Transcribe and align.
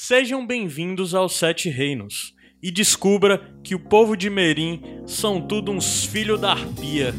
Sejam 0.00 0.46
bem-vindos 0.46 1.12
aos 1.12 1.36
Sete 1.36 1.68
Reinos 1.68 2.32
e 2.62 2.70
descubra 2.70 3.52
que 3.64 3.74
o 3.74 3.80
povo 3.80 4.16
de 4.16 4.30
Merim 4.30 4.80
são 5.08 5.44
tudo 5.44 5.72
uns 5.72 6.04
filhos 6.04 6.40
da 6.40 6.52
arpia. 6.52 7.12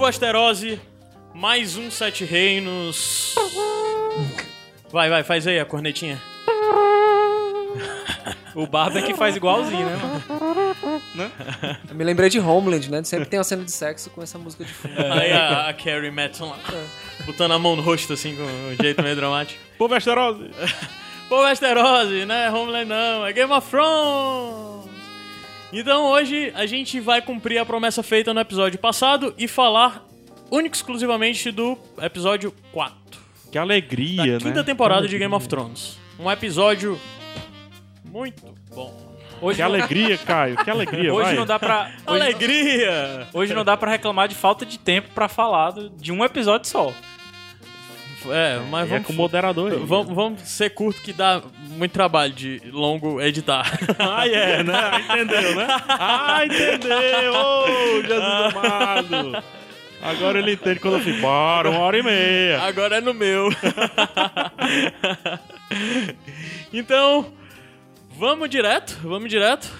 Povo 0.00 0.08
Asterose, 0.08 0.80
mais 1.34 1.76
um 1.76 1.90
Sete 1.90 2.24
Reinos. 2.24 3.34
Vai, 4.90 5.10
vai, 5.10 5.22
faz 5.22 5.46
aí 5.46 5.60
a 5.60 5.64
cornetinha. 5.66 6.18
O 8.54 8.66
Barba 8.66 9.00
é 9.00 9.02
que 9.02 9.12
faz 9.12 9.36
igualzinho, 9.36 9.84
né, 9.84 9.96
mano? 9.96 11.02
Eu 11.86 11.94
me 11.94 12.02
lembrei 12.02 12.30
de 12.30 12.40
Homeland, 12.40 12.90
né? 12.90 13.04
Sempre 13.04 13.28
tem 13.28 13.38
uma 13.38 13.44
cena 13.44 13.62
de 13.62 13.70
sexo 13.70 14.08
com 14.08 14.22
essa 14.22 14.38
música 14.38 14.64
de 14.64 14.72
fundo. 14.72 14.94
Aí 14.98 15.32
a, 15.32 15.68
a 15.68 15.74
Carrie 15.74 16.10
Madison 16.10 16.48
lá, 16.48 16.58
botando 17.26 17.52
a 17.52 17.58
mão 17.58 17.76
no 17.76 17.82
rosto 17.82 18.14
assim, 18.14 18.34
com 18.34 18.42
um 18.42 18.76
jeito 18.80 19.02
meio 19.02 19.14
dramático. 19.14 19.60
Povo 19.76 19.94
Asterose! 19.94 20.50
Povo 21.28 21.42
Asterose, 21.42 22.24
né? 22.24 22.50
Homeland 22.50 22.86
não, 22.86 23.26
é 23.26 23.34
Game 23.34 23.52
of 23.52 23.68
Thrones. 23.68 24.89
Então 25.72 26.06
hoje 26.06 26.52
a 26.54 26.66
gente 26.66 26.98
vai 27.00 27.22
cumprir 27.22 27.58
a 27.58 27.64
promessa 27.66 28.02
feita 28.02 28.34
no 28.34 28.40
episódio 28.40 28.78
passado 28.78 29.34
e 29.38 29.46
falar 29.46 30.04
único 30.50 30.74
e 30.74 30.78
exclusivamente 30.78 31.50
do 31.50 31.78
episódio 32.00 32.52
4. 32.72 32.96
Que 33.52 33.58
alegria, 33.58 34.16
da 34.16 34.32
né? 34.32 34.38
quinta 34.38 34.64
temporada 34.64 35.06
de 35.06 35.16
Game 35.18 35.32
of 35.34 35.46
Thrones. 35.48 35.96
Um 36.18 36.30
episódio 36.30 36.98
muito 38.04 38.54
bom. 38.74 39.10
Que 39.54 39.62
alegria, 39.62 40.18
Caio. 40.18 40.56
Que 40.62 40.68
alegria, 40.70 41.14
Hoje 41.14 41.28
vai. 41.28 41.34
não 41.34 41.46
dá 41.46 41.58
pra. 41.58 41.90
Hoje, 42.06 42.22
Alegria! 42.22 43.26
hoje 43.32 43.54
não 43.54 43.64
dá 43.64 43.74
pra 43.74 43.90
reclamar 43.90 44.28
de 44.28 44.34
falta 44.34 44.66
de 44.66 44.78
tempo 44.78 45.08
pra 45.14 45.28
falar 45.28 45.72
de 45.96 46.12
um 46.12 46.22
episódio 46.22 46.68
só. 46.68 46.92
É, 48.28 48.58
mas 48.70 48.82
E 48.88 48.92
é 48.92 48.94
vamos, 48.94 49.06
com 49.06 49.12
o 49.12 49.16
moderador 49.16 49.72
aí. 49.72 49.78
vamos, 49.78 50.14
vamos 50.14 50.40
ser 50.42 50.70
curto 50.70 51.00
que 51.00 51.12
dá 51.12 51.40
muito 51.68 51.92
trabalho 51.92 52.32
de 52.32 52.60
longo 52.72 53.20
editar. 53.20 53.66
Ah, 53.98 54.26
é, 54.28 54.62
né? 54.62 54.74
Entendeu, 55.08 55.54
né? 55.56 55.66
Ah, 55.88 56.40
entendeu! 56.44 57.32
Ô, 57.34 58.02
Jesus 58.02 58.54
amado! 58.56 59.44
Agora 60.02 60.38
ele 60.38 60.52
entende 60.54 60.80
quando 60.80 60.94
eu 60.94 61.00
fico, 61.00 61.20
bora, 61.20 61.68
uma 61.70 61.80
hora 61.80 61.98
e 61.98 62.02
meia. 62.02 62.62
Agora 62.62 62.96
é 62.96 63.00
no 63.02 63.12
meu. 63.12 63.50
então, 66.72 67.32
vamos 68.18 68.48
direto, 68.48 68.98
vamos 69.02 69.28
direto, 69.28 69.70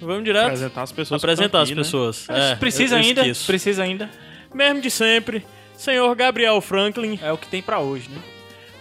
vamos 0.00 0.24
direto. 0.24 0.46
Apresentar 0.46 0.82
as 0.82 0.92
pessoas. 0.92 1.20
que 1.20 1.26
Apresentar 1.26 1.46
estão 1.46 1.60
as 1.62 1.68
aqui, 1.68 1.74
né? 1.76 1.82
pessoas. 1.82 2.28
É, 2.28 2.54
precisa 2.56 2.96
ainda, 2.96 3.20
esqueço. 3.22 3.46
precisa 3.46 3.82
ainda. 3.82 4.10
Mesmo 4.52 4.80
de 4.80 4.90
sempre, 4.90 5.46
senhor 5.80 6.14
Gabriel 6.14 6.60
Franklin, 6.60 7.18
É 7.22 7.32
o 7.32 7.38
que 7.38 7.48
tem 7.48 7.62
pra 7.62 7.80
hoje, 7.80 8.08
né? 8.10 8.20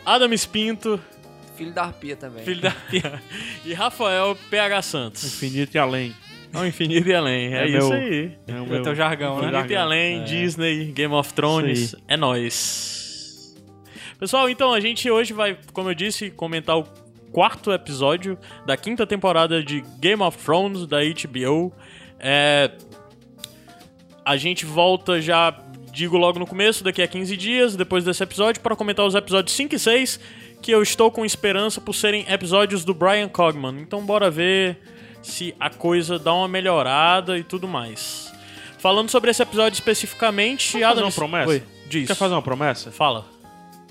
Adam 0.06 0.32
Espinto 0.34 1.00
Filho 1.56 1.74
da 1.74 1.84
arpia 1.84 2.16
também. 2.16 2.44
Filho 2.46 2.62
da. 2.62 2.74
e 3.66 3.74
Rafael 3.74 4.38
PH 4.50 4.82
Santos. 4.82 5.24
Infinito 5.26 5.76
e 5.76 5.78
além. 5.78 6.16
Ao 6.54 6.66
infinito 6.66 7.08
e 7.10 7.14
além, 7.14 7.54
é, 7.54 7.64
É 7.64 7.68
isso 7.68 7.90
meu- 7.90 7.98
aí. 7.98 8.38
É 8.48 8.54
o 8.54 8.64
É 8.64 8.66
meu... 8.66 8.82
teu 8.82 8.96
jargão, 8.96 9.42
né? 9.42 9.50
Infinito 9.50 9.74
e 9.74 9.76
além, 9.76 10.24
Disney, 10.24 10.86
Game 10.94 11.14
of 11.14 11.34
Thrones, 11.34 11.96
é 12.08 12.16
nóis. 12.16 13.56
Pessoal, 14.18 14.50
então 14.50 14.74
a 14.74 14.80
gente 14.80 15.10
hoje 15.12 15.34
vai, 15.34 15.58
como 15.74 15.90
eu 15.90 15.94
disse, 15.94 16.30
comentar 16.32 16.78
o 16.78 16.84
quarto 17.32 17.72
episódio 17.74 18.38
da 18.66 18.76
quinta 18.78 19.06
temporada 19.06 19.62
de 19.64 19.82
Game 20.00 20.24
of 20.24 20.38
Thrones 20.38 20.88
da 20.88 21.00
HBO. 21.04 21.74
É, 22.20 22.72
a 24.26 24.38
gente 24.38 24.66
volta 24.66 25.22
já, 25.22 25.52
digo 25.92 26.18
logo 26.18 26.40
no 26.40 26.46
começo, 26.48 26.84
daqui 26.84 27.02
a 27.02 27.08
15 27.08 27.36
dias, 27.38 27.76
depois 27.76 28.04
desse 28.04 28.22
episódio, 28.24 28.62
para 28.62 28.76
comentar 28.76 29.06
os 29.06 29.16
episódios 29.16 29.56
5 29.56 29.76
e 29.76 29.80
6, 29.80 30.20
que 30.62 30.72
eu 30.72 30.82
estou 30.82 31.10
com 31.12 31.26
esperança 31.26 31.80
por 31.82 31.94
serem 31.94 32.26
episódios 32.30 32.84
do 32.86 32.94
Brian 32.94 33.28
Cogman. 33.30 33.80
Então 33.82 34.06
bora 34.06 34.30
ver 34.30 34.78
se 35.22 35.54
a 35.60 35.70
coisa 35.70 36.18
dá 36.20 36.34
uma 36.34 36.48
melhorada 36.48 37.38
e 37.38 37.44
tudo 37.44 37.68
mais. 37.68 38.32
Falando 38.78 39.10
sobre 39.10 39.30
esse 39.32 39.42
episódio 39.42 39.76
especificamente, 39.76 40.72
fazer 40.72 40.84
Adam- 40.86 41.06
uma 41.06 41.12
promessa? 41.12 41.50
Oi, 41.50 41.64
diz. 41.90 42.08
Quer 42.08 42.16
fazer 42.16 42.34
uma 42.34 42.42
promessa? 42.42 42.92
Fala. 42.92 43.26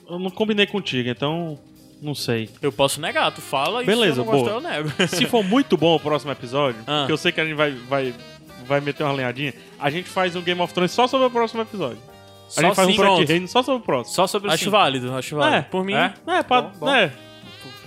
Eu 0.09 0.19
não 0.19 0.30
combinei 0.30 0.66
contigo, 0.66 1.10
então 1.10 1.59
não 2.00 2.15
sei. 2.15 2.48
Eu 2.62 2.72
posso 2.72 2.98
negar, 3.00 3.30
tu 3.32 3.42
fala 3.42 3.84
Beleza, 3.84 4.12
e 4.12 4.15
se 4.15 4.20
eu 4.20 4.25
não 4.25 4.32
gostar, 4.32 4.60
boa. 4.60 4.75
eu 4.75 4.82
nego. 4.84 5.09
Se 5.09 5.26
for 5.26 5.44
muito 5.44 5.76
bom 5.76 5.97
o 5.97 6.00
próximo 6.00 6.32
episódio, 6.32 6.80
Ah. 6.88 7.04
que 7.06 7.12
eu 7.12 7.19
sei 7.19 7.30
que 7.32 7.41
a 7.41 7.44
gente 7.44 7.56
vai, 7.56 7.72
vai, 7.72 8.15
vai 8.69 8.81
meter 8.81 9.03
uma 9.03 9.12
lenhadinha, 9.12 9.53
a 9.81 9.91
gente 9.91 10.09
faz 10.09 10.37
um 10.37 10.43
Game 10.43 10.61
of 10.61 10.73
Thrones 10.73 10.93
só 10.93 11.06
sobre 11.09 11.27
o 11.27 11.31
próximo 11.31 11.62
episódio. 11.62 11.99
A 12.49 12.51
Só 12.51 12.61
gente 12.62 12.75
faz 12.77 12.89
um 12.89 12.97
Pronto. 12.97 13.29
Reinos 13.29 13.51
só 13.51 13.62
sobre 13.62 13.83
o 13.83 13.84
próximo. 13.84 14.15
Só 14.15 14.27
sobre 14.27 14.49
o 14.49 14.53
acho 14.53 14.61
cinco. 14.65 14.71
válido, 14.71 15.15
acho 15.15 15.37
válido. 15.37 15.56
É, 15.56 15.62
Por 15.62 15.84
mim, 15.84 15.93
é? 15.95 16.15
É, 16.27 16.43
pra, 16.43 16.62
Bom, 16.62 16.73
bom. 16.81 16.89
é, 16.95 17.12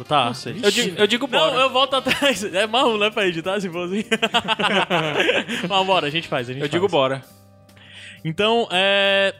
tá. 0.07 0.25
não 0.25 0.33
sei. 0.35 0.59
Eu 0.61 0.69
digo, 0.69 0.99
eu 0.99 1.07
digo 1.07 1.27
Não, 1.27 1.39
bora. 1.39 1.55
eu 1.61 1.69
volto 1.71 1.95
atrás. 1.95 2.43
É 2.43 2.67
marrom, 2.67 2.97
né, 2.97 3.09
pra 3.09 3.25
editar, 3.27 3.59
se 3.59 3.67
for 3.69 3.85
assim. 3.87 4.03
Mas 5.67 5.85
bora, 5.87 6.05
a 6.07 6.09
gente 6.11 6.27
faz, 6.27 6.47
a 6.47 6.53
gente 6.53 6.61
Eu 6.61 6.69
faz. 6.69 6.71
digo 6.71 6.87
bora. 6.87 7.23
Então, 8.23 8.67
é... 8.71 9.33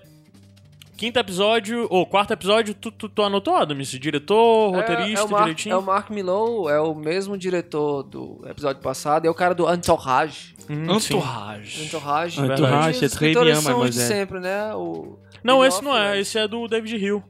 Quinto 1.02 1.18
episódio, 1.18 1.88
ou 1.90 2.06
quarto 2.06 2.32
episódio, 2.32 2.76
tu, 2.76 2.92
tu, 2.92 3.10
tu 3.10 3.24
anotou, 3.24 3.56
Adams? 3.56 3.88
Diretor, 3.88 4.70
roteirista, 4.70 5.22
é, 5.22 5.24
o 5.24 5.30
Mark, 5.32 5.44
direitinho? 5.46 5.74
é 5.74 5.78
o 5.80 5.82
Mark 5.82 6.12
Millow, 6.12 6.70
é 6.70 6.80
o 6.80 6.94
mesmo 6.94 7.36
diretor 7.36 8.04
do 8.04 8.40
episódio 8.48 8.84
passado, 8.84 9.26
é 9.26 9.30
o 9.32 9.34
cara 9.34 9.56
do 9.56 9.68
Entourage. 9.68 10.54
Hum. 10.70 10.84
Entourage. 10.84 11.86
Entourage. 11.86 12.40
Entourage, 12.40 13.04
Os 13.04 13.14
é 13.14 13.18
très 13.18 13.34
bien, 13.36 13.56
são 13.56 13.56
os 13.56 13.64
de 13.64 13.64
mademoiselle. 13.64 14.08
sempre, 14.08 14.40
né? 14.40 14.76
O... 14.76 15.18
Não, 15.44 15.66
esse 15.66 15.84
não 15.84 15.98
é, 15.98 16.20
esse 16.20 16.38
é 16.38 16.48
do 16.48 16.68
David 16.68 16.96
Hill. 17.04 17.24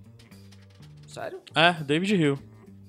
Sério? 1.08 1.40
É, 1.56 1.72
David 1.72 2.14
Hill. 2.14 2.38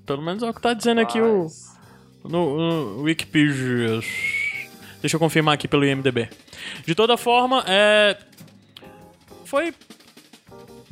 Pelo 0.04 0.20
menos 0.20 0.42
é 0.42 0.50
o 0.50 0.52
que 0.52 0.60
tá 0.60 0.74
dizendo 0.74 1.00
aqui 1.00 1.20
o... 1.20 1.44
Mas- 1.44 1.78
No, 2.24 2.56
no 2.96 3.02
Wikipedia. 3.02 4.00
Deixa 5.00 5.14
eu 5.14 5.20
confirmar 5.20 5.54
aqui 5.54 5.68
pelo 5.68 5.84
IMDB. 5.84 6.28
De 6.84 6.92
toda 6.96 7.16
forma, 7.16 7.62
é. 7.68 8.18
Foi. 9.44 9.72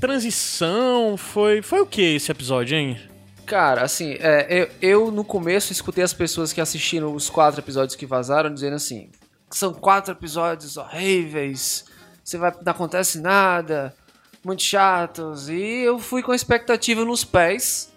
Transição? 0.00 1.16
Foi. 1.16 1.62
Foi 1.62 1.80
o 1.80 1.86
que 1.86 2.00
esse 2.16 2.30
episódio, 2.32 2.76
hein? 2.76 2.98
Cara, 3.46 3.82
assim, 3.82 4.16
é, 4.20 4.46
eu, 4.48 4.68
eu 4.80 5.10
no 5.10 5.24
começo 5.24 5.72
escutei 5.72 6.02
as 6.04 6.12
pessoas 6.14 6.52
que 6.52 6.60
assistiram 6.60 7.14
os 7.14 7.28
quatro 7.28 7.60
episódios 7.60 7.94
que 7.96 8.06
vazaram 8.06 8.52
dizendo 8.52 8.76
assim: 8.76 9.10
são 9.50 9.74
quatro 9.74 10.12
episódios 10.14 10.76
horríveis, 10.76 11.84
você 12.24 12.38
vai, 12.38 12.52
não 12.64 12.70
acontece 12.72 13.20
nada, 13.20 13.94
muito 14.44 14.62
chatos. 14.62 15.48
E 15.48 15.82
eu 15.82 15.98
fui 15.98 16.22
com 16.22 16.32
a 16.32 16.36
expectativa 16.36 17.04
nos 17.04 17.24
pés. 17.24 17.92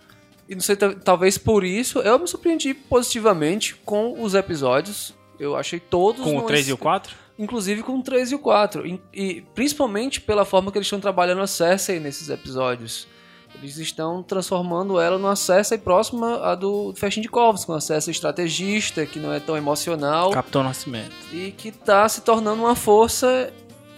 E 0.50 0.56
não 0.56 0.62
sei, 0.62 0.76
ta- 0.76 0.94
talvez 0.94 1.38
por 1.38 1.64
isso, 1.64 2.00
eu 2.00 2.20
me 2.20 2.28
surpreendi 2.28 2.74
positivamente 2.74 3.76
com 3.86 4.22
os 4.22 4.34
episódios. 4.36 5.14
Eu 5.40 5.56
achei 5.56 5.80
todos. 5.80 6.22
Com 6.22 6.32
o 6.32 6.34
numa 6.36 6.48
3 6.48 6.68
e 6.68 6.72
o 6.72 6.76
es- 6.76 6.80
4? 6.82 7.16
Inclusive 7.38 7.82
com 7.82 7.98
o 7.98 8.04
3 8.04 8.32
e 8.32 8.36
o 8.36 8.40
4. 8.40 8.86
E, 8.86 9.02
e 9.14 9.42
principalmente 9.56 10.22
pela 10.22 10.46
forma 10.46 10.72
que 10.72 10.78
eles 10.78 10.86
estão 10.86 11.00
trabalhando 11.00 11.42
a 11.42 11.48
Cersei 11.48 12.00
nesses 12.00 12.30
episódios. 12.30 13.08
Eles 13.56 13.78
estão 13.78 14.24
transformando 14.24 15.00
ela 15.00 15.18
numa 15.18 15.36
Cersei 15.36 15.78
próxima 15.78 16.44
à 16.44 16.56
do 16.56 16.94
Festim 16.96 17.22
de 17.22 17.30
Corvos, 17.30 17.64
com 17.64 17.72
uma 17.72 17.82
Cersei 17.82 18.12
estrategista, 18.12 19.06
que 19.06 19.20
não 19.20 19.32
é 19.32 19.40
tão 19.40 19.56
emocional 19.56 20.32
Capitão 20.32 20.64
Nascimento. 20.64 21.14
e 21.32 21.52
que 21.52 21.72
tá 21.72 22.08
se 22.10 22.22
tornando 22.22 22.64
uma 22.64 22.76
força 22.76 23.54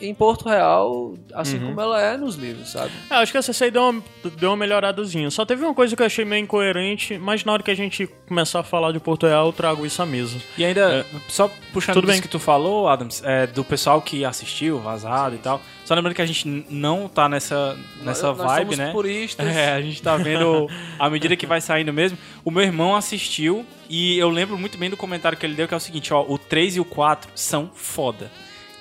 em 0.08 0.14
Porto 0.14 0.48
Real, 0.50 1.14
assim 1.34 1.58
Uhum. 1.58 1.68
como 1.68 1.82
ela 1.82 2.02
é 2.02 2.18
nos 2.18 2.36
livros, 2.36 2.70
sabe? 2.72 2.92
É, 3.10 3.16
acho 3.16 3.32
que 3.32 3.38
essa 3.38 3.66
aí 3.66 3.72
deu 3.72 3.82
uma, 3.90 4.04
deu 4.38 4.50
uma 4.52 4.58
melhoradazinha. 4.58 5.30
Só 5.32 5.46
teve 5.46 5.64
uma 5.64 5.74
coisa 5.74 5.96
que 5.96 6.02
eu 6.02 6.06
achei 6.06 6.24
meio 6.26 6.44
incoerente, 6.44 7.18
mas 7.18 7.44
na 7.44 7.54
hora 7.54 7.64
que 7.64 7.72
a 7.72 7.76
gente 7.76 8.08
começar 8.28 8.60
a 8.60 8.64
falar 8.64 8.92
de 8.92 9.00
Porto 9.00 9.26
Real, 9.28 9.48
eu 9.48 9.54
trago 9.54 9.86
isso 9.86 10.02
à 10.02 10.06
mesa. 10.06 10.38
E 10.58 10.66
ainda, 10.66 11.06
só 11.28 11.50
puxando 11.74 11.96
Tudo 11.96 12.06
isso 12.06 12.14
bem. 12.14 12.22
que 12.22 12.28
tu 12.28 12.40
falou, 12.40 12.88
Adams, 12.88 13.22
é, 13.24 13.46
do 13.48 13.64
pessoal 13.64 14.02
que 14.02 14.24
assistiu, 14.26 14.80
vazado 14.80 15.36
e 15.36 15.40
tal. 15.40 15.62
Só 15.84 15.94
lembrando 15.94 16.16
que 16.16 16.22
a 16.22 16.26
gente 16.26 16.48
não 16.70 17.08
tá 17.08 17.30
nessa, 17.30 17.78
nessa 18.02 18.28
Nós- 18.28 18.38
nós 18.38 18.48
vibe, 18.48 18.62
somos 18.74 18.78
né? 18.78 18.92
puristas. 18.92 19.46
É, 19.48 19.74
a 19.74 19.82
gente 19.82 20.02
tá 20.02 20.18
vendo 20.18 20.68
à 20.98 21.10
medida 21.10 21.36
que 21.36 21.46
vai 21.46 21.62
saindo 21.62 21.94
mesmo. 21.94 22.18
O 22.44 22.50
meu 22.50 22.64
irmão 22.64 22.96
assistiu 22.96 23.66
e 23.90 24.18
eu 24.18 24.30
lembro 24.30 24.58
muito 24.58 24.78
bem 24.78 24.90
do 24.90 24.98
comentário 24.98 25.38
que 25.38 25.46
ele 25.46 25.54
deu, 25.54 25.68
que 25.68 25.74
é 25.74 25.78
o 25.78 25.80
seguinte, 25.80 26.12
ó, 26.14 26.26
o 26.28 26.38
3 26.40 26.78
e 26.78 26.80
o 26.80 26.86
4 26.86 27.30
são 27.36 27.70
foda. 27.74 28.32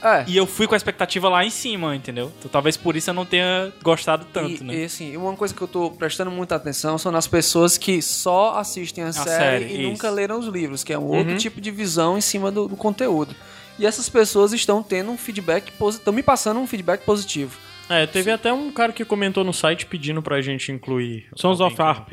É. 0.05 0.25
E 0.29 0.37
eu 0.37 0.47
fui 0.47 0.67
com 0.67 0.75
a 0.75 0.77
expectativa 0.77 1.29
lá 1.29 1.45
em 1.45 1.51
cima, 1.51 1.97
entendeu? 1.97 2.31
Então 2.39 2.51
talvez 2.51 2.77
por 2.77 2.95
isso 2.95 3.09
eu 3.11 3.15
não 3.15 3.25
tenha 3.25 3.73
gostado 3.83 4.27
tanto, 4.33 4.63
e, 4.63 4.65
né? 4.65 4.75
e, 4.75 4.85
assim, 4.85 5.17
uma 5.17 5.35
coisa 5.35 5.55
que 5.55 5.63
eu 5.63 5.67
tô 5.69 5.91
prestando 5.91 6.31
muita 6.31 6.55
atenção 6.57 6.99
são 6.99 7.11
nas 7.11 7.27
pessoas 7.27 7.79
que 7.79 8.03
só 8.03 8.59
assistem 8.59 9.03
a, 9.05 9.13
série, 9.13 9.29
série, 9.29 9.65
e 9.65 9.81
isso. 9.81 9.91
nunca 9.91 10.11
leram 10.11 10.39
os 10.39 10.47
livros, 10.47 10.85
que 10.85 10.93
é 10.93 10.99
um 10.99 11.05
Uhum. 11.05 11.19
outro 11.19 11.39
tipo 11.39 11.61
de 11.61 11.71
visão 11.71 12.19
em 12.19 12.21
cima 12.21 12.51
do, 12.53 12.69
do 12.69 12.77
conteúdo. 12.77 13.35
E 13.79 13.87
essas 13.87 14.09
pessoas 14.09 14.53
estão 14.53 14.83
tendo 14.83 15.11
um 15.11 15.17
feedback 15.17 15.73
positivo, 15.73 16.01
estão 16.01 16.13
me 16.13 16.23
passando 16.23 16.61
um 16.61 16.67
feedback 16.67 17.05
positivo. 17.05 17.59
É, 17.89 18.07
teve 18.07 18.31
até 18.31 18.53
um 18.53 18.71
cara 18.71 18.93
que 18.93 19.05
comentou 19.05 19.43
no 19.45 19.53
site 19.53 19.87
pedindo 19.87 20.23
pra 20.23 20.41
gente 20.41 20.71
incluir. 20.71 21.27
Sons 21.35 21.61
of 21.61 21.81
Harp. 21.81 22.11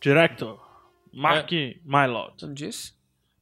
Director. 0.00 0.58
Mark 1.12 1.50
Mylod. 1.84 2.32
Você 2.36 2.46
não 2.46 2.54
disse? 2.54 2.92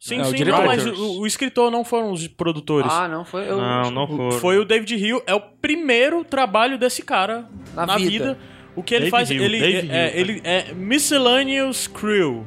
Sim, 0.07 0.21
É, 0.21 0.25
sim, 0.25 0.45
não, 0.45 0.65
mas 0.65 0.87
o, 0.87 1.21
o 1.21 1.27
escritor 1.27 1.69
não 1.69 1.85
foram 1.85 2.13
os 2.13 2.29
produtores. 2.29 2.93
Ah, 2.93 3.09
não, 3.09 3.25
foi 3.25 3.51
eu. 3.51 3.57
Não, 3.57 3.91
não 3.91 4.07
foram. 4.07 4.31
Foi 4.39 4.57
o 4.59 4.65
David 4.65 4.95
Hill, 4.95 5.21
é 5.27 5.35
o 5.35 5.41
primeiro 5.41 6.23
trabalho 6.25 6.79
desse 6.79 7.03
cara 7.03 7.49
Na 7.75 7.85
na, 7.87 7.97
vida. 7.97 8.09
vida. 8.11 8.39
O 8.77 8.83
que 8.85 8.95
ele 8.95 9.11
David 9.11 9.11
faz, 9.11 9.31
Hill, 9.31 9.43
ele, 9.43 9.57
é, 9.65 9.71
Hill. 9.71 9.91
ele 10.15 10.41
é 10.45 10.73
Miscellaneous 10.75 11.89
Crew 11.89 12.47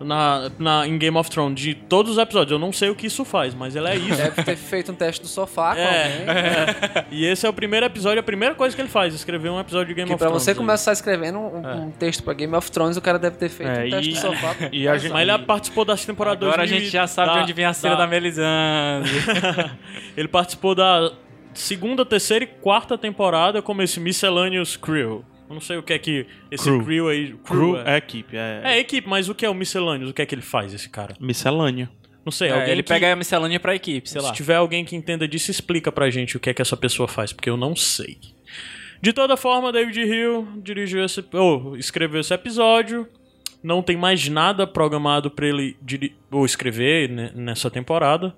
na, 0.00 0.50
na, 0.58 0.86
em 0.86 0.98
Game 0.98 1.16
of 1.16 1.30
Thrones, 1.30 1.60
de 1.60 1.74
todos 1.74 2.12
os 2.12 2.18
episódios. 2.18 2.52
Eu 2.52 2.58
não 2.58 2.72
sei 2.72 2.90
o 2.90 2.94
que 2.94 3.06
isso 3.06 3.24
faz, 3.24 3.54
mas 3.54 3.74
ele 3.76 3.88
é 3.88 3.96
isso. 3.96 4.16
Deve 4.16 4.42
ter 4.42 4.56
feito 4.56 4.92
um 4.92 4.94
teste 4.94 5.22
do 5.22 5.28
sofá 5.28 5.74
com 5.74 5.80
É, 5.80 6.04
alguém. 6.98 7.04
e 7.10 7.24
esse 7.24 7.46
é 7.46 7.48
o 7.48 7.52
primeiro 7.52 7.86
episódio, 7.86 8.20
a 8.20 8.22
primeira 8.22 8.54
coisa 8.54 8.74
que 8.76 8.82
ele 8.82 8.88
faz, 8.88 9.14
escrever 9.14 9.48
um 9.50 9.58
episódio 9.60 9.88
de 9.88 9.94
Game 9.94 10.08
Que 10.08 10.14
of 10.14 10.18
pra 10.18 10.28
Thrones. 10.28 10.42
você 10.44 10.50
aí. 10.50 10.56
começar 10.56 10.92
escrevendo 10.92 11.38
um, 11.38 11.84
um 11.86 11.90
texto 11.90 12.22
pra 12.22 12.34
Game 12.34 12.54
of 12.54 12.70
Thrones, 12.70 12.96
o 12.96 13.00
cara 13.02 13.18
deve 13.18 13.36
ter 13.36 13.48
feito 13.48 13.70
É, 13.70 13.86
um 13.86 13.90
teste 13.90 14.10
e- 14.10 14.14
do 14.14 14.18
sofá. 14.20 14.54
E 14.72 14.88
a 14.88 14.98
gente, 14.98 15.12
Mas 15.12 15.28
ele 15.28 15.38
participou 15.44 15.84
da 15.84 15.96
temporada 15.96 16.44
Agora 16.46 16.62
a 16.62 16.66
2000 16.66 16.80
gente 16.80 16.92
já 16.92 17.06
sabe 17.06 17.32
de 17.32 17.38
onde 17.40 17.52
vem 17.52 17.64
a 17.64 17.72
cera 17.72 17.94
da, 17.96 18.06
Melisandre. 18.06 19.10
Ele 20.16 20.28
participou 20.28 20.74
da 20.74 21.12
segunda, 21.54 22.04
terceira 22.04 22.44
e 22.44 22.46
quarta 22.46 22.98
temporada 22.98 23.62
como 23.62 23.82
esse 23.82 23.98
Miscellaneous 24.00 24.76
Crew. 24.76 25.24
Eu 25.48 25.54
não 25.54 25.60
sei 25.60 25.76
o 25.76 25.82
que 25.82 25.92
é 25.92 25.98
que 25.98 26.26
esse 26.50 26.64
Crew. 26.64 26.84
crew, 26.84 27.08
aí. 27.08 27.34
Crew 27.44 27.76
é. 27.78 27.94
é 27.94 27.96
equipe, 27.98 28.36
é, 28.36 28.60
É 28.64 28.78
equipe, 28.78 29.08
mas 29.08 29.28
o 29.28 29.34
que 29.34 29.44
é 29.46 29.50
o 29.50 29.54
Miscellaneous? 29.54 30.10
O 30.10 30.14
que 30.14 30.22
é 30.22 30.26
que 30.26 30.34
ele 30.34 30.42
faz, 30.42 30.72
esse 30.74 30.88
cara? 30.88 31.14
miscelânea. 31.20 31.88
Não 32.24 32.32
sei, 32.32 32.48
É, 32.48 32.52
alguém 32.52 32.70
ele 32.72 32.82
que- 32.82 32.88
pega 32.88 33.12
a 33.12 33.16
miscelânea 33.16 33.60
pra 33.60 33.74
equipe, 33.74 34.10
sei 34.10 34.20
lá. 34.20 34.28
Se 34.30 34.34
tiver 34.34 34.56
alguém 34.56 34.84
que 34.84 34.96
entenda 34.96 35.28
disso, 35.28 35.50
explica 35.50 35.92
pra 35.92 36.10
gente 36.10 36.36
o 36.36 36.40
que 36.40 36.50
é 36.50 36.54
que 36.54 36.60
essa 36.60 36.76
pessoa 36.76 37.06
faz, 37.06 37.32
porque 37.32 37.48
eu 37.48 37.56
não 37.56 37.76
sei. 37.76 38.18
De 39.00 39.12
toda 39.12 39.36
forma, 39.36 39.70
David 39.70 40.00
Hill 40.00 40.48
dirigiu 40.62 41.04
esse, 41.04 41.24
ou 41.34 41.76
escreveu 41.76 42.20
esse 42.20 42.34
episódio. 42.34 43.06
Não 43.62 43.80
tem 43.82 43.96
mais 43.96 44.28
nada 44.28 44.66
programado 44.66 45.30
pra 45.30 45.46
ele 45.46 45.76
diri- 45.80 46.16
ou 46.30 46.44
escrever 46.44 47.08
né, 47.10 47.30
nessa 47.34 47.70
temporada. 47.70 48.34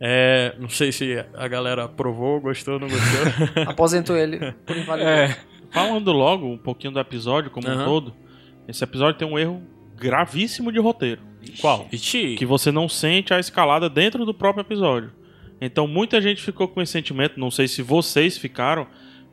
É, 0.00 0.54
não 0.58 0.68
sei 0.68 0.92
se 0.92 1.22
a 1.34 1.46
galera 1.48 1.84
aprovou, 1.84 2.40
gostou, 2.40 2.78
não 2.78 2.88
gostou. 2.88 3.62
Aposentou 3.66 4.16
ele 4.16 4.38
por 4.66 4.76
invalidez. 4.76 5.30
É. 5.32 5.36
Falando 5.70 6.12
logo 6.12 6.46
um 6.46 6.58
pouquinho 6.58 6.92
do 6.92 7.00
episódio 7.00 7.50
como 7.50 7.68
um 7.68 7.72
Aham. 7.72 7.84
todo, 7.84 8.14
esse 8.66 8.82
episódio 8.82 9.18
tem 9.18 9.28
um 9.28 9.38
erro 9.38 9.62
gravíssimo 9.96 10.72
de 10.72 10.78
roteiro. 10.78 11.22
Qual? 11.60 11.86
Ixi. 11.92 12.34
Que 12.36 12.46
você 12.46 12.70
não 12.70 12.88
sente 12.88 13.32
a 13.32 13.38
escalada 13.38 13.88
dentro 13.88 14.24
do 14.24 14.34
próprio 14.34 14.62
episódio. 14.62 15.12
Então 15.60 15.86
muita 15.86 16.20
gente 16.20 16.42
ficou 16.42 16.66
com 16.66 16.80
esse 16.80 16.92
sentimento, 16.92 17.38
não 17.38 17.50
sei 17.50 17.68
se 17.68 17.82
vocês 17.82 18.38
ficaram, 18.38 18.86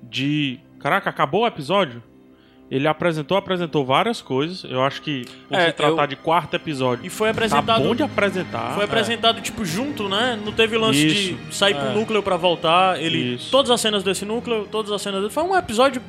de. 0.03 0.59
Caraca, 0.79 1.09
acabou 1.09 1.41
o 1.41 1.47
episódio? 1.47 2.03
Ele 2.69 2.85
apresentou, 2.87 3.37
apresentou 3.37 3.85
várias 3.85 4.21
coisas. 4.21 4.63
Eu 4.69 4.83
acho 4.83 5.01
que 5.01 5.25
por 5.47 5.57
É, 5.57 5.67
se 5.67 5.71
tratar 5.73 6.03
eu- 6.03 6.07
de 6.07 6.15
quarto 6.17 6.53
episódio. 6.53 7.05
E 7.05 7.09
foi 7.09 7.27
Tá 7.27 7.31
apresentado. 7.31 7.81
bom 7.83 7.95
de 7.95 8.03
apresentar. 8.03 8.73
Foi 8.75 8.83
apresentado, 8.83 9.39
tipo, 9.41 9.63
junto, 9.63 10.09
né? 10.09 10.37
Não 10.43 10.51
teve 10.51 10.77
lance 10.77 11.07
Isso. 11.07 11.35
de 11.47 11.55
sair 11.55 11.73
pro 11.75 11.87
É. 11.87 11.93
núcleo 11.93 12.21
pra 12.21 12.35
voltar. 12.35 13.01
Ele. 13.01 13.35
Isso. 13.35 13.49
Todas 13.51 13.71
as 13.71 13.79
cenas 13.79 14.03
desse 14.03 14.25
núcleo, 14.25 14.67
todas 14.69 14.91
as 14.91 15.01
cenas 15.01 15.21
dele. 15.21 15.31
Foi 15.33 15.43
um 15.43 15.55
episódio. 15.55 16.01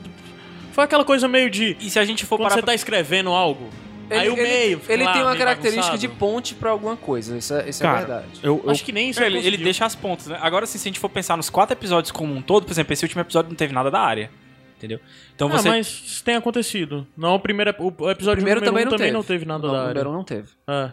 Foi 0.73 0.83
aquela 0.85 1.05
coisa 1.05 1.29
meio 1.29 1.49
de. 1.49 1.77
E 1.81 1.89
se 1.91 1.99
a 1.99 2.05
gente 2.05 2.27
for 2.27 2.37
Quando 2.37 2.45
parar 2.49 2.55
você 2.57 2.63
pra... 2.63 2.73
tá 2.73 2.75
escrevendo 2.75 3.31
algo. 3.31 3.69
Ele, 4.11 4.21
aí 4.21 4.29
o 4.31 4.37
meio. 4.37 4.81
ele 4.89 5.05
lá, 5.05 5.13
tem 5.13 5.23
uma 5.23 5.37
característica 5.37 5.83
bagunçado. 5.93 5.99
de 6.01 6.09
ponte 6.09 6.55
pra 6.55 6.71
alguma 6.71 6.97
coisa. 6.97 7.37
Isso 7.37 7.53
é, 7.55 7.69
isso 7.69 7.83
é 7.83 7.87
Cara, 7.87 7.99
verdade. 7.99 8.27
Eu, 8.43 8.61
eu- 8.65 8.71
Acho 8.71 8.83
que 8.83 8.91
nem 8.91 9.11
isso 9.11 9.23
ele, 9.23 9.39
ele 9.39 9.59
deixa 9.59 9.85
as 9.85 9.95
pontas, 9.95 10.27
né? 10.29 10.39
Agora, 10.41 10.65
assim, 10.65 10.79
se 10.79 10.89
a 10.89 10.91
gente 10.91 10.99
for 10.99 11.11
pensar 11.11 11.37
nos 11.37 11.51
quatro 11.51 11.75
episódios 11.75 12.11
como 12.11 12.35
um 12.35 12.41
todo, 12.41 12.65
por 12.65 12.73
exemplo, 12.73 12.93
esse 12.93 13.05
último 13.05 13.21
episódio 13.21 13.51
não 13.51 13.57
teve 13.57 13.73
nada 13.75 13.91
da 13.91 14.01
área. 14.01 14.31
Entendeu? 14.79 15.01
Então 15.35 15.49
Ah, 15.49 15.59
você. 15.59 15.69
mas 15.69 15.87
isso 15.89 16.25
tem 16.25 16.37
acontecido. 16.37 17.05
Não, 17.17 17.35
o 17.35 17.41
primeiro. 17.41 17.75
O 17.79 17.87
o 18.05 18.11
episódio 18.11 18.37
primeiro 18.43 18.61
número 18.61 18.65
também 18.65 18.83
um 18.83 18.85
não 18.85 18.91
também 18.93 19.07
teve. 19.09 19.13
não 19.13 19.23
teve 19.25 19.45
nada 19.45 19.67
Não, 19.67 19.73
da 19.75 19.79
o 19.79 19.83
área. 19.83 19.95
número 19.95 20.11
um 20.11 20.13
não 20.15 20.25
teve. 20.25 20.49
É. 20.69 20.93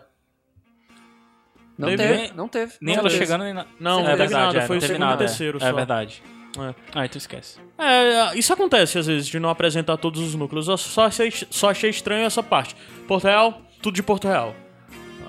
Não 1.77 1.89
Teve? 1.89 2.03
teve, 2.03 2.33
não 2.35 2.47
teve. 2.47 2.73
Nem 2.81 2.95
não 2.95 3.01
ela 3.01 3.09
teve. 3.09 3.21
chegando 3.25 3.43
nem 3.43 3.53
na... 3.53 3.65
Não, 3.79 3.99
não 3.99 3.99
é 3.99 4.03
teve 4.11 4.17
verdade, 4.17 4.45
nada. 4.45 4.57
é, 4.59 4.67
foi 4.67 4.77
o 4.77 4.81
segundo 4.81 4.99
nada, 4.99 5.11
e 5.11 5.25
é. 5.25 5.27
terceiro 5.27 5.57
É 5.57 5.61
só. 5.69 5.73
verdade. 5.73 6.23
É. 6.57 6.75
Ah, 6.95 7.05
então 7.05 7.17
esquece. 7.17 7.59
É, 7.77 8.37
isso 8.37 8.53
acontece 8.53 8.97
às 8.97 9.07
vezes, 9.07 9.27
de 9.27 9.37
não 9.39 9.49
apresentar 9.49 9.97
todos 9.97 10.21
os 10.21 10.35
núcleos. 10.35 10.69
Eu 10.69 10.77
só 10.77 11.05
achei, 11.07 11.29
só 11.49 11.69
achei 11.71 11.89
estranho 11.89 12.25
essa 12.25 12.41
parte. 12.41 12.75
Porto 13.07 13.25
Real, 13.25 13.61
tudo 13.81 13.93
de 13.93 14.01
Porto 14.01 14.25
Real. 14.25 14.55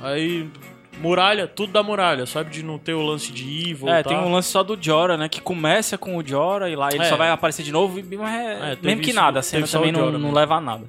Aí, 0.02 0.48
muralha, 1.00 1.46
tudo 1.46 1.72
da 1.72 1.82
muralha, 1.82 2.26
sabe? 2.26 2.50
De 2.50 2.62
não 2.62 2.78
ter 2.78 2.94
o 2.94 3.02
lance 3.02 3.32
de 3.32 3.44
ir, 3.44 3.74
voltar. 3.74 3.98
É, 3.98 4.02
tem 4.02 4.16
um 4.16 4.32
lance 4.32 4.48
só 4.50 4.62
do 4.62 4.76
Jora, 4.80 5.16
né? 5.16 5.28
Que 5.28 5.40
começa 5.40 5.96
com 5.98 6.16
o 6.16 6.26
Jora 6.26 6.68
e 6.70 6.76
lá 6.76 6.88
ele 6.92 7.02
É. 7.04 7.08
só 7.08 7.16
vai 7.16 7.30
aparecer 7.30 7.62
de 7.62 7.72
novo, 7.72 7.98
e- 7.98 8.16
mas 8.16 8.34
é, 8.34 8.72
É, 8.72 8.78
mesmo 8.82 9.02
que 9.02 9.10
isso, 9.10 9.18
nada, 9.18 9.40
a 9.40 9.42
cena 9.42 9.66
também 9.66 9.92
não, 9.92 10.10
não 10.12 10.32
leva 10.32 10.56
a 10.56 10.60
nada. 10.60 10.84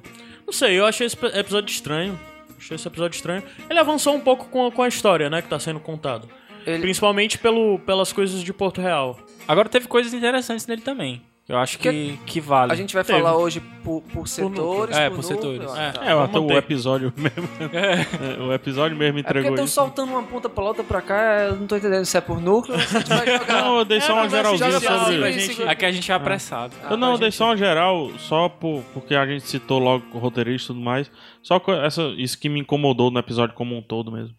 Não 0.46 0.52
sei, 0.52 0.78
eu 0.78 0.86
achei 0.86 1.06
esse 1.06 1.16
episódio 1.34 1.70
estranho. 1.70 2.18
Achei 2.58 2.74
esse 2.74 2.88
episódio 2.88 3.14
estranho. 3.16 3.42
Ele 3.70 3.78
avançou 3.78 4.14
um 4.14 4.20
pouco 4.20 4.46
com, 4.46 4.66
a- 4.66 4.72
com 4.72 4.82
a 4.82 4.88
história, 4.88 5.28
né? 5.30 5.40
Que 5.42 5.48
tá 5.48 5.58
sendo 5.58 5.78
contado. 5.78 6.28
Ele- 6.66 6.80
Principalmente 6.80 7.38
pelo, 7.38 7.78
pelas 7.80 8.12
coisas 8.12 8.42
de 8.42 8.52
Porto 8.52 8.80
Real. 8.80 9.18
Agora 9.46 9.68
teve 9.68 9.86
coisas 9.88 10.12
interessantes 10.12 10.66
nele 10.66 10.82
também. 10.82 11.22
Eu 11.48 11.56
acho 11.56 11.78
que, 11.78 12.18
que 12.26 12.42
vale. 12.42 12.70
A 12.70 12.74
gente 12.74 12.92
vai 12.92 13.02
Teve. 13.02 13.18
falar 13.20 13.34
hoje 13.34 13.58
por, 13.82 14.02
por 14.02 14.28
setores, 14.28 14.94
É, 14.94 15.08
por, 15.08 15.16
por 15.16 15.22
setores. 15.24 15.60
núcleo, 15.62 15.76
É. 15.80 15.88
ah, 15.88 15.92
tá. 15.94 16.04
é, 16.04 16.12
até 16.24 16.38
o 16.38 16.52
episódio 16.52 17.10
mesmo. 17.16 17.48
É, 17.72 18.42
o 18.42 18.52
episódio 18.52 18.94
mesmo 18.94 19.18
É 19.20 19.22
porque 19.22 19.38
entregou 19.38 19.50
estão 19.54 19.64
isso. 19.64 19.74
soltando 19.74 20.10
uma 20.12 20.22
ponta 20.24 20.46
pra 20.50 20.62
outra 20.62 20.84
pra 20.84 21.00
cá, 21.00 21.44
eu 21.48 21.56
não 21.56 21.66
tô 21.66 21.74
entendendo 21.76 22.04
se 22.04 22.18
é 22.18 22.20
por 22.20 22.38
núcleo 22.38 22.74
ou 22.76 22.80
se 22.82 22.96
a 22.96 23.00
gente 23.00 23.08
vai 23.08 23.26
jogar. 23.38 23.62
Não, 23.62 23.78
eu 23.78 23.84
dei 23.86 23.98
só 24.02 24.10
É, 24.12 24.14
uma 24.14 24.28
geralzinha 24.28 24.72
sobre. 24.78 25.30
isso. 25.30 25.52
gente. 25.54 25.62
Aqui 25.68 25.84
a 25.86 25.90
gente 25.90 26.12
é 26.12 26.14
apressado. 26.14 26.74
Eu 26.90 26.98
não, 26.98 27.08
eu 27.08 27.12
pra 27.14 27.20
dei 27.20 27.30
gente- 27.30 27.38
só 27.38 27.44
uma 27.46 27.56
geral, 27.56 28.10
só 28.18 28.48
por, 28.50 28.82
porque 28.92 29.14
a 29.14 29.26
gente 29.26 29.46
citou 29.48 29.78
logo 29.78 30.04
o 30.12 30.18
roteirista 30.18 30.72
e 30.72 30.74
tudo 30.74 30.84
mais. 30.84 31.10
Só 31.42 31.58
essa, 31.82 32.02
isso 32.18 32.38
que 32.38 32.50
me 32.50 32.60
incomodou 32.60 33.10
no 33.10 33.18
episódio 33.18 33.54
como 33.54 33.74
um 33.74 33.80
todo 33.80 34.12
mesmo. 34.12 34.34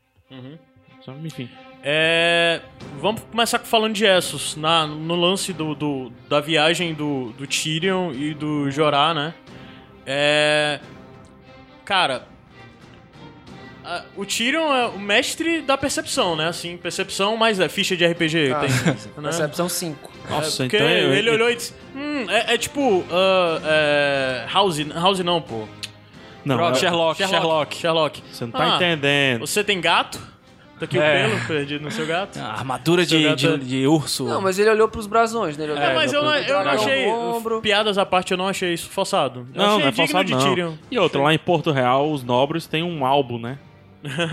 Só, 1.02 1.12
enfim. 1.24 1.50
É, 1.84 2.62
vamos 3.00 3.22
começar 3.32 3.60
falando 3.60 3.94
de 3.94 4.06
Essos, 4.06 4.56
na, 4.56 4.86
no 4.86 5.16
lance 5.16 5.54
do, 5.54 5.74
do- 5.74 6.12
da 6.28 6.40
viagem 6.42 6.94
do, 6.94 7.32
do 7.38 7.48
Tyrion 7.48 8.12
e 8.12 8.34
do 8.34 8.70
Jorah, 8.70 9.14
né? 9.14 9.34
É, 10.06 10.80
cara, 11.86 12.24
a- 13.86 14.04
o 14.18 14.26
Tyrion 14.26 14.74
é 14.74 14.88
o 14.88 15.00
mestre 15.00 15.62
da 15.62 15.78
percepção, 15.78 16.36
né? 16.36 16.48
Assim, 16.50 16.76
percepção, 16.76 17.38
mas 17.38 17.60
é 17.62 17.70
ficha 17.70 17.96
de 17.96 18.06
RPG. 18.06 18.52
Ah, 18.52 18.60
tem, 18.60 18.70
né? 19.18 19.24
Percepção 19.24 19.70
5. 19.70 20.12
Nossa, 20.30 20.64
É, 20.64 20.66
porque 20.66 20.76
então 20.78 20.90
eu- 20.90 21.14
ele 21.14 21.30
olhou 21.30 21.50
e 21.50 21.56
disse: 21.56 21.74
Hum, 21.96 22.26
é, 22.30 22.56
é 22.56 22.58
tipo. 22.58 23.06
ah, 23.10 23.60
é, 23.64 24.46
House, 24.52 24.80
House 24.94 25.20
não, 25.20 25.42
pô. 25.42 25.66
Não, 26.44 26.56
Droga, 26.58 26.76
é- 26.76 26.80
Sherlock, 26.80 27.18
Sherlock. 27.26 27.76
Sherlock. 27.78 28.24
você 28.32 28.46
não 28.46 28.52
tá 28.52 28.64
Ah, 28.74 28.76
entendendo. 28.76 29.40
Você 29.48 29.64
tem 29.64 29.80
gato? 29.80 30.20
Tá 30.80 30.86
aqui 30.86 30.98
É. 30.98 31.28
o 31.28 31.30
pelo 31.32 31.46
perdido 31.48 31.84
no 31.84 31.92
seu 31.92 32.08
gato? 32.08 32.40
A 32.40 32.54
armadura 32.54 33.04
de, 33.04 33.10
Seu 33.10 33.36
de, 33.36 33.48
gato- 33.48 33.58
de 33.60 33.86
urso. 33.86 34.26
Não, 34.26 34.42
mas 34.42 34.58
ele 34.58 34.70
olhou 34.70 34.88
pros 34.88 35.06
brasões, 35.08 35.58
né? 35.58 35.66
Ele 35.66 35.74
olhou 35.74 35.84
É, 35.84 35.94
mas 35.94 36.14
eu 36.14 36.24
eu 36.24 36.64
não 36.64 36.72
achei. 36.72 37.06
Piadas 37.62 37.98
à 37.98 38.06
parte, 38.06 38.32
eu 38.32 38.38
não 38.38 38.48
achei 38.48 38.74
isso 38.74 38.90
forçado. 38.90 39.48
Eu 39.54 39.62
Não, 39.62 39.66
achei 39.66 39.80
não 39.82 39.88
é 39.88 39.92
digno 39.92 40.08
forçado 40.08 40.26
de 40.56 40.62
não. 40.64 40.80
E 40.90 40.98
outra, 40.98 41.22
lá 41.22 41.34
em 41.34 41.38
Porto 41.40 41.72
Real, 41.72 42.12
os 42.12 42.24
nobres 42.24 42.66
têm 42.68 42.82
um 42.84 43.06
álbum, 43.06 43.38
né? 43.38 43.58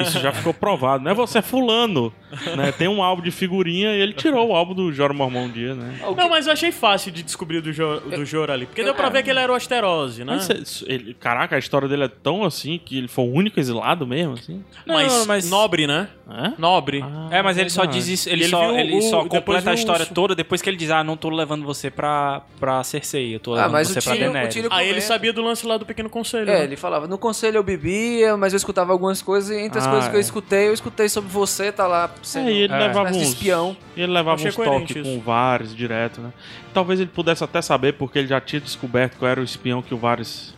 Isso 0.01 0.21
já 0.21 0.33
ficou 0.33 0.55
provado. 0.55 1.03
Não 1.03 1.11
é 1.11 1.15
você, 1.15 1.39
é 1.39 1.43
fulano. 1.43 2.13
Né? 2.57 2.73
Tem 2.73 2.87
um 2.89 3.03
álbum 3.03 3.23
de 3.23 3.31
figurinha 3.31 3.91
e 3.95 4.01
ele 4.01 4.13
tirou 4.13 4.49
o 4.51 4.55
álbum 4.55 4.75
do 4.75 4.93
Jorah 4.93 5.13
Mormont 5.15 5.49
um 5.49 5.53
dia, 5.53 5.75
né? 5.75 5.99
Não, 6.17 6.29
mas 6.29 6.47
eu 6.47 6.53
achei 6.53 6.71
fácil 6.73 7.11
de 7.11 7.23
descobrir 7.23 7.61
do, 7.61 7.73
jo 7.73 8.01
do 8.01 8.25
Jorah 8.25 8.55
ali. 8.55 8.67
Porque 8.67 8.85
deu 8.85 8.95
pra 8.95 9.09
ver 9.09 9.23
que 9.23 9.31
ele 9.31 9.39
era 9.41 9.51
o 9.51 9.55
Asterose, 9.55 10.25
né? 10.25 10.35
Mas 10.37 10.85
ele, 10.87 11.15
caraca, 11.15 11.57
a 11.57 11.59
história 11.59 11.89
dele 11.89 12.05
é 12.05 12.09
tão 12.09 12.45
assim 12.45 12.81
que 12.85 12.99
ele 12.99 13.09
foi 13.09 13.25
o 13.25 13.33
único 13.33 13.59
exilado 13.59 14.07
mesmo, 14.07 14.35
assim. 14.35 14.65
Mas, 14.87 15.13
Não, 15.13 15.27
mas- 15.27 15.51
nobre, 15.51 15.87
né? 15.87 16.09
É? 16.29 16.53
Nobre. 16.59 17.05
É, 17.31 17.41
mas 17.43 17.57
ele 17.59 17.71
só 17.71 17.85
diz 17.85 18.09
isso, 18.09 18.29
ele, 18.29 18.43
ele 18.43 18.51
só, 18.51 18.67
viu 18.69 18.79
ele 18.79 18.97
o- 18.99 19.03
só 19.03 19.25
completa 19.25 19.71
a 19.71 19.73
o 19.73 19.75
história 19.75 20.03
urso. 20.03 20.15
toda 20.15 20.35
depois 20.35 20.61
que 20.61 20.69
ele 20.69 20.77
diz, 20.77 20.91
ah, 20.91 21.05
não 21.05 21.17
tô 21.17 21.29
levando 21.29 21.65
você 21.65 21.89
pra, 21.91 22.43
pra 22.59 22.83
Cersei, 22.83 23.35
eu 23.35 23.41
tô 23.41 23.53
Ah, 23.55 23.59
levando 23.59 23.73
mas 23.73 23.89
você 23.89 23.99
o 23.99 24.03
pra 24.03 24.15
o 24.15 24.19
Daenerys. 24.19 24.55
Tyrion- 24.55 24.69
Aí 24.73 24.89
ele 24.89 25.01
sabia 25.01 25.33
do 25.33 25.41
lance 25.43 25.65
lá 25.67 25.77
do 25.77 25.87
Pequeno 25.87 26.11
Conselho. 26.11 26.51
É, 26.51 26.59
né? 26.59 26.65
ele 26.65 26.77
falava, 26.77 27.07
no 27.07 27.17
conselho 27.17 27.57
eu 27.59 27.63
bebia, 27.63 28.37
mas 28.37 28.53
eu 28.53 28.57
escutava 28.57 28.93
algumas 28.93 29.23
coisas, 29.23 29.56
e 29.56 29.56
entre 29.59 29.79
as 29.79 29.87
Ah, 29.87 29.91
coisas 29.91 30.09
que 30.09 30.15
eu 30.15 30.19
é. 30.19 30.23
escutei, 30.23 30.69
eu 30.69 30.73
escutei 30.73 31.09
sobre 31.09 31.31
você, 31.31 31.71
tá 31.73 31.87
lá 31.87 32.11
sendo 32.23 32.49
É, 32.49 32.53
ele 32.53 32.73
É. 32.73 32.79
levava 32.79 33.09
uns. 33.11 33.17
espião. 33.17 33.77
E 33.97 34.03
ele 34.03 34.13
levava 34.13 34.35
Achei 34.37 34.49
uns 34.49 34.57
toques 34.57 35.03
com 35.03 35.17
o 35.17 35.21
Varys 35.21 35.75
direto, 35.75 36.21
né? 36.21 36.33
Talvez 36.75 37.01
ele 37.01 37.11
pudesse 37.11 37.43
até 37.43 37.61
saber, 37.63 37.95
porque 37.95 38.19
ele 38.19 38.29
já 38.29 38.41
tinha 38.41 38.61
descoberto 38.61 39.17
qual 39.19 39.31
era 39.31 39.41
o 39.41 39.45
espião 39.45 39.81
que 39.83 39.93
o 39.95 39.97
Varys 39.99 40.55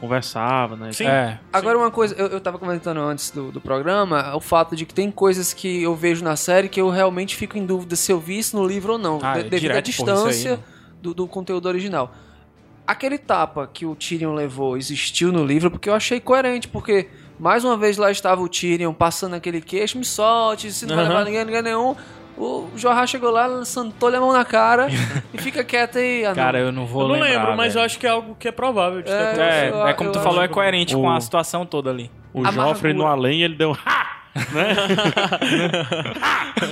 conversava, 0.00 0.74
né? 0.76 0.92
Sim. 0.92 1.06
É. 1.06 1.38
Agora, 1.52 1.78
uma 1.78 1.90
coisa, 1.90 2.14
eu, 2.16 2.26
eu 2.26 2.40
tava 2.40 2.58
comentando 2.58 2.98
antes 2.98 3.30
do, 3.30 3.52
do 3.52 3.60
programa, 3.60 4.34
o 4.34 4.40
fato 4.40 4.74
de 4.74 4.84
que 4.84 4.92
tem 4.92 5.10
coisas 5.10 5.52
que 5.52 5.82
eu 5.82 5.94
vejo 5.94 6.24
na 6.24 6.34
série 6.34 6.68
que 6.68 6.80
eu 6.80 6.90
realmente 6.90 7.36
fico 7.36 7.56
em 7.56 7.64
dúvida 7.64 7.94
se 7.94 8.10
eu 8.10 8.18
vi 8.18 8.38
isso 8.38 8.56
no 8.56 8.66
livro 8.66 8.94
ou 8.94 8.98
não, 8.98 9.20
Ah, 9.22 9.34
de- 9.34 9.40
é 9.40 9.42
devido 9.44 9.70
à 9.70 9.74
aí, 9.76 9.82
distância 9.82 10.56
né? 10.56 10.62
do, 11.00 11.14
do 11.14 11.26
conteúdo 11.28 11.66
original. 11.66 12.12
Aquele 12.84 13.16
tapa 13.16 13.70
que 13.72 13.86
o 13.86 13.94
Tyrion 13.94 14.34
levou 14.34 14.76
existiu 14.76 15.30
no 15.30 15.44
livro 15.46 15.70
porque 15.70 15.88
eu 15.88 15.94
achei 15.94 16.18
coerente, 16.18 16.66
porque 16.66 17.08
mais 17.42 17.64
uma 17.64 17.76
vez 17.76 17.96
lá 17.98 18.08
estava 18.10 18.40
o 18.40 18.48
Tyrion 18.48 18.92
passando 18.92 19.34
aquele 19.34 19.60
queixo, 19.60 19.98
me 19.98 20.04
solte, 20.04 20.70
se 20.70 20.86
não 20.86 20.94
vai 20.94 21.04
Aham. 21.04 21.12
levar 21.14 21.24
ninguém, 21.26 21.44
ninguém 21.44 21.62
nenhum. 21.62 21.96
O 22.38 22.68
Jorah 22.76 23.06
chegou 23.06 23.30
lá, 23.30 23.62
santou-lhe 23.64 24.16
a 24.16 24.20
mão 24.20 24.32
na 24.32 24.44
cara 24.44 24.86
e 25.34 25.38
fica 25.38 25.62
quieto 25.62 25.98
aí. 25.98 26.24
ah. 26.24 26.32
Cara, 26.34 26.58
eu 26.60 26.70
não 26.72 26.86
vou 26.86 27.02
Eu 27.02 27.08
não 27.08 27.14
lembrar, 27.16 27.28
lembro, 27.40 27.56
mas 27.56 27.74
velho. 27.74 27.82
eu 27.82 27.86
acho 27.86 27.98
que 27.98 28.06
é 28.06 28.10
algo 28.10 28.36
que 28.38 28.48
é 28.48 28.52
provável 28.52 29.00
de 29.02 29.06
ter 29.08 29.12
É, 29.12 29.22
acontecido. 29.32 29.86
É, 29.86 29.90
é 29.90 29.92
como 29.94 30.08
eu 30.08 30.12
tu 30.14 30.20
falou, 30.20 30.42
é 30.42 30.48
coerente 30.48 30.94
com 30.94 31.10
a 31.10 31.20
situação 31.20 31.66
toda 31.66 31.90
ali. 31.90 32.10
O. 32.32 32.44
Joffrey 32.50 32.94
no 32.94 33.06
além, 33.06 33.42
ele 33.42 33.54
deu. 33.56 33.76
Né? 34.34 34.74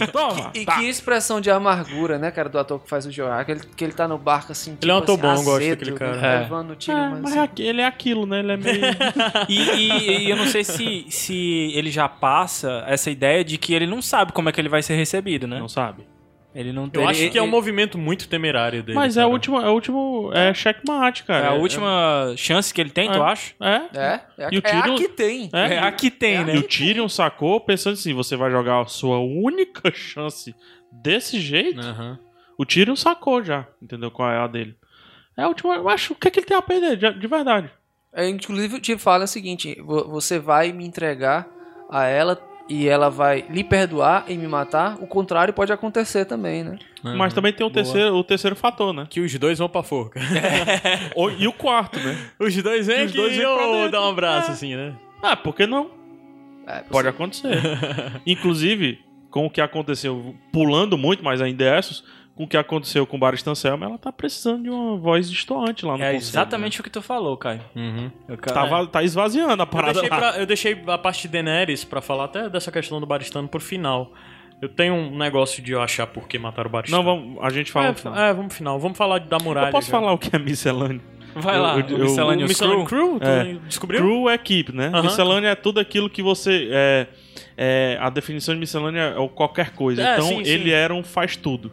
Toma! 0.12 0.50
E 0.54 0.64
tá. 0.64 0.76
que 0.78 0.88
expressão 0.88 1.40
de 1.40 1.50
amargura, 1.50 2.18
né, 2.18 2.30
cara, 2.30 2.48
do 2.48 2.58
ator 2.58 2.80
que 2.80 2.88
faz 2.88 3.04
o 3.06 3.10
Jorah, 3.10 3.44
que 3.44 3.52
ele, 3.52 3.60
que 3.76 3.84
ele 3.84 3.92
tá 3.92 4.08
no 4.08 4.16
barco 4.18 4.52
assim, 4.52 4.72
tipo 4.72 4.84
Ele 4.84 4.92
é 4.92 4.94
um 4.94 4.98
ator 4.98 5.14
assim, 5.14 5.22
bom, 5.22 5.28
eu 5.28 5.34
gosto 5.44 5.56
azedo, 5.56 5.78
daquele 5.78 5.96
cara. 5.98 6.16
né, 6.16 6.36
É. 6.36 6.38
Levando 6.40 6.76
tiro, 6.76 6.96
É, 6.96 7.08
mas, 7.10 7.20
mas 7.20 7.36
assim, 7.36 7.62
é 7.62 7.62
ele 7.66 7.80
é 7.82 7.86
aquilo, 7.86 8.26
né? 8.26 8.38
Ele 8.40 8.52
é 8.52 8.56
meio. 8.56 8.80
E, 9.48 9.58
e- 9.58 10.18
e 10.26 10.30
eu 10.30 10.36
não 10.36 10.46
sei 10.46 10.64
se, 10.64 11.06
se 11.08 11.72
ele 11.74 11.90
já 11.90 12.08
passa 12.08 12.84
essa 12.86 13.10
ideia 13.10 13.44
de 13.44 13.58
que 13.58 13.74
ele 13.74 13.86
não 13.86 14.00
sabe 14.00 14.32
como 14.32 14.48
é 14.48 14.52
que 14.52 14.60
ele 14.60 14.68
vai 14.68 14.82
ser 14.82 14.94
recebido, 14.96 15.46
né? 15.46 15.58
Não 15.58 15.68
sabe. 15.68 16.06
Ele 16.52 16.72
não 16.72 16.90
Eu 16.92 17.02
ele- 17.02 17.10
acho 17.10 17.30
que 17.30 17.38
é 17.38 17.42
um 17.42 17.46
movimento 17.46 17.96
muito 17.96 18.28
temerário 18.28 18.82
dele. 18.82 18.96
Mas 18.98 19.16
é 19.16 19.20
cara. 19.20 19.28
o 19.28 19.32
último. 19.32 19.60
É 19.60 19.68
o 19.68 19.72
último. 19.72 20.30
É 20.34 20.52
checkmate, 20.52 21.22
É 21.22 21.26
cara. 21.26 21.48
a 21.50 21.52
última 21.54 22.34
chance 22.36 22.74
que 22.74 22.80
ele 22.80 22.90
tem, 22.90 23.08
tu 23.08 23.18
É. 23.18 23.22
acha? 23.22 23.54
É. 23.60 23.74
É, 23.94 24.20
é, 24.38 24.48
E 24.50 24.56
o 24.56 24.58
é 24.58 24.60
Tyrion- 24.60 24.94
aqui 24.94 25.08
tem. 25.08 25.50
É. 25.52 25.74
É, 25.74 25.78
aqui 25.78 26.10
tem, 26.10 26.36
É 26.38 26.44
né? 26.44 26.54
E 26.56 26.58
o 26.58 26.62
Tyrion 26.64 27.08
sacou 27.08 27.60
pensando 27.60 27.92
assim: 27.94 28.12
você 28.12 28.34
vai 28.36 28.50
jogar 28.50 28.80
a 28.80 28.86
sua 28.86 29.20
única 29.20 29.90
chance 29.94 30.52
desse 30.90 31.38
jeito? 31.38 31.80
Aham. 31.80 32.18
O 32.58 32.66
Tyrion 32.66 32.96
sacou 32.96 33.42
já, 33.44 33.66
entendeu? 33.80 34.10
Qual 34.10 34.28
é 34.30 34.36
a 34.38 34.46
dele. 34.48 34.74
É 35.36 35.42
a 35.44 35.48
última. 35.48 35.76
Eu 35.76 35.88
acho. 35.88 36.14
O 36.14 36.16
que, 36.16 36.26
é 36.26 36.30
que 36.32 36.40
ele 36.40 36.46
tem 36.46 36.56
a 36.56 36.62
perder, 36.62 36.96
de, 36.96 37.12
de 37.18 37.26
verdade? 37.28 37.70
É, 38.12 38.28
inclusive, 38.28 38.74
o 38.76 38.80
Tyrion 38.80 38.98
fala 38.98 39.22
o 39.24 39.28
seguinte, 39.28 39.80
vo- 39.80 40.08
você 40.08 40.36
vai 40.40 40.72
me 40.72 40.84
entregar 40.84 41.46
a 41.88 42.06
ela 42.06 42.34
e 42.70 42.88
ela 42.88 43.10
vai 43.10 43.44
lhe 43.50 43.64
perdoar 43.64 44.24
e 44.28 44.36
me 44.38 44.46
matar, 44.46 44.96
o 45.00 45.06
contrário 45.06 45.52
pode 45.52 45.72
acontecer 45.72 46.24
também, 46.24 46.62
né? 46.62 46.78
Mas 47.02 47.34
também 47.34 47.52
tem 47.52 47.66
o 47.66 47.68
Boa. 47.70 47.82
terceiro, 47.82 48.14
o 48.14 48.22
terceiro 48.22 48.54
fator, 48.54 48.92
né? 48.92 49.06
Que 49.10 49.18
os 49.20 49.36
dois 49.38 49.58
vão 49.58 49.68
pra 49.68 49.82
forca. 49.82 50.20
E 51.38 51.48
o 51.48 51.52
quarto, 51.52 51.98
né? 51.98 52.16
os 52.38 52.54
dois 52.62 52.86
vêm 52.86 53.02
aqui 53.02 53.16
dois 53.16 53.36
pra 53.36 53.66
ou 53.66 53.90
dá 53.90 54.00
um 54.06 54.10
abraço 54.10 54.50
É. 54.50 54.52
assim, 54.52 54.76
né? 54.76 54.94
Ah, 55.22 55.36
por 55.36 55.54
que 55.54 55.66
não? 55.66 55.90
É, 56.66 56.80
Pode 56.82 57.08
acontecer. 57.08 57.58
Inclusive, 58.24 59.00
com 59.30 59.46
o 59.46 59.50
que 59.50 59.60
aconteceu, 59.60 60.34
pulando 60.52 60.96
muito, 60.96 61.24
mas 61.24 61.40
ainda 61.42 61.64
é 61.64 61.78
essos, 61.78 62.04
com 62.40 62.44
o 62.44 62.48
que 62.48 62.56
aconteceu 62.56 63.06
com 63.06 63.18
Baristan 63.18 63.54
Selma, 63.54 63.84
ela 63.84 63.98
tá 63.98 64.10
precisando 64.10 64.62
de 64.62 64.70
uma 64.70 64.96
voz 64.96 65.28
destoante 65.28 65.84
lá 65.84 65.98
no 65.98 66.02
É 66.02 66.12
conselho, 66.14 66.30
exatamente 66.30 66.80
o 66.80 66.82
que 66.82 66.88
tu 66.88 67.02
falou, 67.02 67.36
Caio. 67.36 67.60
Uhum. 67.76 68.10
Eu, 68.26 68.36
né? 68.36 68.40
Tava, 68.42 68.86
tá 68.86 69.02
esvaziando 69.02 69.62
a 69.62 69.64
Eu 69.64 69.66
parada 69.66 69.92
deixei, 70.00 70.08
lá. 70.10 70.16
pra- 70.16 70.38
eu 70.40 70.46
deixei 70.46 70.82
a 70.86 70.96
parte 70.98 71.22
de 71.22 71.28
Daenerys 71.28 71.84
pra 71.84 72.00
falar 72.00 72.24
até 72.24 72.48
dessa 72.48 72.72
questão 72.72 72.98
do 72.98 73.04
Baristano 73.06 73.46
por 73.46 73.60
final. 73.60 74.10
Eu 74.62 74.68
tenho 74.70 74.94
um 74.94 75.18
negócio 75.18 75.62
de 75.62 75.72
eu 75.72 75.82
achar 75.82 76.06
por 76.06 76.26
que 76.26 76.38
mataram 76.38 76.68
o 76.68 76.72
Baristano. 76.72 77.02
Não, 77.02 77.04
vamos, 77.16 77.38
a 77.44 77.50
gente 77.50 77.70
fala. 77.70 77.86
É, 77.86 77.90
no 77.90 77.96
final. 77.96 78.18
é, 78.18 78.32
vamos 78.32 78.46
pro 78.48 78.56
final. 78.56 78.78
Vamos 78.80 78.96
falar 78.96 79.18
da 79.20 79.38
muralha. 79.38 79.66
eu 79.68 79.72
posso 79.72 79.90
já. 79.90 79.98
falar 79.98 80.12
o 80.12 80.18
que 80.18 80.34
é 80.34 80.38
miscelâneo? 80.38 81.02
Vai 81.34 81.56
Eu- 81.58 81.62
lá, 81.62 81.78
eu- 81.78 81.84
o 81.86 81.90
eu- 81.90 81.96
O 81.98 82.00
Miscellaneous 82.00 82.58
Crew. 82.58 82.84
Crew? 82.86 83.18
É. 83.20 83.54
descobriu? 83.68 84.00
Crew 84.00 84.28
é 84.30 84.34
equipe, 84.34 84.72
né? 84.74 84.88
Aham. 84.92 85.02
Miscelânea 85.02 85.48
é 85.50 85.54
tudo 85.54 85.78
aquilo 85.78 86.10
que 86.10 86.22
você. 86.22 86.68
É, 86.72 87.06
é, 87.56 87.98
a 88.00 88.10
definição 88.10 88.52
de 88.54 88.58
miscelânea 88.60 89.00
é 89.14 89.18
o 89.18 89.28
qualquer 89.28 89.70
coisa. 89.70 90.02
É, 90.02 90.14
então 90.14 90.26
sim, 90.26 90.44
sim. 90.44 90.50
ele 90.50 90.70
era 90.72 90.92
um 90.94 91.04
faz 91.04 91.36
tudo. 91.36 91.70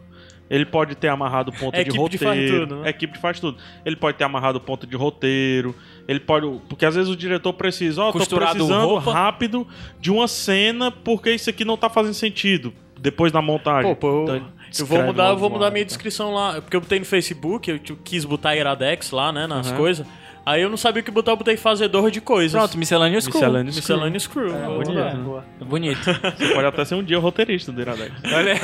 Ele 0.50 0.64
pode 0.64 0.94
ter 0.94 1.08
amarrado 1.08 1.52
ponto 1.52 1.74
É 1.74 1.82
de 1.84 1.90
equipe 1.90 2.08
de 2.08 2.16
roteiro. 2.16 2.24
faz 2.26 2.50
tudo, 2.50 2.76
né? 2.76 2.86
É 2.86 2.90
equipe 2.90 3.12
de 3.12 3.18
faz 3.20 3.38
tudo. 3.40 3.58
Ele 3.84 3.96
pode 3.96 4.16
ter 4.16 4.24
amarrado 4.24 4.58
ponto 4.60 4.86
de 4.86 4.96
roteiro. 4.96 5.74
Ele 6.06 6.20
pode. 6.20 6.46
Porque 6.68 6.86
às 6.86 6.94
vezes 6.94 7.10
o 7.10 7.16
diretor 7.16 7.52
precisa, 7.52 8.02
ó, 8.02 8.06
tô 8.12 8.18
Costurado 8.18 8.52
precisando 8.54 8.86
roupa. 8.86 9.12
rápido 9.12 9.66
de 10.00 10.10
uma 10.10 10.26
cena 10.26 10.90
porque 10.90 11.30
isso 11.32 11.50
aqui 11.50 11.64
não 11.64 11.76
tá 11.76 11.90
fazendo 11.90 12.14
sentido. 12.14 12.72
Depois 13.00 13.30
da 13.30 13.40
montagem. 13.42 13.94
Pô, 13.94 13.96
pô, 13.96 14.22
Então, 14.24 14.42
eu 14.80 14.86
vou 14.86 15.02
mudar, 15.02 15.28
eu 15.28 15.36
vou 15.36 15.48
lá, 15.50 15.54
mudar 15.54 15.70
minha 15.70 15.84
tá? 15.84 15.88
descrição 15.88 16.32
lá. 16.34 16.60
Porque 16.60 16.76
eu 16.76 16.80
botei 16.80 16.98
no 16.98 17.04
Facebook, 17.04 17.70
eu 17.70 17.78
quis 18.02 18.24
botar 18.24 18.56
Iradex 18.56 19.10
lá, 19.12 19.30
né, 19.30 19.46
nas 19.46 19.68
Aham. 19.68 19.76
coisas. 19.76 20.06
Aí 20.48 20.62
eu 20.62 20.70
não 20.70 20.76
sabia 20.78 21.02
o 21.02 21.04
que 21.04 21.10
botar, 21.10 21.32
eu 21.32 21.36
botei 21.36 21.56
fazedor 21.56 22.10
de 22.10 22.20
coisas. 22.20 22.58
Pronto, 22.58 22.78
Miscellaneous 22.78 23.26
Crew. 23.28 23.34
Miscellaneous. 23.40 23.76
Miscellaneous 23.76 24.26
Crew. 24.26 24.46
É, 24.56 24.62
bonito, 24.66 24.88
mudar. 24.92 25.14
né? 25.14 25.42
Bonito. 25.60 26.04
Você 26.04 26.54
pode 26.54 26.66
até 26.66 26.84
ser 26.86 26.94
um 26.94 27.02
dia 27.02 27.18
o 27.18 27.20
roteirista 27.20 27.70
do 27.70 27.80
Iradex. 27.80 28.12
Olha. 28.32 28.54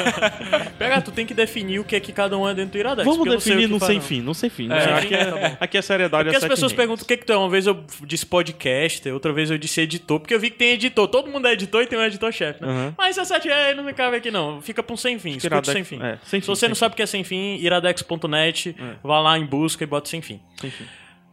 Pega, 0.78 1.00
tu 1.02 1.12
tem 1.12 1.26
que 1.26 1.34
definir 1.34 1.78
o 1.80 1.84
que 1.84 1.94
é 1.96 2.00
que 2.00 2.12
cada 2.12 2.38
um 2.38 2.48
é 2.48 2.54
dentro 2.54 2.72
do 2.72 2.78
Iradex. 2.78 3.04
Vamos 3.06 3.28
definir 3.28 3.68
no 3.68 3.78
sem 3.78 4.00
fim, 4.00 4.20
no 4.22 4.34
sem 4.34 4.48
fim. 4.48 4.72
É, 4.72 4.80
sem 4.80 4.92
aqui, 4.94 5.06
fim, 5.08 5.14
é, 5.14 5.26
tá 5.50 5.56
aqui 5.60 5.76
é 5.78 5.82
seriedade, 5.82 6.24
Porque 6.24 6.36
é 6.36 6.38
as 6.38 6.44
pessoas 6.44 6.72
reis. 6.72 6.76
perguntam 6.76 7.04
o 7.04 7.06
que 7.06 7.16
que 7.18 7.26
tu 7.26 7.32
é. 7.32 7.36
Uma 7.36 7.50
vez 7.50 7.66
eu 7.66 7.84
disse 8.06 8.24
podcast, 8.24 9.08
outra 9.10 9.32
vez 9.32 9.50
eu 9.50 9.58
disse 9.58 9.80
editor, 9.80 10.20
porque 10.20 10.34
eu 10.34 10.40
vi 10.40 10.50
que 10.50 10.56
tem 10.56 10.70
editor. 10.70 11.06
Todo 11.08 11.30
mundo 11.30 11.46
é 11.48 11.52
editor 11.52 11.82
e 11.82 11.86
tem 11.86 11.98
um 11.98 12.02
editor-chefe, 12.02 12.62
né? 12.62 12.68
Uhum. 12.68 12.94
Mas 12.96 13.18
essa 13.18 13.34
sete 13.34 13.50
aí 13.50 13.74
não 13.74 13.84
me 13.84 13.92
cabe 13.92 14.16
aqui, 14.16 14.30
não. 14.30 14.60
Fica 14.62 14.82
pra 14.82 14.94
um 14.94 14.96
sem 14.96 15.18
fim. 15.18 15.30
Escuta 15.36 15.46
o 15.46 15.58
Iradex- 15.58 15.72
sem 15.72 15.84
fim. 15.84 16.02
é, 16.02 16.18
sem 16.24 16.40
Se 16.40 16.46
fim, 16.46 16.52
você 16.54 16.60
sem 16.60 16.68
não 16.70 16.74
fim. 16.76 16.78
sabe 16.80 16.92
o 16.94 16.96
que 16.96 17.02
é 17.02 17.06
sem 17.06 17.24
fim, 17.24 17.56
iradex.net, 17.60 18.74
vá 19.02 19.20
lá 19.20 19.38
em 19.38 19.44
busca 19.44 19.84
e 19.84 19.86
bota 19.86 20.08
sem 20.08 20.22
fim. 20.22 20.40
Sem 20.60 20.70
fim. 20.70 20.84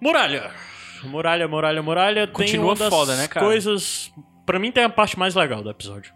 Muralha. 0.02 0.52
Muralha, 1.04 1.48
muralha, 1.48 1.82
muralha. 1.82 2.26
tem 2.26 2.34
Continua 2.34 2.72
uma 2.72 2.76
das 2.76 2.90
foda, 2.90 3.16
né, 3.16 3.28
cara? 3.28 3.46
coisas... 3.46 4.12
Pra 4.46 4.58
mim 4.58 4.72
tem 4.72 4.84
a 4.84 4.90
parte 4.90 5.18
mais 5.18 5.36
legal 5.36 5.62
do 5.62 5.70
episódio. 5.70 6.12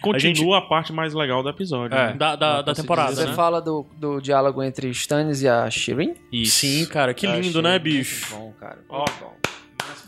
Continua 0.00 0.58
a, 0.58 0.62
parte 0.62 0.92
mais 0.92 1.12
legal 1.12 1.42
do 1.42 1.48
episódio. 1.48 1.96
É. 1.96 2.08
né? 2.08 2.12
Da, 2.14 2.36
da, 2.36 2.62
da 2.62 2.74
temporada, 2.74 3.10
dizer 3.10 3.22
Você 3.22 3.28
né? 3.28 3.34
fala 3.34 3.60
do, 3.60 3.86
do 3.96 4.20
diálogo 4.20 4.62
entre 4.62 4.88
Stannis 4.90 5.42
e 5.42 5.48
a 5.48 5.68
Shireen? 5.68 6.14
Sim, 6.46 6.86
cara. 6.86 7.12
Que 7.12 7.26
Eu 7.26 7.40
lindo, 7.40 7.60
né, 7.60 7.72
muito 7.72 7.82
bicho? 7.82 8.34
Bom, 8.34 8.52
cara. 8.58 8.78
Ó. 8.88 8.98
Muito 8.98 9.20
bom. 9.20 9.34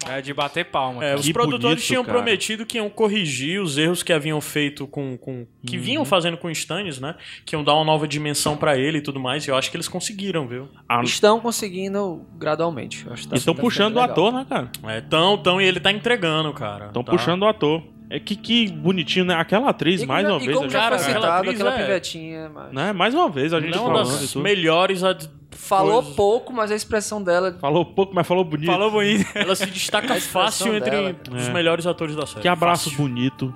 É 0.08 0.20
de 0.20 0.32
bater 0.34 0.64
palma. 0.64 1.04
É, 1.04 1.14
os 1.14 1.26
Que 1.26 1.32
produtores 1.32 1.62
bonito, 1.76 1.86
tinham 1.86 2.04
cara. 2.04 2.16
prometido 2.18 2.64
que 2.66 2.78
iam 2.78 2.88
corrigir 2.90 3.60
os 3.60 3.76
erros 3.78 4.02
que 4.02 4.12
haviam 4.12 4.40
feito 4.40 4.86
com. 4.86 5.16
com 5.16 5.46
que 5.66 5.76
Uhum. 5.76 5.82
vinham 5.82 6.04
fazendo 6.04 6.36
com 6.36 6.48
o 6.48 6.50
Stannis, 6.50 6.98
né? 6.98 7.14
Que 7.44 7.54
iam 7.54 7.62
dar 7.62 7.74
uma 7.74 7.84
nova 7.84 8.08
dimensão 8.08 8.56
pra 8.56 8.76
ele 8.78 8.98
e 8.98 9.00
tudo 9.02 9.20
mais. 9.20 9.46
E 9.46 9.50
eu 9.50 9.56
acho 9.56 9.70
que 9.70 9.76
eles 9.76 9.88
conseguiram, 9.88 10.46
viu? 10.48 10.68
Ah, 10.88 11.02
Estão 11.02 11.38
conseguindo 11.40 12.24
gradualmente. 12.38 13.06
eu 13.06 13.12
acho 13.12 13.22
que 13.24 13.28
tá- 13.28 13.36
Estão 13.36 13.54
puxando 13.54 13.96
o 13.96 14.00
ator, 14.00 14.32
né, 14.32 14.46
cara? 14.48 14.70
É, 14.88 15.00
tão, 15.00 15.36
tão, 15.38 15.60
e 15.60 15.64
ele 15.64 15.80
tá 15.80 15.92
entregando, 15.92 16.52
cara. 16.52 16.86
Estão 16.86 17.04
Tá. 17.04 17.12
puxando 17.12 17.42
o 17.42 17.46
ator. 17.46 17.82
É 18.12 18.18
que, 18.18 18.34
que 18.34 18.66
bonitinho, 18.72 19.24
né? 19.24 19.34
Aquela 19.34 19.70
atriz, 19.70 20.02
E 20.02 20.06
mais 20.06 20.26
uma 20.26 20.40
já- 20.40 20.44
vez. 20.44 20.50
E 20.50 20.54
como 20.54 20.66
a 20.66 20.68
já 20.68 20.78
Cara, 20.80 20.98
falando, 20.98 21.10
aquela 21.10 21.20
citado, 21.26 21.38
atriz 21.48 21.60
aquela 21.60 21.74
é- 21.78 21.86
pivetinha... 21.86 22.48
mas- 22.48 22.72
né? 22.72 22.92
Mais 22.92 23.14
uma 23.14 23.28
vez 23.30 23.52
a 23.54 23.60
gente 23.60 23.70
Não 23.70 23.78
é 23.84 23.86
uma 23.86 23.98
falando 24.04 24.16
e 24.18 24.20
das 24.22 24.34
melhores. 24.34 25.04
ad- 25.04 25.30
Falou 25.60 26.00
coisas. 26.00 26.16
pouco, 26.16 26.52
mas 26.52 26.70
a 26.70 26.74
expressão 26.74 27.22
dela... 27.22 27.56
Falou 27.60 27.84
pouco, 27.84 28.14
mas 28.14 28.26
falou 28.26 28.44
bonito. 28.44 28.66
Falou 28.72 28.90
bonito. 28.90 29.26
Ela 29.36 29.54
se 29.54 29.66
destaca 29.66 30.20
fácil 30.20 30.74
entre 30.74 30.90
dela. 30.90 31.14
os 31.30 31.48
É. 31.48 31.52
melhores 31.52 31.86
atores 31.86 32.16
da 32.16 32.26
série. 32.26 32.40
Que 32.40 32.48
abraço 32.48 32.90
Fácil. 32.90 33.06
bonito. 33.06 33.54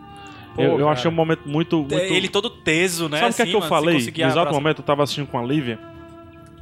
Pô, 0.55 0.63
eu 0.63 0.79
eu 0.81 0.89
achei 0.89 1.11
um 1.11 1.15
momento 1.15 1.49
muito. 1.49 1.79
muito... 1.79 1.95
Ele 1.95 2.29
todo 2.29 2.49
teso, 2.49 3.09
né? 3.09 3.19
Sabe 3.19 3.33
o 3.33 3.35
que 3.35 3.41
é 3.41 3.45
assim, 3.45 3.51
que 3.51 3.57
eu 3.57 3.61
mano, 3.61 3.71
sem 3.71 3.79
falei? 3.79 4.13
No 4.25 4.31
exato 4.31 4.53
momento 4.53 4.79
eu 4.79 4.85
tava 4.85 5.03
assistindo 5.03 5.27
com 5.27 5.39
a 5.39 5.43
Lívia. 5.43 5.79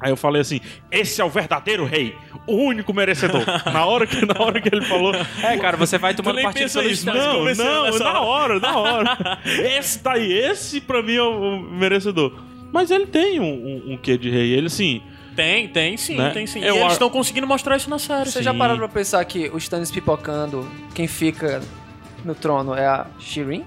Aí 0.00 0.10
eu 0.10 0.16
falei 0.16 0.40
assim: 0.42 0.60
esse 0.90 1.20
é 1.20 1.24
o 1.24 1.28
verdadeiro 1.28 1.84
rei, 1.84 2.16
o 2.46 2.54
único 2.54 2.92
merecedor. 2.94 3.44
na, 3.72 3.84
hora 3.84 4.06
que, 4.06 4.24
na 4.26 4.34
hora 4.42 4.60
que 4.60 4.74
ele 4.74 4.84
falou. 4.86 5.14
É, 5.14 5.56
cara, 5.58 5.76
você 5.76 5.98
vai 5.98 6.14
tomando 6.14 6.40
partido 6.42 6.72
pelo 6.72 6.88
isso? 6.88 7.06
Não, 7.06 7.54
não, 7.54 7.98
na 7.98 8.20
hora, 8.20 8.58
na 8.58 8.78
hora. 8.78 9.38
Esse 9.44 10.02
daí, 10.02 10.32
esse 10.32 10.80
pra 10.80 11.02
mim 11.02 11.14
é 11.14 11.22
o, 11.22 11.56
o 11.56 11.60
merecedor. 11.60 12.32
Mas 12.72 12.90
ele 12.90 13.06
tem 13.06 13.38
um, 13.38 13.44
um, 13.44 13.92
um 13.92 13.96
quê 13.96 14.16
de 14.16 14.30
rei. 14.30 14.54
Ele 14.54 14.66
assim. 14.66 15.02
Tem, 15.34 15.68
tem 15.68 15.96
sim, 15.96 16.16
Né? 16.16 16.30
tem 16.30 16.46
sim. 16.46 16.62
Eu 16.62 16.76
e 16.76 16.78
eles 16.80 16.92
estão 16.92 17.08
conseguindo 17.10 17.46
mostrar 17.46 17.76
isso 17.76 17.88
na 17.90 17.98
série. 17.98 18.30
Você 18.30 18.42
já 18.42 18.52
parou 18.54 18.76
pra 18.76 18.88
pensar 18.88 19.24
que 19.24 19.48
o 19.52 19.58
Stannis 19.58 19.90
pipocando, 19.90 20.68
quem 20.94 21.06
fica 21.06 21.60
no 22.24 22.34
trono 22.34 22.74
é 22.74 22.86
a 22.86 23.06
Shireen? 23.18 23.64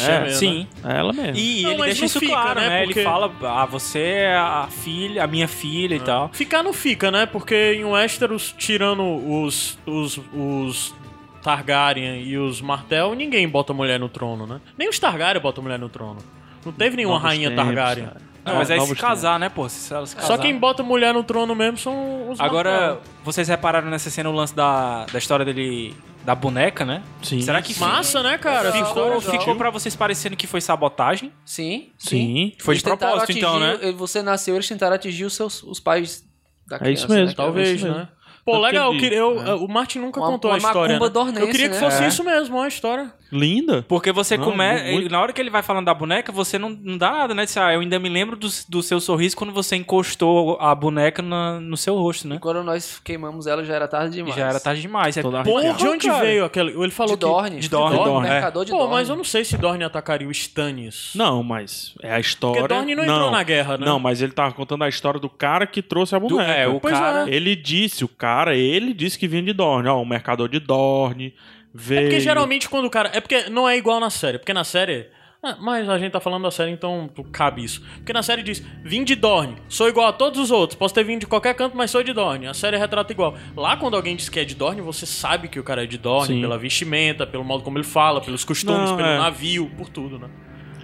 É, 0.00 0.20
né? 0.20 0.30
Sim. 0.30 0.66
É 0.82 0.96
ela 0.98 1.12
mesmo. 1.12 1.36
E 1.36 1.62
Não, 1.62 1.72
ele 1.72 1.82
deixa 1.84 2.06
isso 2.06 2.18
fica, 2.18 2.32
claro, 2.32 2.58
né? 2.58 2.68
né? 2.70 2.84
Porque- 2.84 3.00
Ele 3.00 3.04
fala, 3.08 3.30
ah, 3.42 3.66
você 3.66 3.98
é 4.00 4.34
a 4.34 4.66
filha, 4.70 5.22
a 5.22 5.26
minha 5.26 5.46
filha 5.46 5.94
e 5.94 6.00
tal. 6.00 6.30
Ficar 6.32 6.62
não 6.62 6.72
fica, 6.72 7.10
né? 7.10 7.26
Porque 7.26 7.74
em 7.74 7.84
Westeros, 7.84 8.54
tirando 8.56 9.02
os, 9.04 9.78
os, 9.84 10.18
os 10.32 10.94
Targaryen 11.42 12.22
e 12.22 12.38
os 12.38 12.62
Martel, 12.62 13.14
ninguém 13.14 13.46
bota 13.46 13.74
mulher 13.74 14.00
no 14.00 14.08
trono, 14.08 14.46
né? 14.46 14.58
Nem 14.78 14.88
os 14.88 14.98
Targaryen 14.98 15.42
botam 15.42 15.62
mulher 15.62 15.78
no 15.78 15.90
trono. 15.90 16.18
Não 16.64 16.72
teve 16.72 16.96
nenhuma 16.96 17.16
Novos 17.16 17.28
rainha 17.28 17.50
tempos, 17.50 17.64
Targaryen. 17.66 18.06
cara. 18.06 18.20
Não, 18.44 18.56
mas 18.56 18.70
aí 18.70 18.80
se 18.80 18.94
casar, 18.96 19.38
né, 19.38 19.48
pô? 19.48 19.68
Se 19.68 19.92
ela 19.92 20.06
se 20.06 20.14
Só 20.20 20.36
quem 20.36 20.58
bota 20.58 20.82
mulher 20.82 21.14
no 21.14 21.24
trono 21.24 21.54
mesmo 21.54 21.78
são 21.78 22.30
os 22.30 22.38
Agora, 22.40 23.00
vocês 23.24 23.48
repararam 23.48 23.88
nessa 23.88 24.10
cena 24.10 24.28
o 24.28 24.32
lance 24.32 24.54
da, 24.54 25.06
da 25.06 25.18
história 25.18 25.44
dele, 25.44 25.96
da 26.24 26.34
boneca, 26.34 26.84
né? 26.84 27.02
Sim. 27.22 27.40
Será 27.40 27.62
que 27.62 27.78
Massa, 27.78 28.22
né, 28.22 28.36
cara? 28.36 28.70
Ficou- 28.72 29.20
ficou 29.20 29.56
pra 29.56 29.70
vocês 29.70 29.96
parecendo 29.96 30.36
que 30.36 30.46
foi 30.46 30.60
sabotagem? 30.60 31.32
Sim, 31.44 31.90
Sim. 31.98 32.52
Foi 32.60 32.74
de 32.74 32.78
Eles 32.78 32.82
tentaram 32.82 33.12
propósito, 33.12 33.38
então, 33.38 33.58
né? 33.58 33.72
atingir- 33.74 33.92
Você 33.92 34.22
nasceu, 34.22 34.54
eles 34.56 34.68
tentaram 34.68 34.94
atingir 34.94 35.24
os 35.24 35.34
seus 35.34 35.62
os 35.62 35.80
pais 35.80 36.22
da 36.66 36.76
É 36.76 36.78
criança. 36.80 37.02
isso 37.04 37.08
mesmo. 37.12 37.26
né? 37.28 37.34
Talvez, 37.34 37.68
É 37.68 37.72
isso 37.72 37.88
né? 37.88 38.08
Pô, 38.44 38.58
legal, 38.58 38.92
que 38.98 39.06
eu, 39.06 39.40
é. 39.42 39.54
o 39.54 39.66
Martin 39.66 40.00
nunca 40.00 40.20
Uma- 40.20 40.28
contou 40.28 40.50
uma 40.50 40.56
a 40.56 40.58
história. 40.58 40.98
macumba 40.98 41.06
né? 41.06 41.12
dornense, 41.14 41.40
Eu 41.40 41.46
queria 41.50 41.68
que 41.70 41.74
né? 41.76 41.80
fosse 41.80 42.04
É. 42.04 42.08
isso 42.08 42.22
mesmo, 42.22 42.58
uma 42.58 42.68
história. 42.68 43.10
Linda. 43.34 43.84
Porque 43.88 44.12
você 44.12 44.36
Não, 44.36 44.44
começa. 44.44 44.84
muito- 44.90 45.10
Na 45.10 45.20
hora 45.20 45.32
que 45.32 45.40
ele 45.40 45.50
vai 45.50 45.62
falando 45.62 45.86
da 45.86 45.94
boneca, 45.94 46.30
você 46.32 46.58
não, 46.58 46.70
não 46.70 46.96
dá 46.96 47.10
nada, 47.10 47.34
né? 47.34 47.44
Diz, 47.44 47.56
Ah, 47.56 47.72
eu 47.72 47.80
ainda 47.80 47.98
me 47.98 48.08
lembro 48.08 48.36
do, 48.36 48.48
do 48.68 48.82
seu 48.82 49.00
sorriso 49.00 49.36
quando 49.36 49.52
você 49.52 49.76
encostou 49.76 50.56
a 50.60 50.74
boneca 50.74 51.22
na- 51.22 51.58
no 51.60 51.76
seu 51.76 51.96
rosto, 51.96 52.28
né? 52.28 52.38
Quando 52.40 52.62
nós 52.62 53.00
queimamos 53.02 53.46
ela, 53.46 53.64
já 53.64 53.74
era 53.74 53.88
tarde 53.88 54.14
demais. 54.16 54.34
Já 54.36 54.48
era 54.48 54.60
tarde 54.60 54.80
demais. 54.82 55.16
É 55.16 55.22
Toda 55.22 55.40
arrepiado. 55.40 55.78
de 55.78 55.86
onde 55.86 56.06
cara. 56.08 56.24
veio 56.24 56.44
aquele. 56.44 56.70
Ele 56.70 56.90
falou 56.90 57.16
De 57.16 57.20
Dorne. 57.20 57.60
De 57.60 57.68
Dorne, 57.68 57.96
Dorne, 57.96 58.12
Dorne, 58.12 58.28
mercador 58.28 58.62
que. 58.62 58.66
de 58.66 58.72
Pô, 58.72 58.78
Dorne. 58.78 58.94
mas 58.94 59.08
eu 59.08 59.16
não 59.16 59.24
sei 59.24 59.44
se 59.44 59.56
Dorne 59.56 59.84
atacaria 59.84 60.28
o 60.28 60.30
Stannis. 60.30 61.12
Não, 61.14 61.42
mas 61.42 61.94
é 62.02 62.12
a 62.14 62.20
história. 62.20 62.60
Porque 62.62 62.74
Dorne 62.74 62.94
não 62.94 63.04
entrou 63.04 63.30
na 63.30 63.42
guerra, 63.42 63.78
né? 63.78 63.86
Não, 63.86 63.98
mas 63.98 64.22
ele 64.22 64.32
tava 64.32 64.52
contando 64.54 64.84
a 64.84 64.88
história 64.88 65.18
do 65.18 65.28
cara 65.28 65.66
que 65.66 65.82
trouxe 65.82 66.14
a 66.14 66.18
Do- 66.18 66.28
boneca. 66.28 66.52
é, 66.52 66.68
o 66.68 66.78
Pois 66.80 66.94
cara. 66.94 67.28
Ele 67.30 67.56
disse, 67.56 68.04
o 68.04 68.08
cara, 68.08 68.54
ele 68.56 68.92
disse 68.92 69.18
que 69.18 69.26
vinha 69.26 69.42
de 69.42 69.52
Dorne. 69.52 69.88
Ó, 69.88 70.00
o 70.00 70.06
mercador 70.06 70.48
de 70.48 70.58
Dorne 70.60 71.34
veio. 71.74 72.00
É 72.00 72.02
porque 72.04 72.20
geralmente 72.20 72.68
quando 72.68 72.86
o 72.86 72.90
cara. 72.90 73.10
É 73.12 73.20
porque 73.20 73.50
não 73.50 73.68
é 73.68 73.76
igual 73.76 73.98
na 74.00 74.10
série. 74.10 74.38
Porque 74.38 74.52
na 74.54 74.64
série. 74.64 75.08
Ah, 75.46 75.58
mas 75.60 75.86
a 75.90 75.98
gente 75.98 76.10
tá 76.10 76.20
falando 76.20 76.44
da 76.44 76.50
série, 76.50 76.70
então 76.70 77.10
cabe 77.30 77.62
isso. 77.62 77.82
Porque 77.96 78.14
na 78.14 78.22
série 78.22 78.42
diz: 78.42 78.64
vim 78.82 79.04
de 79.04 79.14
Dorne, 79.14 79.56
sou 79.68 79.86
igual 79.90 80.06
a 80.08 80.12
todos 80.12 80.40
os 80.40 80.50
outros. 80.50 80.74
Posso 80.78 80.94
ter 80.94 81.04
vindo 81.04 81.20
de 81.20 81.26
qualquer 81.26 81.52
canto, 81.54 81.76
mas 81.76 81.90
sou 81.90 82.02
de 82.02 82.14
Dorne. 82.14 82.46
A 82.46 82.54
série 82.54 82.78
retrata 82.78 83.12
igual. 83.12 83.34
Lá, 83.54 83.76
quando 83.76 83.94
alguém 83.94 84.16
diz 84.16 84.30
que 84.30 84.40
é 84.40 84.44
de 84.44 84.54
Dorne, 84.54 84.80
você 84.80 85.04
sabe 85.04 85.48
que 85.48 85.60
o 85.60 85.62
cara 85.62 85.84
é 85.84 85.86
de 85.86 85.98
Dorne 85.98 86.36
Sim. 86.36 86.40
pela 86.40 86.56
vestimenta, 86.56 87.26
pelo 87.26 87.44
modo 87.44 87.62
como 87.62 87.76
ele 87.76 87.84
fala, 87.84 88.22
pelos 88.22 88.42
costumes, 88.42 88.88
Não, 88.88 88.96
pelo 88.96 89.08
é. 89.08 89.18
navio, 89.18 89.70
por 89.76 89.90
tudo, 89.90 90.18
né? 90.18 90.28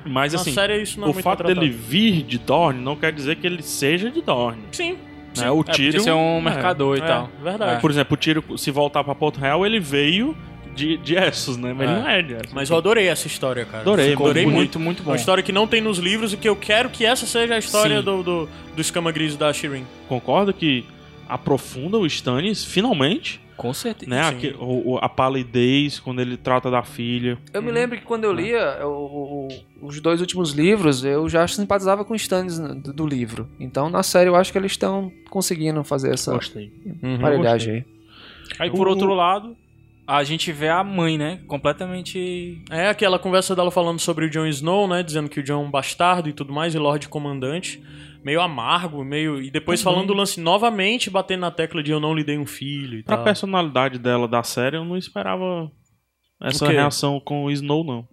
Mas 0.04 0.32
Na 0.35 0.40
assim, 0.40 0.52
série 0.52 0.80
isso 0.82 0.99
não 1.00 1.06
é 1.09 1.11
o 1.11 1.14
muito 1.14 1.25
fato 1.25 1.38
retratado. 1.38 1.61
dele 1.61 1.73
vir 1.73 2.23
de 2.23 2.37
Dorne 2.38 2.80
não 2.82 2.97
quer 2.97 3.12
dizer 3.12 3.37
que 3.37 3.47
ele 3.47 3.62
seja 3.62 4.11
de 4.11 4.20
Dorne. 4.20 4.62
Sim. 4.73 4.99
sim. 5.32 5.42
Né? 5.42 5.50
O 5.50 5.61
É, 5.61 5.64
podia 5.64 5.73
tiro. 5.90 6.00
ser 6.02 6.12
um 6.12 6.38
é. 6.38 6.40
mercador 6.42 6.99
e 6.99 7.00
É, 7.00 7.06
tal. 7.06 7.30
verdade. 7.42 7.80
Por 7.80 7.90
exemplo, 7.90 8.14
o 8.14 8.16
tiro, 8.16 8.59
se 8.59 8.70
voltar 8.70 9.04
pra 9.04 9.14
Porto 9.14 9.38
Real, 9.38 9.64
ele 9.64 9.78
veio 9.80 10.37
de, 10.75 10.97
de 10.99 11.15
Essos, 11.17 11.57
né? 11.57 11.73
Mas 11.77 11.89
É. 11.89 11.93
ele 11.93 12.00
não 12.00 12.09
é 12.09 12.23
de 12.23 12.33
Essos. 12.35 12.53
Mas 12.53 12.71
eu 12.71 12.77
adorei 12.77 13.09
essa 13.09 13.27
história, 13.27 13.65
cara. 13.65 13.83
Adorei, 13.83 14.11
Ficou 14.11 14.27
adorei 14.27 14.45
muito. 14.45 14.57
muito, 14.57 14.81
muito 14.81 15.03
bom. 15.03 15.11
Uma 15.11 15.17
história 15.17 15.43
que 15.43 15.53
não 15.53 15.67
tem 15.67 15.81
nos 15.81 15.99
livros 15.99 16.33
e 16.33 16.37
que 16.37 16.49
eu 16.49 16.57
quero 16.57 16.89
que 16.91 17.05
essa 17.05 17.27
seja 17.27 17.55
a 17.55 17.59
história 17.59 17.99
Sim. 17.99 18.05
do, 18.05 18.23
do, 18.23 18.49
do 18.75 18.81
escama 18.81 19.11
gris 19.12 19.37
da 19.37 19.53
Shirin. 19.53 19.85
Concorda 20.09 20.53
que 20.53 20.85
aprofunda 21.29 21.97
o 21.99 22.07
Stannis, 22.07 22.65
finalmente, 22.65 23.41
Com 23.57 23.73
certeza. 23.73 24.11
né? 24.11 24.23
Sim. 24.25 24.29
Aque- 24.37 24.57
o- 24.59 24.93
o- 24.95 24.99
a 24.99 25.09
palidez, 25.09 25.99
quando 26.00 26.21
ele 26.21 26.37
trata 26.37 26.71
da 26.71 26.83
filha. 26.83 27.39
Eu 27.53 27.62
me 27.62 27.71
lembro 27.71 27.97
que 27.99 28.05
quando 28.05 28.25
eu 28.25 28.33
lia 28.33 28.85
o- 28.87 29.47
o- 29.47 29.87
os 29.87 30.00
dois 30.00 30.21
últimos 30.21 30.53
livros, 30.53 31.05
eu 31.05 31.29
já 31.29 31.47
simpatizava 31.47 32.05
com 32.05 32.15
os 32.15 32.23
Stannis 32.23 32.59
do, 32.59 32.93
do 32.93 33.07
livro. 33.07 33.49
Então, 33.61 33.89
na 33.89 34.03
série, 34.03 34.29
eu 34.29 34.35
acho 34.35 34.50
que 34.50 34.59
eles 34.59 34.73
estão 34.73 35.12
conseguindo 35.29 35.85
fazer 35.85 36.12
essa 36.15 36.33
Gostei. 36.33 36.73
paridade 37.21 37.71
aí. 37.71 37.85
Aí, 38.59 38.71
por 38.71 38.87
O- 38.89 38.91
outro 38.91 39.15
lado, 39.15 39.57
a 40.17 40.25
gente 40.25 40.50
vê 40.52 40.69
a 40.69 40.83
mãe, 40.83 41.17
né? 41.17 41.40
Completamente. 41.47 42.62
É 42.71 42.88
aquela 42.88 43.19
conversa 43.19 43.55
dela 43.55 43.71
falando 43.71 43.99
sobre 44.00 44.26
o 44.26 44.31
Jon 44.31 44.47
Snow, 44.47 44.88
né? 44.88 45.02
Dizendo 45.02 45.29
que 45.29 45.40
o 45.40 45.43
Jon 45.43 45.62
é 45.62 45.67
um 45.67 45.71
bastardo 45.71 46.29
e 46.29 46.33
tudo 46.33 46.52
mais, 46.52 46.75
e 46.75 46.79
Lorde 46.79 47.09
Comandante. 47.09 47.83
Meio 48.25 48.40
amargo, 48.40 49.02
meio. 49.05 49.40
E 49.40 49.50
depois 49.50 49.81
falando 49.83 50.09
do 50.09 50.14
lance 50.14 50.40
novamente, 50.40 51.09
batendo 51.09 51.40
na 51.40 51.50
tecla 51.50 51.83
de 51.83 51.90
eu 51.90 51.99
não 52.00 52.14
lhe 52.14 52.23
dei 52.25 52.37
um 52.37 52.45
filho 52.47 52.99
e 52.99 53.02
Pra 53.02 53.17
tal. 53.17 53.25
personalidade 53.25 53.99
dela 53.99 54.29
da 54.29 54.43
série, 54.43 54.76
eu 54.76 54.85
não 54.85 54.97
esperava 54.97 55.71
essa 56.43 56.67
reação 56.69 57.19
com 57.21 57.45
o 57.45 57.50
Snow, 57.50 57.83
não. 57.85 58.07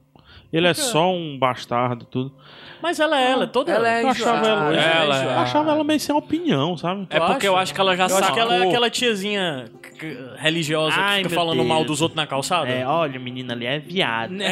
Ele 0.54 0.66
é 0.66 0.74
só 0.74 1.12
um 1.14 1.38
bastardo 1.38 2.06
e 2.06 2.12
tudo. 2.12 2.34
Mas 2.82 3.02
ela 3.02 3.20
é, 3.20 3.32
ela 3.32 3.44
é 3.44 3.48
toda. 3.48 3.70
Ela 3.70 3.90
é 4.00 4.04
Eu 4.04 4.08
achava 4.08 4.48
ela, 4.48 4.74
é 4.74 4.98
ela- 5.04 5.24
eu 5.24 5.40
achava 5.40 5.72
ela 5.72 5.84
meio 5.84 6.00
sem 6.00 6.16
opinião, 6.16 6.78
sabe? 6.78 7.06
É 7.10 7.20
porque 7.20 7.46
eu 7.48 7.58
acho 7.58 7.74
que 7.74 7.82
ela 7.82 7.98
já 7.98 8.06
Eu 8.06 8.10
sacou. 8.10 8.24
acho 8.26 8.34
que 8.34 8.40
ela 8.40 8.56
é 8.56 8.68
aquela 8.68 8.90
tiazinha 8.90 9.66
religiosa 10.38 10.96
Ai, 10.98 11.18
que 11.22 11.30
fica 11.30 11.36
falando 11.36 11.58
Deus. 11.58 11.68
mal 11.68 11.84
dos 11.84 12.02
outros 12.02 12.16
na 12.16 12.28
calçada. 12.28 12.70
olha, 12.88 13.20
menina 13.20 13.54
ali 13.54 13.66
é 13.66 13.80
viado. 13.80 14.34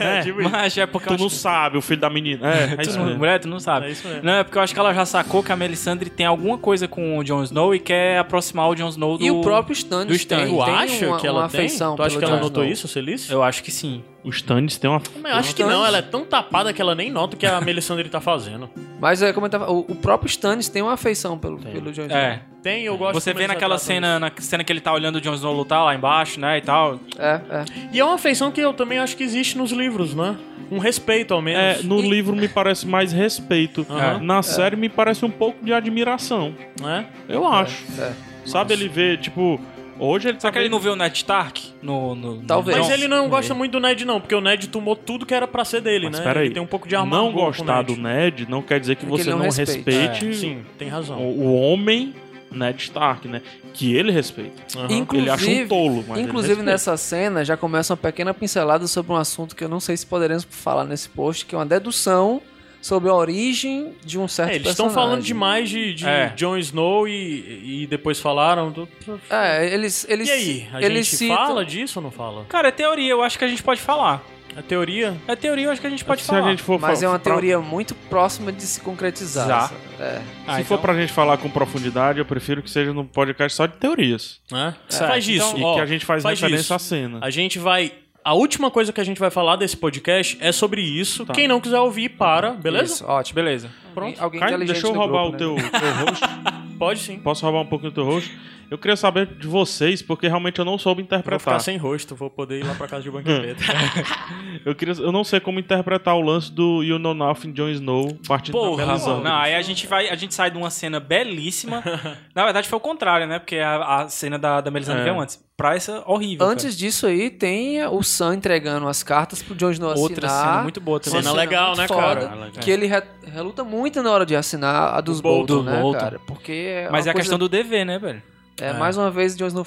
É, 0.00 0.22
tipo 0.22 0.40
isso. 0.40 0.50
mas 0.50 0.76
é 0.78 0.86
porque 0.86 1.08
Tu 1.08 1.14
eu 1.14 1.18
não 1.18 1.26
acho 1.26 1.36
sabe, 1.36 1.76
o 1.78 1.82
filho 1.82 2.00
da 2.00 2.08
menina. 2.10 2.46
É, 2.52 2.64
é 2.74 2.76
que... 2.76 2.82
isso 2.82 2.98
não, 2.98 3.04
mesmo. 3.06 3.18
mulher, 3.18 3.38
tu 3.38 3.48
não 3.48 3.58
sabe. 3.60 3.86
É 3.86 3.90
isso 3.90 4.06
mesmo. 4.06 4.22
Não, 4.22 4.32
é 4.34 4.44
porque 4.44 4.56
eu 4.58 4.62
acho 4.62 4.72
que 4.74 4.80
ela 4.80 4.92
já 4.94 5.04
sacou 5.04 5.42
que 5.42 5.52
a 5.52 5.56
Melisandre 5.56 6.08
tem 6.10 6.26
alguma 6.26 6.56
coisa 6.58 6.86
com 6.88 7.18
o 7.18 7.24
Jon 7.24 7.42
Snow 7.42 7.74
e 7.74 7.78
quer 7.78 8.18
aproximar 8.18 8.68
o 8.68 8.74
Jon 8.74 8.88
Snow 8.88 9.18
do... 9.18 9.24
E 9.24 9.30
o 9.30 9.40
próprio 9.40 9.72
Stannis 9.74 10.06
do 10.06 10.14
Stannis. 10.14 10.48
tem, 10.48 10.58
Tu 10.58 10.64
tem 10.64 10.74
acha 10.74 11.06
uma, 11.06 11.18
que 11.18 11.26
ela 11.26 11.48
tem? 11.48 11.68
Tu 11.68 12.02
acha 12.02 12.18
que 12.18 12.24
ela 12.24 12.36
notou 12.36 12.62
Snow. 12.62 12.72
isso, 12.72 12.88
Celice? 12.88 13.32
Eu 13.32 13.42
acho 13.42 13.62
que 13.62 13.70
sim. 13.70 14.02
O 14.22 14.28
Stannis 14.30 14.76
tem 14.76 14.90
uma. 14.90 15.00
Mas 15.22 15.32
acho 15.38 15.54
que 15.56 15.64
não, 15.64 15.84
ela 15.84 15.98
é 15.98 16.02
tão 16.02 16.24
tapada 16.26 16.72
que 16.72 16.80
ela 16.82 16.94
nem 16.94 17.10
nota 17.10 17.34
o 17.36 17.38
que 17.38 17.46
a 17.46 17.58
Melisandre 17.62 18.08
tá 18.08 18.20
fazendo. 18.20 18.68
Mas 19.00 19.22
é 19.22 19.32
como 19.32 19.46
eu 19.46 19.50
tava, 19.50 19.70
o, 19.70 19.80
o 19.80 19.94
próprio 19.94 20.28
Stannis 20.28 20.68
tem 20.68 20.82
uma 20.82 20.92
afeição 20.92 21.38
pelo, 21.38 21.58
pelo 21.58 21.90
Jon 21.92 22.02
Snow. 22.02 22.16
É. 22.18 22.42
Tem, 22.62 22.82
eu 22.84 22.98
gosto 22.98 23.14
Você 23.18 23.32
vê 23.32 23.46
naquela 23.46 23.78
cena, 23.78 24.18
na 24.20 24.30
cena 24.38 24.62
que 24.62 24.70
ele 24.70 24.82
tá 24.82 24.92
olhando 24.92 25.16
o 25.16 25.20
Jon 25.22 25.32
Snow 25.34 25.54
lutar 25.56 25.82
lá 25.82 25.94
embaixo, 25.94 26.38
né, 26.38 26.58
e 26.58 26.60
tal. 26.60 27.00
É, 27.18 27.40
é. 27.50 27.64
E 27.92 27.98
é 27.98 28.04
uma 28.04 28.16
afeição 28.16 28.50
que 28.50 28.60
eu 28.60 28.74
também 28.74 28.98
acho 28.98 29.16
que 29.16 29.22
existe 29.22 29.56
nos 29.56 29.70
livros, 29.72 30.14
né? 30.14 30.36
Um 30.70 30.78
respeito, 30.78 31.32
ao 31.32 31.40
menos. 31.40 31.80
É, 31.80 31.82
no 31.82 32.00
E- 32.00 32.08
livro 32.08 32.36
me 32.36 32.46
parece 32.46 32.86
mais 32.86 33.12
respeito. 33.12 33.86
Aham. 33.88 34.20
Na 34.20 34.42
série 34.42 34.76
me 34.76 34.90
parece 34.90 35.24
um 35.24 35.30
pouco 35.30 35.64
de 35.64 35.72
admiração. 35.72 36.54
né? 36.80 37.06
Eu 37.26 37.46
acho. 37.48 37.84
é. 37.98 38.12
Sabe, 38.44 38.72
ele 38.72 38.88
vê, 38.88 39.16
tipo. 39.16 39.60
Hoje 40.00 40.28
ele 40.28 40.34
tá. 40.36 40.40
Só 40.42 40.50
que 40.50 40.58
ele 40.58 40.68
não 40.68 40.80
vê 40.80 40.88
o 40.88 40.96
Ned 40.96 41.14
Stark 41.16 41.72
no... 41.82 42.14
no 42.14 42.36
no 42.36 42.42
Talvez. 42.42 42.78
Mas 42.78 42.90
ele 42.90 43.06
não 43.06 43.28
gosta 43.28 43.54
muito 43.54 43.72
do 43.72 43.80
Ned, 43.80 44.04
não, 44.04 44.20
porque 44.20 44.34
o 44.34 44.40
Ned 44.40 44.68
tomou 44.68 44.96
tudo 44.96 45.26
que 45.26 45.34
era 45.34 45.46
pra 45.46 45.64
ser 45.64 45.80
dele, 45.80 46.06
Mas 46.10 46.18
né? 46.18 46.24
peraí, 46.24 46.46
Ele 46.46 46.54
tem 46.54 46.62
um 46.62 46.66
pouco 46.66 46.88
de 46.88 46.96
amargor 46.96 47.26
Não 47.26 47.32
com 47.32 47.38
o 47.40 47.44
gostar 47.46 47.76
Ned. 47.84 47.94
do 47.94 48.00
Ned 48.00 48.46
não 48.48 48.62
quer 48.62 48.80
dizer 48.80 48.96
que 48.96 49.04
É 49.04 49.08
você 49.08 49.30
não 49.30 49.38
não 49.38 49.44
respeita. 49.44 49.72
respeite 49.90 50.28
É, 50.28 50.32
sim, 50.32 50.62
tem 50.78 50.88
razão. 50.88 51.18
o, 51.20 51.40
o 51.48 51.54
homem 51.60 52.14
Ned 52.50 52.82
Stark, 52.82 53.28
né? 53.28 53.42
Que 53.72 53.94
ele 53.94 54.10
respeita. 54.10 54.60
Aham. 54.76 54.92
Inclusive, 54.92 55.22
ele 55.22 55.30
acha 55.30 55.50
um 55.64 55.68
tolo, 55.68 56.04
mas 56.08 56.18
inclusive 56.18 56.62
nessa 56.62 56.96
cena 56.96 57.44
já 57.44 57.56
começa 57.56 57.92
uma 57.92 57.96
pequena 57.96 58.34
pincelada 58.34 58.86
sobre 58.88 59.12
um 59.12 59.16
assunto 59.16 59.54
que 59.54 59.62
eu 59.62 59.68
não 59.68 59.78
sei 59.78 59.96
se 59.96 60.04
poderemos 60.04 60.44
falar 60.50 60.84
nesse 60.84 61.08
post, 61.08 61.46
que 61.46 61.54
é 61.54 61.58
uma 61.58 61.64
dedução 61.66 62.42
sobre 62.80 63.08
a 63.10 63.14
origem 63.14 63.92
de 64.04 64.18
um 64.18 64.26
certo 64.26 64.50
É, 64.50 64.54
eles 64.56 64.68
estão 64.68 64.86
personagem. 64.86 65.10
falando 65.10 65.24
demais 65.24 65.68
de, 65.68 65.94
de 65.94 66.06
É. 66.06 66.32
Jon 66.36 66.56
Snow 66.58 67.06
e, 67.06 67.82
e 67.82 67.86
depois 67.86 68.18
falaram. 68.20 68.70
Do... 68.70 68.88
É, 69.28 69.72
eles 69.72 70.06
eles 70.08 70.28
E 70.28 70.32
aí? 70.32 70.68
A 70.72 70.82
eles 70.82 71.06
gente 71.06 71.16
citam- 71.16 71.36
fala 71.36 71.64
disso 71.64 71.98
ou 71.98 72.02
não 72.02 72.10
fala? 72.10 72.44
Cara, 72.48 72.68
é 72.68 72.70
teoria, 72.72 73.10
eu 73.10 73.22
acho 73.22 73.38
que 73.38 73.44
a 73.44 73.48
gente 73.48 73.62
pode 73.62 73.80
falar. 73.80 74.22
A 74.56 74.62
teoria. 74.62 75.16
É 75.28 75.36
teoria, 75.36 75.66
eu 75.66 75.70
acho 75.70 75.80
que 75.80 75.86
a 75.86 75.90
gente 75.90 76.04
pode 76.04 76.22
Se 76.22 76.26
falar. 76.26 76.44
a 76.46 76.50
gente 76.50 76.60
for 76.62 76.80
Mas 76.80 77.04
é 77.04 77.08
uma 77.08 77.20
pra- 77.20 77.32
teoria 77.32 77.60
muito 77.60 77.94
próxima 77.94 78.50
de 78.50 78.62
se 78.64 78.80
concretizar. 78.80 79.46
Já. 79.46 79.70
É. 80.04 80.22
Ah, 80.44 80.54
Se 80.56 80.62
então- 80.62 80.64
for 80.64 80.78
pra 80.80 80.92
gente 80.94 81.12
falar 81.12 81.36
com 81.38 81.48
profundidade, 81.48 82.18
eu 82.18 82.24
prefiro 82.24 82.60
que 82.60 82.68
seja 82.68 82.92
num 82.92 83.06
podcast 83.06 83.56
só 83.56 83.66
de 83.66 83.76
teorias. 83.76 84.40
Né? 84.50 84.74
Certo, 84.88 85.08
Faz 85.08 85.28
isso. 85.28 85.56
E 85.56 85.62
ó, 85.62 85.74
que 85.76 85.80
a 85.80 85.86
gente 85.86 86.04
faz, 86.04 86.24
faz 86.24 86.40
referência 86.40 86.62
isso. 86.64 86.74
à 86.74 86.78
cena. 86.80 87.18
A 87.22 87.30
gente 87.30 87.60
vai. 87.60 87.92
A 88.22 88.34
última 88.34 88.70
coisa 88.70 88.92
que 88.92 89.00
a 89.00 89.04
gente 89.04 89.18
vai 89.18 89.30
falar 89.30 89.56
desse 89.56 89.76
podcast 89.76 90.36
é 90.40 90.52
sobre 90.52 90.82
isso. 90.82 91.24
Tá. 91.24 91.32
Quem 91.32 91.48
não 91.48 91.60
quiser 91.60 91.80
ouvir, 91.80 92.10
para, 92.10 92.50
beleza? 92.50 92.94
Isso, 92.94 93.06
ótimo. 93.06 93.34
Beleza. 93.34 93.70
Pronto. 93.94 94.22
Alguém 94.22 94.40
Caio, 94.40 94.54
inteligente 94.56 94.82
deixa 94.82 94.86
eu 94.86 94.98
roubar 94.98 95.30
grupo, 95.30 95.44
o 95.44 95.54
né? 95.56 95.62
teu, 95.70 95.80
teu 95.80 95.92
host. 96.04 96.24
Pode 96.78 97.00
sim. 97.00 97.18
Posso 97.18 97.44
roubar 97.44 97.62
um 97.62 97.66
pouquinho 97.66 97.90
do 97.90 97.94
teu 97.94 98.04
host? 98.04 98.30
Eu 98.70 98.78
queria 98.78 98.96
saber 98.96 99.26
de 99.26 99.48
vocês, 99.48 100.00
porque 100.00 100.28
realmente 100.28 100.58
eu 100.60 100.64
não 100.64 100.78
soube 100.78 101.02
Vou 101.02 101.06
ficar 101.06 101.16
interpretar. 101.18 101.60
sem 101.60 101.76
rosto, 101.76 102.14
vou 102.14 102.30
poder 102.30 102.60
ir 102.60 102.64
lá 102.64 102.72
pra 102.74 102.86
casa 102.86 103.02
de 103.02 103.10
banquete. 103.10 103.56
Eu, 104.64 104.74
queria, 104.74 104.94
eu 104.94 105.10
não 105.10 105.24
sei 105.24 105.40
como 105.40 105.58
interpretar 105.58 106.14
o 106.14 106.20
lance 106.20 106.52
do 106.52 106.82
You 106.82 106.98
Know 106.98 107.14
Nothing, 107.14 107.52
Jon 107.52 107.68
Snow, 107.70 108.14
partindo 108.28 108.52
da 108.54 108.60
Porra, 108.60 108.86
Melisandre. 108.86 109.24
não, 109.24 109.34
aí 109.36 109.54
a 109.54 109.62
gente 109.62 109.86
vai, 109.86 110.08
a 110.10 110.14
gente 110.14 110.34
sai 110.34 110.50
de 110.50 110.58
uma 110.58 110.68
cena 110.70 111.00
belíssima. 111.00 111.82
Na 112.34 112.44
verdade 112.44 112.68
foi 112.68 112.76
o 112.76 112.80
contrário, 112.80 113.26
né? 113.26 113.38
Porque 113.38 113.56
a, 113.56 114.02
a 114.02 114.08
cena 114.08 114.38
da, 114.38 114.60
da 114.60 114.70
Melisandre 114.70 115.00
É. 115.02 115.04
veio 115.04 115.18
antes. 115.20 115.42
Pra 115.56 115.74
essa 115.76 116.02
horrível. 116.06 116.46
Antes 116.46 116.76
disso 116.76 117.06
aí, 117.06 117.30
tem 117.30 117.82
o 117.86 118.02
Sam 118.02 118.34
entregando 118.34 118.86
as 118.88 119.02
cartas 119.02 119.42
pro 119.42 119.54
Jon 119.54 119.70
Snow 119.70 119.90
cara. 119.90 120.00
outra 120.00 120.26
assinar. 120.26 120.50
cena 120.52 120.62
muito 120.62 120.80
boa 120.80 121.00
também. 121.00 121.22
Cena 121.22 121.34
legal, 121.34 121.76
né, 121.76 121.86
foda, 121.88 122.28
cara? 122.28 122.50
Que 122.60 122.70
ele 122.70 122.86
re- 122.86 123.02
reluta 123.32 123.64
muito 123.64 124.02
na 124.02 124.10
hora 124.10 124.26
de 124.26 124.36
assinar 124.36 124.94
a 124.94 125.00
dos 125.00 125.18
Do 125.18 125.22
Bolton. 125.22 125.62
Né, 125.62 125.80
Bolton. 125.80 125.98
cara? 125.98 126.18
Porque 126.26 126.52
é 126.52 126.88
Mas 126.90 127.06
é 127.06 127.10
a 127.10 127.14
questão 127.14 127.38
do 127.38 127.48
dever, 127.48 127.84
né, 127.86 127.98
velho? 127.98 128.22
É, 128.60 128.74
mais 128.74 128.98
uma 128.98 129.10
vez, 129.10 129.34
Jon 129.34 129.46
Snow 129.46 129.66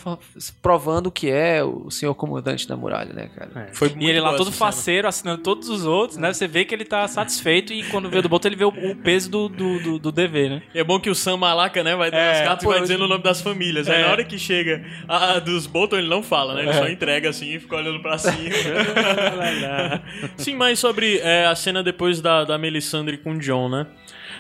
provando 0.62 1.12
que 1.12 1.28
é 1.28 1.64
o 1.64 1.90
senhor 1.90 2.14
comandante 2.14 2.68
da 2.68 2.78
muralha, 2.78 3.12
né, 3.12 3.28
cara? 3.36 3.70
Foi 3.74 3.92
E 4.00 4.08
ele 4.08 4.20
lá 4.20 4.36
todo 4.36 4.52
faceiro, 4.52 5.08
assinando 5.08 5.42
todos 5.42 5.68
os 5.68 5.84
outros, 5.84 6.20
né? 6.20 6.32
Você 6.32 6.48
vê 6.48 6.64
que 6.64 6.76
ele 6.76 6.86
tá 6.86 7.08
satisfeito 7.08 7.74
e 7.74 7.82
quando 7.86 8.08
vê 8.08 8.20
o 8.20 8.22
do 8.22 8.30
Bolton, 8.30 8.50
ele 8.50 8.56
vê 8.56 8.66
o, 8.66 8.68
o 8.68 8.96
peso 8.96 9.32
do, 9.32 9.50
do, 9.50 9.80
do, 9.80 10.00
do 10.00 10.12
dever, 10.12 10.48
né? 10.52 10.62
E 10.76 10.80
é 10.80 10.84
bom 10.84 11.00
que 11.00 11.10
o 11.10 11.16
Sam 11.16 11.38
Malaca, 11.38 11.84
né, 11.84 11.96
vai 11.96 12.12
dando 12.12 12.20
É, 12.20 12.34
as 12.42 12.48
cartas 12.48 12.64
e 12.64 12.66
pô, 12.66 12.70
vai 12.70 12.78
eu- 12.80 12.84
dizendo 12.84 13.06
o 13.06 13.08
nome 13.08 13.24
das 13.24 13.42
famílias. 13.42 13.90
Aí 13.90 14.00
É. 14.00 14.06
na 14.06 14.12
hora 14.12 14.24
que 14.24 14.38
chega 14.38 14.86
a, 15.08 15.34
a 15.34 15.40
dos 15.40 15.66
Bolton, 15.66 15.98
ele 15.98 16.08
não 16.10 16.22
fala, 16.22 16.54
né? 16.54 16.62
Ele 16.62 16.74
só 16.74 16.88
entrega 16.88 17.30
assim 17.30 17.56
e 17.56 17.60
fica 17.60 17.76
olhando 17.76 18.00
pra 18.00 18.16
cima. 18.20 18.34
Sim, 20.38 20.56
mas 20.56 20.78
sobre 20.78 21.18
é, 21.20 21.46
a 21.48 21.56
cena 21.56 21.82
depois 21.84 22.22
da, 22.22 22.44
da 22.44 22.58
Melisandre 22.60 23.18
com 23.18 23.32
o 23.34 23.40
John, 23.40 23.70
né? 23.70 23.88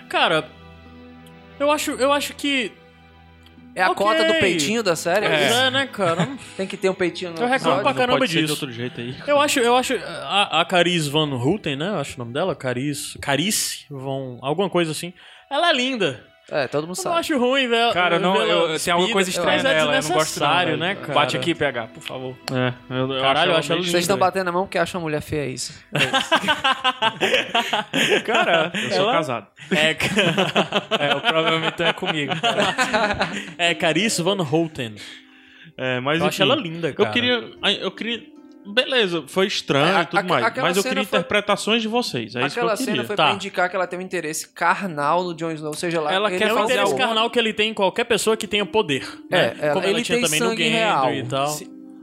Cara, 0.09 0.47
eu 1.59 1.71
acho, 1.71 1.91
eu 1.91 2.11
acho 2.11 2.33
que. 2.35 2.71
É 3.75 3.81
a 3.81 3.91
Ok. 3.91 4.05
cota 4.05 4.23
do 4.25 4.33
peitinho 4.39 4.83
da 4.83 4.95
série? 4.95 5.25
É, 5.25 5.47
isso? 5.47 5.71
né, 5.71 5.87
cara? 5.87 6.27
Tem 6.55 6.67
que 6.67 6.77
ter 6.77 6.89
um 6.89 6.93
peitinho 6.93 7.31
no 7.31 7.37
Eu 7.37 7.47
reclamo 7.47 7.55
episódio. 7.79 7.81
pra 7.81 7.91
Não 7.91 7.97
caramba 7.97 8.19
pode 8.19 8.31
ser 8.31 8.37
de 8.39 8.41
disso. 8.45 8.53
outro 8.53 8.71
jeito 8.71 9.01
aí. 9.01 9.15
Eu 9.25 9.39
acho, 9.41 9.59
eu 9.59 9.75
acho. 9.75 9.95
A, 9.95 10.61
a 10.61 10.65
Caris 10.65 11.07
Van 11.07 11.29
Houten, 11.33 11.75
né? 11.75 11.87
Eu 11.89 11.95
acho 11.99 12.15
o 12.15 12.19
nome 12.19 12.33
dela. 12.33 12.55
Caris. 12.55 13.17
Carice 13.21 13.85
Von. 13.89 14.37
Alguma 14.41 14.69
coisa 14.69 14.91
assim. 14.91 15.13
Ela 15.49 15.69
é 15.69 15.73
linda. 15.73 16.23
É, 16.51 16.67
todo 16.67 16.85
mundo 16.85 16.97
Eu 16.97 17.03
não 17.03 17.11
sabe. 17.11 17.19
acho 17.19 17.37
ruim, 17.39 17.67
velho. 17.69 17.93
Cara, 17.93 18.19
não, 18.19 18.35
eu, 18.35 18.77
tem 18.77 18.91
alguma 18.93 19.11
coisa 19.13 19.29
estranha 19.29 19.63
mas 19.63 19.65
é 19.65 19.73
nela, 19.75 19.95
eu 19.95 20.03
não 20.03 20.09
gosto 20.11 20.39
não, 20.41 20.77
né, 20.77 20.95
cara? 20.95 21.13
Bate 21.13 21.37
aqui, 21.37 21.55
PH, 21.55 21.87
por 21.87 22.03
favor. 22.03 22.35
É, 22.51 22.73
eu, 22.93 23.11
eu 23.13 23.21
Caralho, 23.21 23.51
eu 23.51 23.55
acho 23.57 23.71
ela 23.71 23.81
Vocês 23.81 24.03
estão 24.03 24.17
batendo 24.17 24.49
a 24.49 24.51
mão 24.51 24.63
porque 24.65 24.77
acham 24.77 24.99
a 24.99 25.01
mulher 25.01 25.21
feia, 25.21 25.45
é 25.45 25.49
isso. 25.49 25.73
Cara, 28.25 28.71
Eu 28.73 28.91
sou 28.91 28.99
ela- 29.03 29.13
casado. 29.13 29.47
É, 29.71 29.95
É, 30.99 31.15
o 31.15 31.21
problema 31.21 31.67
então 31.67 31.87
é 31.87 31.93
comigo. 31.93 32.33
é 33.57 33.73
Carice 33.73 34.21
Van 34.21 34.37
Houten. 34.41 34.95
É, 35.77 35.99
mas 35.99 36.19
Eu 36.21 36.27
acho 36.27 36.43
enfim, 36.43 36.51
ela 36.51 36.61
linda, 36.61 36.93
cara. 36.93 37.09
Eu 37.09 37.13
queria. 37.13 37.43
Eu 37.81 37.91
queria. 37.91 38.23
Beleza, 38.65 39.23
foi 39.27 39.47
estranho 39.47 39.97
É, 39.97 40.01
e 40.01 40.05
tudo 40.05 40.19
a- 40.19 40.23
mais. 40.23 40.53
Mas 40.57 40.77
eu 40.77 40.83
queria 40.83 41.03
foi- 41.03 41.19
interpretações 41.19 41.81
de 41.81 41.87
vocês. 41.87 42.35
É 42.35 42.45
isso 42.45 42.53
que 42.55 42.59
eu 42.59 42.63
Aquela 42.63 42.77
queria. 42.77 42.93
cena 42.95 43.03
foi 43.05 43.15
Tá. 43.15 43.25
pra 43.25 43.33
indicar 43.35 43.69
que 43.69 43.75
ela 43.75 43.85
tem 43.87 43.99
um 43.99 44.01
interesse 44.01 44.47
carnal 44.49 45.23
no 45.23 45.33
Jon 45.35 45.51
Snow, 45.51 45.73
seja 45.73 45.99
lá. 46.01 46.11
Ela 46.13 46.29
ele 46.29 46.37
quer 46.39 46.49
É 46.49 46.53
o 46.53 46.63
interesse 46.63 46.95
carnal 46.95 47.29
que 47.29 47.37
ele 47.39 47.53
tem 47.53 47.69
em 47.71 47.73
qualquer 47.73 48.03
pessoa 48.05 48.37
que 48.37 48.47
tenha 48.47 48.65
poder. 48.65 49.03
É, 49.31 49.35
Né? 49.35 49.55
ela- 49.59 49.73
Como 49.73 49.85
ela 49.85 49.95
ele 49.97 50.03
tinha 50.03 50.17
tem 50.17 50.25
também 50.25 50.39
no 50.39 50.45
sangue 50.49 50.63
Gendry 50.63 50.77
real. 50.77 51.13
e 51.13 51.23
tal. 51.23 51.57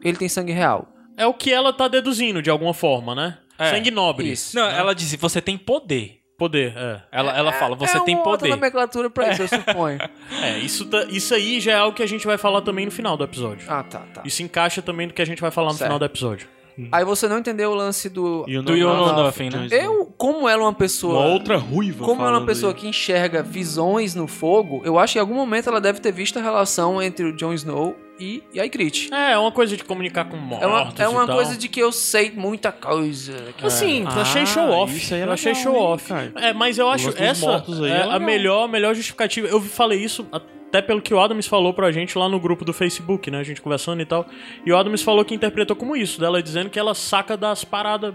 Ele 0.05 0.16
tem 0.16 0.29
sangue 0.29 0.53
real. 0.53 0.88
É 1.16 1.27
o 1.27 1.35
que 1.35 1.53
ela 1.53 1.73
tá 1.73 1.88
deduzindo, 1.88 2.40
de 2.42 2.51
alguma 2.51 2.73
forma, 2.75 3.14
né? 3.14 3.38
É. 3.59 3.70
Sangue 3.70 3.90
nobre. 3.90 4.31
Isso. 4.31 4.57
Não, 4.57 4.68
ela 4.68 4.94
disse, 4.94 5.16
você 5.18 5.40
tem 5.40 5.59
poder. 5.59 6.19
Poder, 6.40 6.72
é. 6.74 7.03
Ela, 7.12 7.37
ela 7.37 7.53
fala, 7.53 7.76
você 7.76 7.98
é 7.98 8.00
tem 8.00 8.14
uma 8.14 8.26
outra 8.26 8.48
poder. 8.48 8.57
nomenclatura 8.57 9.11
pra 9.11 9.31
isso, 9.31 9.42
eu 9.42 9.48
suponho. 9.61 9.98
É, 10.42 10.59
isso, 10.59 10.87
tá- 10.87 11.05
isso 11.11 11.35
aí 11.35 11.61
já 11.61 11.72
é 11.72 11.76
algo 11.76 11.94
que 11.94 12.03
a 12.03 12.07
gente 12.07 12.26
vai 12.26 12.38
falar 12.38 12.62
também 12.62 12.87
no 12.87 12.90
final 12.90 13.14
do 13.14 13.22
episódio. 13.24 13.66
Ah, 13.68 13.83
tá, 13.83 14.03
tá. 14.14 14.22
Isso 14.24 14.42
encaixa 14.42 14.81
também 14.81 15.07
no 15.07 15.12
que 15.12 15.20
a 15.20 15.26
gente 15.26 15.42
vai 15.42 15.50
falar 15.50 15.68
no 15.68 15.74
Certo. 15.74 15.85
final 15.88 15.98
do 15.98 16.05
episódio. 16.07 16.48
Aí 16.90 17.05
você 17.05 17.29
não 17.29 17.38
entendeu 17.40 17.72
o 17.72 17.74
lance 17.74 18.09
do. 18.09 18.46
You 18.48 18.62
Do 18.62 18.74
You 18.74 18.88
know 18.88 18.96
Know 19.09 19.24
nothing, 19.24 19.50
Nothing, 19.50 19.68
né? 19.68 19.85
Eu, 19.85 20.07
como 20.16 20.48
ela 20.48 20.62
é 20.62 20.64
uma 20.64 20.72
pessoa. 20.72 21.20
Uma 21.20 21.26
outra 21.35 21.59
ruiva. 21.59 22.03
Como 22.07 22.22
ela 22.22 22.37
é 22.37 22.38
uma 22.38 22.46
pessoa 22.46 22.72
aí. 22.72 22.79
que 22.79 22.88
enxerga 22.88 23.42
visões 23.42 24.14
no 24.14 24.26
fogo, 24.26 24.81
eu 24.83 24.98
acho 24.98 25.12
que 25.12 25.18
em 25.18 25.20
algum 25.20 25.35
momento 25.35 25.68
ela 25.68 25.79
deve 25.79 26.00
ter 26.00 26.11
visto 26.11 26.38
a 26.38 26.42
relação 26.42 27.03
entre 27.03 27.26
o 27.26 27.37
Jon 27.37 27.53
Snow 27.53 27.94
e, 28.20 28.42
e 28.52 28.61
Ygritte. 28.61 29.12
É, 29.12 29.33
é 29.33 29.38
uma 29.38 29.50
coisa 29.50 29.76
de 29.76 29.83
comunicar 29.83 30.26
com 30.26 30.37
mortos 30.37 30.62
É 30.64 30.66
uma, 30.68 30.80
é 30.98 31.02
e 31.02 31.06
uma 31.09 31.26
tal. 31.26 31.37
coisa 31.37 31.56
de 31.56 31.68
que 31.68 31.80
eu 31.80 31.90
sei 31.90 32.30
muita 32.30 32.70
coisa. 32.70 33.35
Assim, 33.62 34.02
É. 34.02 34.04
eu 34.04 34.20
achei 34.20 34.42
Ah, 34.42 34.46
show 34.46 34.68
off. 34.68 34.96
isso 34.96 35.14
aí 35.14 35.20
é 35.20 35.24
eu 35.24 35.33
achei 35.33 35.52
legal, 35.52 35.64
show 35.64 35.74
hein, 35.76 35.87
off. 35.94 36.09
cara? 36.09 36.33
É, 36.37 36.52
mas 36.52 36.78
eu 36.78 36.88
acho 36.88 37.09
essa 37.16 37.64
é 37.87 37.90
é 37.90 38.02
a 38.02 38.18
melhor, 38.18 38.68
melhor 38.68 38.94
justificativa. 38.94 39.48
Eu 39.48 39.61
falei 39.61 39.98
isso 40.04 40.26
até 40.30 40.80
pelo 40.83 41.00
que 41.02 41.12
o 41.12 41.18
Adams 41.18 41.46
falou 41.48 41.72
pra 41.74 41.90
gente 41.90 42.16
lá 42.16 42.28
no 42.28 42.38
grupo 42.38 42.64
do 42.64 42.72
Facebook, 42.72 43.30
né? 43.30 43.38
A 43.38 43.42
gente 43.42 43.61
conversando 43.61 44.00
e 44.02 44.06
tal. 44.06 44.26
E 44.64 44.70
o 44.72 44.76
Adams 44.76 45.02
falou 45.02 45.24
que 45.24 45.35
interpretou 45.35 45.74
como 45.74 45.96
isso, 45.96 46.20
dela 46.20 46.42
dizendo 46.42 46.70
que 46.70 46.78
ela 46.78 46.94
saca 46.94 47.37
das 47.37 47.64
paradas 47.64 48.14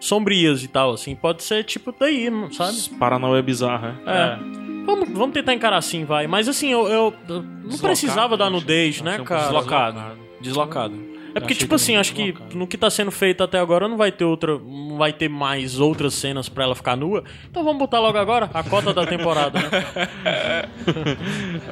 sombrias 0.00 0.64
e 0.64 0.68
tal, 0.68 0.92
assim. 0.92 1.14
Pode 1.14 1.42
ser 1.44 1.62
tipo 1.64 1.94
daí, 1.98 2.28
sabe? 2.52 2.98
Paranauê 2.98 3.42
bizarro, 3.42 3.86
é. 3.86 3.94
É. 4.06 4.38
Vamos, 4.86 5.08
vamos 5.10 5.32
tentar 5.34 5.54
encarar 5.54 5.76
assim, 5.76 6.04
vai. 6.04 6.26
Mas 6.26 6.48
assim, 6.48 6.70
eu, 6.70 6.88
eu- 6.88 7.14
eu 7.28 7.42
não 7.42 7.78
precisava 7.78 8.36
da 8.36 8.48
nudez, 8.50 9.00
né, 9.02 9.18
cara? 9.24 9.42
Deslocado. 9.42 10.00
Deslocado. 10.40 11.10
É 11.34 11.40
porque, 11.40 11.54
tipo 11.54 11.74
assim, 11.74 11.96
acho 11.96 12.12
que 12.14 12.34
no 12.54 12.66
que 12.66 12.76
tá 12.76 12.90
sendo 12.90 13.10
feito 13.10 13.42
até 13.42 13.58
agora 13.58 13.88
não 13.88 13.96
vai 13.96 14.10
ter 14.10 14.24
outra. 14.24 14.58
Não 14.58 14.96
vai 14.96 15.12
ter 15.12 15.28
mais 15.28 15.78
outras 15.78 16.14
cenas 16.14 16.48
pra 16.48 16.64
ela 16.64 16.74
ficar 16.74 16.96
nua. 16.96 17.22
Então 17.50 17.62
vamos 17.64 17.78
botar 17.78 18.00
logo 18.00 18.18
agora 18.18 18.50
a 18.52 18.62
cota 18.62 18.92
da 18.92 19.06
temporada, 19.06 19.58
né? 19.60 19.70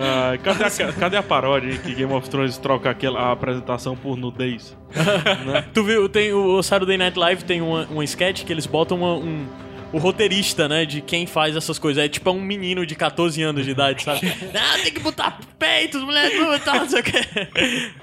Ah, 0.01 0.37
cadê, 0.43 0.65
a, 0.65 0.93
cadê 0.93 1.17
a 1.17 1.23
paródia 1.23 1.77
que 1.79 1.95
Game 1.95 2.13
of 2.13 2.29
Thrones 2.29 2.57
troca 2.59 2.91
aquela 2.91 3.21
a 3.21 3.33
apresentação 3.33 3.97
por 3.97 4.17
nudez? 4.17 4.77
tu 5.75 5.83
viu, 5.83 6.09
tem 6.09 6.33
o, 6.33 6.63
Saturday 6.63 6.97
Night 6.97 7.19
Live 7.19 7.45
tem 7.45 7.61
uma, 7.61 7.87
um 7.91 8.03
sketch 8.03 8.45
que 8.45 8.53
eles 8.53 8.67
botam 8.67 8.99
uma- 8.99 9.15
um. 9.17 9.47
O 9.91 9.97
roteirista, 9.99 10.69
né, 10.69 10.85
de 10.85 11.01
quem 11.01 11.27
faz 11.27 11.57
essas 11.57 11.79
coisas. 11.79 12.05
É 12.05 12.09
tipo 12.09 12.31
um 12.31 12.41
menino 12.43 12.85
de 12.85 12.95
14 12.95 13.43
anos 13.43 13.65
de 13.65 13.71
idade, 13.71 14.03
sabe? 14.03 14.21
ah, 14.55 14.79
tem 14.83 14.93
que 14.93 15.01
botar 15.01 15.39
peitos, 15.59 16.03
mulher, 16.03 16.31
tal, 16.63 16.77
não 16.81 16.89
sei 16.89 17.01
o 17.01 17.03
quê. 17.03 17.19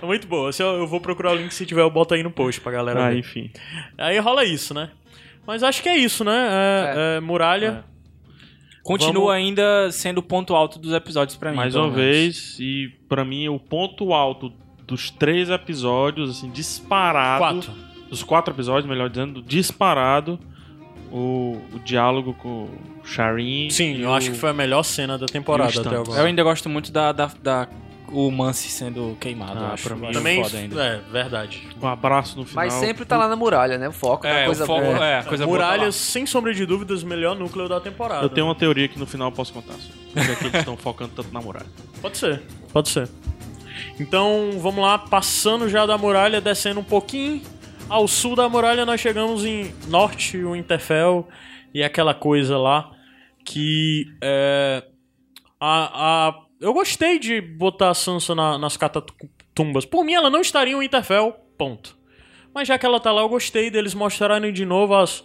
É 0.01 0.05
muito 0.05 0.25
boa. 0.27 0.51
Se 0.51 0.63
eu, 0.63 0.67
eu 0.77 0.87
vou 0.87 0.99
procurar 0.99 1.33
o 1.33 1.35
link, 1.35 1.53
se 1.53 1.63
tiver, 1.65 1.81
eu 1.81 1.91
boto 1.91 2.15
aí 2.15 2.23
no 2.23 2.31
post 2.31 2.59
pra 2.59 2.71
galera 2.71 3.05
Ah, 3.05 3.09
ver. 3.11 3.19
enfim. 3.19 3.51
Aí 3.97 4.17
rola 4.17 4.43
isso, 4.43 4.73
né? 4.73 4.89
Mas 5.45 5.61
acho 5.61 5.83
que 5.83 5.89
é 5.89 5.95
isso, 5.95 6.23
né? 6.23 6.47
É, 6.49 7.17
é, 7.17 7.19
muralha. 7.19 7.83
Continua 8.83 9.13
Vamos- 9.13 9.31
ainda 9.31 9.91
sendo 9.91 10.19
o 10.19 10.23
ponto 10.23 10.55
alto 10.55 10.79
dos 10.79 10.91
episódios 10.91 11.37
pra 11.37 11.51
mim. 11.51 11.57
Mais 11.57 11.75
uma 11.75 11.83
menos. 11.83 11.95
vez, 11.99 12.57
e 12.59 12.89
pra 13.07 13.23
mim 13.23 13.47
o 13.47 13.59
ponto 13.59 14.11
alto 14.11 14.51
dos 14.87 15.09
três 15.11 15.49
episódios, 15.51 16.29
assim, 16.31 16.49
disparado. 16.49 17.39
Quatro. 17.39 17.73
Dos 18.09 18.23
quatro 18.23 18.53
episódios, 18.53 18.85
melhor 18.89 19.09
dizendo, 19.09 19.41
disparado. 19.41 20.39
O, 21.11 21.61
o 21.73 21.79
diálogo 21.79 22.33
com 22.33 22.67
o 23.03 23.05
Sharin. 23.05 23.69
Sim, 23.69 24.01
eu 24.01 24.09
o- 24.09 24.13
acho 24.13 24.31
que 24.31 24.37
foi 24.37 24.49
a 24.49 24.53
melhor 24.53 24.83
cena 24.83 25.17
da 25.17 25.25
temporada 25.27 25.79
até 25.79 25.95
agora. 25.95 26.19
Eu 26.19 26.25
ainda 26.25 26.43
gosto 26.43 26.67
muito 26.67 26.91
da, 26.91 27.11
da, 27.11 27.31
da- 27.41 27.67
o 28.09 28.29
Mance 28.29 28.69
sendo 28.69 29.17
queimado. 29.19 29.57
Ah, 29.63 29.73
acho 29.73 29.87
pra 29.87 29.95
mim 29.95 30.11
Também, 30.11 30.43
foda 30.43 30.57
ainda. 30.57 30.83
é, 30.83 31.01
verdade. 31.11 31.67
Um 31.81 31.87
abraço 31.87 32.37
no 32.37 32.45
final. 32.45 32.63
Mas 32.65 32.73
sempre 32.73 33.03
tá 33.05 33.17
lá 33.17 33.27
na 33.27 33.35
muralha, 33.35 33.77
né? 33.77 33.87
O 33.87 33.91
foco 33.91 34.27
É, 34.27 34.33
da 34.39 34.41
o 34.43 34.45
coisa 34.45 34.65
fogo, 34.65 34.81
boa. 34.85 35.05
é, 35.05 35.19
a 35.19 35.23
coisa 35.23 35.45
boa 35.45 35.57
tá 35.59 35.91
sem 35.91 36.25
sombra 36.25 36.53
de 36.53 36.65
dúvidas, 36.65 37.03
melhor 37.03 37.35
núcleo 37.35 37.67
da 37.69 37.79
temporada. 37.79 38.23
Eu 38.25 38.29
tenho 38.29 38.45
uma 38.47 38.55
teoria 38.55 38.87
que 38.87 38.99
no 38.99 39.05
final 39.07 39.29
eu 39.29 39.31
posso 39.31 39.51
contar. 39.53 39.73
só. 39.73 39.89
Por 40.13 40.23
que 40.25 40.31
é 40.31 40.35
que 40.35 40.43
eles 40.45 40.55
estão 40.59 40.77
focando 40.77 41.11
tanto 41.15 41.33
na 41.33 41.41
muralha? 41.41 41.65
Pode 42.01 42.17
ser, 42.17 42.41
pode 42.71 42.89
ser. 42.89 43.09
Então, 43.99 44.51
vamos 44.59 44.83
lá, 44.83 44.97
passando 44.97 45.67
já 45.69 45.85
da 45.85 45.97
muralha, 45.97 46.39
descendo 46.41 46.79
um 46.79 46.83
pouquinho 46.83 47.41
ao 47.89 48.07
sul 48.07 48.35
da 48.35 48.47
muralha, 48.49 48.85
nós 48.85 48.99
chegamos 48.99 49.45
em 49.45 49.73
norte, 49.87 50.37
o 50.37 50.55
Interfell 50.55 51.27
e 51.73 51.83
aquela 51.83 52.13
coisa 52.13 52.57
lá 52.57 52.91
que 53.43 54.05
é, 54.21 54.83
a, 55.59 56.27
a- 56.29 56.41
eu 56.59 56.73
gostei 56.73 57.19
de 57.19 57.39
botar 57.41 57.89
a 57.91 57.93
Sansa 57.93 58.33
na- 58.33 58.57
nas 58.57 58.75
catatumbas. 58.77 59.85
Por 59.85 60.03
mim, 60.03 60.13
ela 60.13 60.29
não 60.29 60.41
estaria 60.41 60.73
em 60.73 60.79
Winterfell, 60.79 61.33
ponto. 61.57 61.95
Mas 62.53 62.67
já 62.67 62.77
que 62.77 62.85
ela 62.85 62.99
tá 62.99 63.11
lá, 63.11 63.21
eu 63.21 63.29
gostei 63.29 63.69
deles 63.69 63.93
mostrarem 63.93 64.51
de 64.51 64.65
novo 64.65 64.95
as... 64.95 65.23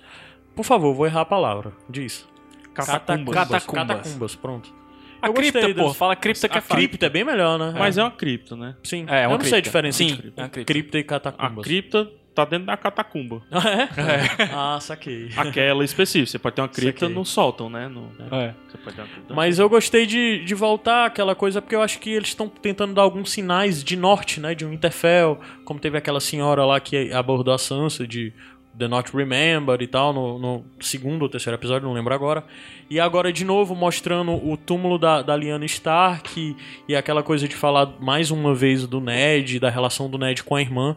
Por 0.55 0.65
favor, 0.65 0.93
vou 0.95 1.07
errar 1.07 1.21
a 1.23 1.25
palavra. 1.25 1.73
Diz. 1.89 2.29
Catacumbas. 2.75 3.35
Catacumbas. 3.35 3.87
Catacumbas, 3.87 4.35
pronto. 4.37 4.75
A 5.23 5.29
Eu 5.29 5.35
cripta, 5.35 5.75
pô. 5.75 5.95
Fala 5.95 6.17
cripta 6.17 6.49
que 6.49 6.57
é 6.57 6.59
A 6.59 6.63
fácil. 6.63 6.77
cripta 6.89 7.07
é 7.07 7.09
bem 7.11 7.25
melhor, 7.25 7.59
né? 7.59 7.73
Mas 7.79 7.97
é 7.97 8.03
uma 8.03 8.11
cripta, 8.11 8.57
né? 8.57 8.75
Sim. 8.83 9.07
É, 9.09 9.23
é 9.23 9.27
uma 9.29 9.35
eu 9.35 9.39
não 9.39 9.45
sei 9.45 9.59
a 9.59 9.63
cripta. 9.63 9.63
diferença 9.63 9.99
Sim, 9.99 10.09
entre 10.13 10.29
é 10.37 10.49
cripta. 10.49 10.65
cripta 10.73 10.99
e 10.99 11.01
A 11.01 11.05
catacumbas. 11.05 11.65
cripta 11.65 12.11
tá 12.45 12.51
dentro 12.51 12.67
da 12.67 12.77
catacumba. 12.77 13.43
Ah, 13.51 13.71
é? 13.71 14.51
Ah, 14.53 14.79
saquei. 14.81 15.31
Aquela 15.37 15.85
específica. 15.85 16.31
Você 16.31 16.39
pode 16.39 16.57
ter 16.57 16.63
uma 16.63 16.69
cripta 16.69 17.01
Saquei. 17.01 17.15
no 17.15 17.25
sótão, 17.25 17.69
né? 17.71 17.89
No- 17.89 18.11
É. 18.31 18.55
Você 18.69 18.79
pode 18.79 18.97
ter 18.97 19.03
uma 19.03 19.09
cripta. 19.09 19.35
Mas 19.35 19.59
eu 19.59 19.69
gostei 19.69 20.07
de, 20.07 20.45
de 20.45 20.55
voltar 20.55 21.07
aquela 21.07 21.35
coisa, 21.35 21.61
porque 21.61 21.75
eu 21.77 21.83
acho 21.83 21.99
que 22.01 22.11
eles 22.11 22.29
estão 22.29 22.49
tentando 22.49 22.95
dar 22.95 23.03
alguns 23.03 23.31
sinais 23.31 23.83
de 23.85 23.97
norte, 23.97 24.41
né? 24.41 24.55
De 24.55 24.65
um 24.65 24.73
Interfell, 24.73 25.39
como 25.65 25.79
teve 25.81 25.97
aquela 25.99 26.21
senhora 26.21 26.65
lá 26.65 26.81
que 26.81 27.13
abordou 27.13 27.53
a 27.55 27.59
Sansa 27.59 28.07
de 28.07 28.33
The 28.79 28.87
Not 28.89 29.15
Remember 29.15 29.83
e 29.83 29.87
tal, 29.87 30.13
no, 30.13 30.39
no 30.39 30.65
segundo 30.81 31.23
ou 31.23 31.29
terceiro 31.29 31.57
episódio, 31.59 31.87
não 31.89 31.93
lembro 31.95 32.15
agora. 32.15 32.45
E 32.89 32.99
agora, 33.01 33.33
de 33.33 33.45
novo, 33.45 33.75
mostrando 33.75 34.33
o 34.33 34.57
túmulo 34.57 34.97
da, 34.97 35.23
da 35.23 35.37
Lyanna 35.37 35.65
Stark 35.67 36.41
e, 36.41 36.57
e 36.89 36.95
aquela 36.97 37.23
coisa 37.23 37.47
de 37.49 37.55
falar 37.55 37.95
mais 38.01 38.31
uma 38.31 38.55
vez 38.55 38.87
do 38.87 39.01
Ned, 39.01 39.59
da 39.59 39.69
relação 39.69 40.09
do 40.09 40.17
Ned 40.17 40.43
com 40.45 40.55
a 40.55 40.61
irmã. 40.63 40.97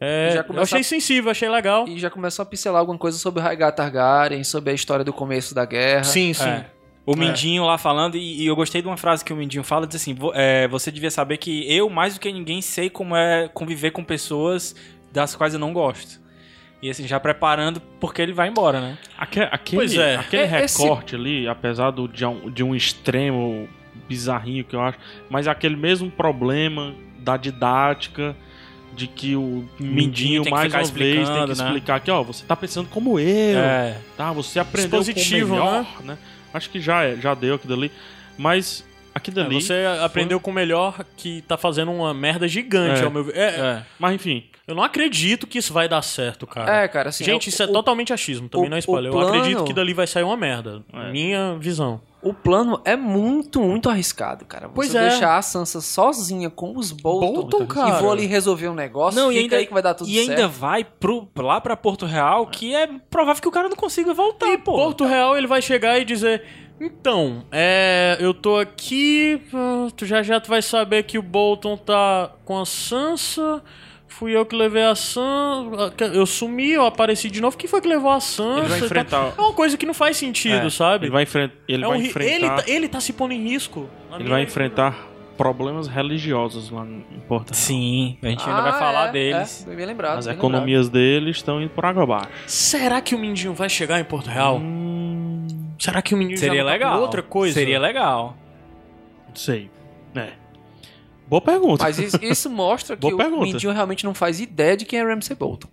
É, 0.00 0.32
Já 0.34 0.44
eu 0.48 0.62
achei 0.62 0.80
a- 0.80 0.84
sensível, 0.84 1.30
achei 1.30 1.48
legal. 1.48 1.86
E 1.88 1.98
já 1.98 2.10
começou 2.10 2.42
a 2.42 2.46
pincelar 2.46 2.80
alguma 2.80 2.98
coisa 2.98 3.16
sobre 3.18 3.42
Rhaegar 3.42 3.72
Targaryen, 3.74 4.42
sobre 4.44 4.70
a 4.70 4.74
história 4.74 5.04
do 5.04 5.12
começo 5.12 5.54
da 5.54 5.64
guerra. 5.64 6.04
Sim, 6.04 6.32
sim. 6.34 6.48
É. 6.48 6.66
O 7.06 7.14
Mindinho 7.14 7.64
lá 7.66 7.76
falando, 7.76 8.16
e, 8.16 8.42
e 8.42 8.46
eu 8.46 8.56
gostei 8.56 8.80
de 8.80 8.88
uma 8.88 8.96
frase 8.96 9.22
que 9.22 9.30
o 9.32 9.36
Mindinho 9.36 9.62
fala, 9.62 9.86
diz 9.86 9.96
assim, 10.00 10.14
"Vo- 10.14 10.32
é, 10.34 10.66
você 10.68 10.90
devia 10.90 11.10
saber 11.10 11.36
que 11.36 11.70
eu, 11.70 11.90
mais 11.90 12.14
do 12.14 12.20
que 12.20 12.32
ninguém, 12.32 12.62
sei 12.62 12.88
como 12.88 13.14
é 13.14 13.46
conviver 13.52 13.90
com 13.90 14.02
pessoas 14.02 14.74
das 15.12 15.36
quais 15.36 15.52
eu 15.52 15.60
não 15.60 15.72
gosto. 15.72 16.18
E 16.82 16.88
assim, 16.90 17.06
já 17.06 17.20
preparando 17.20 17.78
porque 18.00 18.20
ele 18.22 18.32
vai 18.32 18.48
embora, 18.48 18.80
né? 18.80 18.98
Aque- 19.18 19.40
aquele 19.40 19.80
Pois 19.82 19.94
é. 19.96 20.16
aquele 20.16 20.42
É, 20.44 20.64
esse- 20.64 20.82
recorte 20.82 21.14
ali, 21.14 21.46
apesar 21.46 21.90
do, 21.90 22.08
de, 22.08 22.24
um, 22.24 22.50
de 22.50 22.64
um 22.64 22.74
extremo 22.74 23.68
bizarrinho 24.08 24.64
que 24.64 24.74
eu 24.74 24.80
acho, 24.80 24.98
mas 25.30 25.46
aquele 25.46 25.76
mesmo 25.76 26.10
problema 26.10 26.94
da 27.18 27.36
didática, 27.36 28.34
de 28.94 29.06
que 29.06 29.34
o 29.36 29.68
Mindinho, 29.78 30.42
tem 30.42 30.44
que 30.44 30.50
mais 30.50 30.66
ficar 30.72 30.78
uma 30.84 30.92
vez 30.92 31.28
tem 31.28 31.40
que 31.40 31.46
né? 31.46 31.52
explicar 31.52 32.00
que, 32.00 32.10
ó, 32.10 32.22
você 32.22 32.44
tá 32.44 32.54
pensando 32.54 32.88
como 32.88 33.18
eu, 33.18 33.58
É. 33.58 33.96
tá? 34.16 34.32
Você 34.32 34.58
aprendeu 34.58 35.00
Expositivo, 35.00 35.48
com 35.48 35.54
o 35.54 35.64
melhor, 35.64 35.86
né? 36.04 36.18
Acho 36.52 36.70
que 36.70 36.80
já, 36.80 37.02
é- 37.04 37.16
já 37.16 37.34
deu 37.34 37.56
aquilo 37.56 37.74
ali, 37.74 37.90
mas 38.38 38.84
aquilo 39.14 39.40
É, 39.40 39.44
ali... 39.44 39.60
Você 39.60 39.74
aprendeu 40.02 40.38
com 40.40 40.50
o 40.50 40.54
melhor 40.54 41.04
que 41.16 41.42
tá 41.42 41.56
fazendo 41.56 41.90
uma 41.92 42.14
merda 42.14 42.46
gigante, 42.46 43.00
É. 43.00 43.04
ao 43.04 43.10
meu 43.10 43.24
ver. 43.24 43.36
É, 43.36 43.44
É. 43.60 43.82
Mas 43.98 44.14
enfim, 44.14 44.44
Eu 44.66 44.74
não 44.74 44.82
acredito 44.82 45.46
que 45.46 45.58
isso 45.58 45.74
vai 45.74 45.86
dar 45.86 46.00
certo, 46.00 46.46
cara. 46.46 46.84
É, 46.84 46.88
cara, 46.88 47.10
assim. 47.10 47.22
Gente, 47.22 47.48
o- 47.48 47.50
isso 47.50 47.62
é 47.62 47.66
o- 47.66 47.72
totalmente 47.74 48.14
achismo, 48.14 48.48
também 48.48 48.66
o- 48.66 48.70
não 48.70 48.76
é 48.78 48.80
spoiler. 48.80 49.12
o 49.12 49.14
Eu 49.20 49.20
acredito 49.28 49.50
plano- 49.56 49.66
que 49.66 49.74
dali 49.74 49.92
vai 49.92 50.06
sair 50.06 50.22
uma 50.22 50.38
merda. 50.38 50.82
É. 50.90 51.10
Minha 51.12 51.54
visão. 51.60 52.00
O 52.24 52.32
plano 52.32 52.80
é 52.84 52.96
muito, 52.96 53.60
muito 53.60 53.90
arriscado, 53.90 54.46
cara. 54.46 54.66
Você 54.68 54.74
Pois 54.74 54.94
é. 54.94 55.08
deixar 55.10 55.36
a 55.36 55.42
Sansa 55.42 55.80
sozinha 55.80 56.48
com 56.48 56.76
os 56.76 56.90
Bolton, 56.90 57.32
Bolton, 57.34 57.66
cara. 57.66 57.98
e 57.98 58.00
vou 58.00 58.10
ali 58.10 58.24
resolver 58.26 58.68
um 58.68 58.74
negócio, 58.74 59.20
Não, 59.20 59.30
e 59.30 59.38
ainda, 59.38 59.56
aí 59.56 59.66
que 59.66 59.72
vai 59.74 59.82
dar 59.82 59.92
tudo 59.94 60.08
e 60.08 60.14
certo. 60.14 60.30
ainda 60.30 60.48
vai 60.48 60.82
pro, 60.84 61.28
lá 61.36 61.60
pra 61.60 61.76
Porto 61.76 62.06
Real, 62.06 62.46
que 62.46 62.74
é 62.74 62.88
provável 63.10 63.42
que 63.42 63.48
o 63.48 63.52
cara 63.52 63.68
não 63.68 63.76
consiga 63.76 64.14
voltar, 64.14 64.56
pô. 64.58 64.72
Porto 64.72 65.04
Real, 65.04 65.36
ele 65.36 65.46
vai 65.46 65.60
chegar 65.60 65.98
e 65.98 66.04
dizer: 66.04 66.42
Então, 66.80 67.44
é, 67.52 68.16
eu 68.18 68.32
tô 68.32 68.56
aqui, 68.58 69.42
ah, 69.52 69.88
tu 69.94 70.06
já 70.06 70.22
já 70.22 70.40
tu 70.40 70.48
vai 70.48 70.62
saber 70.62 71.02
que 71.02 71.18
o 71.18 71.22
Bolton 71.22 71.76
tá 71.76 72.32
com 72.44 72.58
a 72.58 72.64
Sansa. 72.64 73.62
Fui 74.24 74.34
eu 74.34 74.46
que 74.46 74.56
levei 74.56 74.82
a 74.82 74.94
Sansa. 74.94 75.92
Eu 76.14 76.24
sumi, 76.24 76.70
eu 76.70 76.86
apareci 76.86 77.28
de 77.28 77.42
novo. 77.42 77.58
Quem 77.58 77.68
foi 77.68 77.82
que 77.82 77.88
levou 77.88 78.10
a 78.10 78.20
Sansa? 78.20 78.60
Ele 78.60 78.68
vai 78.68 78.78
tal? 78.78 78.86
enfrentar- 78.86 79.34
É 79.36 79.40
uma 79.42 79.52
coisa 79.52 79.76
que 79.76 79.84
não 79.84 79.92
faz 79.92 80.16
sentido, 80.16 80.66
É, 80.66 80.70
sabe? 80.70 81.04
Ele 81.04 81.12
vai, 81.12 81.24
enfren- 81.24 81.50
ele 81.68 81.84
É 81.84 81.86
um 81.86 81.90
vai 81.90 81.98
enfrentar. 82.00 82.32
ele, 82.32 82.48
tá, 82.48 82.64
ele 82.66 82.88
tá 82.88 83.00
se 83.00 83.12
pondo 83.12 83.34
em 83.34 83.42
risco. 83.46 83.86
Ele 84.18 84.26
vai 84.26 84.42
enfrentar 84.42 84.96
problemas 85.36 85.88
religiosos 85.88 86.70
lá 86.70 86.86
em 86.86 87.20
Porto. 87.28 87.52
Sim, 87.54 88.16
a 88.22 88.28
gente 88.28 88.48
ainda 88.48 88.60
Ah, 88.60 88.62
vai 88.62 88.72
falar 88.78 89.08
é, 89.08 89.12
deles. 89.12 89.66
É, 89.70 89.74
bem 89.74 89.84
lembrado. 89.84 90.18
As 90.20 90.26
bem 90.26 90.34
economias 90.36 90.88
dele 90.88 91.30
estão 91.30 91.60
indo 91.60 91.68
por 91.68 91.84
água 91.84 92.04
abaixo. 92.04 92.28
Será 92.46 93.02
que 93.02 93.14
o 93.14 93.18
Mindinho 93.18 93.52
vai 93.52 93.68
chegar 93.68 94.00
em 94.00 94.04
Porto 94.04 94.28
Real? 94.28 94.56
Hum, 94.56 95.46
Será 95.78 96.00
que 96.00 96.14
o 96.14 96.16
Mindinho 96.16 96.38
Seria 96.38 96.64
tá 96.64 96.70
legal. 96.70 96.98
outra 96.98 97.20
coisa? 97.22 97.52
Seria 97.52 97.78
legal. 97.78 98.34
não 99.28 99.36
sei. 99.36 99.68
É. 100.16 100.28
Boa 101.28 101.40
pergunta. 101.40 101.82
Mas 101.84 101.98
isso, 101.98 102.18
isso 102.22 102.50
mostra 102.50 102.94
que 102.96 103.00
Boa 103.02 103.14
o 103.14 103.16
pergunta. 103.16 103.44
Mindinho 103.44 103.72
realmente 103.72 104.04
não 104.04 104.14
faz 104.14 104.40
ideia 104.40 104.76
de 104.76 104.84
quem 104.84 104.98
é 105.00 105.02
Ramsay 105.04 105.36
Bolton. 105.36 105.68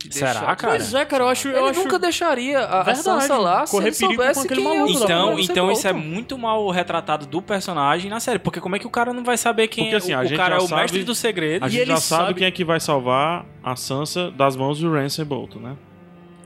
De 0.00 0.14
Será, 0.14 0.30
deixar- 0.32 0.56
cara? 0.56 0.74
Pois 0.76 0.94
é, 0.94 1.04
cara, 1.04 1.24
eu 1.24 1.28
acho. 1.28 1.48
Ele 1.48 1.58
Eu 1.58 1.66
acho... 1.66 1.80
nunca 1.80 1.98
deixaria 1.98 2.60
a, 2.60 2.80
a 2.80 2.82
Verdade, 2.84 3.02
Sansa 3.02 3.36
lá 3.36 3.66
se 3.66 3.72
correr 3.72 3.86
ele 3.88 3.94
soubesse 3.96 4.46
aquele 4.46 4.60
quem 4.62 4.70
é 4.70 4.72
o 4.74 4.78
maluco. 4.86 5.04
Então, 5.04 5.38
então 5.40 5.72
isso 5.72 5.88
é 5.88 5.92
muito 5.92 6.38
mal 6.38 6.68
retratado 6.70 7.26
do 7.26 7.42
personagem 7.42 8.08
na 8.08 8.20
série. 8.20 8.38
Porque 8.38 8.60
como 8.60 8.76
é 8.76 8.78
que 8.78 8.86
o 8.86 8.90
cara 8.90 9.12
não 9.12 9.24
vai 9.24 9.36
saber 9.36 9.66
quem 9.66 9.84
Porque, 9.86 9.94
é? 9.96 9.98
assim, 9.98 10.12
o, 10.14 10.18
a 10.18 10.20
o 10.20 10.24
gente 10.26 10.36
cara 10.36 10.54
já 10.54 10.60
é 10.60 10.64
o 10.64 10.68
sabe- 10.68 10.82
mestre 10.82 11.02
do 11.02 11.14
segredo. 11.16 11.64
A 11.64 11.68
E 11.68 11.70
gente 11.72 11.80
ele 11.82 11.90
já 11.90 11.96
sabe, 11.96 12.22
sabe- 12.26 12.34
quem 12.38 12.46
é 12.46 12.50
que 12.52 12.64
vai 12.64 12.78
salvar 12.78 13.44
a 13.60 13.74
Sansa 13.74 14.30
das 14.30 14.54
mãos 14.54 14.78
do 14.78 14.88
Ramsay 14.92 15.24
Bolton, 15.24 15.58
né? 15.58 15.76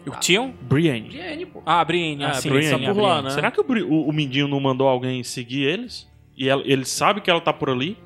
O 0.07 0.11
Tion? 0.13 0.53
Brienne. 0.63 1.11
Brienne, 1.11 1.45
pô. 1.47 1.63
Ah, 1.67 1.85
Brienne. 1.85 2.25
Ah, 2.25 2.31
Ah, 2.31 2.35
sim, 2.35 2.49
Brienne. 2.49 2.87
Tá 2.87 2.95
por 2.95 3.03
lá, 3.03 3.21
né? 3.21 3.31
Será 3.31 3.51
que 3.51 3.61
o- 3.61 3.65
o 4.09 4.13
Mindinho 4.15 4.49
não 4.49 4.61
mandou 4.61 4.89
alguém 4.89 5.23
seguir 5.23 5.65
eles? 5.65 6.09
E 6.37 6.49
ela- 6.49 6.63
ele 6.65 6.87
sabe 6.87 7.21
que 7.21 7.31
ela 7.31 7.41
tá 7.41 7.53
por 7.53 7.69
ali? 7.69 7.99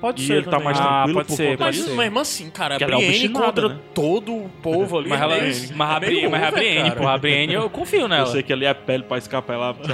Pode 0.00 0.22
e 0.22 0.26
ser. 0.26 0.32
ele 0.34 0.44
tá 0.44 0.50
também. 0.52 0.64
mais 0.64 0.80
Ah, 0.80 0.84
tranquilo 0.84 1.14
pode 1.16 1.28
por 1.28 1.36
ser, 1.36 1.44
conta 1.44 1.58
pode 1.58 1.66
Mas, 1.76 1.76
disso? 1.76 1.88
mas 1.96 2.04
mesmo 2.06 2.20
assim, 2.20 2.50
cara, 2.50 2.74
a 2.74 2.78
Que 2.78 2.84
ela 2.84 2.92
é 2.92 2.96
uma 2.96 3.00
Brienne 3.06 3.16
obstinada, 3.26 3.46
contra 3.46 3.68
né? 3.68 3.80
todo 3.94 4.34
o 4.34 4.48
povo 4.62 4.98
ali. 4.98 5.08
Mas, 5.08 5.20
ela, 5.20 5.36
é 5.36 5.40
meio- 5.42 5.54
mas, 5.74 5.90
a 5.90 5.96
é 5.96 6.00
meio 6.00 6.10
Brienne, 6.12 6.28
mas 6.30 6.42
a 6.42 6.48
over, 6.48 6.58
Brienne, 6.58 6.88
cara. 6.90 7.00
pô, 7.02 7.08
a 7.08 7.18
Brienne 7.18 7.54
eu 7.54 7.70
confio 7.70 8.00
Eu 8.00 8.08
nela. 8.08 8.26
sei 8.26 8.42
que 8.42 8.52
ali 8.52 8.64
é 8.66 8.72
pele 8.74 9.02
pra 9.04 9.18
escapar 9.18 9.56
lá. 9.58 9.74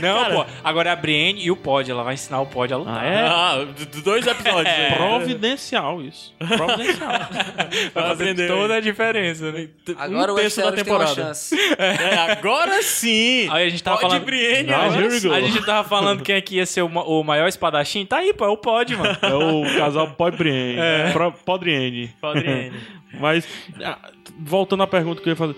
Não, 0.00 0.22
Cara- 0.22 0.34
pô. 0.34 0.46
Agora 0.64 0.88
é 0.90 0.92
a 0.92 0.96
Brienne 0.96 1.40
e 1.42 1.50
o 1.50 1.56
Pod. 1.56 1.90
Ela 1.90 2.02
vai 2.02 2.14
ensinar 2.14 2.40
o 2.40 2.46
Pod 2.46 2.72
a 2.72 2.76
lutar. 2.76 2.98
Ah, 3.02 3.06
é? 3.06 3.18
Ah, 3.26 3.64
d- 3.76 3.84
d- 3.86 4.00
dois 4.02 4.26
episódios. 4.26 4.66
aí. 4.74 4.92
Providencial 4.94 6.02
isso. 6.02 6.32
Providencial. 6.38 7.08
Vai 7.94 8.02
fazer 8.08 8.12
aprender. 8.12 8.48
toda 8.48 8.74
a 8.74 8.80
diferença, 8.80 9.50
né? 9.52 9.68
Agora 9.98 10.32
um 10.32 10.34
o 10.34 10.38
terço 10.38 10.60
da 10.60 10.66
Westeros 10.70 10.82
tem 10.84 10.92
uma 10.92 11.04
temporada. 11.06 11.14
chance. 11.14 11.56
É, 11.78 12.14
agora 12.32 12.82
sim! 12.82 13.48
Aí 13.50 13.66
a 13.66 13.70
gente 13.70 13.82
tava 13.82 13.96
Pode 13.98 14.08
falando- 14.10 14.24
Brienne, 14.24 14.68
Não, 14.70 14.74
agora 14.80 14.96
here 15.00 15.08
we 15.14 15.20
sim. 15.20 15.28
go. 15.28 15.34
A 15.34 15.40
gente 15.40 15.64
tava 15.66 15.88
falando 15.88 16.22
quem 16.22 16.34
é 16.36 16.40
que 16.40 16.56
ia 16.56 16.66
ser 16.66 16.82
o, 16.82 16.88
ma- 16.88 17.02
o 17.04 17.22
maior 17.22 17.48
espadachim. 17.58 18.06
Tá 18.06 18.18
aí, 18.18 18.32
pô. 18.32 18.44
É 18.44 18.48
o 18.48 18.56
Pod, 18.56 18.96
mano. 18.96 19.16
É 19.20 19.34
o 19.34 19.76
casal 19.78 20.10
Podriene. 20.12 20.78
É. 20.78 21.12
Podriene. 21.44 22.10
Mas, 23.20 23.46
ah, 23.82 23.98
voltando 24.38 24.82
à 24.82 24.86
pergunta 24.86 25.20
que 25.22 25.28
eu 25.28 25.32
ia 25.32 25.36
fazer. 25.36 25.56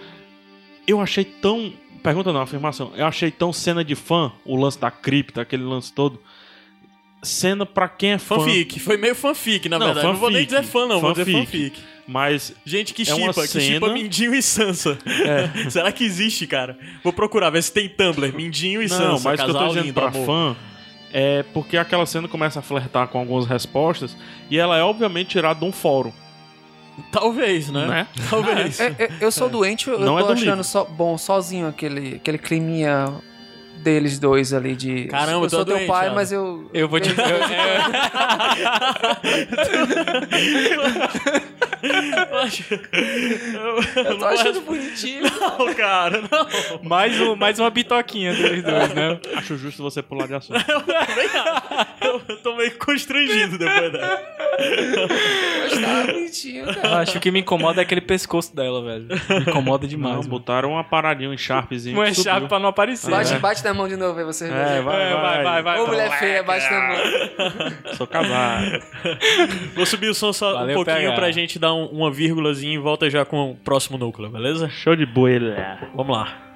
Eu 0.87 1.01
achei 1.01 1.25
tão. 1.25 1.73
Pergunta 2.03 2.33
não, 2.33 2.41
afirmação. 2.41 2.93
Eu 2.97 3.07
achei 3.07 3.31
tão 3.31 3.53
cena 3.53 3.85
de 3.85 3.95
fã, 3.95 4.33
o 4.45 4.57
lance 4.57 4.79
da 4.81 4.91
cripta, 4.91 5.43
aquele 5.43 5.63
lance 5.65 5.93
todo. 5.93 6.19
Cena 7.23 7.67
pra 7.67 7.87
quem 7.89 8.13
é 8.13 8.19
fã. 8.19 8.37
Fanfic. 8.37 8.81
Foi 8.81 8.97
meio 8.97 9.15
fanfic, 9.15 9.69
na 9.69 9.79
Não, 9.79 9.87
verdade. 9.87 10.07
Não 10.07 10.15
vou 10.17 10.31
nem 10.31 10.43
fanfic. 10.47 10.61
dizer 10.63 10.73
fã, 10.73 10.87
não. 10.87 11.01
Vou 11.01 11.13
dizer 11.13 11.27
Fanfic. 11.31 11.47
fanfic. 11.71 11.81
Mas 12.09 12.55
Gente 12.65 12.95
que 12.95 13.03
É 13.03 13.05
chipa, 13.05 13.35
que 13.43 13.47
cena- 13.47 13.65
chipa 13.65 13.93
Mindinho 13.93 14.35
e 14.35 14.43
Sansa. 14.43 14.99
Será 15.71 15.93
que 15.93 16.03
existe, 16.03 16.47
cara? 16.47 16.77
Vou 17.05 17.13
procurar, 17.13 17.51
ver 17.51 17.63
se 17.63 17.73
tem 17.73 17.89
Tumblr. 17.89 18.35
Mindinho 18.35 18.83
e 18.83 18.89
Não, 18.89 18.97
Sansa. 18.97 19.29
mas 19.29 19.41
o 19.41 19.45
que 19.45 19.51
eu 19.51 19.53
tô 19.53 19.53
casal 19.53 19.69
dizendo 19.69 19.85
lindo, 19.85 19.95
pra 19.95 20.09
amor. 20.09 20.27
fã 20.27 20.57
é 21.13 21.43
porque 21.53 21.77
aquela 21.77 22.07
cena 22.07 22.29
começa 22.29 22.61
a 22.61 22.63
flertar 22.63 23.09
com 23.09 23.19
algumas 23.19 23.47
respostas 23.47 24.17
e 24.49 24.59
ela 24.59 24.77
é 24.77 24.83
obviamente 24.83 25.31
tirada 25.31 25.59
de 25.61 25.67
um 25.67 25.73
fórum, 25.73 26.13
Talvez, 27.11 27.71
né? 27.71 27.87
né? 27.87 28.07
Talvez. 28.29 28.79
É, 28.81 28.95
é, 28.99 29.11
eu 29.21 29.31
sou 29.33 29.49
doente, 29.49 29.89
eu 29.89 29.99
Não 29.99 30.17
tô 30.17 30.21
é 30.21 30.27
do 30.27 30.33
achando 30.33 30.65
só, 30.65 30.85
bom 30.85 31.17
sozinho 31.17 31.67
aquele, 31.67 32.17
aquele 32.17 32.39
climinha 32.39 33.07
deles 33.83 34.19
dois 34.19 34.53
ali 34.53 34.75
de. 34.77 35.05
Caramba, 35.07 35.47
eu 35.47 35.51
sou 35.51 35.63
é 35.63 35.65
teu 35.65 35.75
doente, 35.77 35.87
pai, 35.89 36.11
mas 36.15 36.31
eu. 36.33 36.71
Eu 36.73 36.89
vou 36.89 37.01
te. 37.01 37.11
eu- 37.11 37.17
eu 41.83 42.39
acho. 42.39 42.65
Eu, 42.75 44.05
Eu 44.05 44.19
tô 44.19 44.25
achando 44.27 44.61
bonitinho. 44.63 45.23
Não, 45.41 45.75
cara, 45.75 46.23
não. 46.31 46.41
é, 46.41 46.89
mais, 46.89 47.21
um, 47.21 47.35
mais 47.37 47.59
uma 47.59 47.71
bitoquinha 47.71 48.35
deles 48.35 48.63
dois, 48.63 48.95
né? 48.95 49.19
Acho 49.37 49.57
justo 49.57 49.83
você 49.83 50.03
pular 50.03 50.27
de 50.27 50.35
assunto. 50.35 50.61
Eu 50.69 50.81
também 50.83 51.27
acho. 51.27 51.91
Eu, 52.01 52.23
eu 52.29 52.37
tô 52.39 52.57
meio 52.57 52.77
constrangido 52.79 53.59
depois. 53.59 53.93
Mas 55.61 55.81
tá 55.81 56.13
bonitinho, 56.13 56.67
cara. 56.75 56.99
acho 57.01 57.13
que 57.13 57.19
o 57.19 57.21
que 57.21 57.31
me 57.31 57.41
incomoda 57.41 57.81
é 57.81 57.85
aquele 57.85 58.01
pescoço 58.01 58.55
dela, 58.55 58.83
velho. 58.85 59.07
Me 59.31 59.41
incomoda 59.51 59.87
demais. 59.87 60.17
Não, 60.17 60.23
botaram 60.25 60.71
uma 60.73 60.85
paradinha, 60.85 61.31
um 61.31 61.37
sharpzinho. 61.37 62.01
É 62.03 62.09
subiu. 62.13 62.25
chave 62.25 62.49
pra 62.49 62.59
não 62.59 62.69
aparecer. 62.69 63.11
Bate, 63.11 63.33
né? 63.33 63.39
bate 63.39 63.65
na 63.65 63.70
mão 63.75 63.89
de 63.89 63.97
novo 63.97 64.19
aí 64.19 64.25
você. 64.25 64.47
É, 64.47 64.81
vai, 64.83 65.03
É, 65.13 65.15
vai, 65.15 65.43
vai, 65.43 65.63
vai. 65.63 65.81
Ô, 65.81 65.87
mulher 65.87 66.11
feia, 66.19 66.43
bate 66.43 66.71
na 66.71 66.81
mão. 66.89 66.97
Sou 67.97 68.07
casado. 68.07 68.83
Vou 69.75 69.87
subir 69.87 70.09
o 70.09 70.15
som 70.15 70.33
só 70.33 70.53
Valeu, 70.55 70.81
um 70.81 70.85
pouquinho 70.85 71.15
pra 71.15 71.31
gente 71.31 71.59
dar 71.59 71.73
um- 71.75 71.87
uma 71.87 72.11
vírgulazinha 72.11 72.75
e 72.75 72.79
volta 72.79 73.09
já 73.11 73.25
com 73.25 73.51
o 73.53 73.57
próximo 73.57 73.97
núcleo, 73.99 74.29
beleza? 74.31 74.69
Show 74.69 74.95
de 74.97 75.07
bola. 75.07 75.79
Vamos 75.95 76.17
lá. 76.17 76.50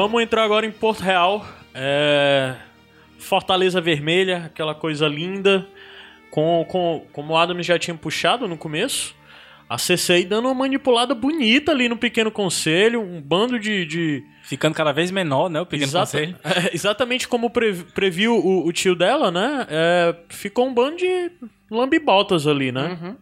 Vamos 0.00 0.22
entrar 0.22 0.44
agora 0.44 0.64
em 0.64 0.70
Porto 0.70 1.00
Real. 1.00 1.44
É, 1.74 2.54
Fortaleza 3.18 3.80
Vermelha, 3.80 4.44
aquela 4.46 4.72
coisa 4.72 5.08
linda. 5.08 5.66
Com, 6.30 6.64
com, 6.68 7.04
como 7.12 7.32
o 7.32 7.36
Adam 7.36 7.60
já 7.64 7.76
tinha 7.80 7.96
puxado 7.96 8.46
no 8.46 8.56
começo. 8.56 9.12
A 9.68 9.74
CCI 9.74 10.24
dando 10.24 10.44
uma 10.46 10.54
manipulada 10.54 11.16
bonita 11.16 11.72
ali 11.72 11.88
no 11.88 11.96
Pequeno 11.96 12.30
Conselho. 12.30 13.02
Um 13.02 13.20
bando 13.20 13.58
de. 13.58 13.84
de... 13.86 14.24
Ficando 14.44 14.72
cada 14.72 14.92
vez 14.92 15.10
menor, 15.10 15.50
né? 15.50 15.60
O 15.62 15.66
pequeno 15.66 15.90
Exata- 15.90 16.16
conselho. 16.16 16.36
é, 16.46 16.72
exatamente 16.72 17.26
como 17.26 17.50
pre- 17.50 17.74
previu 17.92 18.36
o, 18.36 18.68
o 18.68 18.72
tio 18.72 18.94
dela, 18.94 19.32
né? 19.32 19.66
É, 19.68 20.14
ficou 20.28 20.68
um 20.68 20.72
bando 20.72 20.98
de 20.98 21.32
lambibotas 21.68 22.46
ali, 22.46 22.70
né? 22.70 22.96
Uhum. 23.02 23.16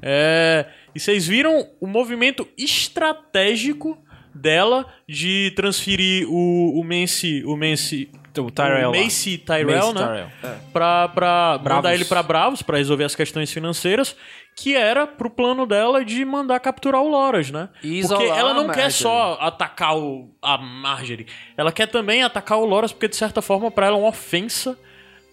É, 0.00 0.66
e 0.94 1.00
vocês 1.00 1.26
viram 1.26 1.68
o 1.80 1.88
movimento 1.88 2.46
estratégico 2.56 3.98
dela 4.34 4.86
de 5.08 5.52
transferir 5.54 6.26
o, 6.28 6.80
o 6.80 6.84
Mance, 6.84 7.42
o 7.46 7.56
Mance, 7.56 8.08
O 8.36 8.50
Tyrell. 8.50 8.88
o 8.90 8.92
lá. 8.92 8.98
Mace 9.04 9.38
Tyrell, 9.38 9.66
Mace 9.92 9.94
né? 9.94 10.06
Tyrell. 10.40 10.58
Pra, 10.72 11.08
pra 11.08 11.58
Bravos. 11.58 11.76
mandar 11.84 11.94
ele 11.94 12.04
pra 12.04 12.22
Bravos 12.22 12.62
pra 12.62 12.78
resolver 12.78 13.04
as 13.04 13.14
questões 13.14 13.52
financeiras, 13.52 14.16
que 14.56 14.74
era 14.74 15.06
pro 15.06 15.30
plano 15.30 15.66
dela 15.66 16.04
de 16.04 16.24
mandar 16.24 16.58
capturar 16.60 17.00
o 17.02 17.08
Loras, 17.08 17.50
né? 17.50 17.68
E 17.82 18.02
porque 18.02 18.24
ela 18.24 18.54
não 18.54 18.68
quer 18.68 18.90
só 18.90 19.36
atacar 19.40 19.96
o, 19.96 20.30
a 20.42 20.58
Marjorie, 20.58 21.26
ela 21.56 21.70
quer 21.72 21.86
também 21.86 22.22
atacar 22.22 22.58
o 22.58 22.64
Loras, 22.64 22.92
porque 22.92 23.08
de 23.08 23.16
certa 23.16 23.40
forma 23.42 23.70
pra 23.70 23.86
ela 23.86 23.96
é 23.96 24.00
uma 24.00 24.08
ofensa 24.08 24.78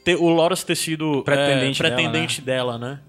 ter, 0.04 0.16
o 0.16 0.28
Loras 0.30 0.64
ter 0.64 0.76
sido 0.76 1.22
Pretendente 1.24 1.82
é, 1.82 1.84
dela, 1.90 1.96
pretendente 2.02 2.42
dela, 2.42 2.78
né? 2.78 3.00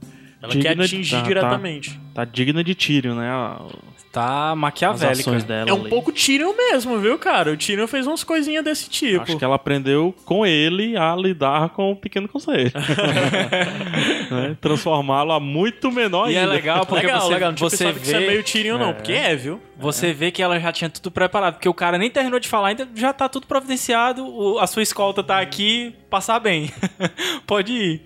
Ela 0.42 0.52
Digna 0.52 0.68
quer 0.70 0.74
de- 0.76 0.82
atingir 0.96 1.10
tá, 1.16 1.20
tá. 1.22 1.28
diretamente. 1.28 2.00
Tá 2.14 2.24
digna 2.24 2.64
de 2.64 2.74
Tyrion, 2.74 3.14
né? 3.14 3.30
Tá 4.12 4.52
As 4.52 4.58
maquiavélica. 4.58 5.30
ações 5.30 5.42
dela 5.42 5.70
É 5.70 5.72
um 5.72 5.80
ali. 5.80 5.88
pouco 5.88 6.12
Tyrion 6.12 6.52
mesmo, 6.54 6.98
viu, 6.98 7.18
cara? 7.18 7.50
O 7.50 7.56
Tyrion 7.56 7.86
fez 7.86 8.06
umas 8.06 8.22
coisinhas 8.22 8.62
desse 8.62 8.90
tipo. 8.90 9.22
Acho 9.22 9.38
que 9.38 9.44
ela 9.44 9.54
aprendeu 9.56 10.14
com 10.26 10.44
ele 10.44 10.96
a 10.98 11.16
lidar 11.16 11.70
com 11.70 11.92
o 11.92 11.96
pequeno 11.96 12.28
conselho. 12.28 12.70
Né? 14.30 14.56
Transformá-lo 14.60 15.32
a 15.32 15.40
muito 15.40 15.90
menor 15.92 16.30
E 16.30 16.36
é 16.36 16.40
ainda. 16.40 16.52
legal 16.52 16.86
porque 16.86 17.06
legal, 17.06 17.20
você, 17.20 17.32
legal. 17.34 17.52
Você 17.56 17.76
pensado 17.84 18.00
que 18.00 18.06
isso 18.06 18.16
é 18.16 18.20
vê... 18.20 18.26
meio 18.26 18.42
Tyrion, 18.42 18.78
não. 18.78 18.94
Porque 18.94 19.12
é, 19.12 19.36
viu? 19.36 19.60
Você 19.78 20.12
vê 20.12 20.30
que 20.30 20.42
ela 20.42 20.58
já 20.58 20.72
tinha 20.72 20.88
tudo 20.88 21.10
preparado, 21.10 21.54
porque 21.54 21.68
o 21.68 21.74
cara 21.74 21.98
nem 21.98 22.10
terminou 22.10 22.38
de 22.40 22.48
falar, 22.48 22.68
ainda 22.68 22.88
já 22.94 23.12
tá 23.12 23.28
tudo 23.28 23.46
providenciado, 23.46 24.24
o- 24.26 24.58
a 24.58 24.66
sua 24.66 24.82
escolta 24.82 25.22
tá 25.22 25.40
aqui, 25.40 25.94
passar 26.08 26.38
bem. 26.38 26.70
Pode 27.46 27.72
ir. 27.72 28.00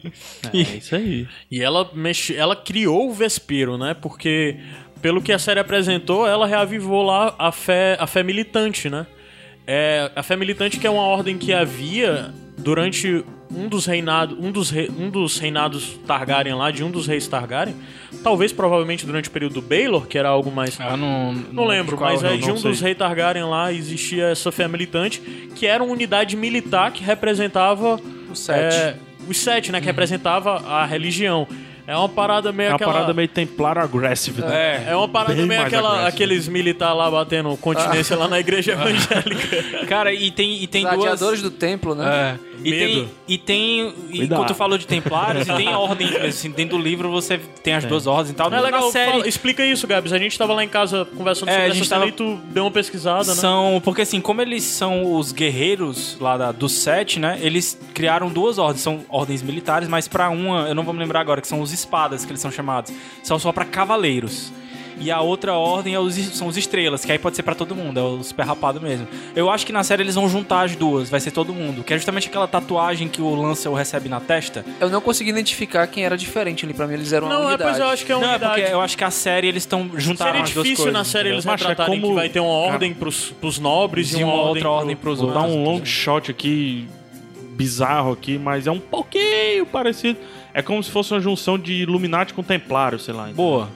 É 0.52 0.58
isso 0.78 0.96
aí. 0.96 1.28
E 1.50 1.62
ela 1.62 1.88
mexe, 1.94 2.34
ela 2.34 2.56
criou 2.56 3.08
o 3.08 3.12
Vespero, 3.12 3.76
né? 3.78 3.94
Porque 3.94 4.56
pelo 5.00 5.20
que 5.22 5.32
a 5.32 5.38
série 5.38 5.60
apresentou, 5.60 6.26
ela 6.26 6.46
reavivou 6.46 7.02
lá 7.02 7.34
a 7.38 7.52
fé, 7.52 7.96
a 8.00 8.06
fé 8.06 8.22
militante, 8.22 8.88
né? 8.90 9.06
É, 9.66 10.10
a 10.14 10.22
fé 10.22 10.36
militante 10.36 10.78
que 10.78 10.86
é 10.86 10.90
uma 10.90 11.02
ordem 11.02 11.36
que 11.36 11.52
havia 11.52 12.32
durante 12.56 13.24
um 13.50 13.68
dos 13.68 13.84
reinados, 13.86 14.36
um 14.38 14.50
dos, 14.50 14.70
re- 14.70 14.90
um 14.98 15.10
dos 15.10 15.38
reinados 15.38 15.98
Targaryen 16.06 16.54
lá, 16.54 16.70
de 16.70 16.82
um 16.84 16.90
dos 16.90 17.06
reis 17.06 17.26
Targaryen, 17.28 17.74
talvez 18.22 18.52
provavelmente 18.52 19.04
durante 19.04 19.28
o 19.28 19.32
período 19.32 19.54
do 19.54 19.62
Baelor, 19.62 20.06
que 20.06 20.16
era 20.18 20.28
algo 20.28 20.50
mais 20.50 20.78
Ah, 20.80 20.96
não, 20.96 21.32
não 21.32 21.64
lembro, 21.64 21.96
qual 21.96 22.10
mas 22.12 22.24
é 22.24 22.36
de 22.36 22.44
um 22.44 22.54
não 22.54 22.54
dos 22.54 22.78
sei. 22.78 22.86
reis 22.88 22.98
Targaryen 22.98 23.44
lá 23.44 23.72
existia 23.72 24.26
essa 24.26 24.50
fé 24.50 24.66
militante, 24.68 25.20
que 25.54 25.66
era 25.66 25.82
uma 25.82 25.92
unidade 25.92 26.36
militar 26.36 26.90
que 26.92 27.02
representava 27.04 28.00
O 28.30 28.34
sete. 28.34 28.74
é, 28.76 28.96
os 29.28 29.36
sete, 29.38 29.70
né, 29.72 29.80
que 29.80 29.86
representava 29.86 30.56
a 30.66 30.84
religião. 30.86 31.46
É 31.86 31.96
uma 31.96 32.08
parada 32.08 32.50
meio 32.52 32.66
É 32.68 32.70
uma 32.70 32.76
aquela 32.76 32.92
parada 32.92 33.14
meio 33.14 33.28
templar 33.28 33.78
aggressive. 33.78 34.42
né? 34.42 34.84
é, 34.86 34.90
é 34.90 34.96
uma 34.96 35.08
parada 35.08 35.34
Bem 35.34 35.46
meio 35.46 35.62
aquela, 35.62 36.06
aqueles 36.08 36.48
militares 36.48 36.96
lá 36.96 37.10
batendo 37.10 37.56
continência 37.58 38.16
lá 38.16 38.26
na 38.28 38.40
igreja 38.40 38.72
evangélica. 39.20 39.86
Cara, 39.86 40.12
e 40.12 40.30
tem, 40.30 40.62
e 40.62 40.66
tem 40.66 40.84
Os 40.84 40.90
duas... 40.90 41.02
gladiadores 41.04 41.42
do 41.42 41.50
templo, 41.50 41.94
né? 41.94 42.38
É. 42.42 42.56
E 42.64 42.70
Medo. 42.70 42.86
tem, 42.94 43.08
e 43.28 43.38
tem. 43.38 43.94
E 44.10 44.26
quando 44.28 44.46
tu 44.46 44.54
falou 44.54 44.78
de 44.78 44.86
templários, 44.86 45.46
e 45.46 45.52
tem 45.54 45.68
ordens 45.76 46.10
mesmo. 46.10 46.26
Assim, 46.26 46.50
dentro 46.50 46.78
do 46.78 46.82
livro 46.82 47.10
você 47.10 47.38
tem 47.62 47.74
as 47.74 47.84
duas 47.84 48.06
ordens 48.06 48.30
e 48.30 48.34
tal. 48.34 48.52
É 48.52 48.60
legal, 48.60 48.90
série. 48.90 49.10
fala- 49.12 49.28
explica 49.28 49.64
isso, 49.64 49.86
Gabs. 49.86 50.10
A 50.12 50.18
gente 50.18 50.36
tava 50.36 50.54
lá 50.54 50.64
em 50.64 50.68
casa 50.68 51.04
conversando 51.16 51.50
É, 51.50 51.52
sobre 51.52 51.62
a 51.62 51.66
essa 51.66 51.74
gente 51.74 51.86
série 51.86 52.00
tava- 52.00 52.10
e 52.10 52.12
tu 52.12 52.40
deu 52.50 52.64
uma 52.64 52.70
pesquisada, 52.70 53.28
né? 53.28 53.34
São. 53.34 53.80
Porque 53.84 54.02
assim, 54.02 54.20
como 54.22 54.40
eles 54.40 54.64
são 54.64 55.14
os 55.14 55.32
guerreiros 55.32 56.16
lá 56.18 56.36
da, 56.38 56.50
do 56.50 56.68
sete, 56.68 57.20
né? 57.20 57.38
Eles 57.42 57.78
criaram 57.94 58.28
duas 58.30 58.56
ordens. 58.58 58.80
São 58.82 59.04
ordens 59.10 59.42
militares, 59.42 59.86
mas 59.86 60.08
pra 60.08 60.30
uma, 60.30 60.66
eu 60.68 60.74
não 60.74 60.82
vou 60.82 60.94
me 60.94 60.98
lembrar 61.00 61.20
agora, 61.20 61.40
que 61.42 61.46
são 61.46 61.60
os 61.60 61.72
espadas, 61.78 62.24
que 62.24 62.30
eles 62.32 62.40
são 62.40 62.50
chamados. 62.50 62.92
São 63.22 63.38
só 63.38 63.52
pra 63.52 63.64
cavaleiros. 63.64 64.52
E 64.98 65.10
a 65.10 65.20
outra 65.20 65.52
ordem 65.52 65.92
é 65.92 66.00
os, 66.00 66.14
são 66.14 66.46
os 66.46 66.56
estrelas, 66.56 67.04
que 67.04 67.12
aí 67.12 67.18
pode 67.18 67.36
ser 67.36 67.42
pra 67.42 67.54
todo 67.54 67.74
mundo, 67.76 68.00
é 68.00 68.02
o 68.02 68.22
super 68.22 68.46
rapado 68.46 68.80
mesmo. 68.80 69.06
Eu 69.34 69.50
acho 69.50 69.66
que 69.66 69.70
na 69.72 69.84
série 69.84 70.02
eles 70.02 70.14
vão 70.14 70.26
juntar 70.26 70.62
as 70.62 70.74
duas, 70.74 71.10
vai 71.10 71.20
ser 71.20 71.32
todo 71.32 71.52
mundo. 71.52 71.84
Que 71.84 71.92
é 71.92 71.98
justamente 71.98 72.28
aquela 72.28 72.48
tatuagem 72.48 73.06
que 73.06 73.20
o 73.20 73.34
Lancel 73.34 73.74
recebe 73.74 74.08
na 74.08 74.20
testa. 74.20 74.64
Eu 74.80 74.88
não 74.88 75.02
consegui 75.02 75.28
identificar 75.28 75.86
quem 75.86 76.02
era 76.06 76.16
diferente 76.16 76.64
ali. 76.64 76.72
Pra 76.72 76.86
mim, 76.86 76.94
eles 76.94 77.12
eram 77.12 77.26
uma 77.26 77.34
Não, 77.34 77.42
é, 77.42 77.46
unidade. 77.48 77.70
pois 77.72 77.78
eu 77.78 77.86
acho 77.88 78.06
que 78.06 78.12
é 78.12 78.16
uma 78.16 78.26
Não, 78.26 78.32
é 78.32 78.38
porque 78.38 78.60
eu 78.72 78.80
acho 78.80 78.96
que 78.96 79.04
a 79.04 79.10
série 79.10 79.48
eles 79.48 79.64
estão 79.64 79.82
Seria 79.90 80.14
as 80.14 80.16
duas 80.16 80.46
difícil 80.46 80.76
coisas, 80.76 80.92
na 80.94 81.04
série 81.04 81.28
eles 81.28 81.44
Macho, 81.44 81.64
é 81.64 81.68
retratarem 81.68 82.00
como- 82.00 82.14
que 82.14 82.18
vai 82.18 82.28
ter 82.30 82.40
uma 82.40 82.48
ordem 82.48 82.94
pros, 82.94 83.32
pros 83.38 83.58
nobres 83.58 84.14
e, 84.14 84.20
E 84.20 84.24
uma, 84.24 84.32
uma 84.32 84.42
ordem 84.44 84.54
outra 84.64 84.70
ordem 84.70 84.96
pros 84.96 85.18
Vou 85.20 85.30
dar 85.30 85.40
outros. 85.40 85.56
um 85.56 85.62
long 85.62 85.84
shot 85.84 86.30
aqui, 86.30 86.88
bizarro 87.50 88.12
aqui, 88.12 88.38
mas 88.38 88.66
é 88.66 88.70
um 88.70 88.80
pouquinho 88.80 89.66
parecido. 89.66 90.18
É 90.56 90.62
como 90.62 90.82
se 90.82 90.90
fosse 90.90 91.12
uma 91.12 91.20
junção 91.20 91.58
de 91.58 91.74
Illuminati 91.74 92.32
com 92.32 92.42
Templário, 92.42 92.98
sei 92.98 93.12
lá. 93.12 93.26
Boa, 93.26 93.68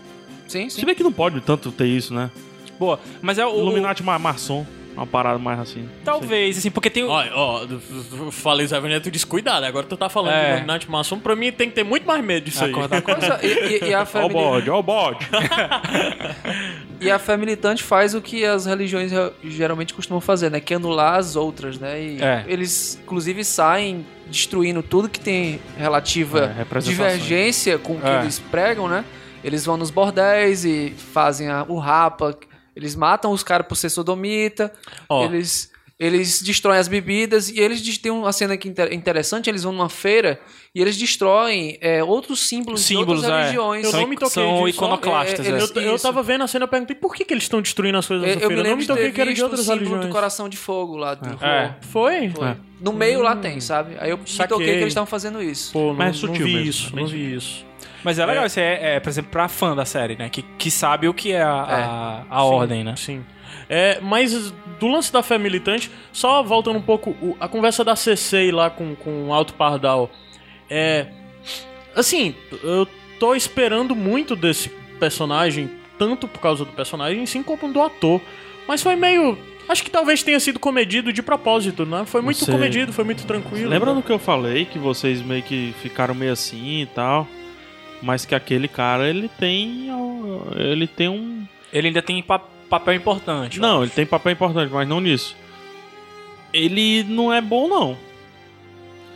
Sim, 0.49 0.71
sim. 0.71 0.81
Se 0.81 0.87
bem 0.87 0.95
que 0.95 1.03
não 1.03 1.12
pode 1.12 1.38
tanto 1.43 1.71
ter 1.71 1.87
isso, 1.87 2.14
né? 2.14 2.31
boa. 2.79 2.99
Mas 3.21 3.37
é 3.37 3.45
o. 3.45 3.55
Illuminati 3.55 4.03
ma 4.03 4.19
maçom, 4.19 4.66
uma 5.01 5.07
parada 5.07 5.39
mais 5.39 5.59
assim. 5.61 5.89
Talvez, 6.05 6.59
assim, 6.59 6.71
porque 6.71 6.91
tem 6.91 7.05
o. 7.05 7.09
Ó, 7.09 7.25
ó, 7.35 7.65
eu 7.65 8.31
falei 8.31 8.67
Zé 8.67 8.79
Veneto, 8.81 9.05
tu 9.05 9.11
disse 9.11 9.27
cuidado. 9.27 9.65
Agora 9.65 9.87
tu 9.87 9.97
tá 9.97 10.09
falando 10.09 10.33
É. 10.35 10.43
de 10.45 10.51
Illuminati 10.53 10.91
maçom. 10.91 11.19
Pra 11.19 11.35
mim 11.35 11.51
tem 11.53 11.69
que 11.69 11.75
ter 11.75 11.85
muito 11.85 12.07
mais 12.07 12.23
medo 12.25 12.45
disso 12.45 12.63
aí. 12.65 12.71
Acordar 12.71 13.01
com 13.03 13.15
Coisa- 13.15 13.41
e, 13.43 13.85
e- 13.85 13.89
e 13.89 13.95
a 13.95 14.05
fé 14.05 14.21
Ó 14.21 14.27
o 14.27 14.29
mili- 14.29 14.41
bode, 14.41 14.71
ó 14.71 14.79
o 14.79 14.83
bode. 14.83 15.27
e 17.01 17.11
a 17.11 17.19
fé 17.19 17.37
militante 17.37 17.83
faz 17.83 18.15
o 18.15 18.21
que 18.21 18.45
as 18.45 18.67
religiões 18.67 19.11
re- 19.13 19.33
geralmente 19.45 19.95
costumam 19.95 20.21
fazer, 20.21 20.51
né? 20.51 20.61
Que 20.61 20.75
é 20.75 20.77
anular 20.77 21.15
as 21.19 21.37
outras, 21.37 21.79
né? 21.79 22.01
E 22.01 22.23
É. 22.23 22.45
eles, 22.47 22.99
inclusive, 23.03 23.43
saem 23.45 24.05
destruindo 24.27 24.83
tudo 24.83 25.09
que 25.09 25.19
tem 25.19 25.61
relativa 25.77 26.55
É, 26.59 26.79
divergência 26.81 27.79
com 27.79 27.95
o 27.95 28.01
que 28.01 28.07
É. 28.07 28.21
eles 28.21 28.39
pregam, 28.39 28.89
né? 28.89 29.05
Eles 29.43 29.65
vão 29.65 29.77
nos 29.77 29.91
bordéis 29.91 30.65
e 30.65 30.93
fazem 31.13 31.49
a- 31.49 31.65
o 31.67 31.79
rapa. 31.79 32.37
Eles 32.76 32.94
matam 32.94 33.33
os 33.33 33.42
caras 33.42 33.66
por 33.66 33.74
ser 33.76 33.90
sodomita. 33.90 34.72
Ó. 35.09 35.24
Eles, 35.24 35.70
eles 35.98 36.40
destroem 36.42 36.78
as 36.78 36.88
bebidas. 36.88 37.48
E 37.50 37.59
eles 37.61 37.98
tem 37.98 38.11
uma 38.12 38.33
cena 38.33 38.56
que 38.56 38.68
é 38.68 38.70
inter- 38.70 38.92
interessante. 38.92 39.50
Eles 39.50 39.62
vão 39.64 39.72
numa 39.72 39.88
feira 39.88 40.40
e 40.74 40.80
eles 40.80 40.96
destroem 40.96 41.76
é, 41.80 42.02
outros 42.02 42.40
símbolos, 42.46 42.83
Símbolos, 42.83 43.20
de 43.20 43.26
outras 43.26 43.33
é. 43.33 43.42
religiões. 43.42 43.85
Eu 43.85 43.90
São, 43.90 44.00
não 44.02 44.06
me 44.09 44.14
toquei 44.16 44.30
são 44.30 44.64
disso, 44.64 44.68
iconoclastas. 44.78 45.44
é, 45.46 45.48
é. 45.50 45.52
eles- 45.52 45.70
Eu, 45.74 45.83
eu 45.83 45.98
tava 45.98 46.22
vendo 46.22 46.44
a 46.44 46.46
cena 46.46 46.64
e 46.64 46.68
perguntei 46.68 46.94
por 46.96 47.14
que, 47.14 47.24
que 47.24 47.35
eles 47.35 47.42
estão 47.44 47.61
destruindo 47.61 47.98
as 47.98 48.06
coisas 48.06 48.26
Eu, 48.28 48.35
da 48.37 48.40
eu 48.42 48.48
feira. 48.48 48.54
me 48.54 48.56
não 48.56 48.62
lembro 48.62 48.76
me 48.76 48.83
de 48.83 48.88
toquei 48.88 49.12
que 49.12 49.20
era 49.20 49.35
de 49.35 49.40
o 49.40 49.44
outras 49.44 49.61
símbolo 49.62 49.78
religiões. 49.80 50.06
do 50.06 50.12
coração 50.12 50.48
de 50.48 50.56
fogo 50.56 50.96
lá 50.96 51.14
do 51.14 51.44
É. 51.44 51.76
Foi? 51.83 52.30
Foi. 52.30 52.48
É. 52.48 52.56
No 52.80 52.92
meio 52.94 53.20
lá 53.20 53.37
tem, 53.37 53.61
sabe? 53.61 53.96
Aí 53.98 54.11
eu 54.11 54.16
me 54.18 54.24
toquei 54.48 54.66
que 54.66 54.72
eles 54.72 54.87
estavam 54.88 55.06
fazendo 55.06 55.42
isso. 55.42 55.72
Pô, 55.72 55.88
não, 55.88 55.94
Mas 55.94 56.06
é 56.06 56.09
não 56.09 56.14
sutil 56.14 56.46
vi 56.46 56.54
mesmo, 56.54 56.70
isso, 56.70 56.96
não 56.96 57.06
vi 57.06 57.35
isso. 57.35 57.66
Mas 58.05 58.19
é 58.19 58.25
legal, 58.27 58.45
É. 58.45 58.47
isso 58.47 58.59
é, 58.61 58.97
é, 58.97 59.01
por 59.01 59.09
exemplo, 59.11 59.31
pra 59.31 59.49
fã 59.49 59.75
da 59.77 59.85
série, 59.85 60.17
né? 60.17 60.29
Que, 60.29 60.43
que 60.43 60.71
sabe 60.71 61.07
o 61.09 61.15
que 61.15 61.33
é 61.33 61.43
a, 61.43 61.51
a, 61.53 62.21
a 62.21 62.41
Sim, 62.41 62.45
ordem, 62.47 62.85
né? 62.85 62.95
Sim. 62.97 63.25
É, 63.69 63.99
mas 64.01 64.53
do 64.79 64.89
lance 64.89 65.13
da 65.13 65.23
fé 65.23 65.37
militante, 65.39 65.91
só 66.13 66.43
voltando 66.43 66.79
um 66.79 66.83
pouco, 66.83 67.11
o- 67.21 67.37
a 67.39 67.47
conversa 67.49 67.85
da 67.85 67.95
CC 67.97 68.51
lá 68.51 68.71
com, 68.71 68.95
com 68.97 69.29
o 69.29 69.35
Alto 69.35 69.55
Pardal. 69.55 70.11
É. 70.69 71.07
Assim, 71.95 72.35
eu 72.63 72.87
tô 73.19 73.35
esperando 73.35 73.95
muito 73.95 74.35
desse 74.37 74.69
personagem, 74.99 75.71
tanto 75.99 76.27
por 76.29 76.41
causa 76.41 76.65
do 76.65 76.73
personagem, 76.73 77.27
sim 77.27 77.43
como 77.43 77.73
do 77.73 77.83
ator. 77.83 78.21
Mas 78.69 78.83
foi 78.83 78.97
meio. 78.97 79.37
Acho 79.69 79.83
que 79.85 79.91
talvez 79.91 80.23
tenha 80.23 80.41
sido 80.41 80.59
comedido 80.59 81.13
de 81.13 81.23
propósito, 81.23 81.85
né? 81.87 82.05
Foi 82.07 82.21
muito 82.23 82.45
Você- 82.45 82.51
comedido, 82.51 82.93
foi 82.93 83.05
muito 83.05 83.25
tranquilo. 83.27 83.69
Lembra 83.69 83.93
do 83.95 84.03
que 84.03 84.11
eu 84.11 84.19
falei, 84.19 84.65
que 84.65 84.79
vocês 84.79 85.21
meio 85.23 85.43
que 85.43 85.75
ficaram 85.81 86.15
meio 86.15 86.33
assim 86.33 86.81
e 86.83 86.87
tal, 86.87 87.27
mas 88.03 88.25
que 88.25 88.35
aquele 88.35 88.69
cara, 88.69 89.09
ele 89.09 89.29
tem 89.39 89.89
ele 90.57 90.87
tem 90.87 91.09
um 91.09 91.47
Ele 91.73 91.89
ainda 91.89 92.03
tem 92.03 92.23
pa- 92.23 92.39
papel 92.69 92.95
importante. 92.95 93.57
eu 93.59 93.63
Não, 93.63 93.77
acho. 93.77 93.85
ele 93.85 93.91
tem 93.91 94.07
papel 94.07 94.33
importante, 94.33 94.73
mas 94.73 94.89
não 94.89 95.01
nisso. 95.01 95.37
Ele 96.53 97.05
não 97.05 97.33
é 97.33 97.41
bom 97.41 97.69
não. 97.69 97.97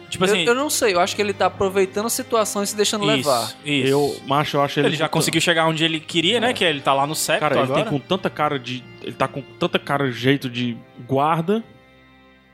Tipo 0.08 0.24
Eu, 0.26 0.30
assim, 0.32 0.44
eu 0.44 0.54
não 0.54 0.70
sei, 0.70 0.94
eu 0.94 1.00
acho 1.00 1.16
que 1.16 1.22
ele 1.22 1.32
tá 1.32 1.46
aproveitando 1.46 2.06
a 2.06 2.10
situação 2.10 2.62
e 2.62 2.66
se 2.68 2.76
deixando 2.76 3.02
isso, 3.04 3.16
levar. 3.28 3.52
isso. 3.64 3.88
Eu, 3.88 4.16
macho, 4.28 4.56
eu 4.56 4.62
acho 4.62 4.78
ele 4.78 4.88
Ele 4.88 4.96
já 4.96 5.08
conseguiu 5.08 5.40
chegar 5.40 5.66
onde 5.66 5.84
ele 5.84 5.98
queria, 5.98 6.38
né? 6.40 6.52
Que 6.52 6.62
ele 6.62 6.80
tá 6.80 6.92
lá 6.94 7.04
no 7.06 7.14
set 7.16 7.40
Cara, 7.40 7.54
ele 7.56 7.64
agora. 7.64 7.82
tem 7.82 7.90
com 7.90 7.98
tanta 7.98 8.30
cara 8.30 8.56
de. 8.58 8.84
Ele 9.02 9.12
tá 9.14 9.26
com 9.26 9.42
tanta 9.42 9.76
cara 9.78 10.06
de 10.08 10.16
jeito 10.16 10.48
de 10.48 10.76
guarda 11.04 11.64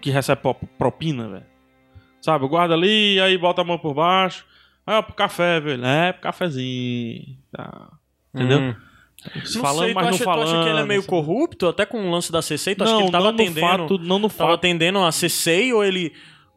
que 0.00 0.10
recebe 0.10 0.40
pro- 0.40 0.54
propina, 0.78 1.28
velho. 1.28 1.44
Sabe, 2.22 2.44
o 2.46 2.48
guarda 2.48 2.72
ali, 2.72 3.20
aí 3.20 3.36
bota 3.36 3.60
a 3.60 3.64
mão 3.64 3.76
por 3.78 3.92
baixo. 3.92 4.46
Ah, 4.98 5.02
pro 5.02 5.14
café, 5.14 5.60
velho. 5.60 5.84
É, 5.84 6.12
pro 6.12 6.22
cafezinho. 6.22 7.36
Tá. 7.52 7.90
Entendeu? 8.34 8.58
Hum. 8.58 8.74
Não 9.54 9.60
Falando, 9.60 9.84
sei, 9.84 9.92
tu 9.92 9.94
mas 9.94 10.04
não 10.04 10.08
acha, 10.14 10.18
tu 10.18 10.24
falando. 10.24 10.48
acha 10.48 10.62
que 10.64 10.68
ele 10.70 10.80
é 10.80 10.84
meio 10.86 11.00
assim. 11.00 11.08
corrupto, 11.10 11.68
até 11.68 11.84
com 11.84 12.08
o 12.08 12.10
lance 12.10 12.32
da 12.32 12.40
CC? 12.40 12.74
Tu 12.74 12.82
acha 12.84 12.92
Não, 12.92 12.98
que 13.00 13.04
ele 13.04 13.12
tava 13.12 13.24
não 13.26 13.32
no 13.32 13.42
atendendo. 13.42 13.60
fato, 13.60 13.98
não 13.98 14.18
no 14.18 14.28
Tava 14.28 14.38
fato. 14.50 14.54
atendendo 14.54 14.98
a 15.00 15.12
CC 15.12 15.72
ou 15.74 15.84
ele. 15.84 16.12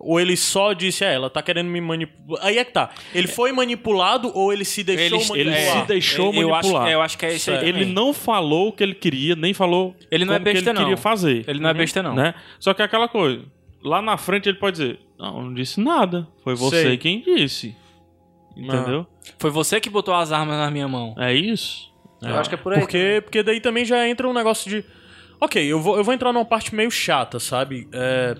Ou 0.05 0.19
ele 0.19 0.35
só 0.35 0.73
disse, 0.73 1.05
é, 1.05 1.13
ela 1.13 1.29
tá 1.29 1.41
querendo 1.41 1.69
me 1.69 1.79
manipular. 1.79 2.45
Aí 2.45 2.57
é 2.57 2.65
que 2.65 2.71
tá. 2.73 2.89
Ele 3.13 3.27
foi 3.27 3.53
manipulado 3.53 4.31
ou 4.35 4.51
ele 4.51 4.65
se 4.65 4.83
deixou 4.83 5.05
Ele- 5.35 5.49
manipular? 5.51 5.57
ele 5.75 5.81
se 5.81 5.87
deixou 5.87 6.33
eu 6.33 6.53
acho, 6.53 6.67
manipular. 6.67 6.89
eu 6.91 7.01
acho 7.01 7.17
que 7.17 7.25
é 7.25 7.33
isso 7.35 7.51
aí. 7.51 7.57
Ele 7.69 7.79
também. 7.79 7.93
não 7.93 8.13
falou 8.13 8.69
o 8.69 8.71
que 8.73 8.83
ele 8.83 8.95
queria, 8.95 9.33
nem 9.35 9.53
falou 9.53 9.95
Ele 10.11 10.25
não 10.25 10.33
é 10.33 10.37
como 10.39 10.47
que 10.47 10.53
besta, 10.53 10.69
ele 10.71 10.77
queria 10.79 10.95
não. 10.95 11.01
fazer. 11.01 11.45
Ele 11.47 11.59
não 11.59 11.69
é 11.69 11.73
besta, 11.73 12.03
não. 12.03 12.15
Né? 12.15 12.33
Só 12.59 12.73
que 12.73 12.81
é 12.81 12.85
aquela 12.85 13.07
coisa. 13.07 13.43
Lá 13.81 14.01
na 14.01 14.17
frente 14.17 14.49
ele 14.49 14.57
pode 14.57 14.77
dizer, 14.77 14.99
não, 15.17 15.43
não 15.43 15.53
disse 15.53 15.79
nada. 15.79 16.27
Foi 16.43 16.53
você 16.55 16.81
Sei. 16.83 16.97
quem 16.97 17.21
disse. 17.21 17.73
Entendeu? 18.55 19.07
Foi 19.39 19.49
você 19.49 19.79
que 19.79 19.89
botou 19.89 20.13
as 20.13 20.31
armas 20.31 20.57
na 20.57 20.69
minha 20.69 20.87
mão. 20.87 21.15
É 21.17 21.33
isso. 21.33 21.91
Eu 22.21 22.37
acho 22.37 22.49
que 22.49 22.55
é 22.55 22.57
por 22.57 22.73
aí. 22.73 22.79
Porque, 22.79 23.21
porque 23.23 23.43
daí 23.43 23.59
também 23.59 23.83
já 23.83 24.07
entra 24.07 24.27
um 24.27 24.33
negócio 24.33 24.69
de. 24.69 24.85
Ok, 25.39 25.61
eu 25.61 25.79
vou, 25.81 25.97
eu 25.97 26.03
vou 26.03 26.13
entrar 26.13 26.31
numa 26.31 26.45
parte 26.45 26.73
meio 26.73 26.89
chata, 26.89 27.39
sabe? 27.39 27.87
É, 27.91 28.37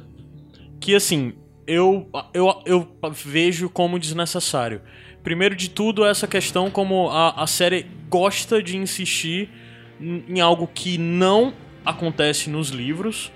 que 0.80 0.96
assim, 0.96 1.34
eu, 1.68 2.10
eu, 2.34 2.62
eu 2.66 2.88
vejo 3.12 3.70
como 3.70 4.00
desnecessário. 4.00 4.82
Primeiro 5.22 5.56
de 5.56 5.70
tudo, 5.70 6.06
essa 6.06 6.28
questão 6.28 6.70
como 6.70 7.10
a, 7.10 7.44
a 7.44 7.48
série 7.48 7.86
gosta 8.10 8.62
de 8.64 8.78
insistir 8.78 9.50
em 9.50 10.24
em 10.28 10.42
algo 10.42 10.68
que 10.68 10.98
não 10.98 11.54
acontece 11.86 12.50
nos 12.50 12.70
livros, 12.70 13.32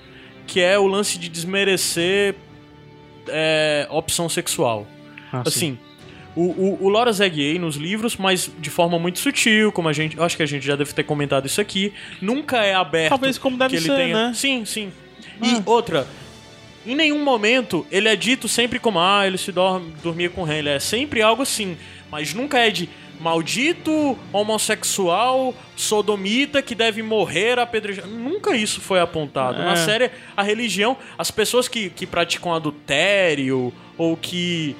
que 0.46 0.60
é 0.60 0.78
o 0.78 0.88
lance 0.88 1.18
de 1.18 1.30
desmerecer 1.30 2.36
é, 3.28 3.88
opção 3.90 4.30
sexual. 4.30 4.88
Assim, 5.32 5.78
o, 6.38 6.78
o, 6.82 6.86
o 6.86 6.90
Loras 6.90 7.20
é 7.20 7.28
gay 7.28 7.58
nos 7.58 7.76
livros, 7.76 8.16
mas 8.16 8.52
de 8.60 8.70
forma 8.70 9.00
muito 9.00 9.20
sutil, 9.20 9.72
como 9.72 9.90
a 9.90 9.94
gente. 9.94 10.16
Eu 10.18 10.24
acho 10.24 10.38
que 10.38 10.44
a 10.44 10.46
gente 10.46 10.66
já 10.66 10.76
deve 10.76 10.94
ter 10.94 11.04
comentado 11.04 11.46
isso 11.48 11.60
aqui. 11.60 11.92
Nunca 12.22 12.64
é 12.64 12.74
aberto. 12.76 13.10
Talvez 13.10 13.38
como 13.38 13.58
deve 13.58 13.72
que 13.72 13.76
ele 13.78 13.86
ser, 13.88 13.96
tenha. 13.96 14.28
né? 14.28 14.34
Sim, 14.34 14.64
sim. 14.66 14.92
E 15.42 15.62
outra. 15.66 16.08
Em 16.86 16.96
nenhum 16.96 17.22
momento 17.24 17.86
ele 17.92 18.08
é 18.08 18.16
dito 18.16 18.48
sempre 18.48 18.80
como, 18.80 19.00
ah, 19.00 19.26
ele 19.28 19.38
se 19.38 19.52
dorme, 19.52 19.94
dormia 20.04 20.30
com 20.30 20.44
rei. 20.44 20.60
Ele 20.60 20.70
é 20.70 20.80
sempre 20.80 21.22
algo 21.22 21.42
assim. 21.42 21.76
Mas 22.12 22.34
nunca 22.34 22.58
é 22.60 22.70
de 22.70 22.88
maldito 23.20 24.18
homossexual 24.32 25.54
sodomita 25.76 26.62
que 26.62 26.76
deve 26.76 27.02
morrer 27.02 27.60
apedrejado. 27.60 28.08
Nunca 28.10 28.56
isso 28.56 28.80
foi 28.80 29.00
apontado. 29.00 29.58
Na 29.58 29.74
É. 29.74 29.76
série, 29.76 30.12
a 30.36 30.44
religião, 30.44 30.96
as 31.18 31.32
pessoas 31.32 31.68
que, 31.68 31.90
que 31.90 32.06
praticam 32.06 32.54
adultério 32.54 33.74
ou 33.98 34.16
que 34.16 34.76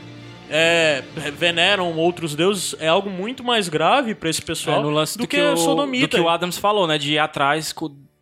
é, 0.50 1.04
veneram 1.38 1.94
outros 1.98 2.36
deuses 2.36 2.76
é 2.80 2.88
algo 2.88 3.10
muito 3.10 3.44
mais 3.44 3.68
grave 3.70 4.16
pra 4.16 4.30
esse 4.30 4.42
pessoal 4.42 4.80
É, 4.80 4.84
do, 4.84 4.90
do, 4.92 5.28
que, 5.28 5.38
que, 5.38 5.42
o, 5.42 5.58
sodomita. 5.58 6.08
do 6.08 6.10
que 6.10 6.20
o 6.20 6.30
Adams 6.30 6.58
falou, 6.58 6.88
né? 6.88 6.98
De 6.98 7.14
ir 7.14 7.20
atrás 7.20 7.74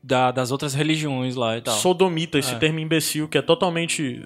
da- 0.03 0.31
das 0.31 0.51
outras 0.51 0.73
religiões 0.73 1.35
lá 1.35 1.57
e 1.57 1.61
tal. 1.61 1.73
Sodomita, 1.75 2.37
esse 2.39 2.53
É. 2.53 2.57
termo 2.57 2.79
imbecil, 2.79 3.27
que 3.27 3.37
é 3.37 3.41
totalmente. 3.41 4.23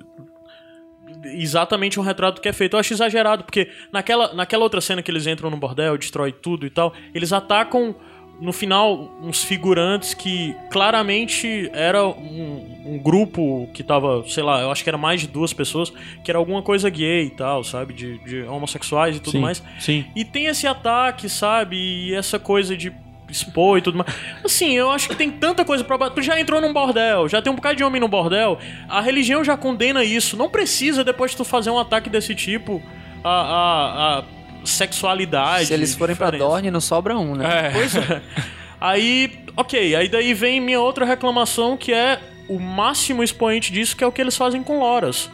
Exatamente 1.25 1.99
um 1.99 2.03
retrato 2.03 2.41
que 2.41 2.47
é 2.47 2.53
feito. 2.53 2.75
Eu 2.75 2.79
acho 2.79 2.93
exagerado, 2.93 3.43
porque 3.43 3.69
naquela, 3.91 4.33
naquela 4.33 4.63
outra 4.63 4.79
cena 4.79 5.01
que 5.01 5.11
eles 5.11 5.27
entram 5.27 5.49
no 5.49 5.57
bordel, 5.57 5.97
destrói 5.97 6.31
tudo 6.31 6.65
e 6.65 6.69
tal, 6.69 6.93
eles 7.13 7.33
atacam 7.33 7.95
no 8.41 8.53
final 8.53 9.09
uns 9.21 9.43
figurantes 9.43 10.13
que 10.13 10.55
claramente 10.69 11.69
era 11.73 12.05
um, 12.05 12.83
um 12.85 12.97
grupo 12.97 13.69
que 13.73 13.83
tava, 13.83 14.23
sei 14.27 14.43
lá, 14.43 14.61
eu 14.61 14.71
acho 14.71 14.83
que 14.83 14.89
era 14.89 14.97
mais 14.97 15.21
de 15.21 15.27
duas 15.27 15.53
pessoas, 15.53 15.91
que 16.23 16.31
era 16.31 16.37
alguma 16.37 16.61
coisa 16.61 16.89
gay 16.89 17.25
e 17.25 17.29
tal, 17.31 17.63
sabe? 17.63 17.93
De, 17.93 18.17
de 18.19 18.43
homossexuais 18.43 19.17
e 19.17 19.19
tudo 19.19 19.33
sim, 19.33 19.39
mais. 19.39 19.63
sim. 19.79 20.05
E 20.15 20.23
tem 20.23 20.45
esse 20.45 20.65
ataque, 20.65 21.27
sabe? 21.27 21.75
E 21.75 22.13
essa 22.13 22.39
coisa 22.39 22.75
de 22.77 22.93
expor 23.29 23.77
e 23.77 23.81
tudo 23.81 23.97
mais. 23.99 24.13
Assim, 24.43 24.71
eu 24.75 24.89
acho 24.89 25.07
que 25.07 25.15
tem 25.15 25.29
tanta 25.29 25.63
coisa 25.63 25.83
pra. 25.83 26.09
Tu 26.09 26.21
já 26.21 26.39
entrou 26.39 26.59
num 26.59 26.73
bordel, 26.73 27.27
já 27.27 27.41
tem 27.41 27.51
um 27.51 27.55
bocado 27.55 27.75
de 27.75 27.83
homem 27.83 28.01
no 28.01 28.07
bordel. 28.07 28.57
A 28.87 29.01
religião 29.01 29.43
já 29.43 29.55
condena 29.55 30.03
isso. 30.03 30.35
Não 30.35 30.49
precisa, 30.49 31.03
depois 31.03 31.31
de 31.31 31.37
tu 31.37 31.43
fazer 31.43 31.69
um 31.69 31.77
ataque 31.77 32.09
desse 32.09 32.33
tipo, 32.33 32.81
a, 33.23 33.29
a, 33.29 34.19
a 34.19 34.23
sexualidade. 34.63 35.67
Se 35.67 35.73
eles 35.73 35.95
forem 35.95 36.15
pra 36.15 36.27
diferença. 36.27 36.49
Dorne, 36.49 36.71
não 36.71 36.81
sobra 36.81 37.17
um, 37.17 37.35
né? 37.35 37.67
É. 37.67 37.71
Pois 37.71 37.95
é. 37.95 38.21
Aí, 38.81 39.43
ok, 39.57 39.93
aí 39.93 40.07
daí 40.07 40.33
vem 40.33 40.61
minha 40.61 40.79
outra 40.79 41.03
reclamação 41.03 41.75
que 41.75 41.91
é 41.91 42.17
o 42.47 42.57
máximo 42.57 43.21
expoente 43.21 43.73
disso, 43.73 43.93
que 43.93 44.03
é 44.03 44.07
o 44.07 44.11
que 44.11 44.21
eles 44.21 44.37
fazem 44.37 44.63
com 44.63 44.79
Loras. 44.79 45.29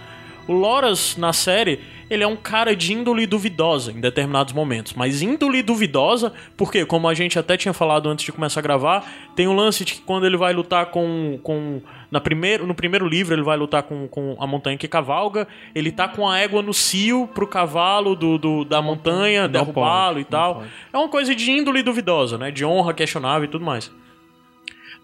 O 0.48 0.54
Loras, 0.54 1.16
na 1.16 1.32
série, 1.32 1.80
ele 2.10 2.24
é 2.24 2.28
um 2.28 2.36
cara 2.36 2.76
de 2.76 2.94
índole 2.94 3.26
duvidosa 3.26 3.92
em 3.92 4.00
determinados 4.00 4.54
momentos. 4.54 4.94
Mas 4.94 5.22
índole 5.22 5.64
duvidosa, 5.64 6.34
porque, 6.56 6.86
como 6.86 7.08
a 7.08 7.14
gente 7.14 7.40
até 7.40 7.58
tinha 7.58 7.74
falado 7.74 8.10
antes 8.10 8.26
de 8.26 8.32
começar 8.32 8.60
a 8.60 8.64
gravar, 8.64 9.12
tem 9.36 9.48
o 9.48 9.54
lance 9.54 9.84
de 9.84 9.94
que 9.94 10.02
quando 10.02 10.26
ele 10.26 10.38
vai 10.38 10.54
lutar 10.54 10.88
com. 10.88 11.40
com 11.42 11.82
na 12.16 12.22
primeiro, 12.22 12.66
no 12.66 12.74
primeiro 12.74 13.05
livro, 13.05 13.36
ele 13.36 13.41
vai 13.43 13.57
lutar 13.57 13.84
com, 13.84 14.07
com 14.07 14.38
a 14.39 14.47
montanha 14.47 14.78
que 14.78 14.88
cavalga. 14.88 15.45
Ele 15.76 15.91
tá 15.91 16.07
com 16.07 16.26
a 16.28 16.39
égua 16.39 16.61
no 16.61 16.74
cio 16.74 17.28
pro 17.28 17.45
cavalo 17.45 18.16
do, 18.16 18.38
do- 18.38 18.63
da 18.63 18.82
montanha, 18.82 19.49
derrubá-lo 19.49 20.18
e 20.20 20.24
tal. 20.24 20.63
É 20.93 20.97
uma 20.97 21.09
coisa 21.09 21.36
de 21.36 21.51
índole 21.51 21.84
duvidosa, 21.84 22.38
né? 22.38 22.51
De 22.51 22.63
honra 22.63 22.93
questionável 22.93 23.43
e 23.43 23.51
tudo 23.51 23.66
mais. 23.66 23.91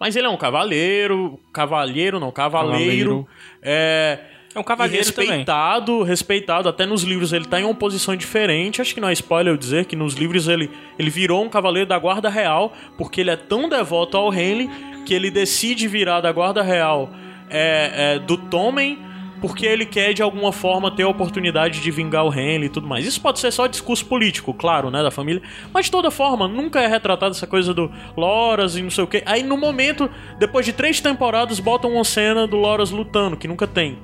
Mas 0.00 0.16
ele 0.16 0.26
é 0.26 0.30
um 0.30 0.38
cavaleiro, 0.38 1.38
cavalheiro 1.52 2.18
não, 2.18 2.30
cavaleiro, 2.32 3.26
Cavaleiro. 3.26 3.28
é, 3.62 4.18
É 4.54 4.58
um 4.58 4.62
e 4.62 4.64
cavalheiro 4.64 5.12
também. 5.12 5.28
respeitado, 5.28 6.02
respeitado, 6.02 6.68
até 6.68 6.84
nos 6.86 7.02
livros 7.04 7.32
ele 7.32 7.44
tá 7.44 7.60
em 7.60 7.64
uma 7.64 7.74
posição 7.74 8.16
diferente, 8.16 8.80
acho 8.82 8.94
que 8.94 9.00
não 9.00 9.08
é 9.08 9.12
spoiler 9.12 9.52
eu 9.52 9.56
dizer 9.56 9.84
que 9.84 9.94
nos 9.94 10.14
livros 10.14 10.48
ele, 10.48 10.68
ele 10.98 11.10
virou 11.10 11.44
um 11.44 11.48
cavaleiro 11.48 11.88
da 11.88 11.98
guarda 11.98 12.28
real, 12.28 12.72
porque 12.98 13.20
ele 13.20 13.30
é 13.30 13.36
tão 13.36 13.68
devoto 13.68 14.16
ao 14.16 14.32
Henley 14.32 14.68
que 15.02 15.14
ele 15.14 15.30
decide 15.30 15.86
virar 15.88 16.20
da 16.20 16.32
guarda 16.32 16.62
real 16.62 17.10
é, 17.48 18.14
é, 18.14 18.18
do 18.18 18.36
Tommen 18.36 19.12
porque 19.42 19.66
ele 19.66 19.84
quer 19.84 20.14
de 20.14 20.22
alguma 20.22 20.52
forma 20.52 20.88
ter 20.88 21.02
a 21.02 21.08
oportunidade 21.08 21.80
de 21.80 21.90
vingar 21.90 22.24
o 22.24 22.32
Henley 22.32 22.66
e 22.66 22.68
tudo 22.68 22.86
mais. 22.86 23.04
Isso 23.04 23.20
pode 23.20 23.40
ser 23.40 23.50
só 23.50 23.66
discurso 23.66 24.06
político, 24.06 24.54
claro, 24.54 24.88
né, 24.88 25.02
da 25.02 25.10
família, 25.10 25.42
mas 25.74 25.86
de 25.86 25.90
toda 25.90 26.12
forma, 26.12 26.46
nunca 26.46 26.80
é 26.80 26.86
retratado 26.86 27.32
essa 27.32 27.46
coisa 27.46 27.74
do 27.74 27.90
Loras 28.16 28.76
e 28.76 28.82
não 28.82 28.90
sei 28.90 29.02
o 29.02 29.06
que. 29.08 29.20
Aí 29.26 29.42
no 29.42 29.56
momento, 29.56 30.08
depois 30.38 30.64
de 30.64 30.72
três 30.72 31.00
temporadas, 31.00 31.58
botam 31.58 31.92
uma 31.92 32.04
cena 32.04 32.46
do 32.46 32.56
Loras 32.56 32.92
lutando, 32.92 33.36
que 33.36 33.48
nunca 33.48 33.66
tem. 33.66 33.98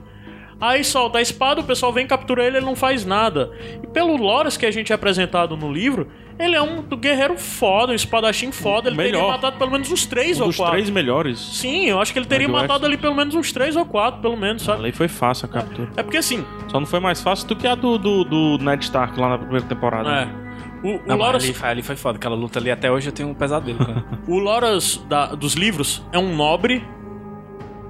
Aí 0.61 0.83
solta 0.83 1.19
a 1.19 1.23
espada, 1.23 1.61
o 1.61 1.65
pessoal 1.65 1.93
vem 1.93 2.05
capturar 2.07 2.45
ele, 2.47 2.57
ele 2.57 2.67
não 2.67 2.75
faz 2.75 3.05
nada. 3.05 3.51
E 3.83 3.87
pelo 3.87 4.17
Loras 4.17 4.57
que 4.57 4.67
a 4.67 4.71
gente 4.73 4.91
é 4.91 4.95
apresentado 4.95 5.57
no 5.57 5.73
livro, 5.73 6.09
ele 6.37 6.57
é 6.57 6.61
um 6.63 6.83
guerreiro 6.83 7.39
foda, 7.39 7.93
um 7.93 7.95
espadachim 7.95 8.51
foda, 8.51 8.89
ele 8.89 8.97
teria 8.97 9.13
Melhor. 9.13 9.31
matado 9.31 9.57
pelo 9.57 9.71
menos 9.71 9.89
uns 9.93 10.05
três 10.05 10.39
Um 10.41 10.43
ou 10.45 10.49
dos 10.49 10.57
quatro. 10.57 10.73
três 10.75 10.91
melhores. 10.91 11.39
Sim, 11.39 11.87
eu 11.87 12.01
acho 12.01 12.13
que 12.13 12.19
ele 12.19 12.27
teria 12.27 12.49
Mas 12.49 12.63
matado 12.63 12.85
ali 12.87 12.97
pelo 12.97 13.15
menos 13.15 13.37
uns 13.37 13.53
três 13.53 13.77
ou 13.77 13.87
quatro, 13.87 14.21
pelo 14.21 14.37
menos, 14.37 14.63
sabe? 14.63 14.83
lei 14.83 14.91
foi 14.93 15.07
fácil 15.07 15.47
a 15.47 15.49
captura. 15.49 15.91
É 15.97 16.03
porque 16.03 16.17
assim, 16.17 16.45
Só 16.67 16.81
não 16.81 16.87
foi 16.87 16.99
mais 16.99 17.21
fácil 17.23 17.47
do 17.47 17.55
que 17.55 17.67
a 17.67 17.77
do, 17.77 17.97
do, 17.97 18.25
do 18.25 18.59
Ned 18.59 18.83
Stark 18.85 19.19
lá 19.21 19.29
na 19.29 19.39
primeira 19.39 19.65
temporada. 19.65 20.11
é. 20.45 20.49
O, 20.83 20.91
o 20.97 21.03
Não, 21.07 21.17
Loras, 21.17 21.43
ali, 21.43 21.53
foi- 21.55 21.69
ali 21.69 21.83
foi 21.83 21.97
foda. 21.97 22.19
Aquela 22.19 22.37
luta 22.37 22.59
ali 22.61 22.71
até 22.71 22.89
hoje 22.91 23.09
eu 23.09 23.13
tenho 23.13 23.29
um 23.29 23.35
pesadelo, 23.35 23.79
cara. 23.79 24.05
o 24.29 24.39
Loras 24.39 24.97
da- 25.09 25.35
dos 25.35 25.55
livros 25.55 26.05
é 26.13 26.19
um 26.21 26.35
nobre, 26.37 26.85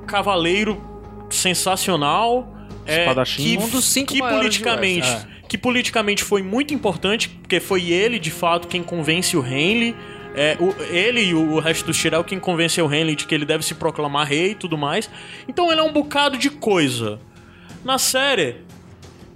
cavaleiro 0.07 0.81
sensacional. 1.29 2.55
É, 2.89 3.01
Espadachim. 3.01 3.43
que, 3.43 3.59
Um 3.63 3.69
dos 3.69 3.85
cinco 3.85 4.13
que 4.13 4.19
politicamente, 4.21 5.07
Westeros, 5.09 5.27
que 5.49 5.59
politicamente 5.59 6.25
foi 6.25 6.43
muito 6.43 6.73
importante, 6.75 7.29
porque 7.29 7.61
foi 7.61 7.91
ele 7.91 8.19
de 8.19 8.31
fato 8.31 8.67
quem 8.69 8.83
convence 8.83 9.37
o 9.37 9.45
Henley. 9.47 9.95
É, 10.35 10.57
o- 10.61 10.75
ele 10.95 11.21
e 11.23 11.35
o, 11.35 11.53
o 11.55 11.59
resto 11.61 11.87
do 11.87 11.93
Tyrell 11.93 12.23
quem 12.23 12.39
convence 12.39 12.81
o 12.81 12.93
Henley 12.93 13.17
de 13.17 13.27
que 13.27 13.35
ele 13.35 13.45
deve 13.45 13.65
se 13.65 13.75
proclamar 13.75 14.27
rei 14.27 14.53
e 14.53 14.55
tudo 14.55 14.77
mais. 14.79 15.11
Então 15.49 15.71
ele 15.73 15.81
é 15.81 15.83
um 15.85 15.93
bocado 15.93 16.37
de 16.39 16.51
coisa. 16.51 17.19
Na 17.85 17.99
série, 17.99 18.57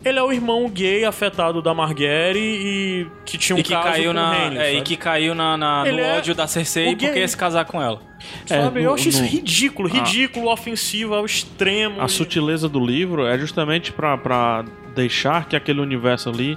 ele 0.04 0.18
é 0.18 0.22
o 0.22 0.32
irmão 0.32 0.68
gay 0.68 1.04
afetado 1.04 1.60
da 1.62 1.72
Marguerite 1.74 2.38
e 2.38 3.06
que 3.24 3.38
tinha 3.38 3.56
um 3.56 3.58
e 3.58 3.62
que 3.62 3.72
caso 3.72 3.88
caiu 3.88 4.10
com 4.10 4.12
na, 4.14 4.46
Henley, 4.46 4.58
é, 4.58 4.74
e 4.74 4.82
que 4.82 4.96
caiu 4.96 5.34
na, 5.34 5.56
na- 5.56 5.84
no 5.84 5.98
é 5.98 6.16
ódio 6.18 6.34
da 6.34 6.46
Cersei 6.46 6.96
porque 6.96 7.18
ia 7.18 7.28
se 7.28 7.36
casar 7.36 7.64
com 7.64 7.80
ela. 7.80 8.00
É, 8.48 8.62
Sabe? 8.62 8.80
eu 8.82 8.90
no- 8.90 8.94
acho 8.94 9.08
isso 9.08 9.22
no- 9.22 9.28
ridículo, 9.28 9.88
ridículo, 9.88 10.50
ofensivo 10.50 11.14
ao 11.14 11.24
extremo. 11.26 12.00
A 12.00 12.06
e- 12.06 12.08
sutileza 12.08 12.68
do 12.68 12.84
livro 12.84 13.26
é 13.26 13.38
justamente 13.38 13.92
pra 13.92 14.64
deixar 14.94 15.46
que 15.48 15.56
aquele 15.56 15.80
universo 15.80 16.28
ali, 16.28 16.56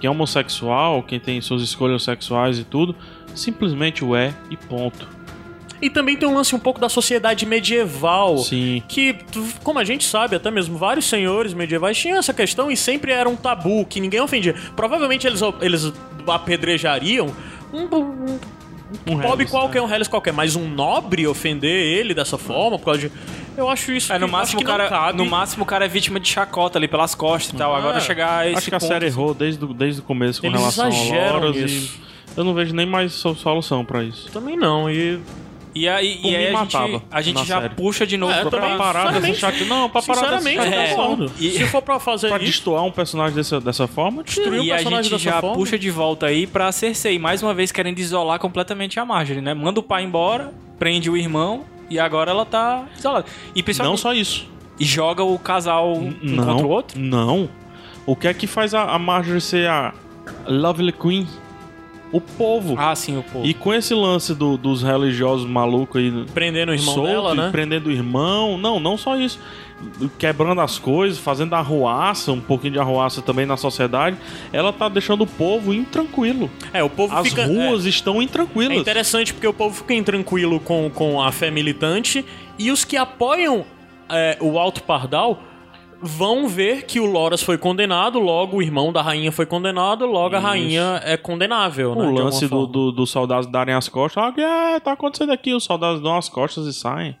que 0.00 0.06
é 0.06 0.10
homossexual, 0.10 1.02
quem 1.02 1.18
tem 1.20 1.40
suas 1.40 1.62
escolhas 1.62 2.02
sexuais 2.02 2.58
e 2.58 2.64
tudo, 2.64 2.94
simplesmente 3.34 4.04
o 4.04 4.14
é 4.16 4.34
e 4.50 4.56
ponto. 4.56 5.08
E 5.80 5.90
também 5.90 6.16
tem 6.16 6.28
um 6.28 6.34
lance 6.34 6.54
um 6.54 6.58
pouco 6.58 6.80
da 6.80 6.88
sociedade 6.88 7.44
medieval. 7.46 8.38
Sim. 8.38 8.82
Que, 8.88 9.14
como 9.62 9.78
a 9.78 9.84
gente 9.84 10.04
sabe, 10.04 10.36
até 10.36 10.50
mesmo 10.50 10.76
vários 10.78 11.04
senhores 11.06 11.52
medievais 11.52 11.96
tinham 11.98 12.18
essa 12.18 12.32
questão 12.32 12.70
e 12.70 12.76
sempre 12.76 13.12
era 13.12 13.28
um 13.28 13.36
tabu, 13.36 13.84
que 13.84 14.00
ninguém 14.00 14.20
ofendia. 14.20 14.54
Provavelmente 14.74 15.26
eles, 15.26 15.40
eles 15.60 15.92
apedrejariam 16.26 17.28
um, 17.72 17.82
um, 17.94 18.38
Um 19.06 19.18
pobre 19.20 19.46
qualquer, 19.46 19.80
né? 19.80 19.86
um 19.86 19.92
Hellis 19.92 20.08
qualquer, 20.08 20.32
mas 20.32 20.54
um 20.56 20.68
nobre 20.68 21.26
ofender 21.26 21.70
ele 21.98 22.14
dessa 22.14 22.38
forma, 22.38 22.78
por 22.78 22.84
causa 22.86 23.00
de. 23.00 23.12
Eu 23.56 23.68
acho 23.70 23.90
isso. 23.92 24.12
É, 24.12 24.18
no 24.18 24.26
que- 24.26 24.32
máximo, 24.32 24.42
acho 24.42 24.56
o 24.56 24.58
que 24.58 24.64
não 24.64 24.86
cara, 24.86 24.88
cabe. 24.88 25.18
no 25.18 25.26
máximo 25.26 25.62
o 25.62 25.66
cara 25.66 25.84
é 25.86 25.88
vítima 25.88 26.20
de 26.20 26.28
chacota 26.28 26.78
ali 26.78 26.86
pelas 26.86 27.14
costas 27.14 27.54
e 27.54 27.56
tal. 27.56 27.74
Ah, 27.74 27.78
Agora 27.78 28.00
chegar 28.00 28.38
a 28.40 28.46
esse 28.48 28.58
Acho 28.58 28.68
que 28.70 28.76
a 28.76 28.78
ponto, 28.80 28.88
série 28.88 29.06
assim, 29.06 29.14
errou 29.18 29.34
desde, 29.34 29.64
o- 29.64 29.72
desde 29.74 30.00
o 30.00 30.04
começo 30.04 30.40
com 30.40 30.46
Eles 30.46 30.58
relação 30.60 30.88
nisso. 30.88 31.94
e 32.34 32.38
eu 32.38 32.44
não 32.44 32.52
vejo 32.54 32.74
nem 32.74 32.84
mais 32.86 33.12
so- 33.12 33.34
solução 33.34 33.84
pra 33.84 34.04
isso. 34.04 34.30
Também 34.30 34.56
não, 34.56 34.90
e. 34.90 35.18
E 35.78 35.86
aí, 35.88 36.16
Por 36.16 36.28
e 36.30 36.36
aí 36.36 36.36
a 36.36 36.48
gente, 36.48 36.52
matava 36.72 37.02
a 37.10 37.20
gente 37.22 37.44
já 37.44 37.60
série. 37.60 37.74
puxa 37.74 38.06
de 38.06 38.16
novo 38.16 38.32
É, 38.32 38.40
pra, 38.42 38.50
também, 38.50 38.68
pra 38.68 38.78
parar 38.78 38.98
dessa 39.12 39.26
sinceramente, 39.26 39.38
chate... 39.40 39.64
Não, 39.66 39.88
pra 39.90 40.00
parar 40.02 40.20
dessa 40.22 40.38
Sinceramente, 40.40 40.74
É. 40.74 40.88
concordo. 40.94 41.32
E- 41.38 41.50
Se 41.50 41.64
for 41.66 41.82
pra 41.82 42.00
fazer 42.00 42.28
Pra 42.28 42.38
isso. 42.38 42.46
destoar 42.46 42.82
um 42.84 42.90
personagem 42.90 43.36
dessa, 43.36 43.60
dessa 43.60 43.86
forma, 43.86 44.22
destruir. 44.24 44.60
o 44.60 44.64
E 44.64 44.72
a 44.72 44.76
personagem 44.76 45.02
gente 45.10 45.12
dessa 45.22 45.34
já 45.36 45.40
forma. 45.40 45.54
puxa 45.56 45.78
de 45.78 45.90
volta 45.90 46.26
aí 46.26 46.46
pra 46.46 46.72
Cersei, 46.72 47.18
mais 47.18 47.42
uma 47.42 47.52
vez 47.52 47.70
querendo 47.70 47.98
isolar 47.98 48.38
completamente 48.38 48.98
a 48.98 49.04
Marjorie, 49.04 49.42
né? 49.42 49.52
Manda 49.52 49.78
o 49.78 49.82
pai 49.82 50.02
embora, 50.04 50.52
prende 50.78 51.10
o 51.10 51.16
irmão 51.16 51.64
e 51.90 51.98
agora 51.98 52.30
ela 52.30 52.46
tá 52.46 52.86
isolada. 52.98 53.26
E, 53.54 53.58
Não 53.58 53.64
principalmente, 53.64 54.00
só 54.00 54.14
isso. 54.14 54.48
e 54.80 54.84
joga 54.84 55.22
o 55.22 55.38
casal 55.38 55.92
um 55.94 56.14
não, 56.22 56.44
contra 56.46 56.66
o 56.66 56.70
outro. 56.70 56.98
Não. 56.98 57.48
O 58.06 58.16
que 58.16 58.28
é 58.28 58.32
que 58.32 58.46
faz 58.46 58.72
a, 58.72 58.84
a 58.94 58.98
Marjorie 58.98 59.40
ser 59.42 59.68
a 59.68 59.92
Lovely 60.46 60.92
Queen? 60.92 61.26
O 62.12 62.20
povo. 62.20 62.76
Ah, 62.78 62.94
sim, 62.94 63.18
o 63.18 63.22
povo. 63.22 63.44
E 63.44 63.52
com 63.52 63.74
esse 63.74 63.92
lance 63.92 64.34
do- 64.34 64.56
dos 64.56 64.82
religiosos 64.82 65.46
malucos 65.46 66.00
aí 66.00 66.24
Prendendo 66.32 66.70
o 66.70 66.74
irmão 66.74 66.94
solto, 66.94 67.08
dela, 67.08 67.34
né? 67.34 67.48
prendendo 67.50 67.88
o 67.88 67.90
irmão. 67.90 68.56
Não, 68.56 68.78
não 68.78 68.96
só 68.96 69.16
isso. 69.16 69.38
Quebrando 70.18 70.60
as 70.60 70.78
coisas, 70.78 71.18
fazendo 71.18 71.54
arruaça, 71.54 72.32
um 72.32 72.40
pouquinho 72.40 72.74
de 72.74 72.78
arruaça 72.78 73.20
também 73.20 73.44
na 73.44 73.56
sociedade. 73.56 74.16
Ela 74.52 74.72
tá 74.72 74.88
deixando 74.88 75.22
o 75.22 75.26
povo 75.26 75.74
intranquilo. 75.74 76.50
É, 76.72 76.82
o 76.82 76.88
povo 76.88 77.14
As 77.14 77.28
fica. 77.28 77.44
ruas 77.44 77.84
estão 77.84 78.16
É, 78.16 78.20
é 78.20 78.22
intranquilas. 78.22 78.78
interessante 78.78 79.34
porque 79.34 79.46
o 79.46 79.52
povo 79.52 79.74
fica 79.74 79.92
intranquilo 79.92 80.60
com, 80.60 80.88
com 80.88 81.20
a 81.20 81.30
fé 81.32 81.50
militante 81.50 82.24
e 82.58 82.70
os 82.70 82.84
que 82.84 82.96
apoiam 82.96 83.64
é, 84.08 84.38
o 84.40 84.58
Alto 84.58 84.82
Pardal 84.82 85.42
vão 86.00 86.46
ver 86.48 86.84
que 86.84 87.00
o 87.00 87.06
Loras 87.06 87.42
foi 87.42 87.56
condenado, 87.58 88.18
logo 88.18 88.58
o 88.58 88.62
irmão 88.62 88.92
da 88.92 89.02
rainha 89.02 89.32
foi 89.32 89.46
condenado, 89.46 90.06
logo 90.06 90.34
a 90.34 90.38
Isso. 90.38 90.46
rainha 90.46 91.00
é 91.04 91.16
condenável, 91.16 91.94
né? 91.94 92.04
o 92.06 92.10
lance 92.10 92.46
do, 92.48 92.66
do- 92.66 92.92
dos 92.92 93.10
soldados 93.10 93.46
darem 93.50 93.74
as 93.74 93.88
costas. 93.88 94.22
Ah, 94.22 94.32
que 94.32 94.40
é, 94.40 94.78
tá 94.80 94.92
acontecendo 94.92 95.32
aqui. 95.32 95.54
Os 95.54 95.64
soldados 95.64 96.00
dão 96.02 96.16
as 96.16 96.28
costas 96.28 96.66
e 96.66 96.72
saem. 96.72 97.16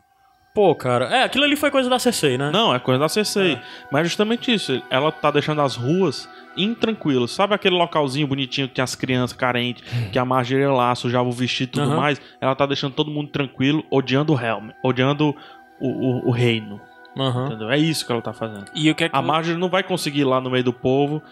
Pô, 0.54 0.74
cara. 0.74 1.04
É, 1.06 1.22
aquilo 1.24 1.44
ali 1.44 1.54
foi 1.54 1.70
coisa 1.70 1.88
da 1.90 1.98
Cersei, 1.98 2.38
né? 2.38 2.50
Não, 2.50 2.74
é 2.74 2.78
coisa 2.78 2.98
da 2.98 3.08
Cersei. 3.10 3.52
É. 3.54 3.62
Mas 3.92 4.08
justamente 4.08 4.52
isso. 4.54 4.80
Ela 4.90 5.12
tá 5.12 5.30
deixando 5.30 5.60
as 5.60 5.76
ruas 5.76 6.26
intranquilas. 6.56 7.30
Sabe 7.32 7.54
aquele 7.54 7.76
localzinho 7.76 8.26
bonitinho 8.26 8.66
que 8.66 8.72
tinha 8.74 8.84
as 8.84 8.94
crianças 8.94 9.36
carentes, 9.36 9.84
que 10.10 10.18
a 10.18 10.24
Marjorie 10.24 10.62
ia 10.64 10.72
lá, 10.72 10.94
sujava 10.94 11.28
o 11.28 11.32
vestido 11.32 11.68
e 11.68 11.72
tudo 11.72 11.88
Aham. 11.90 11.96
mais? 12.00 12.20
Ela 12.40 12.54
tá 12.54 12.64
deixando 12.64 12.94
todo 12.94 13.10
mundo 13.10 13.28
tranquilo, 13.28 13.84
odiando 13.90 14.32
o 14.32 14.40
Helm, 14.40 14.70
odiando 14.82 15.34
o, 15.78 15.88
o- 15.88 16.28
o 16.28 16.30
reino. 16.30 16.80
Aham. 17.16 17.46
Entendeu? 17.46 17.70
É 17.70 17.78
isso 17.78 18.04
que 18.06 18.12
ela 18.12 18.22
tá 18.22 18.32
fazendo. 18.32 18.66
E 18.74 18.90
o 18.90 18.94
que 18.94 19.04
é 19.04 19.08
que 19.08 19.16
A 19.16 19.22
Marjorie 19.22 19.58
não 19.58 19.68
vai 19.68 19.82
conseguir 19.82 20.20
ir 20.20 20.24
lá 20.24 20.40
no 20.40 20.50
meio 20.50 20.64
do 20.64 20.72
povo 20.72 21.22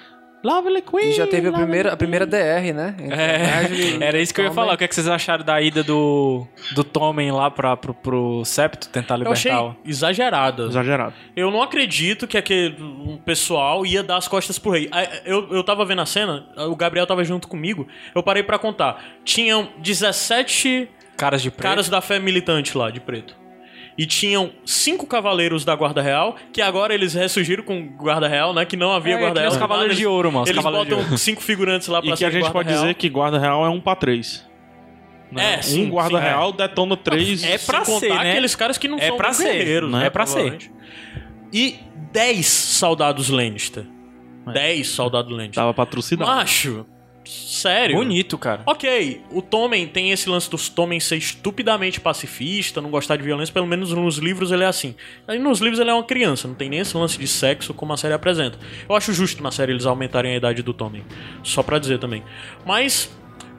Lovely 0.43 0.83
Queen. 0.83 1.09
E 1.09 1.13
já 1.13 1.27
teve 1.27 1.49
a 1.49 1.53
primeira, 1.53 1.93
a 1.95 1.97
primeira 1.97 2.27
DR, 2.27 2.75
né? 2.75 2.95
Entre 2.99 3.15
É, 3.15 3.97
era 4.09 4.21
isso 4.21 4.35
que 4.35 4.43
eu 4.43 4.45
ia 4.45 4.51
falar. 4.53 4.75
O 4.75 4.77
que, 4.77 4.85
é 4.85 4.89
que 4.89 4.95
vocês 4.95 5.09
acharam 5.09 5.43
da 5.43 5.59
ida 5.59 5.83
do, 5.83 6.47
do 6.75 6.85
Tommen 6.85 7.33
lá 7.33 7.51
pra, 7.51 7.75
pro, 7.79 7.95
pro 7.95 8.45
Septo 8.45 8.89
tentar 8.91 9.19
Eu 9.19 9.33
achei 9.33 9.51
libertar? 9.51 9.73
o- 9.73 9.89
exagerada. 9.89 10.65
Exagerado. 10.65 11.15
Eu 11.35 11.51
não 11.51 11.63
acredito 11.63 12.27
que 12.27 12.37
aquele 12.37 12.77
um 12.83 13.17
pessoal 13.17 13.87
ia 13.87 14.03
dar 14.03 14.19
as 14.19 14.29
costas 14.29 14.59
pro 14.59 14.71
rei. 14.73 14.91
Eu, 15.25 15.49
eu 15.51 15.65
tava 15.65 15.83
vendo 15.87 16.03
a 16.03 16.07
cena, 16.07 16.47
o 16.69 16.77
Gabriel 16.77 17.07
tava 17.07 17.25
junto 17.25 17.49
comigo, 17.49 17.89
eu 18.15 18.23
parei 18.23 18.43
pra 18.43 18.59
contar. 18.59 19.03
Tinham 19.25 19.69
17 19.79 20.91
Caras 21.17 21.41
de 21.41 21.51
preto. 21.51 21.63
caras 21.63 21.89
da 21.89 22.03
fé 22.03 22.19
militante 22.19 22.77
lá, 22.77 22.91
de 22.91 23.01
preto. 23.01 23.35
E 23.97 24.07
tinham 24.07 24.51
cinco 24.65 25.07
cavaleiros 25.07 25.65
da 25.65 25.75
Guarda 25.77 26.03
Real, 26.03 26.35
que 26.53 26.61
agora 26.61 26.93
eles 26.93 27.15
ressurgiram 27.15 27.63
com 27.63 27.87
Guarda 27.97 28.27
Real, 28.27 28.53
né? 28.53 28.65
Que 28.65 28.77
não 28.77 28.93
havia 28.93 29.15
É, 29.15 29.19
Guarda 29.19 29.41
Real. 29.41 29.53
os 29.53 29.57
Cavaleiros 29.59 29.97
de 29.97 30.05
Ouro, 30.07 30.33
mano, 30.33 30.49
Eles 30.49 30.63
botam 30.63 31.17
cinco 31.17 31.41
figurantes 31.41 31.87
lá 31.87 32.03
pra 32.03 32.11
E 32.11 32.17
que 32.17 32.25
a 32.25 32.31
gente 32.31 32.51
pode 32.51 32.69
Real. 32.69 32.81
dizer 32.83 32.95
que 32.95 33.09
guarda 33.09 33.39
real 33.39 33.65
é 33.65 33.69
um 33.69 33.81
pra 33.81 33.95
três. 33.95 34.45
É, 35.37 35.63
sim, 35.63 35.87
um 35.87 35.91
guarda 35.91 36.19
sim, 36.19 36.25
real 36.25 36.53
detona 36.53 36.97
três. 36.97 37.43
É 37.45 37.57
pra 37.59 37.85
ser, 37.85 38.09
né? 38.09 38.31
aqueles 38.33 38.55
caras 38.55 38.79
que 38.79 38.87
não 38.89 38.99
É 38.99 39.09
são 39.09 39.17
pra 39.17 39.33
ser, 39.33 39.53
guerreiros, 39.53 39.91
né? 39.91 39.99
né? 40.01 40.07
É 40.07 40.11
pra 40.11 40.27
ser. 40.27 40.59
E 41.53 41.77
10 42.13 42.47
soldados 42.47 43.29
Lannister. 43.31 43.85
10 44.53 44.89
soldados 44.89 45.31
Lannister. 45.31 45.55
Dava 45.63 45.73
patrocinado. 45.73 46.31
Macho, 46.31 46.85
sério. 47.25 47.97
Bonito, 47.97 48.37
cara. 48.39 48.63
Ok, 48.67 49.23
o 49.31 49.41
Tommen 49.43 49.87
tem 49.87 50.11
esse 50.11 50.29
lance 50.29 50.51
dos 50.51 50.69
Tommen 50.69 51.01
ser 51.01 51.17
estupidamente 51.17 52.01
pacifista, 52.01 52.81
não 52.81 52.91
gostar 52.91 53.17
de 53.17 53.23
violência, 53.23 53.53
pelo 53.53 53.67
menos 53.67 53.93
nos 53.93 54.19
livros 54.19 54.53
ele 54.53 54.65
é 54.65 54.67
assim. 54.67 54.95
Aí 55.27 55.39
nos 55.39 55.61
livros 55.61 55.81
ele 55.81 55.91
é 55.91 55.95
uma 55.95 56.05
criança, 56.05 56.47
não 56.49 56.55
tem 56.55 56.69
nem 56.69 56.81
esse 56.81 56.97
lance 56.97 57.19
de 57.19 57.27
sexo 57.27 57.73
como 57.75 57.93
a 57.93 57.97
série 57.97 58.15
apresenta. 58.15 58.59
Eu 58.89 58.95
acho 58.95 59.13
justo 59.13 59.43
na 59.43 59.51
série 59.51 59.73
eles 59.73 59.87
aumentarem 59.87 60.33
a 60.35 60.37
idade 60.37 60.63
do 60.63 60.73
Tommen, 60.75 61.05
só 61.43 61.63
pra 61.63 61.79
dizer 61.79 61.99
também. 61.99 62.23
Mas, 62.65 63.11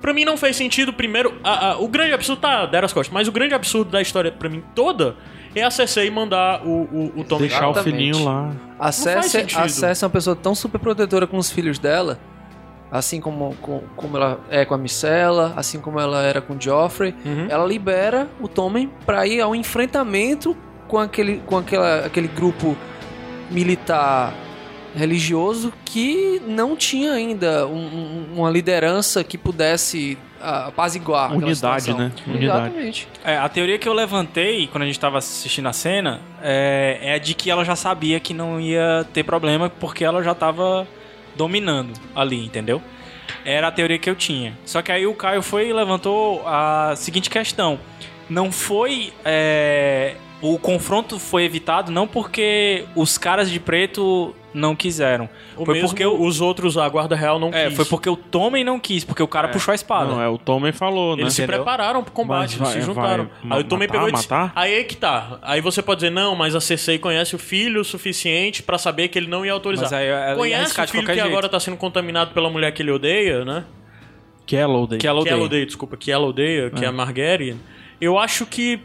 pra 0.02 0.14
mim 0.14 0.26
não 0.26 0.38
fez 0.38 0.56
sentido, 0.56 0.94
primeiro, 0.94 1.34
a- 1.44 1.72
a- 1.72 1.78
o 1.80 1.88
grande 1.88 2.14
absurdo 2.14 2.42
tá, 2.42 2.66
deram 2.66 2.86
as 2.86 2.94
costas, 2.94 3.14
mas 3.14 3.28
o 3.28 3.32
grande 3.32 3.54
absurdo 3.54 3.90
da 3.92 4.02
história 4.02 4.32
pra 4.32 4.48
mim 4.50 4.64
toda 4.76 5.16
é 5.56 5.64
a 5.64 5.72
Cersei 5.72 6.10
mandar 6.12 6.66
o, 6.66 6.70
o, 7.16 7.20
o 7.22 7.24
Tommen... 7.24 7.48
Deixar 7.48 7.68
o 7.68 7.72
Exatamente. 7.72 7.84
filhinho 7.98 8.24
lá. 8.26 8.54
A 8.78 8.84
faz 8.92 8.96
Cersei, 8.96 9.42
a 9.56 9.70
Cersei 9.70 10.06
é 10.06 10.08
uma 10.08 10.12
pessoa 10.12 10.36
tão 10.36 10.54
super 10.54 10.80
protetora 10.80 11.26
com 11.26 11.38
os 11.38 11.50
filhos 11.50 11.80
dela, 11.80 12.20
assim 12.98 13.20
como, 13.22 13.56
com- 13.62 13.84
como 13.96 14.18
ela 14.18 14.40
é 14.50 14.66
com 14.66 14.74
a 14.74 14.78
Micela, 14.78 15.54
assim 15.56 15.80
como 15.80 16.00
ela 16.00 16.22
era 16.24 16.42
com 16.42 16.54
o 16.56 16.62
Joffrey. 16.62 17.14
Uhum. 17.26 17.48
Ela 17.50 17.66
libera 17.66 18.28
o 18.40 18.48
Tommen 18.48 18.90
pra 19.06 19.26
ir 19.28 19.42
ao 19.42 19.56
enfrentamento 19.56 20.56
com 20.88 20.98
aquele, 21.00 21.42
com 21.46 21.58
aquela, 21.58 22.06
aquele 22.06 22.28
grupo 22.28 22.76
militar 23.52 24.34
religioso 24.96 25.74
que 25.84 26.42
não 26.48 26.76
tinha 26.76 27.12
ainda 27.12 27.68
um- 27.68 27.74
um- 27.76 28.26
uma 28.38 28.50
liderança 28.50 29.24
que 29.24 29.38
pudesse 29.38 30.18
ah, 30.42 30.68
apaziguar 30.68 31.32
aquela 31.32 31.46
Unidade, 31.48 31.94
né? 31.94 32.12
Unidade. 32.28 32.46
Exatamente. 32.46 33.08
É, 33.24 33.38
a 33.38 33.50
teoria 33.50 33.80
que 33.80 33.90
eu 33.90 33.94
levantei 33.94 34.68
quando 34.68 34.84
a 34.84 34.86
gente 34.86 35.00
tava 35.00 35.18
assistindo 35.18 35.68
a 35.68 35.74
cena 35.74 36.22
é, 36.42 37.00
é 37.02 37.20
de 37.20 37.34
que 37.34 37.50
ela 37.50 37.66
já 37.66 37.76
sabia 37.76 38.20
que 38.20 38.32
não 38.34 38.60
ia 38.60 39.06
ter 39.12 39.24
problema 39.24 39.70
porque 39.70 40.04
ela 40.06 40.22
já 40.22 40.36
tava 40.36 40.88
dominando 41.36 41.94
ali, 42.16 42.46
entendeu? 42.46 42.82
Era 43.44 43.68
a 43.68 43.72
teoria 43.72 43.98
que 43.98 44.10
eu 44.10 44.16
tinha. 44.16 44.58
Só 44.66 44.82
que 44.82 44.92
aí 44.92 45.06
o 45.06 45.14
Caio 45.14 45.42
foi 45.42 45.70
e 45.70 45.74
levantou 45.74 46.44
a 46.48 46.94
seguinte 46.96 47.30
questão. 47.30 47.80
Não 48.30 48.52
foi. 48.52 49.14
é, 49.24 50.16
o 50.42 50.60
confronto 50.60 51.18
foi 51.20 51.44
evitado 51.44 51.92
não 51.92 52.08
porque 52.08 52.86
os 52.96 53.18
caras 53.18 53.50
de 53.50 53.60
preto 53.60 54.36
não 54.54 54.74
quiseram. 54.76 55.28
O 55.58 55.66
foi 55.66 55.82
porque 55.82 56.06
o, 56.06 56.22
os 56.24 56.40
outros, 56.40 56.78
a 56.78 56.88
Guarda 56.88 57.14
Real 57.16 57.38
não 57.40 57.50
é, 57.50 57.66
quis. 57.68 57.76
foi 57.76 57.86
porque 57.86 58.10
o 58.10 58.16
Tommen 58.16 58.64
não 58.64 58.80
quis, 58.80 59.04
porque 59.04 59.22
o 59.22 59.28
cara 59.28 59.50
puxou 59.50 59.72
a 59.74 59.76
espada. 59.76 60.12
Não, 60.12 60.22
é, 60.22 60.30
o 60.30 60.38
Tommen 60.38 60.72
falou, 60.72 61.16
né? 61.16 61.24
Eles 61.24 61.34
se 61.34 61.42
Entendeu? 61.42 61.58
prepararam 61.64 62.02
pro 62.04 62.14
combate, 62.14 62.56
eles 62.56 62.68
se 62.70 62.74
vai- 62.78 62.82
juntaram. 62.82 63.30
vai 63.44 63.58
aí 63.58 63.64
o 63.66 63.68
Tommen 63.68 63.88
pegou 63.90 64.08
e 64.08 64.12
disse, 64.14 64.30
matar? 64.32 64.54
Aí 64.56 64.74
é 64.76 64.84
que 64.84 64.96
tá. 64.96 65.40
Aí 65.42 65.60
você 65.60 65.82
pode 65.82 66.00
dizer, 66.02 66.12
não, 66.12 66.36
mas 66.36 66.56
a 66.56 66.62
Cersei 66.62 66.98
conhece 66.98 67.36
o 67.36 67.40
filho 67.40 67.82
o 67.82 67.86
suficiente 67.86 68.64
pra 68.64 68.78
saber 68.78 69.10
que 69.10 69.20
ele 69.20 69.28
não 69.28 69.46
ia 69.46 69.52
autorizar. 69.52 69.90
Mas 69.90 69.94
aí 69.94 70.08
ela 70.08 70.30
ia 70.30 70.36
conhece 70.36 70.62
arriscar 70.62 70.86
o 70.86 70.90
filho 70.90 71.06
que 71.06 71.14
jeito. 71.14 71.28
agora 71.28 71.50
tá 71.50 71.60
sendo 71.60 71.76
contaminado 71.76 72.32
pela 72.34 72.50
mulher 72.50 72.72
que 72.72 72.82
ele 72.82 72.92
odeia, 72.92 73.44
né? 73.44 73.66
Que 74.46 74.56
ela 74.56 74.78
odeia. 74.78 75.00
Que 75.00 75.08
ela 75.08 75.22
Que 75.24 75.30
ela 75.30 75.38
odeia. 75.38 75.46
odeia, 75.48 75.66
desculpa, 75.66 75.98
que 75.98 76.12
ela 76.12 76.26
odeia, 76.28 76.70
que 76.70 76.86
é 76.86 76.88
a 76.88 76.92
Marguerite. 76.94 77.58
Eu 78.00 78.18
acho 78.20 78.46
que... 78.46 78.80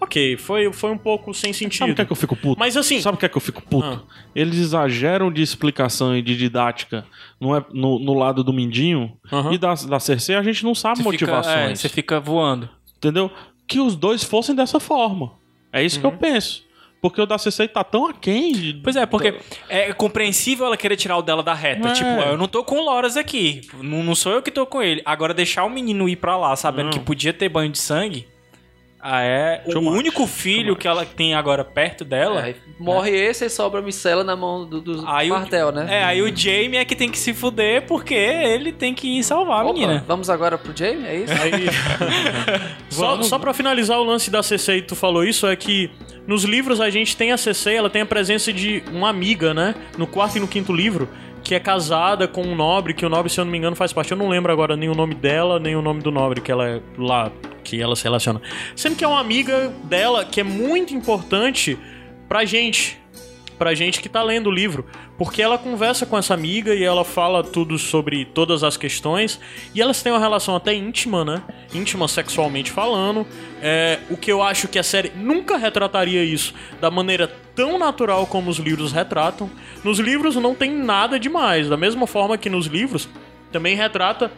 Ok, 0.00 0.36
foi, 0.38 0.72
foi 0.72 0.90
um 0.90 0.96
pouco 0.98 1.34
sem 1.34 1.52
Sabe 1.52 1.66
o 1.66 1.70
sentido. 1.70 1.94
que 1.94 2.02
é 2.02 2.04
que 2.06 2.12
eu 2.12 2.16
fico 2.16 2.34
puto? 2.34 2.58
Mas 2.58 2.76
assim... 2.76 3.00
Sabe 3.00 3.16
o 3.16 3.18
que 3.18 3.26
é 3.26 3.28
que 3.28 3.36
eu 3.36 3.40
fico 3.40 3.60
puto? 3.62 3.86
Ah. 4.08 4.14
Eles 4.34 4.56
exageram 4.58 5.30
de 5.30 5.42
explicação 5.42 6.16
e 6.16 6.22
de 6.22 6.36
didática 6.36 7.04
no, 7.38 7.54
é- 7.54 7.64
no, 7.72 7.98
no 7.98 8.14
lado 8.14 8.42
do 8.42 8.52
Mindinho 8.52 9.12
Aham. 9.30 9.52
e 9.52 9.58
da, 9.58 9.74
da 9.74 10.00
Cersei 10.00 10.36
a 10.36 10.42
gente 10.42 10.64
não 10.64 10.74
sabe 10.74 11.02
Você 11.02 11.10
fica, 11.18 11.24
é, 11.30 11.34
motivações. 11.36 11.80
você 11.80 11.88
fica 11.88 12.18
voando. 12.18 12.68
Entendeu? 12.96 13.30
Que 13.66 13.78
os 13.78 13.94
dois 13.94 14.24
fossem 14.24 14.54
dessa 14.54 14.80
forma. 14.80 15.32
É 15.72 15.82
isso 15.84 16.00
que 16.00 16.06
Uhum. 16.06 16.12
eu 16.12 16.18
penso. 16.18 16.64
Porque 17.02 17.18
o 17.20 17.24
da 17.24 17.38
Cersei 17.38 17.66
tá 17.68 17.82
tão 17.84 18.06
aquém. 18.06 18.52
de- 18.52 18.74
Pois 18.82 18.94
é, 18.96 19.06
porque 19.06 19.34
é 19.70 19.92
compreensível 19.92 20.66
ela 20.66 20.76
querer 20.76 20.96
tirar 20.96 21.16
o 21.16 21.22
dela 21.22 21.42
da 21.42 21.54
reta. 21.54 21.88
É. 21.88 21.92
Tipo, 21.92 22.08
eu 22.10 22.36
não 22.36 22.46
tô 22.48 22.62
com 22.64 22.76
o 22.78 22.84
Loras 22.84 23.16
aqui. 23.16 23.62
Não, 23.82 24.02
não 24.02 24.14
sou 24.14 24.32
eu 24.32 24.42
que 24.42 24.50
tô 24.50 24.66
com 24.66 24.82
ele. 24.82 25.00
Agora, 25.04 25.32
deixar 25.32 25.64
o 25.64 25.70
menino 25.70 26.08
ir 26.08 26.16
pra 26.16 26.36
lá, 26.36 26.54
sabendo 26.56 26.86
Não. 26.86 26.92
que 26.92 27.00
podia 27.00 27.32
ter 27.32 27.48
banho 27.48 27.70
de 27.70 27.78
sangue. 27.78 28.26
Ah, 29.02 29.22
é. 29.22 29.62
O 29.66 29.70
Too 29.72 29.80
much. 29.82 29.94
único 29.98 30.26
filho 30.26 30.76
que 30.76 30.86
ela 30.86 31.06
tem 31.06 31.34
agora 31.34 31.64
perto 31.64 32.04
dela. 32.04 32.42
Aí 32.42 32.56
morre 32.78 33.10
esse 33.10 33.46
e 33.46 33.48
sobra 33.50 33.80
a 33.80 33.82
Micela 33.82 34.22
na 34.22 34.36
mão 34.36 34.66
do, 34.66 34.80
do 34.80 35.08
Aí 35.08 35.30
o- 35.30 35.34
martel, 35.34 35.72
né? 35.72 35.86
É, 35.88 36.04
aí 36.04 36.20
o 36.20 36.34
Jamie 36.36 36.76
é 36.76 36.84
que 36.84 36.94
tem 36.94 37.10
que 37.10 37.18
se 37.18 37.32
fuder 37.32 37.86
porque 37.86 38.14
ele 38.14 38.72
tem 38.72 38.92
que 38.94 39.18
ir 39.18 39.22
salvar 39.24 39.60
a 39.60 39.64
Opa, 39.64 39.72
menina. 39.72 40.04
vamos 40.06 40.28
agora 40.28 40.58
pro 40.58 40.76
Jamie, 40.76 41.06
é 41.06 41.16
isso? 41.16 41.32
Aí... 41.32 41.66
só, 42.90 43.22
só 43.22 43.38
pra 43.38 43.52
finalizar 43.54 43.98
o 43.98 44.04
lance 44.04 44.30
da 44.30 44.42
CC, 44.42 44.82
tu 44.82 44.94
falou 44.94 45.24
isso, 45.24 45.46
é 45.46 45.56
que 45.56 45.90
nos 46.26 46.44
livros 46.44 46.80
a 46.80 46.90
gente 46.90 47.16
tem 47.16 47.32
a 47.32 47.36
CC, 47.36 47.74
ela 47.74 47.90
tem 47.90 48.02
a 48.02 48.06
presença 48.06 48.52
de 48.52 48.82
uma 48.92 49.08
amiga, 49.08 49.54
né? 49.54 49.74
No 49.96 50.06
quarto 50.06 50.36
e 50.36 50.40
no 50.40 50.46
quinto 50.48 50.72
livro, 50.72 51.08
que 51.42 51.54
é 51.54 51.60
casada 51.60 52.28
com 52.28 52.42
um 52.42 52.54
nobre, 52.54 52.94
que 52.94 53.04
o 53.04 53.08
nobre, 53.08 53.30
se 53.30 53.40
eu 53.40 53.44
não 53.44 53.52
me 53.52 53.58
engano, 53.58 53.76
faz 53.76 53.92
parte. 53.92 54.12
Eu 54.12 54.18
não 54.18 54.28
lembro 54.28 54.52
agora 54.52 54.76
nem 54.76 54.88
o 54.88 54.94
nome 54.94 55.14
dela, 55.14 55.58
nem 55.58 55.74
o 55.76 55.82
nome 55.82 56.02
do 56.02 56.10
nobre 56.10 56.40
que 56.40 56.50
ela 56.50 56.68
é 56.68 56.80
lá, 56.96 57.32
que 57.64 57.80
ela 57.80 57.96
se 57.96 58.04
relaciona. 58.04 58.40
Sendo 58.76 58.96
que 58.96 59.04
é 59.04 59.08
uma 59.08 59.20
amiga 59.20 59.72
dela 59.84 60.24
que 60.24 60.40
é 60.40 60.44
muito 60.44 60.94
importante 60.94 61.78
pra 62.28 62.44
gente. 62.44 62.98
Pra 63.58 63.74
gente 63.74 64.00
que 64.00 64.08
tá 64.08 64.22
lendo 64.22 64.48
o 64.48 64.52
livro. 64.52 64.86
Porque 65.20 65.42
ela 65.42 65.58
conversa 65.58 66.06
com 66.06 66.16
essa 66.16 66.32
amiga 66.32 66.74
e 66.74 66.82
ela 66.82 67.04
fala 67.04 67.44
tudo 67.44 67.76
sobre 67.78 68.24
todas 68.24 68.64
as 68.64 68.78
questões. 68.78 69.38
E 69.74 69.82
elas 69.82 70.02
têm 70.02 70.10
uma 70.10 70.18
relação 70.18 70.56
até 70.56 70.72
íntima, 70.72 71.22
né? 71.26 71.42
Íntima 71.74 72.08
sexualmente 72.08 72.70
falando. 72.70 73.26
É, 73.60 73.98
o 74.08 74.16
que 74.16 74.32
eu 74.32 74.42
acho 74.42 74.66
que 74.66 74.78
a 74.78 74.82
série 74.82 75.12
nunca 75.14 75.58
retrataria 75.58 76.24
isso 76.24 76.54
da 76.80 76.90
maneira 76.90 77.28
tão 77.54 77.78
natural 77.78 78.26
como 78.26 78.48
os 78.48 78.56
livros 78.56 78.92
retratam. 78.92 79.50
Nos 79.84 79.98
livros 79.98 80.36
não 80.36 80.54
tem 80.54 80.70
nada 80.70 81.20
demais. 81.20 81.68
Da 81.68 81.76
mesma 81.76 82.06
forma 82.06 82.38
que 82.38 82.48
nos 82.48 82.64
livros 82.64 83.06
também 83.52 83.76
retrata 83.76 84.32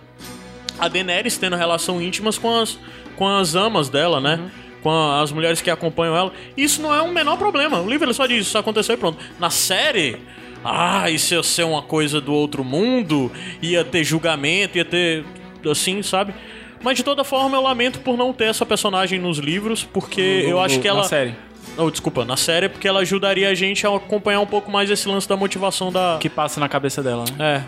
a 0.81 0.89
Daenerys 0.89 1.39
tendo 1.39 1.55
relação 1.55 2.03
íntimas 2.03 2.37
com 2.39 2.53
as, 2.59 2.77
com 3.15 3.29
as 3.29 3.55
amas 3.55 3.89
dela, 3.89 4.21
né? 4.21 4.51
Com 4.83 4.91
a- 4.91 5.21
as 5.23 5.31
mulheres 5.31 5.61
que 5.63 5.71
acompanham 5.71 6.17
ela. 6.17 6.33
Isso 6.57 6.83
não 6.83 6.93
é 6.93 7.01
um 7.01 7.13
menor 7.13 7.37
problema. 7.39 7.81
O 7.81 7.89
livro 7.89 8.05
ele 8.05 8.15
só 8.15 8.27
diz, 8.27 8.49
isso 8.49 8.59
aconteceu 8.59 8.97
e 8.97 8.99
pronto. 8.99 9.17
Na 9.39 9.49
série, 9.49 10.17
ah, 10.65 11.11
isso 11.11 11.35
ia 11.35 11.43
ser 11.43 11.65
uma 11.65 11.83
coisa 11.83 12.21
do 12.21 12.33
outro 12.33 12.65
mundo, 12.65 13.31
ia 13.61 13.85
ter 13.85 14.05
julgamento, 14.05 14.79
ia 14.79 14.85
ter. 14.85 15.25
assim, 15.71 16.03
sabe? 16.03 16.35
Mas 16.83 16.97
de 16.97 17.05
toda 17.05 17.23
forma, 17.23 17.57
eu 17.57 17.63
lamento 17.63 18.01
por 18.01 18.17
não 18.17 18.33
ter 18.33 18.47
essa 18.47 18.67
personagem 18.67 19.19
nos 19.19 19.39
livros, 19.39 19.85
porque 19.85 20.45
eu 20.47 20.61
acho 20.61 20.81
que 20.81 20.89
ela. 20.89 21.03
Na 21.03 21.09
série. 21.09 21.35
Oh, 21.77 21.91
desculpa, 21.91 22.25
na 22.25 22.37
série, 22.37 22.69
porque 22.69 22.87
ela 22.87 23.01
ajudaria 23.01 23.49
a 23.49 23.55
gente 23.55 23.87
a 23.87 23.97
acompanhar 23.97 24.41
um 24.41 24.47
pouco 24.47 24.71
mais 24.71 24.91
esse 24.91 25.09
lance 25.09 25.29
da 25.29 25.37
motivação 25.37 25.91
da. 25.91 26.19
Que 26.21 26.29
passa 26.29 26.61
na 26.61 26.69
cabeça 26.69 27.03
dela, 27.03 27.25
né? 27.37 27.65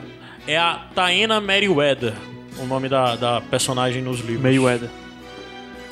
É. 0.46 0.54
É 0.54 0.58
a 0.58 0.78
Taena 0.94 1.40
Merryweather, 1.40 2.12
o 2.58 2.66
nome 2.66 2.86
da, 2.88 3.16
da 3.16 3.40
personagem 3.40 4.02
nos 4.02 4.20
livros. 4.20 4.42
Mayweather. 4.42 4.90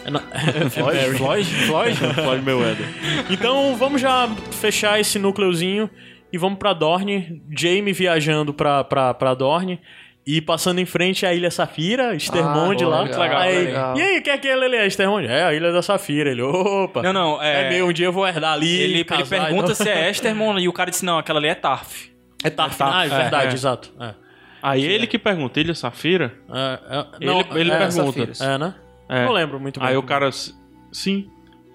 É 0.05 0.69
Floyd? 0.69 0.99
é 0.99 1.07
Mary. 1.07 1.19
Floyd? 1.19 1.45
Floyd? 1.67 1.97
Floyd 1.97 2.45
Mayweather. 2.45 2.87
Então 3.31 3.77
vamos 3.77 4.01
já 4.01 4.29
fechar 4.51 5.01
esse 5.01 5.19
núcleozinho 5.19 5.89
e 6.33 6.39
vamos 6.39 6.59
pra 6.59 6.73
Dorne. 6.73 7.43
Jamie 7.57 7.93
viajando 7.93 8.53
pra, 8.55 8.83
pra, 8.85 9.13
pra 9.15 9.35
Dorne. 9.35 9.81
E 10.25 10.41
passando 10.41 10.79
em 10.79 10.87
frente 10.87 11.27
à 11.27 11.35
Ilha 11.35 11.51
Safira, 11.51 12.15
Estermonde 12.15 12.85
Ah, 12.85 12.89
lá. 12.89 13.03
legal, 13.03 13.39
Aí, 13.41 13.65
legal. 13.65 13.97
E 13.99 14.01
aí, 14.03 14.19
o 14.21 14.23
que 14.23 14.31
é 14.31 14.39
que 14.39 14.47
ele 14.47 14.77
é? 14.77 14.87
Estermonde? 14.87 15.27
É, 15.27 15.43
a 15.43 15.53
Ilha 15.53 15.73
da 15.73 15.83
Safira. 15.83 16.31
Ele, 16.31 16.41
opa. 16.43 17.03
Não, 17.03 17.13
não, 17.13 17.43
é- 17.43 17.67
É 17.67 17.71
meu, 17.71 17.89
um 17.89 17.93
dia 17.93 18.07
eu 18.07 18.13
vou 18.13 18.25
herdar 18.27 18.53
ali. 18.53 18.69
Ele, 18.73 18.95
ele 18.95 19.05
casar, 19.05 19.27
pergunta 19.47 19.73
então. 19.73 19.75
se 19.75 19.89
é 19.89 20.09
Estermon 20.09 20.61
e 20.61 20.69
o 20.69 20.73
cara 20.73 20.91
disse: 20.91 21.05
não, 21.05 21.19
aquela 21.19 21.41
ali 21.41 21.49
é 21.49 21.57
Tarf. 21.57 22.09
É 22.45 22.51
Tarf. 22.51 22.79
Tarf, 22.79 22.95
Ah, 22.95 23.03
é 23.05 23.07
é, 23.07 23.23
verdade, 23.23 23.51
é. 23.51 23.55
exato. 23.55 23.93
É. 24.01 24.15
Aí 24.63 24.85
ele 24.85 25.09
que 25.09 25.19
pergunta, 25.19 25.59
Ilha 25.59 25.75
Safira? 25.75 26.33
É, 26.49 26.79
é, 26.99 27.07
Ele- 27.21 27.27
não, 27.27 27.41
ele 27.59 27.71
é, 27.73 27.79
pergunta. 27.79 28.07
Safiras. 28.07 28.41
É, 28.41 28.59
né? 28.59 28.75
É. 29.09 29.25
Não 29.25 29.33
lembro 29.33 29.59
muito 29.59 29.81
bem. 29.81 29.89
Aí 29.89 29.97
o 29.97 30.05
cara, 30.05 30.29
"S- 30.29 30.55
sim, 30.93 31.29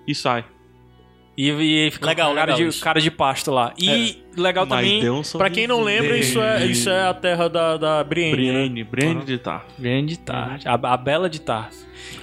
e 0.08 0.16
sai. 0.16 0.46
E, 1.38 1.52
e 1.52 1.92
fica 1.92 2.08
Legal, 2.08 2.30
com 2.30 2.36
cara, 2.36 2.56
legal 2.56 2.70
de, 2.72 2.80
cara 2.80 3.00
de 3.00 3.12
pasto 3.12 3.52
lá. 3.52 3.72
E 3.78 4.24
legal 4.36 4.66
Mas 4.66 4.80
também. 4.80 5.10
um 5.10 5.22
Pra 5.22 5.52
quem 5.52 5.68
não 5.68 5.84
lembra, 5.84 6.18
isso 6.18 6.42
é, 6.42 6.66
isso 6.66 6.90
é 6.90 7.08
a 7.08 7.14
terra 7.14 7.48
da, 7.48 7.78
da 7.78 8.04
Brienne. 8.04 8.36
Brienne, 8.36 8.84
Brienne 8.84 9.24
de 9.24 9.38
Tar. 9.38 9.66
Grande 9.78 10.18
Tar, 10.18 10.60
a, 10.66 10.94
a 10.94 10.98
bela 10.98 11.30
de 11.30 11.40
Tar. 11.40 11.70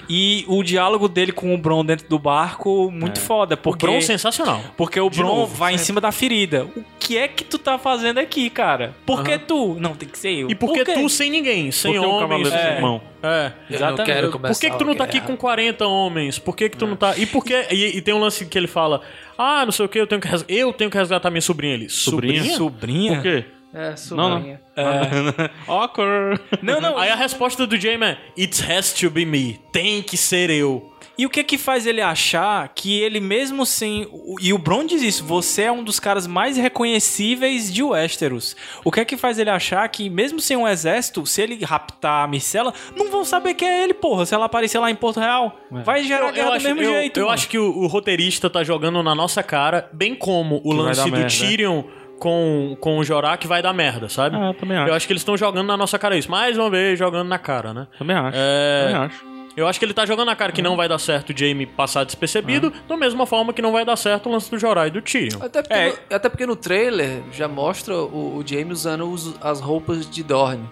E 0.08 0.44
o 0.48 0.62
diálogo 0.62 1.08
dele 1.08 1.32
com 1.32 1.54
o 1.54 1.58
Bron 1.58 1.84
dentro 1.84 2.06
do 2.08 2.18
barco, 2.18 2.90
muito 2.90 3.20
foda. 3.20 3.54
O 3.54 3.58
Porque, 3.58 3.86
Bron 3.86 4.00
sensacional. 4.00 4.60
porque 4.76 5.00
o 5.00 5.08
De 5.08 5.18
Bron 5.18 5.28
novo, 5.34 5.54
vai 5.54 5.74
em 5.74 5.78
cima 5.78 6.00
da 6.00 6.12
ferida. 6.12 6.64
O 6.76 6.84
que 7.00 7.16
é 7.16 7.26
que 7.26 7.42
tu 7.44 7.58
tá 7.58 7.78
fazendo 7.78 8.18
aqui, 8.18 8.50
cara? 8.50 8.94
Por 9.06 9.22
que 9.24 9.38
tu? 9.38 9.76
Não, 9.80 9.94
tem 9.94 10.08
que 10.08 10.18
ser 10.18 10.32
eu. 10.32 10.50
E 10.50 10.54
por 10.54 10.72
que 10.74 10.84
quê? 10.84 10.92
tu 10.94 11.08
sem 11.08 11.30
ninguém? 11.30 11.70
Sem 11.70 11.92
Porque 11.94 12.06
o 12.06 12.10
homens? 12.10 12.20
cavaleiro 12.48 12.56
é. 12.56 12.72
sem 12.74 12.82
mão. 12.82 13.00
É. 13.22 13.52
Eu 13.70 13.76
Exatamente. 13.76 13.98
não 13.98 14.04
quero 14.04 14.26
Por 14.30 14.32
começar 14.40 14.60
que, 14.60 14.70
que 14.70 14.78
tu 14.78 14.84
não 14.84 14.94
tá 14.94 15.04
aqui 15.04 15.20
com 15.22 15.36
40 15.36 15.86
homens? 15.86 16.38
Por 16.38 16.54
que, 16.54 16.68
que 16.68 16.76
tu 16.76 16.86
não 16.86 16.96
tá. 16.96 17.16
E 17.16 17.24
por 17.24 17.42
que. 17.44 17.54
E, 17.70 17.96
e 17.96 18.02
tem 18.02 18.12
um 18.12 18.18
lance 18.20 18.44
que 18.44 18.58
ele 18.58 18.66
fala: 18.66 19.00
Ah, 19.38 19.64
não 19.64 19.72
sei 19.72 19.86
o 19.86 19.88
que, 19.88 19.98
eu 19.98 20.06
tenho 20.06 20.20
que, 20.20 20.28
res- 20.28 20.44
eu 20.48 20.72
tenho 20.72 20.90
que 20.90 20.98
resgatar 20.98 21.30
minha 21.30 21.40
sobrinha 21.40 21.74
ali. 21.74 21.88
Sobrinha? 21.88 22.44
Sobrinha? 22.56 23.14
Por 23.14 23.22
quê? 23.22 23.44
É, 23.74 23.94
Não, 24.12 24.16
não. 24.30 24.36
sobrinha. 24.36 24.60
Awkward. 25.66 26.40
Não, 26.62 26.80
não. 26.80 26.96
Aí 26.98 27.10
a 27.10 27.16
resposta 27.16 27.66
do 27.66 27.76
Jamie 27.76 28.08
é: 28.10 28.18
It 28.38 28.62
has 28.72 28.92
to 28.94 29.10
be 29.10 29.24
me. 29.24 29.60
Tem 29.72 30.02
que 30.02 30.16
ser 30.16 30.50
eu. 30.50 30.90
E 31.16 31.24
o 31.24 31.30
que 31.30 31.44
que 31.44 31.56
faz 31.56 31.86
ele 31.86 32.00
achar 32.00 32.68
que 32.74 33.00
ele 33.00 33.20
mesmo 33.20 33.64
sem... 33.64 34.08
E 34.40 34.52
o 34.52 34.58
Bron 34.58 34.84
diz 34.84 35.00
isso, 35.00 35.24
você 35.24 35.62
é 35.62 35.70
um 35.70 35.84
dos 35.84 36.00
caras 36.00 36.26
mais 36.26 36.56
reconhecíveis 36.56 37.72
de 37.72 37.84
Westeros. 37.84 38.56
O 38.84 38.90
que 38.90 38.98
é 38.98 39.04
que 39.04 39.16
faz 39.16 39.38
ele 39.38 39.48
achar 39.48 39.88
que 39.90 40.10
mesmo 40.10 40.40
sem 40.40 40.56
um 40.56 40.66
exército, 40.66 41.24
se 41.24 41.40
ele 41.40 41.64
raptar 41.64 42.24
a 42.24 42.26
Micela, 42.26 42.74
não 42.96 43.12
vão 43.12 43.24
saber 43.24 43.54
que 43.54 43.64
é 43.64 43.84
ele, 43.84 43.94
porra, 43.94 44.26
se 44.26 44.34
ela 44.34 44.46
aparecer 44.46 44.80
lá 44.80 44.90
em 44.90 44.96
Porto 44.96 45.20
Real. 45.20 45.56
Vai 45.70 46.02
gerar 46.02 46.32
guerra 46.32 46.48
do 46.50 46.56
acho, 46.56 46.66
mesmo 46.66 46.82
eu- 46.82 46.92
jeito. 46.94 47.20
eu 47.20 47.26
mano. 47.26 47.34
acho 47.34 47.48
que 47.48 47.58
o, 47.58 47.78
o 47.78 47.86
roteirista 47.86 48.50
tá 48.50 48.64
jogando 48.64 49.00
na 49.00 49.14
nossa 49.14 49.40
cara, 49.40 49.88
bem 49.92 50.16
como 50.16 50.60
o 50.64 50.74
vai 50.74 50.86
lance 50.86 51.04
do 51.04 51.12
merda, 51.12 51.28
Tyrion 51.28 51.84
com, 52.18 52.76
com 52.80 52.98
o 52.98 53.04
Jorah 53.04 53.36
que 53.36 53.46
vai 53.46 53.62
dar 53.62 53.72
merda, 53.72 54.08
sabe? 54.08 54.36
Ah, 54.36 54.48
eu 54.48 54.54
também 54.54 54.76
acho. 54.76 54.88
Eu 54.90 54.94
acho 54.94 55.06
que 55.06 55.12
eles 55.12 55.20
estão 55.20 55.36
jogando 55.36 55.66
na 55.66 55.76
nossa 55.76 55.98
cara 55.98 56.16
isso. 56.16 56.30
Mais 56.30 56.56
uma 56.56 56.70
vez, 56.70 56.98
jogando 56.98 57.28
na 57.28 57.38
cara, 57.38 57.72
né? 57.74 57.86
Também 57.98 58.16
acho. 58.16 58.36
É. 58.38 58.82
Também 58.86 58.96
acho. 59.06 59.34
Eu 59.56 59.68
acho 59.68 59.78
que 59.78 59.84
ele 59.84 59.94
tá 59.94 60.04
jogando 60.04 60.26
na 60.26 60.34
cara 60.34 60.50
que 60.50 60.60
não 60.60 60.74
vai 60.74 60.88
dar 60.88 60.98
certo 60.98 61.30
o 61.30 61.38
Jaime 61.38 61.64
passar 61.64 62.02
despercebido, 62.04 62.72
da 62.88 62.96
mesma 62.96 63.24
forma 63.24 63.52
que 63.52 63.62
não 63.62 63.70
vai 63.70 63.84
dar 63.84 63.94
certo 63.94 64.28
o 64.28 64.32
lance 64.32 64.50
do 64.50 64.58
Jorah 64.58 64.88
e 64.88 64.90
do 64.90 65.00
Tyrion. 65.00 65.38
Até 65.40 65.62
porque, 65.62 65.74
É. 65.78 65.88
no, 65.90 65.94
até 66.16 66.28
porque 66.28 66.44
no 66.46 66.56
trailer 66.56 67.22
já 67.30 67.46
mostra 67.46 67.94
o, 67.94 68.38
o 68.38 68.42
Jaime 68.44 68.72
usando 68.72 69.08
os- 69.08 69.36
as 69.40 69.60
roupas 69.60 70.10
de 70.10 70.24
Dorne. 70.24 70.68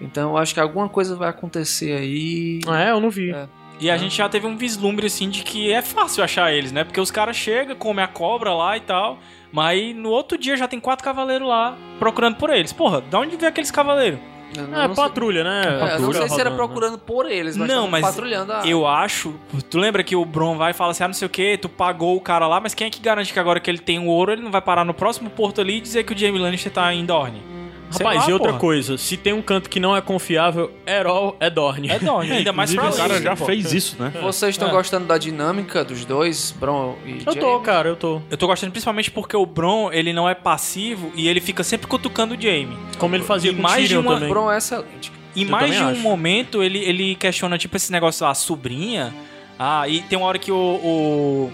Então 0.00 0.30
eu 0.30 0.36
acho 0.36 0.52
que 0.52 0.58
alguma 0.58 0.88
coisa 0.88 1.14
vai 1.14 1.28
acontecer 1.28 1.92
aí. 1.96 2.58
Ah, 2.66 2.82
é? 2.82 2.90
Eu 2.90 2.98
não 2.98 3.08
vi. 3.08 3.30
É. 3.30 3.46
E 3.84 3.90
a 3.90 3.98
gente 3.98 4.16
já 4.16 4.26
teve 4.30 4.46
um 4.46 4.56
vislumbre, 4.56 5.06
assim, 5.06 5.28
de 5.28 5.42
que 5.42 5.70
é 5.70 5.82
fácil 5.82 6.24
achar 6.24 6.50
eles, 6.50 6.72
né? 6.72 6.84
Porque 6.84 6.98
os 6.98 7.10
caras 7.10 7.36
chegam, 7.36 7.76
comem 7.76 8.02
a 8.02 8.08
cobra 8.08 8.54
lá 8.54 8.78
e 8.78 8.80
tal, 8.80 9.18
mas 9.52 9.66
aí 9.66 9.92
no 9.92 10.08
outro 10.08 10.38
dia 10.38 10.56
já 10.56 10.66
tem 10.66 10.80
quatro 10.80 11.04
cavaleiros 11.04 11.46
lá 11.46 11.76
procurando 11.98 12.36
por 12.36 12.48
eles. 12.48 12.72
Porra, 12.72 13.02
da 13.02 13.18
onde 13.20 13.36
veio 13.36 13.48
aqueles 13.50 13.70
cavaleiros? 13.70 14.18
Eu 14.56 14.74
É, 14.74 14.86
sei- 14.86 14.94
patrulha, 14.94 15.44
né? 15.44 15.62
É, 15.64 15.66
eu 15.66 15.72
não 15.72 15.78
Patrulha 15.80 16.18
sei 16.20 16.28
se 16.30 16.40
era 16.40 16.48
né? 16.48 16.56
procurando 16.56 16.96
por 16.96 17.30
eles, 17.30 17.56
mas 17.58 17.68
Não, 17.68 17.86
mas 17.86 18.00
patrulhando 18.06 18.52
a... 18.52 18.66
Eu 18.66 18.86
acho. 18.86 19.34
Tu 19.68 19.76
lembra 19.78 20.02
que 20.02 20.16
o 20.16 20.24
Bron 20.24 20.56
vai 20.56 20.70
e 20.70 20.74
fala 20.74 20.92
assim: 20.92 21.04
ah, 21.04 21.08
não 21.08 21.14
sei 21.14 21.26
o 21.26 21.28
que, 21.30 21.58
tu 21.58 21.68
pagou 21.68 22.16
o 22.16 22.20
cara 22.20 22.46
lá, 22.46 22.60
mas 22.60 22.72
quem 22.72 22.86
é 22.86 22.90
que 22.90 23.00
garante 23.00 23.32
que 23.34 23.38
agora 23.38 23.60
que 23.60 23.70
ele 23.70 23.80
tem 23.80 23.98
o 23.98 24.06
ouro, 24.06 24.32
ele 24.32 24.40
não 24.42 24.50
vai 24.50 24.62
parar 24.62 24.84
no 24.84 24.94
próximo 24.94 25.28
porto 25.28 25.60
ali 25.60 25.76
e 25.76 25.80
dizer 25.82 26.04
que 26.04 26.14
o 26.14 26.16
Jamie 26.18 26.40
Lannister 26.40 26.72
tá 26.72 26.94
em 26.94 27.04
Dorne? 27.04 27.42
Sei 27.90 28.04
Rapaz, 28.04 28.24
lá, 28.24 28.30
e 28.30 28.32
outra 28.32 28.48
porra. 28.48 28.60
coisa, 28.60 28.98
se 28.98 29.16
tem 29.16 29.32
um 29.32 29.42
canto 29.42 29.70
que 29.70 29.78
não 29.78 29.96
é 29.96 30.00
confiável, 30.00 30.72
Herol 30.86 31.36
é 31.38 31.48
Dorne. 31.48 31.88
É 31.90 31.98
Dorne, 31.98 32.32
ainda 32.32 32.52
mais 32.52 32.74
pra 32.74 32.88
o 32.90 32.96
cara 32.96 33.20
já 33.22 33.36
pô. 33.36 33.44
fez 33.44 33.72
isso, 33.72 33.96
né? 34.02 34.12
Vocês 34.20 34.54
estão 34.54 34.68
É. 34.68 34.72
gostando 34.72 35.06
da 35.06 35.16
dinâmica 35.16 35.84
dos 35.84 36.04
dois, 36.04 36.50
Bron 36.58 36.96
e 37.06 37.18
Eu 37.24 37.34
tô, 37.36 37.40
Jaime? 37.50 37.64
cara, 37.64 37.88
eu 37.90 37.96
tô. 37.96 38.20
Eu 38.30 38.36
tô 38.36 38.46
gostando 38.48 38.72
principalmente 38.72 39.10
porque 39.10 39.36
o 39.36 39.46
Bron, 39.46 39.92
ele 39.92 40.12
não 40.12 40.28
é 40.28 40.34
passivo 40.34 41.12
e 41.14 41.28
ele 41.28 41.40
fica 41.40 41.62
sempre 41.62 41.86
cutucando 41.86 42.34
o 42.34 42.40
Jamie. 42.40 42.76
Como 42.98 43.14
ele 43.14 43.22
fazia 43.24 43.52
E 43.52 43.54
com 43.54 43.62
mais 43.62 43.82
de 43.82 43.88
Tyrion 43.88 44.00
uma- 44.00 44.14
também. 44.14 44.28
Bron 44.28 44.50
é 44.50 44.58
excelente. 44.58 45.12
Em 45.36 45.44
mais 45.44 45.70
de 45.76 45.82
um 45.82 45.88
acho. 45.88 46.00
momento, 46.00 46.62
ele, 46.62 46.78
ele 46.78 47.14
questiona, 47.16 47.58
tipo, 47.58 47.76
esse 47.76 47.90
negócio 47.92 48.24
lá, 48.26 48.34
sobrinha. 48.34 49.12
Ah, 49.58 49.86
e 49.88 50.00
tem 50.02 50.16
uma 50.18 50.26
hora 50.26 50.38
que 50.38 50.50
o, 50.50 50.56
o, 50.56 51.52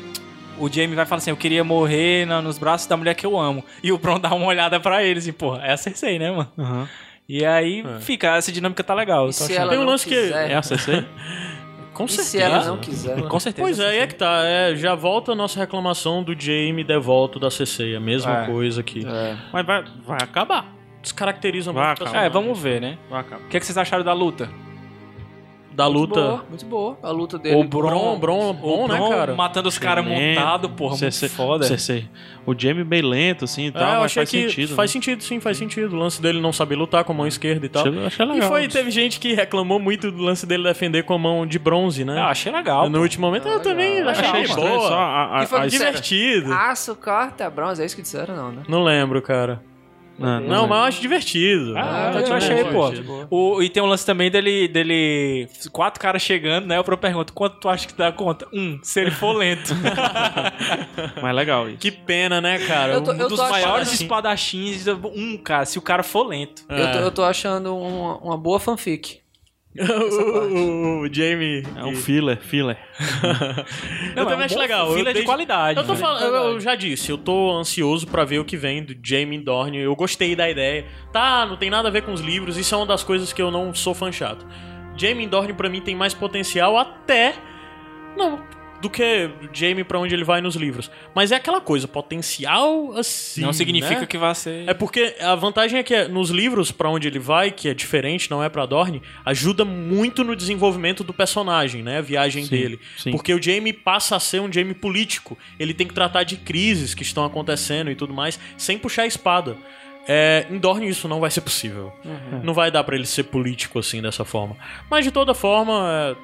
o 0.60 0.72
Jamie 0.72 0.94
vai 0.94 1.06
falar 1.06 1.18
assim: 1.18 1.30
Eu 1.30 1.36
queria 1.36 1.64
morrer 1.64 2.26
na- 2.26 2.40
nos 2.42 2.58
braços 2.58 2.86
da 2.86 2.96
mulher 2.96 3.14
que 3.14 3.24
eu 3.26 3.38
amo. 3.38 3.64
E 3.82 3.90
o 3.92 3.98
Bron 3.98 4.18
dá 4.20 4.32
uma 4.34 4.46
olhada 4.46 4.78
pra 4.78 5.02
ele, 5.02 5.18
assim, 5.18 5.32
porra, 5.32 5.62
é 5.64 5.72
a 5.72 5.76
Cersei, 5.76 6.18
né, 6.18 6.30
mano? 6.30 6.50
Aham. 6.58 6.88
E 7.28 7.44
aí 7.44 7.84
É. 7.86 8.00
fica, 8.00 8.36
essa 8.36 8.50
dinâmica 8.50 8.82
tá 8.82 8.92
legal. 8.94 9.28
E 9.28 9.32
se 9.32 9.54
ela 9.56 9.70
Tem 9.70 9.78
um 9.78 9.82
não 9.82 9.90
lance 9.90 10.06
que- 10.06 10.14
quiser? 10.14 10.50
É 10.50 10.54
a 10.56 10.62
CC? 10.62 11.04
Com 11.94 12.04
E 12.04 12.08
certeza. 12.08 12.28
se 12.30 12.38
ela 12.40 12.64
não 12.64 12.78
quiser? 12.78 13.22
Com 13.28 13.38
certeza. 13.40 13.62
Pois 13.66 13.78
é, 13.78 13.88
aí 13.90 13.98
é 13.98 14.06
que 14.06 14.14
tá. 14.14 14.42
É, 14.44 14.74
já 14.74 14.94
volta 14.94 15.32
a 15.32 15.34
nossa 15.34 15.60
reclamação 15.60 16.22
do 16.22 16.34
Jamie 16.38 16.82
devolto 16.82 17.38
da 17.38 17.50
CC. 17.50 17.94
A 17.94 18.00
mesma 18.00 18.44
É. 18.44 18.46
coisa 18.46 18.82
que 18.82 19.06
É. 19.06 19.36
Mas 19.52 19.66
vai, 19.66 19.84
vai 20.06 20.18
acabar. 20.22 20.72
descaracteriza 21.02 21.72
Vai, 21.72 21.86
muito. 21.96 22.16
É, 22.16 22.28
vamos 22.30 22.58
ver, 22.58 22.80
né? 22.80 22.98
Vai 23.08 23.20
acabar. 23.20 23.42
O 23.44 23.48
que, 23.48 23.56
é 23.56 23.60
que 23.60 23.66
vocês 23.66 23.76
acharam 23.78 24.02
da 24.04 24.12
luta? 24.12 24.48
Da 25.80 25.88
Muito 25.88 25.98
luta. 26.10 26.20
boa, 26.20 26.44
muito 26.48 26.66
boa. 26.66 26.98
A 27.02 27.10
luta 27.10 27.38
dele. 27.38 27.56
O 27.56 27.64
Bron, 27.64 28.18
Bron, 28.18 28.52
bom, 28.52 28.84
o 28.84 28.88
né, 28.88 28.96
Bron 28.96 29.08
cara? 29.10 29.34
matando 29.34 29.68
os 29.68 29.78
caras 29.78 30.04
Lento. 30.04 30.38
montados, 30.38 30.70
porra, 30.72 30.90
muito 30.90 31.10
CC 31.14 31.28
foda. 31.28 31.64
CC. 31.64 32.04
O 32.44 32.54
Jamie 32.58 32.84
bem 32.84 33.00
lento, 33.00 33.44
assim 33.46 33.64
e 33.64 33.68
É, 33.68 33.70
tal, 33.70 33.82
eu 33.94 34.00
mas 34.00 34.04
achei 34.06 34.20
faz 34.22 34.30
que 34.30 34.40
sentido. 34.50 34.74
faz 34.74 34.90
né? 34.90 34.92
sentido, 34.92 35.22
sim, 35.22 35.40
faz 35.40 35.56
sentido. 35.56 35.94
O 35.94 35.98
lance 35.98 36.20
dele 36.20 36.38
não 36.40 36.52
saber 36.52 36.74
lutar 36.76 37.02
com 37.04 37.12
a 37.12 37.16
mão 37.16 37.26
esquerda 37.26 37.64
e 37.64 37.68
tal. 37.68 37.86
Achei, 37.86 38.06
achei 38.06 38.26
legal. 38.26 38.38
E 38.46 38.48
foi, 38.48 38.68
teve 38.68 38.90
gente 38.90 39.18
que 39.18 39.32
reclamou 39.32 39.78
muito 39.78 40.10
do 40.10 40.22
lance 40.22 40.44
dele 40.46 40.64
defender 40.64 41.04
com 41.04 41.14
a 41.14 41.18
mão 41.18 41.46
de 41.46 41.58
bronze, 41.58 42.04
né? 42.04 42.18
Ah, 42.20 42.28
achei 42.28 42.52
legal. 42.52 42.88
no 42.90 42.98
pô. 42.98 43.02
último 43.02 43.26
momento 43.26 43.48
eu 43.48 43.60
também 43.60 43.94
legal. 43.96 44.10
achei, 44.10 44.42
Achei 44.42 44.54
boa. 44.56 44.88
só 44.88 44.94
a, 44.98 45.38
a, 45.40 45.42
E 45.44 45.46
foi 45.46 45.60
a-? 45.60 45.66
Divertido. 45.66 46.52
Aço, 46.52 46.94
corta, 46.96 47.48
bronze, 47.48 47.82
é 47.82 47.86
isso 47.86 47.96
que 47.96 48.02
disseram, 48.02 48.36
não, 48.36 48.52
né? 48.52 48.62
Não 48.68 48.82
lembro, 48.82 49.22
cara. 49.22 49.62
Não, 50.20 50.40
Não, 50.40 50.66
mas 50.68 50.78
eu 50.78 50.84
acho 50.84 51.00
divertido. 51.00 51.74
Ah, 51.76 52.10
Ah, 52.14 52.20
eu 52.20 52.24
tá 52.28 52.36
achei, 52.36 52.64
pô. 52.64 52.90
de 52.90 53.02
boa. 53.02 53.26
O, 53.30 53.62
e 53.62 53.68
tem 53.70 53.82
um 53.82 53.86
lance 53.86 54.04
também 54.04 54.30
dele, 54.30 54.68
dele. 54.68 55.48
Quatro 55.72 55.98
caras 56.00 56.20
chegando, 56.20 56.66
né? 56.66 56.76
Eu 56.76 56.84
pergunto, 56.98 57.32
quanto 57.32 57.58
tu 57.58 57.68
acha 57.68 57.86
que 57.86 57.94
dá 57.94 58.12
conta? 58.12 58.46
Um, 58.52 58.78
se 58.82 59.00
ele 59.00 59.10
for 59.10 59.32
lento. 59.32 59.74
mas 61.22 61.34
legal 61.34 61.68
isso. 61.68 61.78
Que 61.78 61.90
pena, 61.90 62.40
né, 62.40 62.58
cara? 62.66 62.92
Eu 62.94 63.02
tô- 63.02 63.12
Um 63.12 63.16
eu 63.16 63.28
dos 63.28 63.38
maiores 63.38 63.88
assim- 63.88 64.04
espadachins, 64.04 64.86
um, 64.88 65.36
cara, 65.38 65.64
se 65.64 65.78
o 65.78 65.82
cara 65.82 66.02
for 66.02 66.26
lento. 66.26 66.64
Eu, 66.68 66.92
tô, 66.92 66.98
eu 66.98 67.10
tô 67.10 67.24
achando 67.24 67.74
uma, 67.76 68.16
uma 68.18 68.36
boa 68.36 68.60
fanfic. 68.60 69.19
o, 69.78 71.08
Jamie. 71.12 71.62
É 71.76 71.84
um 71.84 71.94
filler, 71.94 72.38
filler. 72.40 72.76
eu 74.16 74.26
também 74.26 74.46
acho 74.46 74.58
legal. 74.58 74.88
Eu, 74.88 74.94
Fila 74.94 75.08
de 75.10 75.14
desde- 75.14 75.24
qualidade. 75.26 75.78
eu, 75.78 75.86
tô 75.86 75.92
né? 75.92 75.98
falando, 75.98 76.22
eu, 76.24 76.34
eu 76.52 76.60
já 76.60 76.74
disse, 76.74 77.10
eu 77.10 77.16
tô 77.18 77.52
ansioso 77.56 78.06
pra 78.06 78.24
ver 78.24 78.40
o 78.40 78.44
que 78.44 78.56
vem 78.56 78.82
do 78.82 78.94
Jamie 79.02 79.38
Dorne. 79.38 79.78
Eu 79.78 79.94
gostei 79.94 80.34
da 80.34 80.50
ideia. 80.50 80.84
Tá, 81.12 81.46
não 81.46 81.56
tem 81.56 81.70
nada 81.70 81.88
a 81.88 81.90
ver 81.90 82.02
com 82.02 82.12
os 82.12 82.20
livros, 82.20 82.56
isso 82.56 82.74
é 82.74 82.78
uma 82.78 82.86
das 82.86 83.04
coisas 83.04 83.32
que 83.32 83.40
eu 83.40 83.50
não 83.50 83.72
sou 83.74 83.94
fã 83.94 84.10
chato. 84.10 84.44
Jamie 84.96 85.26
Dorne 85.28 85.52
pra 85.52 85.68
mim 85.68 85.80
tem 85.80 85.94
mais 85.94 86.14
potencial 86.14 86.76
até. 86.76 87.34
Não. 88.16 88.42
Do 88.80 88.88
que 88.88 89.30
Jamie 89.52 89.84
pra 89.84 89.98
onde 89.98 90.14
ele 90.14 90.24
vai 90.24 90.40
nos 90.40 90.56
livros. 90.56 90.90
Mas 91.14 91.32
é 91.32 91.36
aquela 91.36 91.60
coisa, 91.60 91.86
potencial 91.86 92.92
assim. 92.96 93.42
Não 93.42 93.52
significa 93.52 94.00
né? 94.00 94.06
que 94.06 94.16
vai 94.16 94.34
ser. 94.34 94.68
É 94.68 94.72
porque 94.72 95.16
a 95.20 95.34
vantagem 95.34 95.78
é 95.78 95.82
que 95.82 95.94
é, 95.94 96.08
nos 96.08 96.30
livros 96.30 96.72
pra 96.72 96.88
onde 96.88 97.06
ele 97.06 97.18
vai, 97.18 97.50
que 97.50 97.68
é 97.68 97.74
diferente, 97.74 98.30
não 98.30 98.42
é 98.42 98.48
pra 98.48 98.64
Dorne, 98.64 99.02
ajuda 99.24 99.64
muito 99.64 100.24
no 100.24 100.34
desenvolvimento 100.34 101.04
do 101.04 101.12
personagem, 101.12 101.82
né? 101.82 101.98
A 101.98 102.02
viagem 102.02 102.44
Sim, 102.44 102.50
dele. 102.50 102.80
sim. 102.96 103.10
Porque 103.10 103.34
o 103.34 103.42
Jamie 103.42 103.72
passa 103.72 104.16
a 104.16 104.20
ser 104.20 104.40
um 104.40 104.50
Jamie 104.50 104.74
político. 104.74 105.36
Ele 105.58 105.74
tem 105.74 105.86
que 105.86 105.94
tratar 105.94 106.22
de 106.22 106.36
crises 106.36 106.94
que 106.94 107.02
estão 107.02 107.24
acontecendo 107.24 107.90
e 107.90 107.94
tudo 107.94 108.14
mais, 108.14 108.38
sem 108.56 108.78
puxar 108.78 109.02
a 109.02 109.06
espada. 109.06 109.56
É, 110.08 110.46
em 110.50 110.58
Dorne 110.58 110.88
isso 110.88 111.06
não 111.06 111.20
vai 111.20 111.30
ser 111.30 111.42
possível. 111.42 111.92
Não 112.42 112.54
vai 112.54 112.70
dar 112.70 112.82
pra 112.82 112.96
ele 112.96 113.06
ser 113.06 113.24
político 113.24 113.78
assim 113.78 114.00
dessa 114.00 114.24
forma. 114.24 114.56
Mas 114.90 115.04
de 115.04 115.10
toda 115.10 115.34
forma, 115.34 116.16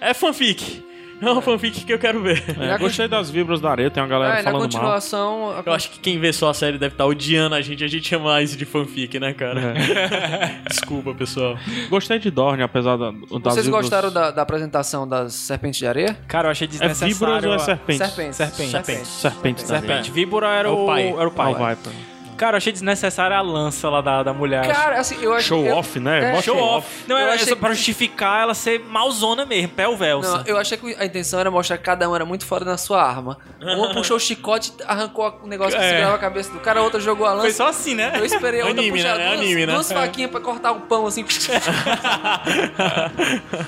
é, 0.00 0.10
é 0.10 0.14
fanfic. 0.14 0.84
É 1.20 1.30
uma 1.30 1.40
fanfic 1.40 1.84
que 1.84 1.92
eu 1.92 1.98
quero 1.98 2.20
ver. 2.22 2.42
É, 2.60 2.66
Na 2.68 2.76
gostei 2.78 3.08
das 3.08 3.30
vibras 3.30 3.60
da 3.60 3.70
areia, 3.70 3.90
tem 3.90 4.02
uma 4.02 4.08
galera 4.08 4.34
É, 4.34 4.42
na 4.42 4.50
falando 4.50 4.60
mal. 4.60 4.70
continuação. 4.70 5.50
a- 5.52 5.62
Eu 5.64 5.72
acho 5.72 5.90
que 5.90 5.98
quem 6.00 6.18
vê 6.18 6.32
só 6.32 6.50
a 6.50 6.54
série 6.54 6.76
deve 6.76 6.94
estar 6.94 7.06
odiando 7.06 7.54
a 7.54 7.60
gente. 7.62 7.82
A 7.84 7.88
gente 7.88 8.06
chama 8.08 8.42
isso 8.42 8.56
de 8.56 8.64
fanfic, 8.64 9.18
né, 9.18 9.32
cara? 9.32 9.60
É. 9.78 10.60
Desculpa, 10.68 11.14
pessoal. 11.14 11.56
Gostei 11.88 12.18
de 12.18 12.30
Dorne, 12.30 12.62
apesar 12.62 12.96
da, 12.96 13.10
das 13.10 13.20
Vocês 13.30 13.66
vibras- 13.66 13.82
gostaram 13.82 14.12
da, 14.12 14.30
da 14.30 14.42
apresentação 14.42 15.06
das 15.08 15.32
serpentes 15.34 15.78
de 15.78 15.86
areia? 15.86 16.16
Cara, 16.28 16.48
eu 16.48 16.52
achei 16.52 16.66
É 16.66 16.70
desnecessário. 16.70 17.14
vibras 17.14 17.44
ou 17.44 17.52
é 17.52 17.56
a- 17.56 17.58
serpente? 17.58 17.98
Serpentes. 17.98 18.36
Serpente. 18.36 18.70
Serpentes. 18.70 19.08
Serpente. 19.08 19.62
Serpente. 19.62 20.10
Víbora 20.10 20.48
era 20.48 20.68
É 20.68 20.70
o 20.70 20.82
o, 20.84 20.86
pai. 20.86 21.08
Era 21.08 21.28
o 21.28 21.30
pai. 21.30 21.52
O 21.52 21.54
Viper. 21.56 21.92
Cara, 22.36 22.54
eu 22.54 22.58
achei 22.58 22.72
desnecessária 22.72 23.36
a 23.36 23.40
lança 23.40 23.88
lá 23.88 24.00
da, 24.00 24.22
da 24.22 24.32
mulher. 24.32 24.66
Cara, 24.66 24.98
assim, 24.98 25.16
eu 25.22 25.32
acho 25.32 25.46
Show 25.48 25.64
eu, 25.64 25.76
off, 25.76 26.00
né? 26.00 26.32
é, 26.36 26.42
Show 26.42 26.58
off. 26.58 27.04
Não, 27.06 27.18
Eu 27.18 27.28
é 27.28 27.34
achei 27.34 27.46
só 27.48 27.56
pra 27.56 27.68
que- 27.70 27.76
justificar 27.76 28.42
ela 28.42 28.54
ser 28.54 28.80
malzona 28.80 29.46
mesmo, 29.46 29.68
pé 29.70 29.86
o 29.88 29.96
velsa. 29.96 30.38
Não, 30.38 30.44
eu 30.46 30.56
achei 30.58 30.76
que 30.76 30.94
a 30.98 31.04
intenção 31.04 31.38
era 31.40 31.50
mostrar 31.50 31.78
que 31.78 31.84
cada 31.84 32.08
um 32.08 32.14
era 32.14 32.24
muito 32.24 32.44
foda 32.44 32.64
na 32.64 32.76
sua 32.76 33.02
arma. 33.02 33.38
Uma 33.60 33.92
puxou 33.94 34.16
o 34.16 34.20
chicote, 34.20 34.72
arrancou 34.86 35.40
o 35.42 35.46
negócio 35.46 35.78
que 35.78 35.84
É. 35.84 35.88
segurava 35.90 36.14
a 36.16 36.18
cabeça 36.18 36.52
do 36.52 36.60
cara, 36.60 36.80
a 36.80 36.82
outra 36.82 37.00
jogou 37.00 37.26
a 37.26 37.30
lança. 37.32 37.42
Foi 37.42 37.52
só 37.52 37.68
assim, 37.68 37.94
né? 37.94 38.12
Eu 38.16 38.24
esperei 38.24 38.60
a 38.60 38.66
outra 38.66 38.80
Anime, 38.80 38.96
puxar 38.98 39.16
né? 39.16 39.24
É 39.24 39.28
duas, 39.28 39.40
anime, 39.40 39.66
né? 39.66 39.72
duas 39.74 39.90
É. 39.90 39.94
faquinhas 39.94 40.30
pra 40.30 40.40
cortar 40.40 40.72
o 40.72 40.80
pão, 40.80 41.06
assim. 41.06 41.24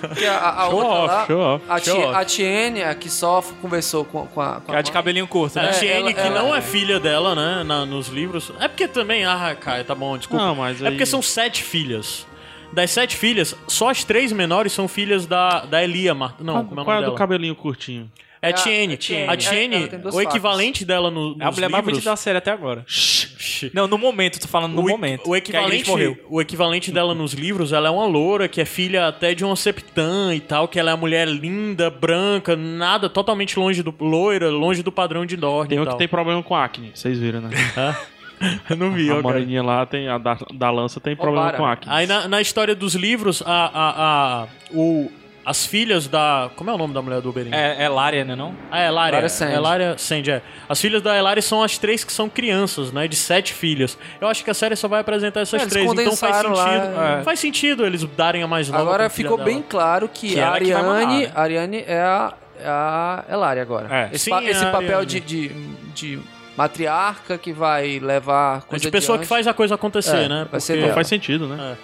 Porque 0.00 0.24
a, 0.26 0.34
a- 0.38 0.62
a 0.64 0.66
Show 0.70 0.74
outra 0.76 0.90
off, 0.92 1.06
lá, 1.14 1.26
show 1.26 1.40
off. 1.40 1.64
a, 1.68 1.78
Show 1.78 2.00
off. 2.00 2.14
a 2.16 2.24
Tiene, 2.24 2.82
a 2.82 2.94
que 2.94 3.10
só 3.10 3.42
conversou 3.60 4.04
com, 4.04 4.26
com 4.26 4.40
a, 4.40 4.60
com 4.60 4.72
Que 4.72 4.78
é 4.78 4.82
de 4.82 4.92
cabelinho 4.92 5.26
curto, 5.26 5.58
A 5.58 5.62
né? 5.62 5.68
É, 5.70 5.72
Tiene, 5.72 6.14
que 6.14 6.20
ela- 6.20 6.42
não 6.42 6.54
é 6.54 6.60
filha 6.60 6.98
dela, 6.98 7.34
né, 7.34 7.62
na- 7.64 7.86
nos 7.86 8.08
livros. 8.08 8.50
É 8.60 8.68
porque 8.68 8.88
também, 8.88 9.24
ah, 9.24 9.56
cara, 9.60 9.82
tá 9.84 9.94
bom, 9.94 10.16
desculpa. 10.16 10.44
Não, 10.44 10.54
mas 10.54 10.80
É 10.82 10.86
aí- 10.86 10.90
porque 10.92 11.06
são 11.06 11.20
sete 11.22 11.62
filhas. 11.62 12.26
Das 12.72 12.90
sete 12.90 13.16
filhas, 13.16 13.54
só 13.68 13.90
as 13.90 14.02
três 14.04 14.32
menores 14.32 14.72
são 14.72 14.88
filhas 14.88 15.24
da, 15.24 15.64
da 15.64 15.82
Elia 15.84 16.12
Mar... 16.14 16.34
Não, 16.40 16.54
Qual, 16.54 16.64
como 16.64 16.80
é 16.80 16.82
o 16.82 16.84
qual 16.84 16.94
nome 16.96 16.98
é 16.98 17.00
do 17.02 17.06
dela? 17.12 17.18
cabelinho 17.18 17.54
curtinho? 17.54 18.10
É 18.42 18.48
É 18.48 18.50
a- 18.50 18.54
Tiene. 18.54 18.94
é 18.94 18.96
Tiene. 18.96 19.28
A 19.30 19.32
É, 19.32 19.36
Tiene, 19.36 19.76
ela 19.76 19.88
tem 19.88 19.98
duas 20.00 20.14
o 20.14 20.20
equivalente 20.20 20.84
dela 20.84 21.10
no, 21.10 21.30
nos 21.30 21.40
É 21.40 21.44
a 21.44 21.50
mulher 21.52 21.68
mais 21.70 21.84
livros... 21.84 21.98
bonita 21.98 22.10
da 22.10 22.16
série 22.16 22.38
até 22.38 22.50
agora. 22.50 22.84
Shhh. 22.86 23.70
Não, 23.72 23.86
no 23.86 23.96
momento, 23.96 24.38
tô 24.40 24.46
falando 24.48 24.74
no 24.74 24.82
o, 24.84 24.88
momento. 24.88 25.28
O 25.30 25.32
a 25.32 25.38
equivalente, 25.38 25.88
morreu. 25.88 26.18
o 26.28 26.40
equivalente 26.42 26.90
dela 26.92 27.14
nos 27.14 27.32
livros, 27.32 27.72
ela 27.72 27.88
é 27.88 27.90
uma 27.90 28.04
loura, 28.04 28.46
que 28.48 28.60
é 28.60 28.64
filha 28.66 29.06
até 29.06 29.32
de 29.34 29.44
uma 29.44 29.56
septã 29.56 30.34
e 30.34 30.40
tal, 30.40 30.68
que 30.68 30.78
ela 30.78 30.90
é 30.90 30.94
uma 30.94 31.00
mulher 31.00 31.26
linda, 31.26 31.88
branca, 31.88 32.54
nada, 32.56 33.08
totalmente 33.08 33.58
longe 33.58 33.82
do 33.82 33.94
loira, 33.98 34.50
longe 34.50 34.82
do 34.82 34.92
padrão 34.92 35.24
de 35.24 35.36
Dorne 35.36 35.68
Tem 35.70 35.80
um 35.80 35.86
que 35.86 35.96
tem 35.96 36.08
problema 36.08 36.42
com 36.42 36.54
acne, 36.54 36.90
vocês 36.94 37.18
viram, 37.18 37.40
né? 37.40 37.50
Eu 38.70 38.76
não 38.76 38.90
vi, 38.92 39.08
a 39.10 39.14
ó, 39.14 39.16
cara. 39.16 39.22
moreninha 39.22 39.62
lá, 39.62 39.86
tem, 39.86 40.08
a 40.08 40.18
da, 40.18 40.36
da 40.54 40.70
lança 40.70 41.00
tem 41.00 41.16
problema 41.16 41.42
Obara. 41.48 41.56
com 41.56 41.66
acne. 41.66 41.92
Aí 41.92 42.06
na, 42.06 42.28
na 42.28 42.40
história 42.40 42.74
dos 42.74 42.94
livros, 42.94 43.42
a, 43.46 43.70
a, 43.72 44.42
a, 44.42 44.46
o, 44.72 45.10
as 45.44 45.64
filhas 45.64 46.06
da... 46.08 46.50
Como 46.56 46.68
é 46.68 46.74
o 46.74 46.76
nome 46.78 46.92
da 46.92 47.00
mulher 47.00 47.20
do 47.20 47.28
Oberyn? 47.30 47.50
É, 47.54 47.84
é 47.84 47.88
Lária, 47.88 48.24
né 48.24 48.34
não? 48.34 48.54
Ah, 48.70 48.80
é 48.80 48.88
Elaria. 48.88 49.12
Elaria 49.18 49.28
Sand. 49.28 49.52
Elaria 49.52 49.94
Sand, 49.98 50.22
é. 50.28 50.42
As 50.68 50.80
filhas 50.80 51.00
da 51.00 51.16
Elaria 51.16 51.40
são 51.40 51.62
as 51.62 51.78
três 51.78 52.02
que 52.04 52.12
são 52.12 52.28
crianças, 52.28 52.90
né? 52.92 53.06
De 53.08 53.14
sete 53.16 53.54
filhas. 53.54 53.96
Eu 54.20 54.26
acho 54.28 54.42
que 54.44 54.50
a 54.50 54.54
série 54.54 54.74
só 54.76 54.88
vai 54.88 55.00
apresentar 55.00 55.40
essas 55.40 55.62
É, 55.62 55.66
três. 55.66 55.84
Então 55.90 56.16
faz 56.16 56.20
condensaram 56.20 56.52
lá, 56.52 56.64
sentido. 56.82 57.00
é. 57.00 57.22
Faz 57.22 57.40
sentido 57.40 57.86
eles 57.86 58.02
darem 58.16 58.42
a 58.42 58.46
mais 58.48 58.68
nova 58.68 58.82
Agora 58.82 59.08
ficou 59.08 59.36
dela. 59.36 59.48
bem 59.48 59.62
claro 59.62 60.08
que, 60.12 60.30
Que 60.34 60.40
a 60.40 60.50
que 60.58 60.72
Ariane, 60.72 60.82
mandar, 60.86 61.06
né? 61.06 61.32
Ariane 61.34 61.84
é 61.86 62.00
a, 62.00 62.34
é 62.60 62.68
a 62.68 63.24
Elaria 63.30 63.62
agora. 63.62 63.88
É. 63.94 64.08
Esse, 64.14 64.24
Sim, 64.24 64.30
pa- 64.32 64.42
é 64.42 64.50
esse 64.50 64.66
papel 64.66 65.04
de, 65.04 65.20
de, 65.20 65.48
de 65.94 66.18
matriarca 66.56 67.36
que 67.38 67.52
vai 67.52 67.98
levar 67.98 68.58
É 68.58 68.60
coisa 68.68 68.82
de 68.84 68.90
pessoa 68.90 69.16
adiante. 69.16 69.24
que 69.26 69.28
faz 69.28 69.46
a 69.46 69.54
coisa 69.54 69.74
acontecer, 69.74 70.16
É, 70.24 70.28
né? 70.28 70.48
vai 70.50 70.60
ser 70.60 70.80
dela. 70.80 70.94
Faz 70.94 71.06
sentido, 71.06 71.46
né? 71.48 71.76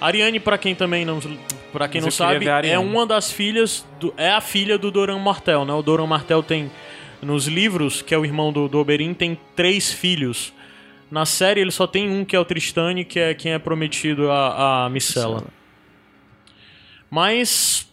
Ariane, 0.00 0.40
pra 0.40 0.56
quem 0.56 0.74
também 0.74 1.04
não, 1.04 1.20
para 1.72 1.86
quem 1.88 2.00
Mas 2.00 2.06
não 2.06 2.10
sabe, 2.10 2.46
é 2.66 2.78
uma 2.78 3.06
das 3.06 3.30
filhas, 3.30 3.86
do, 3.98 4.14
é 4.16 4.30
a 4.30 4.40
filha 4.40 4.78
do 4.78 4.90
Doran 4.90 5.18
Martel, 5.18 5.64
né? 5.64 5.72
O 5.74 5.82
Doran 5.82 6.06
Martel 6.06 6.42
tem 6.42 6.70
nos 7.20 7.46
livros, 7.46 8.00
que 8.00 8.14
é 8.14 8.18
o 8.18 8.24
irmão 8.24 8.50
do, 8.52 8.66
do 8.66 8.78
Oberyn, 8.78 9.12
tem 9.12 9.38
três 9.54 9.92
filhos. 9.92 10.54
Na 11.10 11.26
série 11.26 11.60
ele 11.60 11.70
só 11.70 11.86
tem 11.86 12.08
um 12.08 12.24
que 12.24 12.34
é 12.34 12.40
o 12.40 12.44
Tristane, 12.44 13.04
que 13.04 13.18
é 13.18 13.34
quem 13.34 13.52
é 13.52 13.58
prometido 13.58 14.30
a, 14.30 14.86
a 14.86 14.88
Micela. 14.88 15.44
Mas 17.10 17.89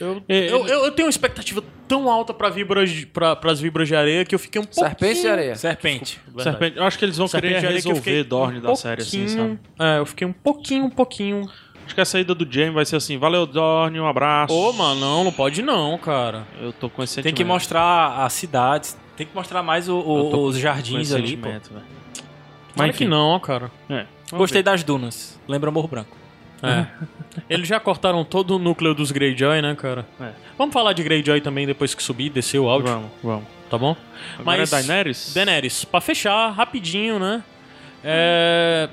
eu, 0.00 0.22
É, 0.28 0.50
eu, 0.50 0.66
eu, 0.66 0.84
eu 0.86 0.90
tenho 0.92 1.06
uma 1.06 1.10
expectativa 1.10 1.62
tão 1.86 2.10
alta 2.10 2.32
para 2.34 2.48
vibras, 2.48 2.90
de- 2.90 3.06
pra, 3.06 3.36
pras 3.36 3.60
vibras 3.60 3.86
de 3.88 3.94
areia 3.94 4.24
que 4.24 4.34
eu 4.34 4.38
fiquei 4.38 4.60
um 4.60 4.64
pouquinho... 4.64 4.86
Serpente 4.88 5.20
de 5.20 5.28
areia. 5.28 5.54
Serpente. 5.56 6.20
Verdade. 6.26 6.42
Serpente, 6.50 6.76
eu 6.78 6.84
acho 6.84 6.98
que 6.98 7.04
eles 7.04 7.16
vão 7.16 7.28
Serpente 7.28 7.54
querer 7.54 7.66
que 7.68 7.74
resolver 7.74 7.98
fiquei 8.00 8.24
Dorne 8.24 8.58
um 8.58 8.62
da 8.62 8.74
série, 8.76 9.02
assim, 9.02 9.28
sabe? 9.28 9.58
É, 9.78 9.98
eu 9.98 10.06
fiquei 10.06 10.26
um 10.26 10.32
pouquinho, 10.32 10.84
um 10.84 10.90
pouquinho 10.90 11.48
Acho 11.84 11.94
que 11.96 12.00
a 12.00 12.04
saída 12.04 12.34
do 12.36 12.46
Jaime 12.48 12.70
vai 12.72 12.84
ser 12.84 12.94
assim, 12.94 13.18
valeu 13.18 13.44
Dorne, 13.44 13.98
um 13.98 14.06
abraço. 14.06 14.54
Ô, 14.54 14.72
mano, 14.72 15.00
não, 15.00 15.24
não 15.24 15.32
pode 15.32 15.60
não, 15.60 15.98
cara. 15.98 16.46
Eu 16.60 16.72
tô 16.72 16.88
com 16.88 17.02
esse 17.02 17.16
Tem 17.16 17.22
sentimento. 17.24 17.36
que 17.38 17.44
mostrar 17.44 18.24
as 18.24 18.32
cidades, 18.32 18.96
tem 19.16 19.26
que 19.26 19.34
mostrar 19.34 19.60
mais 19.60 19.88
o- 19.88 19.98
o- 19.98 20.44
os 20.44 20.56
jardins 20.56 21.10
ali, 21.12 21.36
pô. 21.36 21.48
sentimento, 21.48 21.70
velho. 21.72 21.84
Mas 22.76 22.90
enfim. 22.90 22.98
que 22.98 23.04
não, 23.06 23.40
cara. 23.40 23.72
É, 23.88 24.06
Gostei 24.30 24.60
ver. 24.60 24.70
das 24.70 24.84
dunas. 24.84 25.36
Lembra 25.48 25.72
Morro 25.72 25.88
Branco. 25.88 26.16
É. 26.62 26.86
Eles 27.48 27.68
já 27.68 27.78
cortaram 27.80 28.24
todo 28.24 28.56
o 28.56 28.58
núcleo 28.58 28.94
dos 28.94 29.10
Greyjoy, 29.12 29.62
né, 29.62 29.74
cara? 29.76 30.06
É. 30.20 30.30
Vamos 30.58 30.72
falar 30.72 30.92
de 30.92 31.02
Greyjoy 31.02 31.40
também 31.40 31.66
depois 31.66 31.94
que 31.94 32.02
subir, 32.02 32.28
descer 32.30 32.58
o 32.58 32.68
áudio, 32.68 32.88
Vamos, 32.92 33.10
vamos. 33.22 33.44
tá 33.70 33.78
bom? 33.78 33.96
Agora 34.38 34.58
Mas- 34.58 34.72
é 34.72 34.76
Daenerys? 34.82 35.32
Daenerys, 35.34 35.84
pra 35.84 36.00
fechar, 36.00 36.50
rapidinho, 36.50 37.18
né? 37.18 37.42
É... 38.04 38.88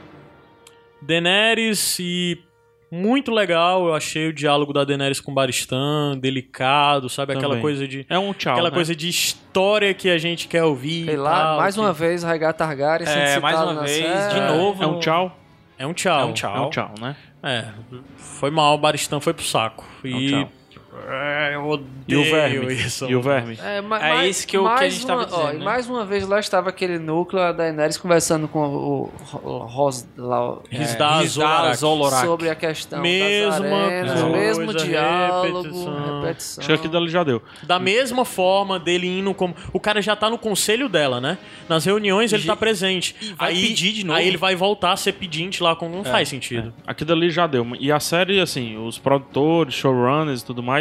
Daenerys 1.01 1.97
e... 1.99 2.43
Muito 2.89 3.31
legal, 3.31 3.85
eu 3.87 3.93
achei 3.93 4.29
o 4.29 4.33
diálogo 4.33 4.71
da 4.71 4.85
Daenerys 4.85 5.19
com 5.19 5.29
o 5.31 5.35
Baristan, 5.35 6.17
delicado, 6.17 7.09
sabe? 7.09 7.33
Aquela 7.33 7.49
Também. 7.49 7.61
coisa 7.61 7.85
de... 7.85 8.05
É 8.09 8.17
um 8.17 8.31
tchau, 8.31 8.53
Aquela 8.53 8.69
né? 8.69 8.73
coisa 8.75 8.95
de 8.95 9.09
história 9.09 9.93
que 9.93 10.09
a 10.09 10.17
gente 10.17 10.47
quer 10.47 10.63
ouvir 10.63 11.03
Sei 11.03 11.17
lá, 11.17 11.35
tal, 11.37 11.57
mais 11.57 11.75
que- 11.75 11.81
uma 11.81 11.91
vez, 11.91 12.23
Rhaegar 12.23 12.53
Targaryen 12.53 13.05
É, 13.09 13.39
mais 13.41 13.59
uma 13.59 13.83
vez, 13.83 13.91
série. 14.05 14.33
de 14.35 14.39
novo. 14.55 14.81
É 14.81 14.87
um 14.87 14.99
tchau? 14.99 15.37
É 15.77 15.85
um 15.85 15.93
tchau. 15.93 16.19
É 16.21 16.23
um 16.23 16.33
tchau. 16.33 16.55
É 16.55 16.61
um 16.61 16.69
tchau, 16.69 16.93
né? 17.01 17.15
É, 17.47 17.71
foi 18.17 18.51
mal, 18.51 18.75
o 18.75 18.77
Baristan 18.77 19.21
foi 19.21 19.33
pro 19.33 19.43
saco. 19.45 19.85
Um 20.03 20.07
E... 20.07 20.29
tchau. 20.29 20.51
É, 21.09 21.51
eu 21.53 21.67
odeio 21.67 21.87
E 22.07 22.15
o 22.15 22.23
verme? 22.23 22.73
isso. 22.73 23.05
E 23.05 23.15
o 23.15 23.21
verme? 23.21 23.57
É, 23.63 23.81
ma- 23.81 24.03
É 24.21 24.27
isso 24.27 24.47
que 24.47 24.57
eu- 24.57 24.63
que 24.63 24.67
a 24.69 24.71
mais 24.75 24.93
gente 24.93 25.05
tava 25.05 25.25
uma, 25.25 25.35
ó, 25.35 25.39
dizendo, 25.41 25.55
e 25.55 25.59
né? 25.59 25.65
mais 25.65 25.87
uma 25.89 26.05
vez 26.05 26.27
lá 26.27 26.39
estava 26.39 26.69
aquele 26.69 26.97
núcleo 26.97 27.41
a 27.43 27.51
Daenerys 27.51 27.97
conversando 27.97 28.47
com 28.47 28.59
o, 28.67 29.13
o 29.43 29.57
Ros, 29.59 30.07
lá, 30.17 30.53
o- 30.53 30.63
Risdar 30.69 31.19
Risdar 31.21 31.25
Zorak. 31.27 31.77
Zolorak. 31.77 32.25
sobre 32.25 32.49
a 32.49 32.55
questão 32.55 33.01
Mesma 33.01 33.51
das 33.51 33.61
arenas, 33.61 34.11
coisa, 34.11 34.25
o 34.25 34.31
mesmo 34.31 34.73
diálogo, 34.73 35.61
repetição. 35.61 36.21
repetição. 36.21 36.61
Acho 36.61 36.67
que 36.67 36.73
aquilo 36.73 36.97
ali 36.97 37.09
já 37.09 37.23
deu. 37.23 37.41
Da 37.63 37.79
mesma 37.79 38.25
forma 38.25 38.79
dele 38.79 39.07
indo 39.19 39.33
como. 39.33 39.55
O 39.71 39.79
cara 39.79 40.01
já 40.01 40.15
tá 40.15 40.29
no 40.29 40.37
conselho 40.37 40.89
dela, 40.89 41.21
né? 41.21 41.37
Nas 41.69 41.85
reuniões 41.85 42.33
ele 42.33 42.43
tá 42.45 42.55
presente. 42.55 43.15
vai 43.37 43.51
aí, 43.51 43.67
pedir 43.67 43.93
de 43.93 44.05
novo. 44.05 44.17
Aí 44.19 44.27
ele 44.27 44.37
vai 44.37 44.55
voltar 44.55 44.91
a 44.93 44.97
ser 44.97 45.13
pedinte 45.13 45.61
lá, 45.61 45.75
como 45.75 45.95
não 45.95 46.03
faz 46.03 46.27
sentido. 46.29 46.73
Aquilo 46.85 47.13
ali 47.13 47.29
já 47.29 47.45
deu. 47.47 47.65
E 47.79 47.91
a 47.91 47.99
série, 47.99 48.39
assim, 48.39 48.77
os 48.77 48.97
produtores, 48.97 49.73
showrunners 49.73 50.41
e 50.41 50.45
tudo 50.45 50.63
mais, 50.63 50.76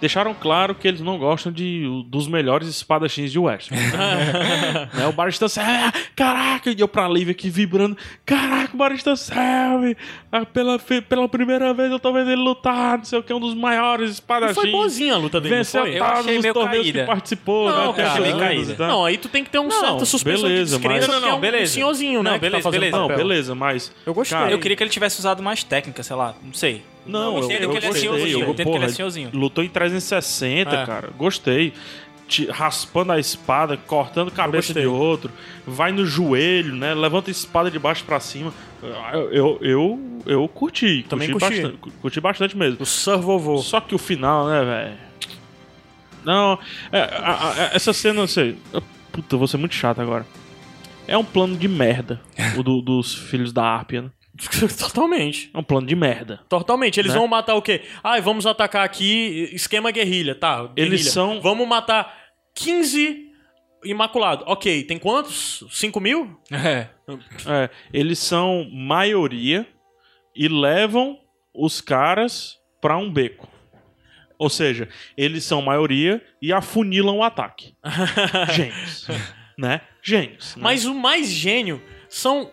deixaram 0.00 0.34
claro 0.34 0.74
que 0.74 0.88
eles 0.88 1.00
não 1.00 1.16
gostam 1.16 1.52
de, 1.52 1.84
dos 2.08 2.26
melhores 2.26 2.66
espadachins 2.68 3.30
de 3.30 3.38
Western. 3.38 3.80
né? 4.94 5.06
O 5.08 5.12
Barista 5.12 5.48
Selby, 5.48 5.92
caraca, 6.16 6.70
e 6.70 6.76
eu 6.80 6.88
pra 6.88 7.08
Lívia 7.08 7.30
aqui 7.32 7.48
vibrando, 7.48 7.96
caraca, 8.26 8.74
o 8.74 8.76
Barista 8.76 9.14
Selby, 9.14 9.96
ah, 10.30 10.44
pela, 10.44 10.78
fe- 10.78 11.00
pela 11.00 11.28
primeira 11.28 11.72
vez 11.72 11.90
eu 11.90 11.98
tô 12.00 12.12
vendo 12.12 12.30
ele 12.30 12.40
lutar, 12.42 12.98
não 12.98 13.04
sei 13.04 13.18
o 13.18 13.22
que, 13.22 13.32
um 13.32 13.38
dos 13.40 13.54
maiores 13.54 14.10
E 14.10 14.12
espadachins. 14.14 14.54
foi 14.56 14.70
boazinha 14.70 15.14
a 15.14 15.18
luta 15.18 15.40
dele, 15.40 15.54
não 15.54 15.58
Venceu 15.62 15.82
foi? 15.82 15.98
Eu 15.98 16.04
achei 16.04 16.38
meio 16.40 16.54
torneios 16.54 16.82
caída. 16.84 17.00
que 17.00 17.06
participou, 17.06 17.70
Não, 17.70 17.92
né? 17.92 18.20
meio 18.20 18.38
caída. 18.38 18.72
e 18.72 18.74
tal. 18.76 18.88
Não, 18.88 19.04
aí 19.04 19.16
tu 19.16 19.28
tem 19.28 19.44
que 19.44 19.50
ter 19.50 19.58
um 19.60 19.68
Não, 19.68 19.80
certa 19.80 20.04
suspensão 20.04 20.48
beleza, 20.48 20.76
de 20.76 20.82
descrença, 20.82 21.06
mas- 21.06 21.14
Não, 21.14 21.20
não, 21.20 21.28
que 21.28 21.28
é 21.28 21.36
um 21.36 21.40
beleza. 21.40 21.72
senhorzinho, 21.74 22.22
né? 22.22 22.30
Não, 22.30 22.38
que 22.38 22.44
tá 22.44 22.50
beleza, 22.50 22.70
beleza. 22.70 22.96
Não, 22.98 23.08
beleza, 23.08 23.54
mas... 23.54 23.92
Eu 24.04 24.12
gostei. 24.14 24.36
Cara, 24.36 24.50
Eu 24.50 24.58
queria 24.58 24.76
que 24.76 24.82
ele 24.82 24.90
tivesse 24.90 25.18
usado 25.20 25.42
mais 25.42 25.62
técnica, 25.62 26.02
sei 26.02 26.16
lá, 26.16 26.34
não 26.42 26.52
sei. 26.52 26.82
Não, 27.04 27.38
eu, 27.38 27.42
eu 27.44 27.50
ele 27.50 27.64
é 27.64 27.66
gostei. 27.66 28.08
eu, 28.08 28.14
entendo 28.16 28.54
que 28.54 28.62
ele 28.62 28.64
porra, 28.70 28.84
é 28.84 28.88
senhorzinho. 28.88 29.30
Lutou 29.32 29.64
em 29.64 29.68
360, 29.68 30.70
É. 30.74 30.86
cara. 30.86 31.10
Gostei. 31.18 31.72
Te- 32.28 32.46
raspando 32.46 33.12
a 33.12 33.18
espada, 33.18 33.76
cortando 33.76 34.28
a 34.28 34.30
cabeça 34.30 34.68
gostei. 34.68 34.82
de 34.82 34.88
outro. 34.88 35.30
Vai 35.66 35.92
no 35.92 36.06
joelho, 36.06 36.74
né? 36.74 36.94
Levanta 36.94 37.28
a 37.28 37.32
espada 37.32 37.70
de 37.70 37.78
baixo 37.78 38.04
pra 38.04 38.20
cima. 38.20 38.54
Eu, 39.12 39.32
eu, 39.32 39.58
eu, 39.60 40.18
eu 40.26 40.48
curti. 40.48 41.04
Também 41.08 41.30
curti 41.30 41.44
curti. 41.44 41.60
bastante, 41.62 41.78
cu- 41.78 41.90
curti 42.00 42.20
bastante 42.20 42.56
mesmo. 42.56 42.78
O 42.82 42.86
Sir 42.86 43.18
Vovô. 43.18 43.58
Só 43.58 43.80
que 43.80 43.94
o 43.94 43.98
final, 43.98 44.48
né, 44.48 44.64
velho? 44.64 44.96
Não, 46.24 46.58
é, 46.92 47.00
a- 47.00 47.52
a- 47.70 47.70
essa 47.74 47.92
cena, 47.92 48.20
eu 48.20 48.28
sei. 48.28 48.56
eu- 48.72 48.82
Puta, 49.10 49.34
eu 49.34 49.38
vou 49.38 49.46
ser 49.48 49.58
muito 49.58 49.74
chato 49.74 50.00
agora. 50.00 50.24
É 51.06 51.18
um 51.18 51.24
plano 51.24 51.54
de 51.56 51.68
merda, 51.68 52.20
o 52.56 52.62
do- 52.62 52.80
dos 52.80 53.14
filhos 53.14 53.52
da 53.52 53.62
Árpia, 53.64 54.02
né? 54.02 54.10
Totalmente. 54.78 55.50
É 55.52 55.58
um 55.58 55.62
plano 55.62 55.86
de 55.86 55.94
merda. 55.94 56.40
Totalmente. 56.48 56.98
Eles 56.98 57.12
Né? 57.12 57.18
vão 57.18 57.28
matar 57.28 57.54
o 57.54 57.62
quê? 57.62 57.82
Ai, 58.02 58.20
vamos 58.20 58.46
atacar 58.46 58.84
aqui, 58.84 59.50
esquema 59.52 59.90
guerrilha, 59.90 60.34
tá? 60.34 60.70
Eles 60.76 60.90
guerrilha. 60.90 61.10
são- 61.10 61.40
Vamos 61.40 61.66
matar 61.68 62.14
15 62.54 63.28
Imaculado. 63.84 64.44
Ok, 64.46 64.84
tem 64.84 64.96
quantos? 64.96 65.64
5 65.70 65.98
mil? 65.98 66.40
É. 66.52 66.88
É, 67.46 67.68
eles 67.92 68.18
são 68.20 68.68
maioria 68.70 69.66
e 70.36 70.46
levam 70.46 71.18
os 71.52 71.80
caras 71.80 72.58
pra 72.80 72.96
um 72.96 73.12
beco. 73.12 73.48
Ou 74.38 74.48
seja, 74.48 74.88
eles 75.16 75.42
são 75.44 75.60
maioria 75.62 76.24
e 76.40 76.52
afunilam 76.52 77.18
o 77.18 77.22
ataque. 77.24 77.74
Gênios. 78.54 79.08
né? 79.58 79.80
Gênios. 80.00 80.54
né? 80.56 80.62
Mas 80.62 80.84
o 80.86 80.94
mais 80.94 81.26
gênio 81.28 81.82
são 82.08 82.52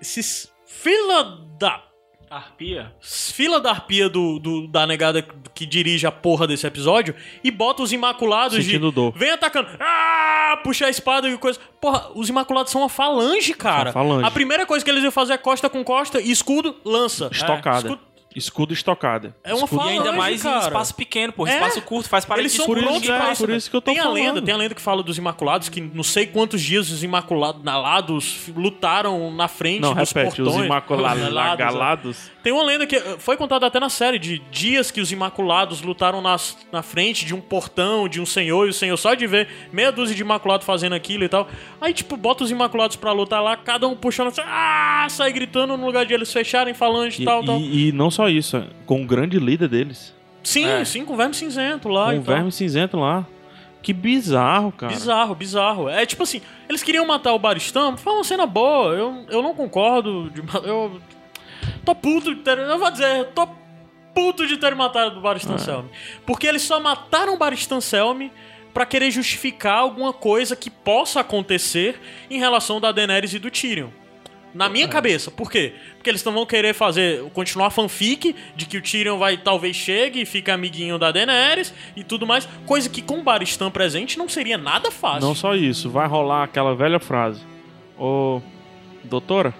esses 0.00 0.50
fila 0.82 1.38
da 1.58 1.82
Arpia? 2.30 2.92
fila 3.00 3.60
da 3.60 3.70
arpia 3.70 4.08
do, 4.08 4.38
do- 4.40 4.66
da 4.66 4.84
negada 4.86 5.22
que 5.54 5.64
dirige 5.64 6.04
a 6.06 6.10
porra 6.10 6.46
desse 6.48 6.66
episódio 6.66 7.14
e 7.44 7.50
bota 7.50 7.82
os 7.82 7.92
Imaculados 7.92 8.56
Sentindo 8.64 8.88
de. 8.88 8.94
dor. 8.96 9.12
Vem 9.16 9.30
atacando. 9.30 9.68
Ah! 9.78 10.58
Puxa 10.64 10.86
a 10.86 10.90
espada 10.90 11.28
e 11.28 11.38
coisa. 11.38 11.60
Porra, 11.80 12.10
os 12.14 12.28
Imaculados 12.28 12.72
são 12.72 12.80
uma 12.80 12.88
falange, 12.88 13.54
cara. 13.54 13.90
Uma 13.90 13.92
falange. 13.92 14.26
A 14.26 14.30
primeira 14.32 14.66
coisa 14.66 14.84
que 14.84 14.90
eles 14.90 15.02
iam 15.04 15.12
fazer 15.12 15.34
é 15.34 15.38
costa 15.38 15.68
com 15.70 15.84
costa 15.84 16.20
e 16.20 16.30
escudo, 16.30 16.74
lança. 16.84 17.28
Estocada. 17.30 17.88
Escudo- 17.88 18.00
Escudo 18.34 18.72
estocada. 18.74 19.34
É 19.44 19.54
uma 19.54 19.64
Escudo- 19.64 19.76
falange, 19.82 19.94
E 19.94 19.98
ainda 19.98 20.12
mais 20.12 20.40
em 20.40 20.42
cara. 20.42 20.66
espaço 20.66 20.94
pequeno, 20.94 21.32
pô. 21.32 21.46
É. 21.46 21.54
Espaço 21.54 21.82
curto, 21.82 22.08
faz 22.08 22.24
parede 22.24 22.42
Eles 22.42 22.52
de 22.52 22.56
são 22.58 22.64
escudo, 22.66 22.80
prontos 22.84 23.06
pra 23.06 23.28
é, 23.28 23.32
isso. 23.32 23.46
por 23.46 23.54
isso 23.54 23.70
que 23.70 23.76
eu 23.76 23.80
tô 23.80 23.90
tem 23.92 24.00
a 24.00 24.04
falando. 24.04 24.14
lenda, 24.16 24.42
tem 24.42 24.54
a 24.54 24.56
lenda 24.56 24.74
que 24.74 24.80
fala 24.82 25.02
dos 25.02 25.16
Imaculados, 25.18 25.68
que 25.68 25.80
não 25.80 26.02
sei 26.02 26.26
quantos 26.26 26.60
dias 26.60 26.90
os 26.90 27.04
Imaculados 27.04 27.62
Nalados 27.62 28.48
lutaram 28.56 29.30
na 29.30 29.46
frente 29.46 29.80
Não, 29.82 29.94
dos 29.94 30.10
repete, 30.10 30.36
portões. 30.36 30.56
os 30.60 30.64
imaculados 30.66 31.22
Nalados, 31.22 32.16
é. 32.28 32.33
Tem 32.44 32.52
uma 32.52 32.62
lenda 32.62 32.86
que 32.86 32.94
eh, 32.94 33.16
foi 33.18 33.36
contada 33.38 33.66
até 33.66 33.80
na 33.80 33.88
série 33.88 34.18
de 34.18 34.38
dias 34.50 34.90
que 34.90 35.00
os 35.00 35.10
Imaculados 35.10 35.80
lutaram 35.80 36.20
nas, 36.20 36.56
na 36.70 36.82
frente 36.82 37.24
de 37.24 37.34
um 37.34 37.40
portão, 37.40 38.06
de 38.06 38.20
um 38.20 38.26
senhor, 38.26 38.66
e 38.66 38.70
o 38.70 38.72
senhor 38.74 38.96
só 38.98 39.14
de 39.14 39.26
ver 39.26 39.48
meia 39.72 39.90
dúzia 39.90 40.14
de 40.14 40.20
Imaculados 40.20 40.66
fazendo 40.66 40.92
aquilo 40.94 41.24
e 41.24 41.28
tal. 41.28 41.48
Aí, 41.80 41.94
tipo, 41.94 42.16
bota 42.18 42.44
os 42.44 42.50
Imaculados 42.50 42.96
pra 42.96 43.12
lutar 43.12 43.42
lá, 43.42 43.56
cada 43.56 43.88
um 43.88 43.96
puxando 43.96 44.28
assim, 44.28 44.42
ah, 44.44 45.06
sai 45.08 45.32
gritando 45.32 45.74
no 45.76 45.86
lugar 45.86 46.04
de 46.04 46.12
eles 46.12 46.30
fecharem 46.30 46.74
falange 46.74 47.20
e 47.20 47.22
E, 47.22 47.24
tal, 47.24 47.42
tal. 47.42 47.58
e- 47.58 47.90
não 47.92 48.10
só 48.10 48.28
isso, 48.28 48.62
com 48.84 49.02
o 49.02 49.06
grande 49.06 49.38
líder 49.38 49.68
deles. 49.68 50.14
Sim, 50.42 50.66
É. 50.66 50.84
sim, 50.84 51.02
com 51.06 51.14
o 51.14 51.16
verme 51.16 51.32
cinzento 51.34 51.88
lá 51.88 52.12
com 52.12 52.18
o 52.20 52.22
tal. 52.22 52.34
verme 52.34 52.52
cinzento 52.52 52.98
lá. 52.98 53.26
Que 53.82 53.94
bizarro, 53.94 54.70
cara. 54.72 54.92
Bizarro, 54.92 55.34
bizarro. 55.34 55.88
É 55.88 56.04
tipo 56.04 56.22
assim, 56.22 56.42
eles 56.68 56.82
queriam 56.82 57.06
matar 57.06 57.32
o 57.32 57.38
Baristan, 57.38 57.96
foi 57.96 58.12
uma 58.12 58.24
cena 58.24 58.44
boa, 58.46 58.94
eu, 58.94 59.24
eu 59.30 59.42
não 59.42 59.54
concordo. 59.54 60.30
eu 60.62 61.00
tô 61.84 61.94
puto 61.94 62.34
de 62.34 62.42
ter. 62.42 62.58
Eu 62.58 62.78
vou 62.78 62.90
dizer, 62.90 63.26
tô 63.34 63.48
puto 64.14 64.46
de 64.46 64.56
ter 64.56 64.74
matado 64.74 65.18
o 65.18 65.20
Baristan 65.20 65.58
Selmy. 65.58 65.90
Porque 66.24 66.46
eles 66.46 66.62
só 66.62 66.78
mataram 66.78 67.34
o 67.34 67.38
Baristan 67.38 67.80
Selmy 67.80 68.30
pra 68.72 68.86
querer 68.86 69.10
justificar 69.10 69.78
alguma 69.78 70.12
coisa 70.12 70.56
que 70.56 70.70
possa 70.70 71.20
acontecer 71.20 72.00
em 72.30 72.38
relação 72.38 72.80
da 72.80 72.90
Daenerys 72.92 73.34
e 73.34 73.38
do 73.38 73.50
Tyrion. 73.50 73.88
Na 74.52 74.68
minha 74.68 74.86
cabeça. 74.86 75.32
Por 75.32 75.50
quê? 75.50 75.74
Porque 75.96 76.08
eles 76.08 76.22
não 76.22 76.32
vão 76.32 76.46
querer 76.46 76.74
fazer, 76.74 77.28
continuar 77.30 77.70
fanfic 77.70 78.36
de 78.54 78.66
que 78.66 78.78
o 78.78 78.82
Tyrion 78.82 79.18
vai 79.18 79.36
talvez 79.36 79.74
chegue 79.74 80.22
e 80.22 80.26
fique 80.26 80.48
amiguinho 80.48 80.96
da 80.96 81.10
Daenerys 81.10 81.74
e 81.96 82.04
tudo 82.04 82.24
mais. 82.24 82.48
Coisa 82.64 82.88
que 82.88 83.02
com 83.02 83.18
o 83.18 83.22
Baristan 83.24 83.68
presente 83.70 84.16
não 84.16 84.28
seria 84.28 84.56
nada 84.56 84.92
fácil. 84.92 85.22
Não 85.22 85.34
só 85.34 85.56
isso, 85.56 85.90
vai 85.90 86.06
rolar 86.06 86.44
aquela 86.44 86.74
velha 86.74 87.00
frase. 87.00 87.40
Ô, 87.98 88.40
doutora, 89.02 89.52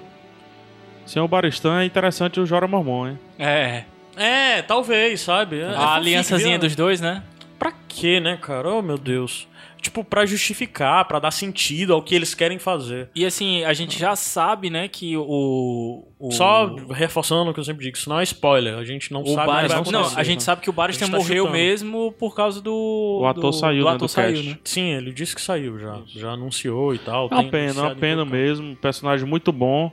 senhor 1.06 1.26
Baristan 1.28 1.80
é 1.80 1.84
interessante 1.84 2.40
o 2.40 2.46
Jora 2.46 2.66
Mormon, 2.66 3.08
hein? 3.08 3.18
É. 3.38 3.84
É, 4.16 4.62
talvez, 4.62 5.20
sabe? 5.20 5.58
É, 5.60 5.66
A 5.66 5.94
aliançazinha 5.94 6.58
dos 6.58 6.76
dois, 6.76 7.00
né? 7.00 7.22
Pra 7.58 7.72
quê, 7.88 8.20
né, 8.20 8.36
cara? 8.40 8.68
Oh, 8.70 8.82
meu 8.82 8.96
Deus. 8.98 9.48
Tipo, 9.82 10.02
pra 10.02 10.24
justificar, 10.24 11.04
pra 11.04 11.18
dar 11.18 11.30
sentido 11.30 11.92
ao 11.92 12.00
que 12.00 12.14
eles 12.14 12.34
querem 12.34 12.58
fazer. 12.58 13.10
E 13.14 13.26
assim, 13.26 13.64
a 13.64 13.74
gente 13.74 13.98
já 13.98 14.16
sabe, 14.16 14.70
né, 14.70 14.88
que 14.88 15.14
o. 15.14 16.06
o 16.18 16.30
Só 16.30 16.74
reforçando 16.90 17.50
o 17.50 17.52
que 17.54 17.60
eu 17.60 17.64
sempre 17.64 17.84
digo, 17.84 17.94
isso 17.94 18.08
não 18.08 18.18
é 18.18 18.22
spoiler. 18.22 18.78
A 18.78 18.84
gente 18.84 19.12
não 19.12 19.20
o 19.22 19.26
sabe 19.26 19.36
o 19.36 19.40
que 19.40 19.46
vai 19.46 19.56
Baristan, 19.56 19.74
acontecer. 19.80 20.14
não, 20.14 20.20
a 20.20 20.24
gente 20.24 20.42
sabe 20.42 20.62
que 20.62 20.70
o 20.70 20.72
Baristan 20.72 21.04
A 21.04 21.06
gente 21.08 21.12
tá 21.12 21.18
morreu 21.18 21.44
chutando. 21.44 21.58
mesmo 21.58 22.12
por 22.18 22.34
causa 22.34 22.62
do. 22.62 23.18
O 23.20 23.26
ator 23.26 23.42
do- 23.42 23.52
saiu, 23.52 23.80
do 23.80 23.90
né, 23.90 23.96
ator 23.96 24.06
do 24.06 24.10
saiu, 24.10 24.34
cast. 24.36 24.48
né? 24.48 24.58
Sim, 24.64 24.86
ele 24.94 25.12
disse 25.12 25.34
que 25.34 25.40
saiu 25.42 25.78
já. 25.78 25.98
Já 26.06 26.30
anunciou 26.30 26.94
e 26.94 26.98
tal. 26.98 27.28
É 27.30 27.34
uma 27.34 27.42
tem 27.42 27.50
pena, 27.50 27.80
é 27.80 27.82
uma 27.82 27.94
pena 27.94 28.24
mesmo. 28.24 28.74
Personagem 28.76 29.26
muito 29.28 29.52
bom. 29.52 29.92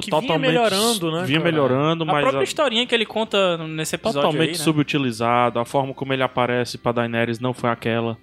Que 0.00 0.10
vinha 0.20 0.38
melhorando, 0.38 1.10
né, 1.12 1.24
Vinha 1.24 1.38
cara? 1.40 1.50
melhorando, 1.52 2.04
A 2.04 2.06
mas 2.06 2.20
própria 2.22 2.40
a- 2.40 2.44
historinha 2.44 2.86
que 2.86 2.94
ele 2.94 3.06
conta 3.06 3.58
nesse 3.58 3.94
episódio 3.96 4.20
totalmente 4.22 4.50
aí, 4.52 4.58
né? 4.58 4.64
subutilizado. 4.64 5.58
A 5.58 5.64
forma 5.64 5.92
como 5.94 6.12
ele 6.12 6.22
aparece 6.22 6.78
pra 6.78 6.92
Daenerys 6.92 7.38
não 7.40 7.52
foi 7.52 7.70
aquela. 7.70 8.16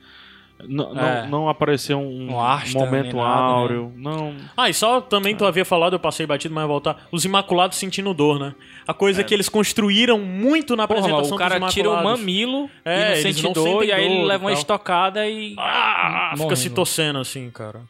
N- 0.67 0.82
É. 0.95 1.21
não, 1.23 1.41
não 1.41 1.49
apareceu 1.49 1.99
um, 1.99 2.32
Um 2.32 2.39
Asta, 2.39 2.80
momento 2.80 3.17
nada, 3.17 3.28
né? 3.30 3.41
áureo. 3.41 3.93
Não. 3.97 4.34
Ah, 4.55 4.69
e 4.69 4.73
só 4.73 5.01
também 5.01 5.36
tu 5.36 5.45
havia 5.45 5.65
falado, 5.65 5.93
eu 5.93 5.99
passei 5.99 6.26
batido, 6.26 6.55
mas 6.55 6.65
voltar. 6.65 7.05
Os 7.11 7.26
Imaculados 7.26 7.78
sentindo 7.78 8.13
dor, 8.13 8.39
né? 8.39 8.55
A 8.88 8.93
coisa 8.93 9.21
que 9.21 9.34
eles 9.34 9.49
construíram 9.49 10.17
muito 10.17 10.73
na 10.78 10.88
Porra, 10.88 11.01
apresentação 11.01 11.36
o 11.36 11.38
cara 11.39 11.59
tira 11.67 11.89
o 11.91 12.01
mamilo 12.01 12.69
É, 12.86 13.11
e 13.11 13.15
não 13.15 13.21
sente 13.21 13.43
não 13.43 13.51
dor, 13.51 13.84
e 13.84 13.91
aí 13.91 14.05
ele 14.05 14.23
leva 14.23 14.45
uma 14.45 14.53
estocada 14.53 15.28
e. 15.28 15.55
Ah, 15.59 16.34
fica 16.38 16.55
se 16.55 16.69
torcendo 16.69 17.19
assim, 17.19 17.49
cara. 17.49 17.82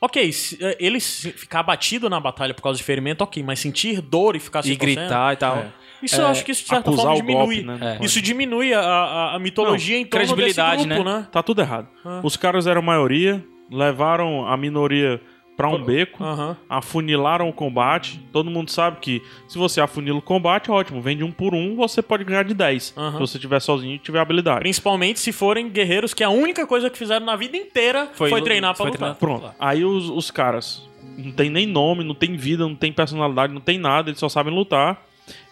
Ok, 0.00 0.32
se, 0.32 0.56
eh, 0.64 0.76
ele 0.80 0.98
ficar 0.98 1.60
abatido 1.60 2.08
na 2.08 2.18
batalha 2.18 2.54
por 2.54 2.62
causa 2.62 2.78
de 2.78 2.84
ferimento, 2.84 3.22
ok, 3.22 3.42
mas 3.42 3.60
sentir 3.60 4.00
dor 4.00 4.34
e 4.34 4.40
ficar 4.40 4.62
se 4.62 4.72
E 4.72 4.76
gritar 4.76 5.34
e 5.34 5.36
tal. 5.36 5.58
É. 5.58 5.72
Isso 6.02 6.18
eu 6.18 6.26
acho 6.26 6.42
que 6.42 6.52
isso 6.52 6.62
de 6.62 6.68
certa 6.68 6.90
forma 6.90 7.14
o 7.14 7.22
golpe, 7.22 7.56
diminui. 7.56 7.62
né? 7.62 7.98
É. 8.00 8.04
Isso 8.04 8.22
diminui 8.22 8.72
a, 8.72 8.80
a, 8.80 9.36
a 9.36 9.38
mitologia 9.38 9.98
em 9.98 10.06
torno 10.06 10.24
desse 10.24 10.34
credibilidade, 10.34 10.86
grupo, 10.86 11.04
né? 11.04 11.18
né? 11.18 11.28
Tá 11.30 11.42
tudo 11.42 11.60
errado. 11.60 11.88
Ah. 12.02 12.20
Os 12.24 12.36
caras 12.36 12.66
eram 12.66 12.80
maioria, 12.80 13.44
levaram 13.70 14.46
a 14.46 14.56
minoria 14.56 15.20
pra 15.60 15.68
um 15.68 15.82
beco, 15.82 16.22
Aham. 16.24 16.56
afunilaram 16.68 17.48
o 17.48 17.52
combate. 17.52 18.20
Todo 18.32 18.50
mundo 18.50 18.70
sabe 18.70 18.98
que 19.00 19.22
se 19.48 19.58
você 19.58 19.80
afunila 19.80 20.18
o 20.18 20.22
combate, 20.22 20.70
ótimo. 20.70 21.00
Vende 21.00 21.22
um 21.24 21.30
por 21.30 21.54
um, 21.54 21.76
você 21.76 22.00
pode 22.02 22.24
ganhar 22.24 22.44
de 22.44 22.54
10. 22.54 22.94
Aham. 22.96 23.12
Se 23.12 23.18
você 23.18 23.36
estiver 23.38 23.60
sozinho 23.60 23.94
e 23.94 23.98
tiver 23.98 24.20
habilidade. 24.20 24.60
Principalmente 24.60 25.20
se 25.20 25.32
forem 25.32 25.68
guerreiros 25.68 26.14
que 26.14 26.24
a 26.24 26.30
única 26.30 26.66
coisa 26.66 26.88
que 26.88 26.96
fizeram 26.98 27.26
na 27.26 27.36
vida 27.36 27.56
inteira 27.56 28.08
foi, 28.14 28.30
Foi- 28.30 28.42
treinar 28.42 28.74
pra 28.74 28.84
foi 28.84 28.90
lutar. 28.92 29.14
treinar. 29.16 29.40
Pronto. 29.40 29.54
Aí 29.58 29.84
os, 29.84 30.08
os 30.08 30.30
caras 30.30 30.88
não 31.16 31.32
tem 31.32 31.50
nem 31.50 31.66
nome, 31.66 32.04
não 32.04 32.14
tem 32.14 32.36
vida, 32.36 32.64
não 32.66 32.74
tem 32.74 32.92
personalidade, 32.92 33.52
não 33.52 33.60
tem 33.60 33.78
nada, 33.78 34.08
eles 34.10 34.18
só 34.20 34.28
sabem 34.28 34.54
lutar. 34.54 35.02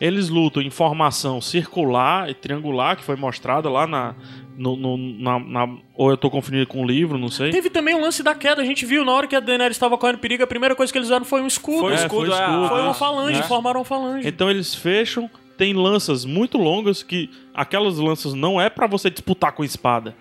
Eles 0.00 0.28
lutam 0.28 0.61
em 0.62 0.70
formação 0.70 1.40
circular 1.40 2.28
e 2.28 2.34
triangular, 2.34 2.96
que 2.96 3.04
foi 3.04 3.14
mostrada 3.16 3.68
lá 3.70 3.86
na. 3.86 4.14
No- 4.59 4.76
no- 4.76 4.96
na, 4.98 5.38
na- 5.38 5.76
ou 5.94 6.11
eu 6.11 6.16
tô 6.16 6.28
confundindo 6.30 6.66
com 6.66 6.82
o 6.82 6.86
livro, 6.86 7.16
não 7.16 7.28
sei. 7.30 7.50
Teve 7.50 7.70
também 7.70 7.94
o 7.94 8.00
lance 8.00 8.22
da 8.22 8.34
queda. 8.34 8.61
A 8.61 8.64
gente 8.64 8.84
viu 8.84 9.04
na 9.04 9.12
hora 9.12 9.26
que 9.26 9.34
a 9.36 9.40
Daenerys 9.40 9.76
estava 9.76 9.96
correndo 9.96 10.18
perigo, 10.18 10.42
a 10.42 10.46
primeira 10.46 10.74
coisa 10.74 10.92
que 10.92 10.98
eles 10.98 11.09
fizeram 11.09 11.24
foi 11.24 11.40
um 11.40 11.46
escudo. 11.46 11.78
Foi 11.80 11.92
o 11.92 11.94
É, 11.94 11.96
escudo, 11.96 12.26
foi 12.26 12.28
o 12.28 12.32
é, 12.34 12.44
escudo. 12.44 12.68
Foi 12.68 12.80
uma 12.82 12.94
falange, 12.94 13.38
né? 13.38 13.44
formaram 13.44 13.78
uma 13.80 13.84
falange. 13.86 14.28
Então 14.28 14.50
eles 14.50 14.74
fecham, 14.74 15.30
tem 15.56 15.72
lanças 15.72 16.24
muito 16.24 16.59
longas 16.59 17.02
que 17.02 17.30
aquelas 17.61 17.98
lanças 17.98 18.34
não 18.34 18.61
é 18.61 18.68
pra 18.70 18.86
você 18.86 19.11
disputar 19.11 19.52
com 19.52 19.64
espada. 19.64 20.14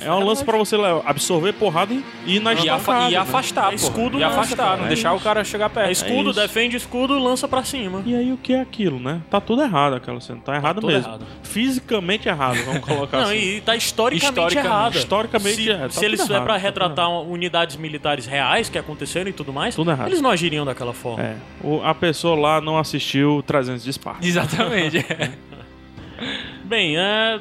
É 0.00 0.10
um 0.12 0.24
lance 0.24 0.44
pra 0.44 0.56
você 0.56 0.76
absorver 1.04 1.52
porrada 1.54 1.92
e 1.92 2.02
e 2.26 2.36
ir 2.36 2.40
na 2.40 2.54
E, 2.54 2.68
afa- 2.68 3.08
e 3.08 3.12
né? 3.12 3.16
afastar, 3.18 3.66
É 3.66 3.70
pô. 3.70 3.74
escudo 3.76 4.18
e 4.18 4.20
lança, 4.22 4.40
afastar, 4.40 4.56
cara. 4.64 4.76
não 4.78 4.84
É 4.84 4.88
deixar 4.88 5.12
o 5.12 5.16
isso. 5.16 5.24
cara 5.24 5.44
chegar 5.44 5.70
perto. 5.70 5.88
É 5.88 5.92
escudo, 5.92 6.30
isso. 6.30 6.40
defende 6.40 6.76
escudo, 6.76 7.18
lança 7.18 7.46
pra 7.48 7.62
cima. 7.64 8.02
E 8.06 8.14
aí 8.14 8.32
o 8.32 8.36
que 8.36 8.52
é 8.52 8.60
aquilo, 8.60 8.98
né? 9.00 9.20
Tá 9.30 9.40
tudo 9.40 9.62
errado 9.62 9.94
aquela 9.94 10.20
cena. 10.20 10.40
Tá 10.44 10.54
errado 10.56 10.76
tudo 10.80 10.86
mesmo. 10.92 11.06
errado. 11.08 11.26
Fisicamente 11.42 12.28
errado, 12.28 12.56
vamos 12.64 12.80
colocar 12.86 13.18
Não, 13.18 13.24
assim. 13.26 13.36
e 13.36 13.60
tá 13.60 13.74
historicamente, 13.76 14.24
Historicamente. 14.28 14.66
errado. 14.66 14.96
Historicamente, 14.96 15.54
se, 15.56 15.70
é, 15.70 15.76
tá 15.78 15.88
se 15.90 16.04
eles 16.04 16.20
é 16.20 16.22
errado, 16.24 16.44
pra 16.44 16.54
tá 16.54 16.58
tudo 16.58 16.62
retratar 16.66 17.10
unidades 17.10 17.76
militares 17.76 18.26
reais 18.26 18.68
que 18.68 18.78
aconteceram 18.78 19.30
e 19.30 19.32
tudo 19.32 19.52
mais, 19.52 19.74
Tudo 19.74 19.90
errado. 19.90 20.08
eles 20.08 20.20
não 20.20 20.30
agiriam 20.30 20.64
daquela 20.64 20.92
forma. 20.92 21.22
É, 21.22 21.36
o- 21.62 21.80
a 21.82 21.94
pessoa 21.94 22.34
lá 22.38 22.60
não 22.60 22.78
assistiu 22.78 23.42
300 23.46 23.82
de 23.84 23.90
Esparta. 23.90 24.26
Exatamente. 24.26 25.04
Bem, 26.64 26.96
é. 26.98 27.40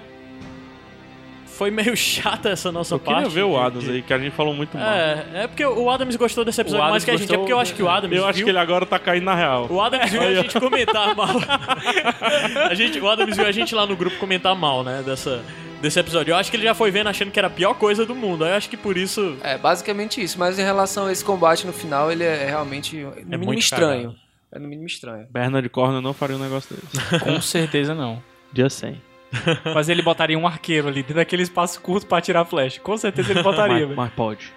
Foi 1.46 1.70
meio 1.70 1.96
chata 1.98 2.50
essa 2.50 2.72
nossa 2.72 2.96
Eu 2.96 3.00
parte. 3.00 3.18
queria 3.26 3.30
ver 3.30 3.44
o 3.44 3.58
Adams 3.60 3.84
de- 3.86 3.92
aí, 3.92 4.02
que 4.02 4.12
a 4.14 4.18
gente 4.18 4.36
falou 4.36 4.54
muito 4.56 4.76
mal. 4.78 4.88
É, 4.92 5.26
é 5.36 5.48
porque 5.48 5.64
o 5.66 5.90
Adams 5.90 6.16
gostou 6.16 6.44
desse 6.44 6.60
episódio 6.60 6.90
mais 6.90 7.04
que 7.06 7.12
a 7.12 7.14
gente. 7.16 7.24
É 7.24 7.28
gostou- 7.28 7.40
porque 7.40 7.54
eu 7.54 7.60
acho 7.60 7.74
que 7.76 7.84
o 7.84 7.88
Adams. 7.90 8.18
Eu 8.18 8.26
acho 8.26 8.38
viu- 8.38 8.46
que 8.46 8.52
ele 8.52 8.58
agora 8.58 8.86
tá 8.86 8.98
caindo 8.98 9.24
na 9.26 9.36
real. 9.36 9.68
O 9.70 9.80
Adams 9.80 10.10
viu 10.12 10.22
a 10.22 10.34
gente 10.34 10.60
comentar 10.60 11.14
mal. 11.16 11.28
a 12.70 12.74
gente, 12.74 13.00
o 13.00 13.08
Adams 13.08 13.38
viu 13.38 13.46
a 13.46 13.52
gente 13.52 13.76
lá 13.76 13.86
no 13.86 13.96
grupo 13.96 14.18
comentar 14.18 14.56
mal, 14.56 14.84
né? 14.84 15.04
Dessa, 15.06 15.44
desse 15.80 16.00
episódio. 16.00 16.32
Eu 16.32 16.38
acho 16.38 16.50
que 16.50 16.58
ele 16.58 16.64
já 16.64 16.74
foi 16.74 16.90
vendo 16.90 17.08
achando 17.08 17.30
que 17.30 17.38
era 17.40 17.48
a 17.48 17.52
pior 17.52 17.76
coisa 17.76 18.04
do 18.04 18.16
mundo. 18.16 18.44
Aí 18.44 18.52
eu 18.52 18.56
acho 18.58 18.68
que 18.70 18.76
por 18.78 18.98
isso. 18.98 19.38
É, 19.44 19.56
basicamente 19.56 20.22
isso. 20.24 20.40
Mas 20.40 20.58
em 20.58 20.64
relação 20.64 21.06
a 21.06 21.12
esse 21.12 21.24
combate 21.24 21.68
no 21.68 21.74
final, 21.74 22.12
ele 22.12 22.24
é 22.24 22.48
realmente 22.48 22.98
no 22.98 23.12
mínimo 23.16 23.46
muito 23.46 23.60
estranho. 23.60 24.16
É 24.52 24.58
no 24.58 24.68
mínimo 24.68 24.88
estranho. 24.88 25.28
Bernard 25.32 25.68
Corner 25.70 26.02
não 26.02 26.14
faria 26.14 26.36
um 26.36 26.40
negócio 26.40 26.76
desse. 26.76 27.20
Com 27.24 27.40
certeza 27.42 27.94
não. 27.94 28.22
Dia 28.54 28.70
100. 28.70 29.02
Mas 29.74 29.90
ele 29.90 30.02
botaria 30.04 30.38
um 30.38 30.46
arqueiro 30.46 30.88
ali 30.88 31.02
dentro 31.02 31.16
daquele 31.16 31.42
espaço 31.42 31.82
curto 31.82 32.06
pra 32.06 32.20
atirar 32.20 32.46
flecha. 32.46 32.80
Com 32.80 32.96
certeza 32.96 33.32
ele 33.32 33.42
botaria, 33.42 33.74
Mas, 33.74 33.84
velho. 33.88 33.96
mas 33.98 34.14
pode. 34.14 34.54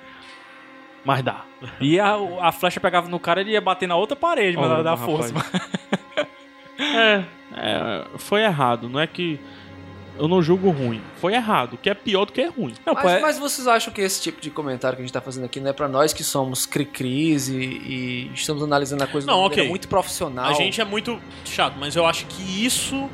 Mas 1.05 1.22
dá. 1.22 1.44
E 1.80 1.99
a, 1.99 2.14
a 2.42 2.53
flecha 2.53 2.78
pegava 2.78 3.09
no 3.09 3.18
cara 3.18 3.40
e 3.40 3.44
ele 3.44 3.51
ia 3.53 3.61
bater 3.61 3.88
na 3.88 3.97
outra 3.97 4.14
parede, 4.16 4.57
mano, 4.57 4.74
Olha, 4.74 4.82
da 4.82 4.97
força. 4.97 5.32
É, 6.78 7.24
é, 7.55 8.05
foi 8.18 8.42
errado. 8.42 8.88
Não 8.88 9.01
é 9.01 9.07
que 9.07 9.40
eu 10.18 10.28
não 10.28 10.42
julgo 10.42 10.70
ruim. 10.70 11.01
Foi 11.16 11.32
errado, 11.34 11.78
que 11.80 11.88
é 11.88 11.94
pior 11.94 12.24
do 12.26 12.32
que 12.32 12.40
é 12.42 12.49
ruim. 12.49 12.74
Não, 12.84 12.92
Mas, 12.94 13.05
é- 13.07 13.20
mas 13.20 13.38
vocês 13.38 13.66
acham 13.66 13.92
que 13.92 14.01
esse 14.03 14.20
tipo 14.20 14.40
de 14.40 14.51
comentário 14.51 14.97
que 14.97 15.03
a 15.03 15.07
gente 15.07 15.12
tá 15.12 15.20
fazendo 15.22 15.44
aqui 15.44 15.59
não 15.61 15.70
é 15.70 15.72
pra 15.72 15.88
nós 15.88 16.12
que 16.12 16.22
somos 16.24 16.66
cri-cris 16.66 17.49
e, 17.49 17.55
e 17.55 18.30
estamos 18.34 18.62
analisando 18.62 19.05
a 19.05 19.07
coisa 19.07 19.26
Não, 19.26 19.34
de 19.34 19.38
uma 19.40 19.44
maneira 19.49 19.62
ok. 19.62 19.70
muito 19.70 19.88
profissional? 19.88 20.47
A 20.51 20.53
gente 20.53 20.80
é 20.80 20.84
muito 20.84 21.18
chato, 21.47 21.76
mas 21.78 21.97
eu 21.97 22.05
acho 22.07 22.26
que 22.26 22.42
isso 22.64 23.09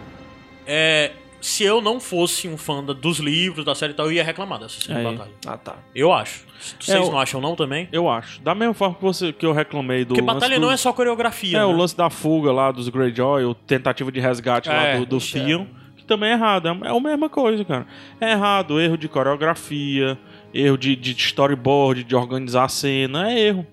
é. 0.67 1.13
se 1.41 1.65
eu 1.65 1.81
não 1.81 1.99
fosse 1.99 2.47
um 2.49 2.57
fã 2.57 2.85
da- 2.85 2.93
dos 2.93 3.19
livros, 3.19 3.65
da 3.65 3.75
série 3.75 3.93
e 3.93 3.97
tal, 3.97 4.07
eu 4.07 4.13
ia 4.13 4.23
reclamar 4.23 4.61
dessa 4.61 4.81
cena 4.81 5.01
de 5.01 5.07
É. 5.07 5.11
batalha. 5.11 5.31
Ah, 5.47 5.57
tá. 5.59 5.77
Eu 5.95 6.13
acho. 6.13 6.45
Vocês 6.79 6.97
É, 6.97 7.01
não 7.01 7.19
acham 7.19 7.41
não 7.41 7.57
também? 7.57 7.89
Eu 7.91 8.09
acho. 8.09 8.41
Da 8.43 8.55
mesma 8.55 8.73
forma 8.75 8.95
que, 8.95 9.03
você, 9.03 9.33
que 9.33 9.45
eu 9.45 9.53
reclamei 9.53 10.05
do. 10.05 10.09
Porque 10.15 10.23
batalha 10.23 10.55
do- 10.57 10.63
não 10.67 10.71
é 10.71 10.77
só 10.77 10.93
coreografia, 10.93 11.57
É, 11.59 11.61
né? 11.61 11.65
o 11.67 11.73
lance 11.73 11.97
da 11.97 12.09
fuga 12.09 12.53
lá 12.53 12.71
dos 12.71 12.89
Greyjoy, 12.89 13.45
o 13.45 13.55
tentativa 13.55 14.13
de 14.13 14.21
resgate 14.21 14.69
lá 14.69 14.87
É, 14.87 14.99
do, 14.99 15.07
do 15.07 15.17
é. 15.17 15.21
Theon, 15.21 15.67
que 15.97 16.05
também 16.05 16.31
é 16.31 16.35
errado. 16.35 16.69
É, 16.69 16.71
é 16.71 16.97
a 16.97 17.01
mesma 17.01 17.29
coisa, 17.29 17.65
cara. 17.65 17.87
É 18.21 18.31
errado, 18.31 18.81
erro 18.81 18.97
de 18.97 19.09
coreografia, 19.09 20.17
erro 20.55 20.79
de, 20.79 20.95
de 20.95 21.11
storyboard, 21.13 22.05
de 22.05 22.15
organizar 22.15 22.65
a 22.65 22.69
cena. 22.69 23.33
É 23.33 23.41
erro. 23.41 23.67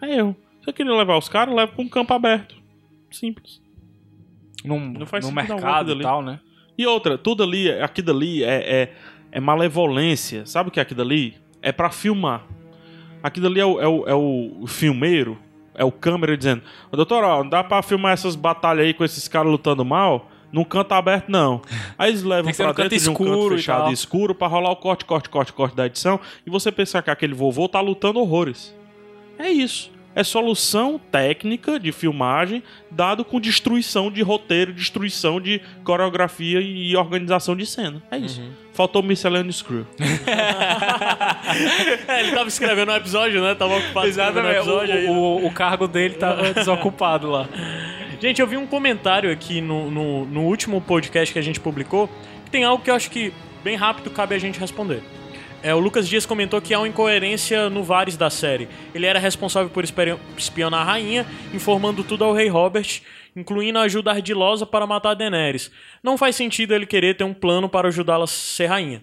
É 0.00 0.16
erro. 0.16 0.34
Se 0.60 0.64
você 0.64 0.72
queria 0.72 0.94
levar 0.94 1.18
os 1.18 1.28
caras, 1.28 1.54
leva 1.54 1.70
pra 1.72 1.82
um 1.84 1.88
campo 1.88 2.14
aberto. 2.14 2.54
Simples. 3.10 3.60
Num, 4.64 4.92
Não 4.92 5.06
faz 5.06 5.24
algum 5.24 5.34
mercado 5.34 5.92
e 5.92 6.02
tal, 6.02 6.22
né? 6.22 6.40
E 6.76 6.86
outra, 6.86 7.18
tudo 7.18 7.42
ali, 7.42 7.70
aqui 7.70 8.00
dali 8.02 8.42
é, 8.42 8.82
é, 8.82 8.92
é 9.32 9.40
malevolência. 9.40 10.46
Sabe 10.46 10.68
o 10.68 10.72
que 10.72 10.80
é 10.80 10.82
aqui 10.82 10.94
dali? 10.94 11.36
É 11.60 11.72
pra 11.72 11.90
filmar. 11.90 12.46
Aqui 13.22 13.40
dali 13.40 13.60
é 13.60 13.66
o, 13.66 13.80
é 13.80 13.86
o, 13.86 14.08
é 14.08 14.14
o 14.14 14.66
filmeiro, 14.66 15.38
é 15.74 15.84
o 15.84 15.92
câmera 15.92 16.36
dizendo: 16.36 16.62
"Ô, 16.90 16.96
Doutor, 16.96 17.22
ó, 17.22 17.42
não 17.42 17.50
dá 17.50 17.62
pra 17.62 17.82
filmar 17.82 18.12
essas 18.12 18.34
batalhas 18.34 18.86
aí 18.86 18.94
com 18.94 19.04
esses 19.04 19.28
caras 19.28 19.50
lutando 19.50 19.84
mal? 19.84 20.30
Num 20.52 20.64
canto 20.64 20.92
aberto, 20.92 21.28
não. 21.28 21.62
Aí 21.96 22.10
eles 22.10 22.24
levam 22.24 22.52
pra 22.52 22.72
dentro 22.72 22.98
de 22.98 23.10
um 23.10 23.14
canto 23.14 23.48
fechado 23.50 23.90
e 23.90 23.92
escuro 23.92 24.34
pra 24.34 24.48
rolar 24.48 24.70
o 24.72 24.76
corte, 24.76 25.04
corte, 25.04 25.28
corte, 25.28 25.52
corte 25.52 25.76
da 25.76 25.86
edição 25.86 26.18
e 26.44 26.50
você 26.50 26.72
pensar 26.72 27.02
que 27.02 27.10
aquele 27.10 27.34
vovô 27.34 27.68
tá 27.68 27.80
lutando 27.80 28.18
horrores. 28.18 28.74
É 29.38 29.48
isso. 29.48 29.92
É 30.14 30.24
solução 30.24 31.00
técnica 31.10 31.78
de 31.78 31.92
filmagem 31.92 32.62
dado 32.90 33.24
com 33.24 33.40
destruição 33.40 34.10
de 34.10 34.22
roteiro, 34.22 34.72
destruição 34.72 35.40
de 35.40 35.60
coreografia 35.84 36.60
e 36.60 36.96
organização 36.96 37.54
de 37.54 37.64
cena. 37.64 38.02
É 38.10 38.18
isso. 38.18 38.40
Uhum. 38.40 38.50
Faltou 38.72 39.02
Miscellaneous 39.02 39.62
Crew. 39.62 39.86
é, 42.08 42.20
ele 42.20 42.32
tava 42.32 42.48
escrevendo 42.48 42.90
um 42.90 42.96
episódio, 42.96 43.40
né? 43.40 43.54
Tava 43.54 43.76
ocupado 43.76 44.08
um 44.08 44.50
episódio 44.50 44.94
aí. 44.94 45.06
O, 45.06 45.12
o, 45.12 45.46
o 45.46 45.52
cargo 45.52 45.86
dele 45.86 46.14
tava 46.14 46.52
desocupado 46.54 47.30
lá. 47.30 47.48
Gente, 48.20 48.40
eu 48.40 48.46
vi 48.46 48.56
um 48.56 48.66
comentário 48.66 49.30
aqui 49.32 49.60
no, 49.60 49.90
no, 49.90 50.26
no 50.26 50.42
último 50.42 50.80
podcast 50.80 51.32
que 51.32 51.38
a 51.38 51.42
gente 51.42 51.60
publicou, 51.60 52.08
que 52.44 52.50
tem 52.50 52.64
algo 52.64 52.82
que 52.82 52.90
eu 52.90 52.94
acho 52.94 53.10
que 53.10 53.32
bem 53.62 53.76
rápido 53.76 54.10
cabe 54.10 54.34
a 54.34 54.38
gente 54.38 54.58
responder. 54.58 55.02
É, 55.62 55.74
o 55.74 55.78
Lucas 55.78 56.08
Dias 56.08 56.24
comentou 56.24 56.60
que 56.60 56.72
há 56.72 56.78
uma 56.78 56.88
incoerência 56.88 57.68
no 57.68 57.82
Varys 57.84 58.16
da 58.16 58.30
série. 58.30 58.68
Ele 58.94 59.04
era 59.06 59.18
responsável 59.18 59.68
por 59.70 59.84
espionar 60.36 60.80
a 60.80 60.84
rainha, 60.84 61.26
informando 61.52 62.02
tudo 62.02 62.24
ao 62.24 62.32
rei 62.32 62.48
Robert, 62.48 63.02
incluindo 63.36 63.78
a 63.78 63.82
ajuda 63.82 64.10
ardilosa 64.10 64.64
para 64.64 64.86
matar 64.86 65.10
a 65.10 65.14
Daenerys. 65.14 65.70
Não 66.02 66.16
faz 66.16 66.34
sentido 66.36 66.74
ele 66.74 66.86
querer 66.86 67.14
ter 67.16 67.24
um 67.24 67.34
plano 67.34 67.68
para 67.68 67.88
ajudá-la 67.88 68.24
a 68.24 68.26
ser 68.26 68.66
rainha. 68.66 69.02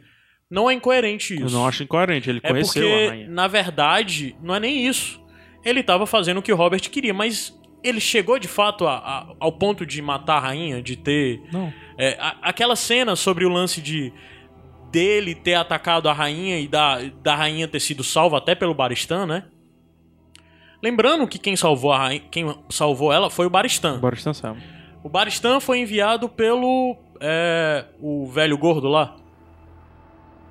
Não 0.50 0.70
é 0.70 0.74
incoerente 0.74 1.36
isso. 1.36 1.44
Eu 1.46 1.50
não 1.52 1.68
acho 1.68 1.84
incoerente. 1.84 2.30
Ele 2.30 2.40
É 2.42 2.50
conheceu 2.50 2.82
a 2.88 2.90
porque, 2.90 3.08
rainha. 3.10 3.28
na 3.30 3.48
verdade, 3.48 4.36
não 4.42 4.56
é 4.56 4.60
nem 4.60 4.88
isso. 4.88 5.22
Ele 5.64 5.84
tava 5.84 6.08
fazendo 6.08 6.38
o 6.38 6.42
que 6.42 6.52
o 6.52 6.56
Robert 6.56 6.82
queria, 6.90 7.14
mas 7.14 7.54
ele 7.84 8.00
chegou 8.00 8.40
de 8.40 8.48
fato 8.48 8.88
a- 8.88 8.98
a- 8.98 9.28
ao 9.40 9.52
ponto 9.52 9.86
de 9.86 10.02
matar 10.02 10.38
a 10.38 10.40
rainha, 10.40 10.82
de 10.82 10.96
ter. 10.96 11.40
Não. 11.52 11.72
É, 11.98 12.18
a- 12.20 12.38
aquela 12.42 12.76
cena 12.76 13.16
sobre 13.16 13.46
o 13.46 13.50
lance 13.50 13.82
de 13.82 14.12
dele 14.98 15.36
ter 15.36 15.54
atacado 15.54 16.10
a 16.10 16.14
rainha 16.14 16.60
e 16.60 16.68
da, 16.68 17.00
da 17.22 17.36
rainha 17.36 17.68
ter 17.68 17.80
sido 17.80 18.04
salva 18.04 18.40
até 18.40 18.56
pelo 18.56 18.74
Baristan, 18.74 19.28
né? 19.28 19.44
Lembrando 20.82 21.28
que 21.28 21.38
quem 21.38 21.56
salvou, 21.56 21.92
a 21.92 21.98
rainha, 22.00 22.24
quem 22.32 22.56
salvou 22.70 23.14
ela 23.14 23.30
foi 23.30 23.46
o 23.46 23.50
Baristan. 23.50 24.00
Bora 24.00 24.16
descansar. 24.16 24.56
O 25.04 25.10
Baristan 25.10 25.60
foi 25.60 25.80
enviado 25.80 26.28
pelo. 26.28 26.98
é, 27.22 27.86
o 28.02 28.28
velho 28.28 28.58
gordo 28.58 28.88
lá. 28.88 29.16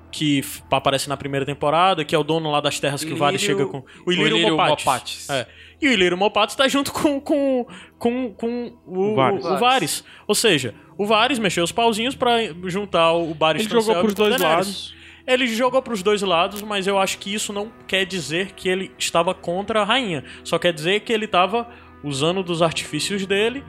Que 0.09 0.41
aparece 0.71 1.09
na 1.09 1.17
primeira 1.17 1.45
temporada, 1.45 2.05
que 2.05 2.15
é 2.15 2.17
o 2.17 2.23
dono 2.23 2.49
lá 2.49 2.61
das 2.61 2.79
terras 2.79 3.03
que 3.03 3.11
o 3.13 3.17
Ilírio- 3.17 3.39
chega 3.39 3.65
com. 3.67 3.83
O 4.05 4.11
Ilírio, 4.11 4.37
Ilírio 4.37 4.51
Mopatis. 4.51 4.85
Mopatis. 4.85 5.29
É. 5.29 5.47
E 5.81 5.87
o 5.87 5.91
Ilírio 5.91 6.17
Mopatis 6.17 6.55
tá 6.55 6.67
junto 6.67 6.91
com, 6.91 7.19
com, 7.21 7.65
com, 7.99 8.33
com 8.33 8.73
o, 8.85 9.11
O 9.11 9.15
Varys. 9.15 9.45
o 9.45 9.57
Varys. 9.57 10.03
Ou 10.27 10.33
seja, 10.35 10.73
o 10.97 11.05
Varys 11.05 11.37
mexeu 11.39 11.63
os 11.63 11.71
pauzinhos 11.71 12.15
pra 12.15 12.37
juntar 12.65 13.11
o 13.13 13.33
Baristan 13.33 13.75
Ele 13.75 13.81
jogou 13.81 14.01
pros 14.01 14.13
com 14.13 14.17
dois 14.23 14.37
Daenerys. 14.37 14.67
lados. 14.67 14.95
Ele 15.27 15.45
jogou 15.47 15.81
pros 15.81 16.01
dois 16.01 16.21
lados, 16.21 16.61
mas 16.61 16.87
eu 16.87 16.97
acho 16.97 17.17
que 17.19 17.33
isso 17.33 17.51
não 17.53 17.69
quer 17.85 18.05
dizer 18.05 18.53
que 18.53 18.69
ele 18.69 18.91
estava 18.97 19.33
contra 19.33 19.81
a 19.81 19.83
rainha. 19.83 20.23
Só 20.43 20.57
quer 20.57 20.71
dizer 20.73 21.01
que 21.01 21.11
ele 21.13 21.25
estava 21.25 21.67
usando 22.03 22.41
dos 22.41 22.61
artifícios 22.61 23.25
dele 23.25 23.63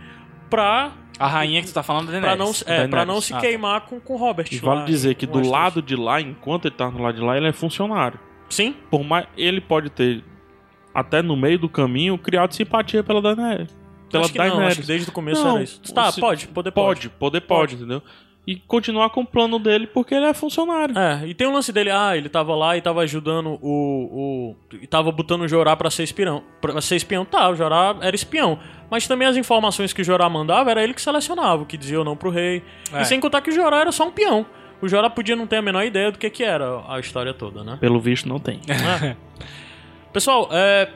pra, 0.49 0.93
A 1.19 1.27
rainha 1.27 1.61
que 1.61 1.67
tu 1.69 1.75
tá 1.75 1.83
falando 1.83 2.15
é 2.15 2.21
pra, 2.21 2.37
não, 2.37 2.53
se- 2.53 2.65
é, 2.67 2.87
pra 2.87 3.05
não 3.05 3.21
se 3.21 3.33
Ah, 3.35 3.37
tá. 3.37 3.43
queimar 3.43 3.81
com, 3.83 3.99
com 4.01 4.15
o 4.15 4.17
Robert. 4.17 4.47
E 4.53 4.59
vale 4.59 4.81
lá 4.81 4.85
dizer 4.87 5.15
que 5.17 5.27
do 5.27 5.47
lado 5.47 5.83
de 5.83 5.97
lá, 5.97 6.21
enquanto 6.21 6.67
ele 6.69 6.75
tá 6.77 6.89
no 6.91 7.03
lado 7.03 7.17
de 7.17 7.21
lá, 7.23 7.37
ele 7.37 7.49
é 7.49 7.53
funcionário. 7.53 8.19
Sim, 8.49 8.75
Por 8.91 9.03
mais. 9.05 9.27
Ele 9.37 9.61
pode 9.61 9.91
ter, 9.91 10.23
até 11.01 11.23
no 11.23 11.37
meio 11.37 11.59
do 11.59 11.69
caminho, 11.69 12.17
criado 12.19 12.53
simpatia 12.55 13.03
pela 13.03 13.21
Daenerys. 13.23 13.77
Pela 14.11 14.25
acho 14.25 14.33
que 14.33 14.39
não, 14.39 14.47
Daenerys. 14.47 14.73
acho 14.73 14.81
que 14.81 14.87
desde 14.87 15.09
o 15.11 15.13
começo 15.13 15.43
Não, 15.45 15.55
era 15.57 15.63
isso. 15.65 15.81
Tá, 15.93 16.11
se- 16.11 16.21
pode, 16.21 16.49
poder 16.49 16.71
pode. 16.71 17.09
Pode, 17.09 17.19
poder 17.19 17.41
pode, 17.43 17.75
entendeu? 17.75 18.03
E 18.47 18.57
continuar 18.57 19.11
com 19.11 19.21
o 19.21 19.27
plano 19.27 19.59
dele 19.59 19.87
porque 19.87 20.15
ele 20.15 20.25
é 20.25 20.33
funcionário. 20.33 20.99
É, 20.99 21.27
e 21.27 21.35
tem 21.35 21.47
um 21.47 21.53
lance 21.53 21.71
dele, 21.71 21.91
ah, 21.91 22.17
ele 22.17 22.31
tava 22.31 22.57
lá 22.57 22.79
e 22.79 22.81
tava 22.81 23.03
ajudando 23.03 23.59
o. 23.61 24.55
o 24.71 24.77
e 24.81 24.87
tava 24.87 25.13
botando 25.13 25.43
o 25.43 25.49
Jorá 25.49 25.77
pra 25.77 25.91
ser 25.91 26.05
espião. 26.05 26.43
Pra 26.59 26.81
ser 26.81 26.97
espião, 26.97 27.27
tá, 27.27 27.51
o 27.51 27.55
Jorá 27.55 27.95
era 28.01 28.17
espião. 28.17 28.59
Mas 28.91 29.07
também 29.07 29.29
as 29.29 29.37
informações 29.37 29.93
que 29.93 30.01
o 30.01 30.05
Jorá 30.05 30.31
mandava 30.31 30.71
era 30.71 30.83
ele 30.83 30.95
que 30.95 31.03
selecionava, 31.03 31.63
o 31.63 31.67
que 31.67 31.77
dizia 31.77 31.99
ou 31.99 32.05
não 32.07 32.17
pro 32.17 32.31
rei. 32.31 32.63
É. 32.91 33.03
E 33.03 33.05
sem 33.05 33.21
contar 33.21 33.43
que 33.43 33.51
o 33.51 33.53
Jorá 33.53 33.81
era 33.81 33.93
só 33.93 34.09
um 34.09 34.11
peão. 34.11 34.47
O 34.81 34.89
Jorá 34.89 35.11
podia 35.11 35.37
não 35.37 35.47
ter 35.47 35.57
a 35.57 35.63
menor 35.63 35.85
ideia 35.85 36.11
do 36.11 36.19
que, 36.19 36.31
que 36.31 36.43
era 36.43 36.83
a 36.89 36.99
história 36.99 37.35
toda, 37.35 37.63
né? 37.63 37.77
Pelo 37.79 38.01
visto, 38.01 38.27
não 38.27 38.39
tem. 38.39 38.61
É. 38.67 39.15
Pessoal, 40.13 40.49
é, 40.53 40.89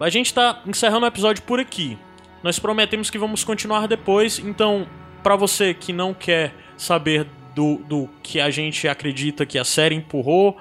a 0.00 0.08
gente 0.10 0.32
tá 0.34 0.62
encerrando 0.66 1.04
o 1.04 1.08
episódio 1.08 1.42
por 1.44 1.60
aqui. 1.60 1.96
Nós 2.42 2.58
prometemos 2.58 3.08
que 3.08 3.18
vamos 3.18 3.44
continuar 3.44 3.86
depois, 3.86 4.38
então, 4.38 4.86
pra 5.22 5.36
você 5.36 5.72
que 5.72 5.92
não 5.92 6.12
quer 6.12 6.52
saber 6.76 7.26
do, 7.54 7.76
do 7.78 8.08
que 8.22 8.40
a 8.40 8.50
gente 8.50 8.88
acredita 8.88 9.46
que 9.46 9.58
a 9.58 9.64
série 9.64 9.94
empurrou, 9.94 10.56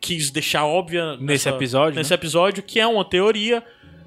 quis 0.00 0.30
deixar 0.30 0.64
óbvia 0.64 1.12
Nesse 1.16 1.24
nessa- 1.24 1.50
episódio, 1.50 1.98
nesse 1.98 2.10
né? 2.10 2.14
episódio, 2.14 2.62
que 2.62 2.80
é 2.80 2.86
uma 2.86 3.04
teoria. 3.04 3.62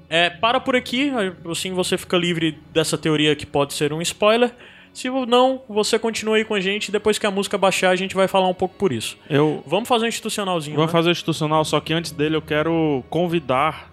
É, 0.08 0.28
para 0.28 0.60
por 0.60 0.76
aqui, 0.76 1.10
assim 1.50 1.72
você 1.72 1.96
fica 1.96 2.16
livre 2.18 2.58
dessa 2.72 2.98
teoria 2.98 3.34
que 3.34 3.46
pode 3.46 3.72
ser 3.74 3.92
um 3.92 4.02
spoiler. 4.02 4.52
Se 4.92 5.08
não, 5.26 5.62
você 5.68 5.98
continua 5.98 6.36
aí 6.36 6.44
com 6.44 6.54
a 6.54 6.60
gente. 6.60 6.92
Depois 6.92 7.18
que 7.18 7.26
a 7.26 7.30
música 7.30 7.56
baixar, 7.56 7.90
a 7.90 7.96
gente 7.96 8.14
vai 8.14 8.28
falar 8.28 8.48
um 8.48 8.54
pouco 8.54 8.74
por 8.76 8.92
isso. 8.92 9.16
Eu 9.28 9.62
Vamos 9.66 9.88
fazer 9.88 10.04
um 10.04 10.08
institucionalzinho. 10.08 10.76
vamos 10.76 10.90
né? 10.90 10.92
fazer 10.92 11.08
o 11.08 11.12
institucional, 11.12 11.64
só 11.64 11.80
que 11.80 11.92
antes 11.92 12.12
dele 12.12 12.36
eu 12.36 12.42
quero 12.42 13.02
convidar 13.08 13.90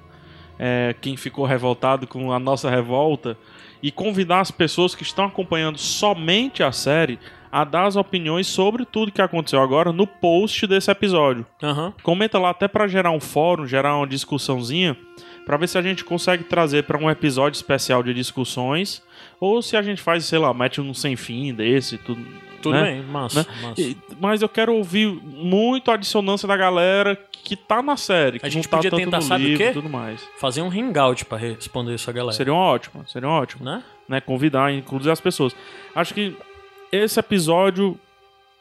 é, 0.58 0.94
quem 1.00 1.16
ficou 1.16 1.46
revoltado 1.46 2.06
com 2.06 2.34
a 2.34 2.40
nossa 2.40 2.70
revolta 2.70 3.38
e 3.82 3.92
convidar 3.92 4.42
as 4.42 4.52
pessoas 4.52 4.94
que 4.94 5.04
estão 5.04 5.26
acompanhando 5.26 5.78
somente 5.78 6.62
a 6.62 6.72
série 6.72 7.18
a 7.52 7.64
dar 7.64 7.86
as 7.86 7.96
opiniões 7.96 8.46
sobre 8.46 8.86
tudo 8.86 9.12
que 9.12 9.22
aconteceu 9.22 9.62
agora 9.62 9.92
no 9.92 10.06
post 10.06 10.68
desse 10.68 10.92
episódio. 10.92 11.46
Aham. 11.64 11.94
Comenta 12.04 12.38
lá 12.38 12.52
até 12.52 12.68
pra 12.68 12.88
gerar 12.88 13.12
um 13.12 13.20
fórum, 13.20 13.66
gerar 13.66 13.96
uma 13.98 14.06
discussãozinha, 14.06 14.96
pra 15.46 15.58
ver 15.58 15.68
se 15.68 15.78
a 15.78 15.82
gente 15.82 16.04
consegue 16.04 16.44
trazer 16.44 16.84
pra 16.84 16.98
um 16.98 17.10
episódio 17.10 17.58
especial 17.58 18.04
de 18.04 18.14
discussões, 18.14 19.02
ou 19.40 19.62
se 19.62 19.76
a 19.78 19.82
gente 19.82 20.02
faz, 20.02 20.26
sei 20.26 20.40
lá, 20.40 20.54
mete 20.54 20.82
um 20.82 20.94
sem 20.94 21.16
fim 21.16 21.54
desse, 21.54 21.98
tudo. 21.98 22.26
Tudo 22.62 22.74
né? 22.76 22.84
bem, 22.96 23.04
massa. 23.04 23.40
Né? 23.44 23.46
massa. 23.62 23.82
E- 23.82 23.96
Mas 24.20 24.42
eu 24.42 24.50
quero 24.50 24.76
ouvir 24.76 25.08
muito 25.24 25.90
a 25.92 25.96
dissonância 25.96 26.46
da 26.46 26.58
galera 26.58 27.16
que 27.32 27.56
tá 27.56 27.82
na 27.82 27.96
série, 27.96 28.38
que 28.38 28.46
A 28.46 28.50
gente 28.50 28.66
não 28.66 28.72
tá 28.72 28.78
podia 28.80 28.92
tanto 28.92 29.00
tentar, 29.06 29.18
no 29.18 29.24
sabe 29.24 29.44
o 29.44 29.48
livro 29.48 29.64
quê? 29.64 29.70
e 29.70 29.74
tudo 29.74 29.88
mais. 29.90 30.22
Fazer 30.38 30.62
um 30.62 30.68
hangout 30.70 31.24
pra 31.24 31.38
responder 31.38 31.94
essa 31.94 32.12
galera. 32.12 32.34
Seria 32.36 32.54
ótimo, 32.54 33.08
seria 33.08 33.30
ótimo. 33.30 33.64
Né? 33.64 33.82
né, 34.10 34.20
convidar, 34.20 34.74
inclusive 34.74 35.10
as 35.10 35.22
pessoas. 35.22 35.56
Acho 35.96 36.14
que 36.14 36.36
esse 36.92 37.18
episódio, 37.18 37.98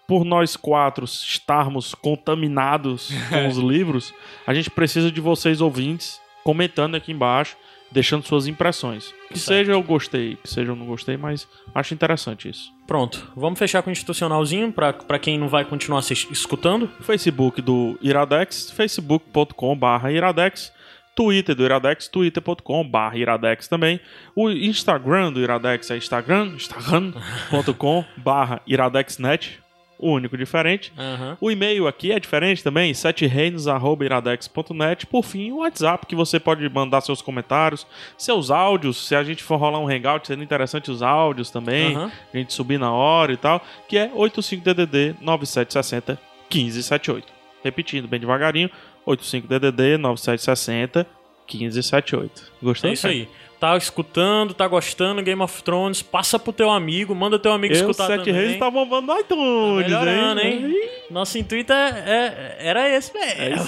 por 0.06 0.24
nós 0.24 0.54
quatro 0.56 1.04
estarmos 1.04 1.92
contaminados 1.94 3.10
com 3.30 3.48
os 3.48 3.56
livros, 3.58 4.14
a 4.46 4.54
gente 4.54 4.70
precisa 4.70 5.10
de 5.10 5.20
vocês 5.20 5.60
ouvintes 5.60 6.20
comentando 6.44 6.94
aqui 6.94 7.10
embaixo, 7.12 7.56
deixando 7.91 8.24
suas 8.26 8.47
impressões. 8.47 9.12
Que 9.28 9.39
Certo. 9.39 9.59
seja 9.59 9.72
eu 9.72 9.82
gostei, 9.82 10.36
que 10.36 10.49
seja 10.49 10.72
eu 10.72 10.76
não 10.76 10.86
gostei, 10.86 11.16
mas 11.16 11.47
acho 11.74 11.95
interessante 11.95 12.49
isso. 12.49 12.70
Pronto. 12.86 13.30
Vamos 13.36 13.59
fechar 13.59 13.82
com 13.82 13.91
o 13.91 13.93
institucionalzinho 13.93 14.70
pra, 14.72 14.93
pra 14.93 15.18
quem 15.18 15.39
não 15.39 15.49
vai 15.49 15.64
continuar 15.64 16.01
assist- 16.01 16.30
escutando. 16.30 16.89
Facebook 17.01 17.61
do 17.62 17.99
Iradex, 18.03 18.70
facebook.com.br 18.70 20.09
Iradex, 20.11 20.72
Twitter 21.14 21.55
do 21.55 21.64
Iradex, 21.64 22.09
twitter.com.br 22.09 23.16
Iradex 23.16 23.68
também. 23.68 24.01
O 24.34 24.51
Instagram 24.51 25.32
do 25.32 25.41
Iradex 25.41 25.91
é 25.91 25.97
Instagram, 25.97 26.53
instagram.com.br 26.57 28.61
Iradexnet. 28.66 29.61
O 29.99 30.12
único 30.12 30.36
diferente. 30.36 30.92
Aham. 30.96 31.36
O 31.40 31.51
e-mail 31.51 31.88
aqui 31.88 32.12
é 32.12 32.20
diferente 32.20 32.62
também, 32.62 32.94
setereinos.iradex.net. 32.94 35.07
Por 35.07 35.24
fim, 35.24 35.51
o 35.53 35.57
WhatsApp, 35.59 36.07
que 36.07 36.14
você 36.14 36.38
pode 36.38 36.68
mandar 36.68 37.01
seus 37.01 37.20
comentários, 37.20 37.86
seus 38.16 38.51
áudios. 38.51 39.07
Se 39.07 39.14
a 39.14 39.22
gente 39.24 39.42
for 39.42 39.57
rolar 39.57 39.78
um 39.80 39.88
hangout, 39.88 40.26
seria 40.26 40.44
interessante 40.44 40.90
os 40.90 41.03
áudios 41.03 41.51
também, 41.51 41.96
Aham. 41.96 42.12
a 42.32 42.36
gente 42.36 42.53
subir 42.53 42.78
na 42.78 42.92
hora 42.92 43.32
e 43.32 43.36
tal, 43.36 43.61
que 43.88 43.99
é 43.99 44.09
85DDD 44.09 45.16
9760 45.20 46.18
1578. 46.53 47.26
Repetindo 47.64 48.07
bem 48.07 48.20
devagarinho, 48.20 48.70
85DDD 49.07 49.96
9760 49.99 51.01
1578. 51.01 51.17
Gostou? 52.62 52.90
É 52.90 52.92
isso 52.92 53.03
cara? 53.03 53.14
aí. 53.14 53.28
Tá 53.61 53.76
escutando, 53.76 54.55
tá 54.55 54.68
gostando 54.68 55.20
Game 55.20 55.42
of 55.42 55.62
Thrones, 55.64 56.01
passa 56.01 56.38
pro 56.38 56.53
teu 56.53 56.70
amigo, 56.70 57.12
manda 57.12 57.40
teu 57.40 57.51
amigo 57.53 57.74
Eu, 57.74 57.80
escutar 57.80 58.07
Sete 58.07 58.26
também. 58.26 58.34
Reis, 58.34 58.57
tá 58.57 58.70
bombando 58.70 59.12
no 59.12 59.18
iTunes, 59.18 59.84
Melhorando, 59.84 60.40
hein? 60.40 60.76
Nosso 61.11 61.38
intuito 61.38 61.72
é, 61.72 62.05
é- 62.07 62.57
era 62.68 62.88
esse 62.88 63.12
mesmo. 63.12 63.66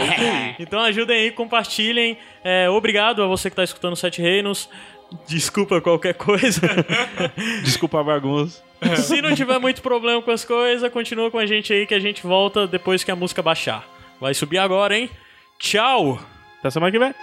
então 0.58 0.80
ajudem 0.80 1.18
aí, 1.18 1.30
compartilhem. 1.30 2.16
É, 2.42 2.70
obrigado 2.70 3.22
a 3.22 3.26
você 3.26 3.50
que 3.50 3.56
tá 3.56 3.62
escutando 3.62 3.94
Sete 3.94 4.22
Reinos. 4.22 4.70
Desculpa 5.28 5.82
qualquer 5.82 6.14
coisa. 6.14 6.62
Desculpa 7.62 8.00
a 8.00 8.04
bagunça. 8.04 8.62
Se 8.96 9.20
não 9.20 9.34
tiver 9.34 9.58
muito 9.58 9.82
problema 9.82 10.20
com 10.22 10.30
as 10.30 10.44
coisas, 10.44 10.90
continua 10.90 11.30
com 11.30 11.38
a 11.38 11.46
gente 11.46 11.72
aí 11.72 11.86
que 11.86 11.94
a 11.94 12.00
gente 12.00 12.26
volta 12.26 12.66
depois 12.66 13.04
que 13.04 13.10
a 13.10 13.16
música 13.16 13.42
baixar. 13.42 13.86
Vai 14.20 14.34
subir 14.34 14.58
agora, 14.58 14.96
hein? 14.96 15.10
Tchau! 15.58 16.18
Até 16.58 16.70
semana 16.70 16.92
que 16.92 16.98
vem. 16.98 17.14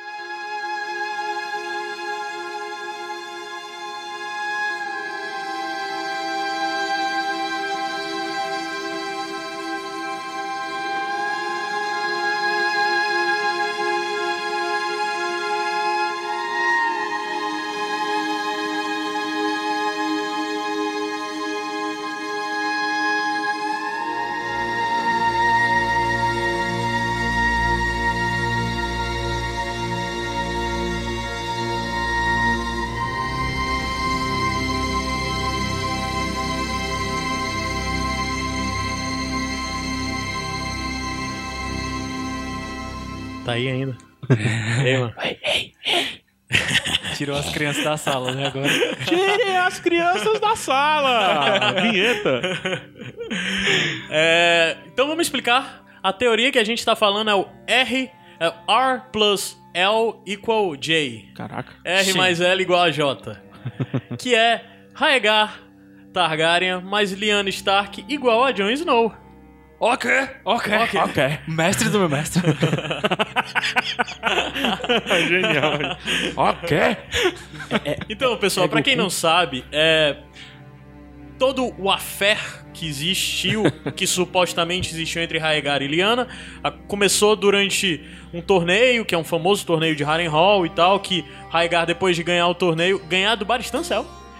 Aí 44.29 44.37
ainda. 44.87 44.87
Ei, 44.87 44.97
mano. 44.97 45.13
Tirou 47.15 47.37
as 47.37 47.49
crianças 47.51 47.83
da 47.83 47.97
sala, 47.97 48.31
né? 48.33 48.47
Agora. 48.47 48.67
Tirem 49.05 49.57
as 49.57 49.79
crianças 49.79 50.39
da 50.39 50.55
sala! 50.55 51.73
Vinheta! 51.81 52.41
É, 54.09 54.77
então 54.87 55.07
vamos 55.07 55.27
explicar. 55.27 55.83
A 56.01 56.11
teoria 56.11 56.51
que 56.51 56.59
a 56.59 56.63
gente 56.63 56.83
tá 56.83 56.95
falando 56.95 57.29
é 57.29 57.35
o 57.35 57.47
R, 57.65 58.09
é 58.39 58.45
R 58.67 59.01
plus 59.11 59.57
L 59.73 60.15
equal 60.27 60.75
J. 60.75 61.31
Caraca. 61.35 61.73
R 61.83 62.03
Sim. 62.11 62.17
mais 62.17 62.41
L 62.41 62.61
igual 62.61 62.81
a 62.83 62.91
J. 62.91 63.41
que 64.19 64.35
é 64.35 64.63
Raegar 64.93 65.59
Targaryen 66.13 66.81
mais 66.81 67.11
Lyanna 67.11 67.49
Stark 67.49 68.03
igual 68.07 68.43
a 68.43 68.51
Jon 68.51 68.69
Snow. 68.69 69.13
Ok, 69.85 70.09
ok, 70.45 70.73
Ok. 71.03 71.39
Mestre 71.45 71.89
do 71.89 71.99
meu 71.99 72.07
mestre. 72.07 72.41
Genial. 75.27 75.73
ok. 76.37 76.77
Então, 78.09 78.37
pessoal, 78.37 78.69
pra 78.69 78.81
quem 78.81 78.95
não 78.95 79.09
sabe, 79.09 79.65
é 79.73 80.15
todo 81.37 81.75
o 81.77 81.91
affair 81.91 82.37
que 82.73 82.87
existiu, 82.87 83.63
que 83.95 84.07
supostamente 84.07 84.89
existiu 84.91 85.21
entre 85.21 85.37
Raegar 85.37 85.81
e 85.81 85.87
Lyanna, 85.87 86.29
a- 86.63 86.71
começou 86.71 87.35
durante 87.35 88.01
um 88.33 88.39
torneio, 88.41 89.03
que 89.03 89.13
é 89.13 89.17
um 89.17 89.23
famoso 89.23 89.65
torneio 89.65 89.95
de 89.97 90.03
Harrenhal 90.03 90.65
e 90.65 90.69
tal, 90.69 90.97
que 90.99 91.25
Raegar 91.49 91.85
depois 91.85 92.15
de 92.15 92.23
ganhar 92.23 92.47
o 92.47 92.55
torneio, 92.55 92.99
ganhar 93.09 93.35
do 93.35 93.45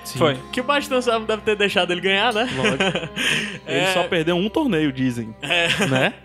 Baristancel, 0.04 0.18
Foi. 0.18 0.40
que 0.52 0.62
o 0.62 0.64
não 1.18 1.26
deve 1.26 1.42
ter 1.44 1.56
deixado 1.56 1.92
ele 1.92 2.02
ganhar, 2.02 2.34
né? 2.34 2.48
Ele 3.66 3.80
É. 3.80 3.94
só 3.94 4.04
perdeu 4.04 4.36
um 4.36 4.50
torneio, 4.50 4.92
dizem. 4.92 5.34
Né? 5.90 6.14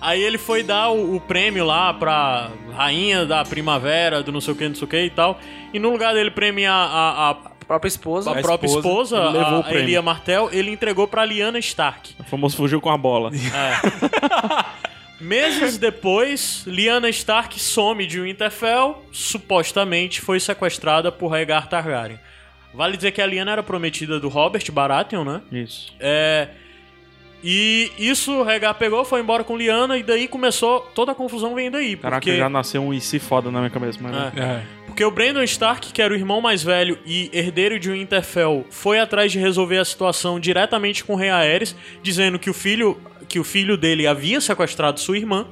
Aí 0.00 0.22
ele 0.22 0.38
foi 0.38 0.62
dar 0.62 0.88
o, 0.88 1.16
o 1.16 1.20
prêmio 1.20 1.62
lá 1.64 1.92
pra 1.92 2.48
rainha 2.72 3.26
da 3.26 3.44
primavera, 3.44 4.22
do 4.22 4.32
não 4.32 4.40
sei 4.40 4.54
o 4.54 4.56
que, 4.56 4.66
não 4.66 4.74
sei 4.74 4.84
o 4.84 4.88
que 4.88 4.96
e 5.04 5.10
tal. 5.10 5.38
E 5.74 5.78
no 5.78 5.90
lugar 5.90 6.14
dele 6.14 6.30
premiar 6.30 6.74
a, 6.90 7.30
a, 7.30 7.34
própria 7.66 7.88
esposa. 7.88 8.30
a 8.30 8.38
A 8.38 8.40
própria 8.42 8.66
esposa, 8.66 8.88
esposa, 8.88 9.16
ele 9.18 9.38
levou 9.38 9.56
a, 9.56 9.60
o 9.60 9.62
prêmio. 9.62 9.78
a 9.78 9.82
Elia 9.82 10.02
Martel, 10.02 10.48
ele 10.52 10.70
entregou 10.70 11.06
pra 11.06 11.22
Lyanna 11.24 11.58
Stark. 11.58 12.14
O 12.18 12.24
famoso 12.24 12.56
fugiu 12.56 12.80
com 12.80 12.88
a 12.90 12.96
bola. 12.96 13.30
Meses 15.20 15.76
depois, 15.76 16.64
Lyanna 16.66 17.10
Stark 17.10 17.60
some 17.60 18.06
de 18.06 18.18
Winterfell, 18.22 19.04
supostamente 19.12 20.18
foi 20.22 20.40
sequestrada 20.40 21.12
por 21.12 21.28
Rhaegar 21.28 21.68
Targaryen. 21.68 22.18
Vale 22.72 22.96
dizer 22.96 23.12
que 23.12 23.20
a 23.20 23.26
Lyanna 23.26 23.52
era 23.52 23.62
prometida 23.62 24.20
do 24.20 24.28
Robert 24.28 24.64
Baratheon, 24.70 25.24
né? 25.24 25.40
Isso. 25.50 25.92
É... 25.98 26.48
E 27.42 27.90
isso 27.98 28.32
o 28.32 28.42
Rhaegar 28.42 28.74
pegou, 28.74 29.02
foi 29.02 29.20
embora 29.20 29.42
com 29.42 29.56
Lyanna 29.56 29.96
e 29.96 30.02
daí 30.02 30.28
começou 30.28 30.80
toda 30.94 31.12
a 31.12 31.14
confusão 31.14 31.54
vem 31.54 31.70
daí, 31.70 31.96
Caraca, 31.96 32.20
porque 32.20 32.36
já 32.36 32.50
nasceu 32.50 32.82
um 32.82 32.92
IC 32.92 33.18
foda 33.18 33.50
na 33.50 33.60
minha 33.60 33.70
cabeça, 33.70 33.98
mas 34.02 34.12
não. 34.12 34.20
É. 34.20 34.56
É. 34.56 34.62
Porque 34.84 35.02
o 35.02 35.10
Brandon 35.10 35.42
Stark, 35.44 35.90
que 35.90 36.02
era 36.02 36.12
o 36.12 36.16
irmão 36.16 36.42
mais 36.42 36.62
velho 36.62 36.98
e 37.06 37.30
herdeiro 37.32 37.78
de 37.78 37.90
Winterfell, 37.90 38.66
foi 38.68 39.00
atrás 39.00 39.32
de 39.32 39.38
resolver 39.38 39.78
a 39.78 39.84
situação 39.86 40.38
diretamente 40.38 41.02
com 41.02 41.14
o 41.14 41.16
rei 41.16 41.30
Aerys, 41.30 41.74
dizendo 42.02 42.38
que 42.38 42.50
o 42.50 42.54
filho, 42.54 43.00
que 43.26 43.38
o 43.38 43.44
filho 43.44 43.78
dele 43.78 44.06
havia 44.06 44.38
sequestrado 44.40 45.00
sua 45.00 45.16
irmã. 45.16 45.46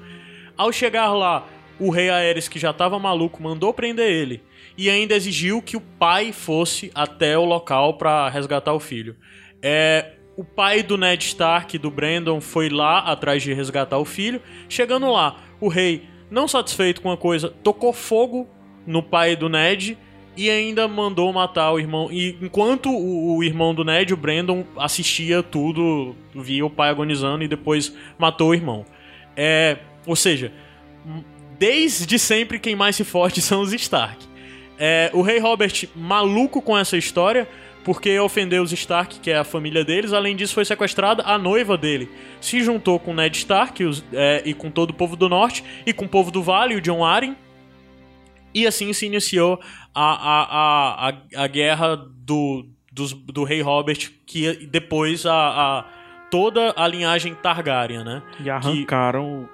Ao 0.59 0.71
chegar 0.71 1.11
lá, 1.15 1.47
o 1.81 1.89
rei 1.89 2.11
Aerys, 2.11 2.49
que 2.49 2.59
já 2.59 2.71
estava 2.71 2.99
maluco, 2.99 3.43
mandou 3.43 3.73
prender 3.73 4.11
ele 4.11 4.43
e 4.79 4.89
ainda 4.89 5.17
exigiu 5.17 5.61
que 5.61 5.77
o 5.77 5.81
pai 5.81 6.33
fosse 6.33 6.93
até 6.95 7.37
o 7.37 7.45
local 7.45 7.95
para 7.95 8.29
resgatar 8.29 8.73
o 8.73 8.79
filho. 8.79 9.17
É, 9.61 10.13
o 10.37 10.45
pai 10.45 10.85
do 10.85 10.97
Ned 10.97 11.25
Stark, 11.27 11.77
do 11.79 11.91
Brandon, 11.91 12.41
foi 12.41 12.69
lá 12.69 13.01
atrás 13.01 13.43
de 13.43 13.53
resgatar 13.53 13.99
o 13.99 14.05
filho. 14.05 14.41
Chegando 14.69 15.11
lá, 15.11 15.37
o 15.61 15.67
rei, 15.67 16.05
não 16.31 16.47
satisfeito 16.47 17.03
com 17.03 17.11
a 17.11 17.17
coisa, 17.17 17.53
tocou 17.65 17.93
fogo 17.93 18.49
no 18.87 19.03
pai 19.03 19.35
do 19.35 19.49
Ned 19.49 19.99
e 20.37 20.49
ainda 20.49 20.87
mandou 20.87 21.33
matar 21.33 21.73
o 21.73 21.81
irmão. 21.81 22.09
E 22.13 22.39
enquanto 22.41 22.89
o, 22.89 23.39
o 23.39 23.43
irmão 23.43 23.75
do 23.75 23.83
Ned, 23.83 24.15
o 24.15 24.17
Brandon, 24.17 24.65
assistia 24.77 25.43
tudo, 25.43 26.15
via 26.33 26.65
o 26.65 26.71
pai 26.71 26.91
agonizando 26.91 27.43
e 27.43 27.49
depois 27.49 27.93
matou 28.17 28.51
o 28.51 28.55
irmão. 28.55 28.87
É, 29.37 29.79
ou 30.07 30.15
seja, 30.15 30.53
desde 31.59 32.17
sempre 32.17 32.61
quem 32.61 32.77
mais 32.77 32.95
se 32.95 33.03
forte 33.03 33.43
são 33.43 33.61
os 33.61 33.73
Stark. 33.73 34.28
É, 34.79 35.11
o 35.13 35.23
rei 35.23 35.39
Robert, 35.39 35.89
maluco 35.95 36.63
com 36.63 36.77
essa 36.79 36.97
história, 36.97 37.49
porque 37.85 38.19
ofendeu 38.19 38.63
os 38.63 38.73
Stark, 38.73 39.19
que 39.21 39.31
é 39.31 39.39
a 39.39 39.45
família 39.45 39.85
deles, 39.85 40.13
além 40.13 40.37
disso 40.37 40.55
foi 40.55 40.65
sequestrada 40.65 41.23
a 41.25 41.39
noiva 41.39 41.77
dele. 41.77 42.09
Se 42.41 42.63
juntou 42.63 42.99
com 43.01 43.15
Ned 43.15 43.37
Stark 43.37 43.83
os- 43.85 44.05
é, 44.13 44.43
e 44.45 44.53
com 44.55 44.71
todo 44.71 44.91
o 44.91 44.95
povo 44.95 45.17
do 45.17 45.29
norte, 45.29 45.65
e 45.87 45.93
com 45.93 46.05
o 46.05 46.09
povo 46.09 46.31
do 46.31 46.43
vale, 46.43 46.77
o 46.77 46.81
John 46.81 47.05
Arryn, 47.05 47.35
e 48.55 48.67
assim 48.67 48.93
se 48.93 49.07
iniciou 49.07 49.61
a, 49.95 50.05
a, 50.05 51.09
a, 51.09 51.15
a, 51.45 51.47
guerra 51.47 51.97
do, 51.97 52.67
dos- 52.93 53.13
do 53.13 53.45
rei 53.45 53.61
Robert, 53.63 54.11
que 54.27 54.67
depois 54.67 55.25
a, 55.27 55.35
a- 55.35 55.85
toda 56.31 56.75
a 56.77 56.87
linhagem 56.87 57.35
Targaryen, 57.35 58.05
né? 58.05 58.23
E 58.41 58.51
arrancaram 58.51 59.49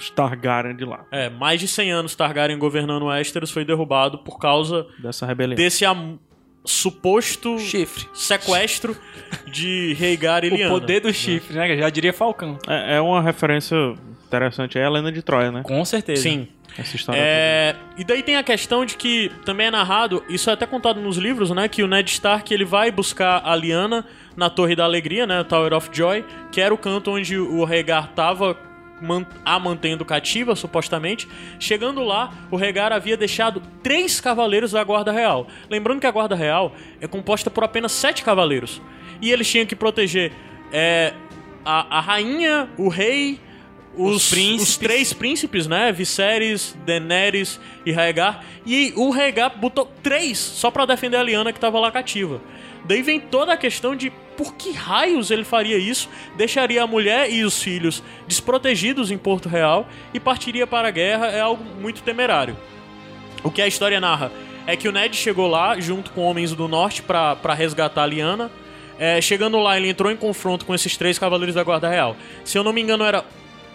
os 0.00 0.10
Targaryen 0.10 0.74
de 0.76 0.84
lá, 0.84 1.04
É, 1.12 1.28
mais 1.30 1.60
de 1.60 1.68
100 1.68 1.92
anos 1.92 2.14
Targaryen 2.14 2.58
governando 2.58 3.04
Westeros 3.06 3.50
foi 3.50 3.64
derrubado 3.64 4.18
por 4.18 4.38
causa 4.38 4.86
dessa 4.98 5.24
rebelião. 5.26 5.56
desse 5.56 5.84
am- 5.84 6.18
suposto 6.64 7.58
Chifre. 7.58 8.06
sequestro 8.12 8.96
de 9.46 9.94
Rhaegar 9.98 10.44
e 10.44 10.48
O 10.50 10.54
Lyanna. 10.56 10.70
poder 10.70 11.00
do 11.00 11.12
chifre, 11.12 11.54
né? 11.56 11.76
Já 11.76 11.88
diria 11.90 12.12
Falcão. 12.12 12.58
É, 12.68 12.96
é 12.96 13.00
uma 13.00 13.20
referência 13.22 13.76
interessante. 14.26 14.78
É 14.78 14.84
a 14.84 14.86
Helena 14.86 15.10
de 15.10 15.22
Troia, 15.22 15.50
né? 15.50 15.62
Com 15.64 15.84
certeza. 15.84 16.22
Sim. 16.22 16.48
Essa 16.78 16.94
história. 16.94 17.18
É, 17.20 17.74
e 17.98 18.04
daí 18.04 18.22
tem 18.22 18.36
a 18.36 18.44
questão 18.44 18.84
de 18.86 18.96
que 18.96 19.30
também 19.44 19.66
é 19.66 19.70
narrado, 19.72 20.22
isso 20.28 20.48
é 20.48 20.52
até 20.52 20.66
contado 20.66 21.00
nos 21.00 21.16
livros, 21.16 21.50
né? 21.50 21.66
Que 21.66 21.82
o 21.82 21.88
Ned 21.88 22.08
Stark 22.10 22.52
ele 22.54 22.64
vai 22.64 22.92
buscar 22.92 23.42
a 23.44 23.56
Lyanna 23.56 24.06
na 24.36 24.48
Torre 24.48 24.76
da 24.76 24.84
Alegria, 24.84 25.26
né? 25.26 25.42
Tower 25.42 25.72
of 25.74 25.88
Joy, 25.92 26.24
que 26.52 26.60
era 26.60 26.72
o 26.72 26.78
canto 26.78 27.10
onde 27.10 27.36
o 27.36 27.64
Rhaegar 27.64 28.12
tava 28.14 28.56
a 29.44 29.58
mantendo 29.58 30.04
cativa, 30.04 30.54
supostamente. 30.54 31.28
Chegando 31.58 32.02
lá, 32.02 32.32
o 32.50 32.56
Rhaegar 32.56 32.92
havia 32.92 33.16
deixado 33.16 33.62
três 33.82 34.20
cavaleiros 34.20 34.72
da 34.72 34.82
Guarda 34.84 35.12
Real. 35.12 35.46
Lembrando 35.68 36.00
que 36.00 36.06
a 36.06 36.10
Guarda 36.10 36.34
Real 36.34 36.72
é 37.00 37.06
composta 37.06 37.50
por 37.50 37.64
apenas 37.64 37.92
sete 37.92 38.22
cavaleiros. 38.22 38.80
E 39.20 39.30
eles 39.30 39.50
tinham 39.50 39.66
que 39.66 39.76
proteger 39.76 40.32
é, 40.72 41.12
a, 41.64 41.98
a 41.98 42.00
rainha, 42.00 42.68
o 42.78 42.88
rei, 42.88 43.40
os, 43.96 44.32
Os 44.32 44.62
os 44.62 44.76
três 44.76 45.12
príncipes, 45.12 45.66
né? 45.66 45.90
Viserys, 45.90 46.76
Daenerys 46.86 47.60
e 47.84 47.90
Rhaegar. 47.90 48.44
E 48.64 48.92
o 48.96 49.10
Rhaegar 49.10 49.58
botou 49.58 49.90
três 50.02 50.38
só 50.38 50.70
pra 50.70 50.86
defender 50.86 51.16
a 51.16 51.22
Lyanna 51.22 51.52
que 51.52 51.58
tava 51.58 51.78
lá 51.80 51.90
cativa. 51.90 52.40
Daí 52.84 53.02
vem 53.02 53.20
toda 53.20 53.52
a 53.52 53.56
questão 53.56 53.96
de 53.96 54.12
por 54.40 54.54
que 54.54 54.72
raios 54.72 55.30
ele 55.30 55.44
faria 55.44 55.76
isso, 55.76 56.08
deixaria 56.34 56.82
a 56.82 56.86
mulher 56.86 57.30
e 57.30 57.44
os 57.44 57.62
filhos 57.62 58.02
desprotegidos 58.26 59.10
em 59.10 59.18
Porto 59.18 59.50
Real 59.50 59.86
e 60.14 60.18
partiria 60.18 60.66
para 60.66 60.88
a 60.88 60.90
guerra 60.90 61.26
é 61.26 61.40
algo 61.40 61.62
muito 61.78 62.02
temerário. 62.02 62.56
O 63.44 63.50
que 63.50 63.60
a 63.60 63.66
história 63.66 64.00
narra 64.00 64.32
é 64.66 64.74
que 64.76 64.88
o 64.88 64.92
Ned 64.92 65.14
chegou 65.14 65.46
lá 65.46 65.78
junto 65.78 66.10
com 66.12 66.22
homens 66.22 66.54
do 66.54 66.66
norte 66.68 67.02
pra 67.02 67.52
resgatar 67.52 68.04
a 68.04 68.06
Lyanna. 68.06 68.50
É, 68.98 69.20
chegando 69.20 69.58
lá, 69.58 69.76
ele 69.76 69.90
entrou 69.90 70.10
em 70.10 70.16
confronto 70.16 70.64
com 70.64 70.74
esses 70.74 70.96
três 70.96 71.18
cavaleiros 71.18 71.54
da 71.54 71.62
Guarda 71.62 71.90
Real. 71.90 72.16
Se 72.42 72.56
eu 72.56 72.64
não 72.64 72.72
me 72.72 72.80
engano, 72.80 73.04
era 73.04 73.22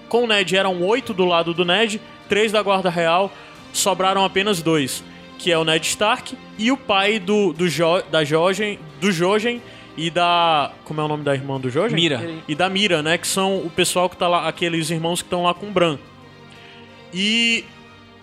com 0.09 0.23
o 0.23 0.27
Ned 0.27 0.57
eram 0.57 0.81
oito 0.81 1.13
do 1.13 1.25
lado 1.25 1.53
do 1.53 1.63
Ned, 1.63 2.01
três 2.27 2.51
da 2.51 2.63
Guarda 2.63 2.89
Real, 2.89 3.31
sobraram 3.71 4.25
apenas 4.25 4.63
dois, 4.63 5.03
que 5.37 5.51
é 5.51 5.57
o 5.59 5.63
Ned 5.63 5.85
Stark 5.85 6.35
e 6.57 6.71
o 6.71 6.77
pai 6.77 7.19
do, 7.19 7.53
do 7.53 7.69
jo, 7.69 8.01
da 8.09 8.23
Jojen, 8.23 8.79
do 8.99 9.11
Jojen 9.11 9.61
e 9.97 10.09
da 10.09 10.71
como 10.83 10.99
é 11.01 11.03
o 11.03 11.07
nome 11.07 11.23
da 11.23 11.33
irmã 11.33 11.59
do 11.59 11.69
Jojen? 11.69 11.95
Mira. 11.95 12.21
E 12.47 12.53
da 12.55 12.69
Mira, 12.69 13.01
né, 13.01 13.17
que 13.17 13.27
são 13.27 13.57
o 13.59 13.69
pessoal 13.69 14.09
que 14.09 14.17
tá 14.17 14.27
lá, 14.27 14.47
aqueles 14.47 14.89
irmãos 14.89 15.21
que 15.21 15.27
estão 15.27 15.43
lá 15.43 15.53
com 15.53 15.67
o 15.67 15.71
Bran. 15.71 15.97
E 17.13 17.63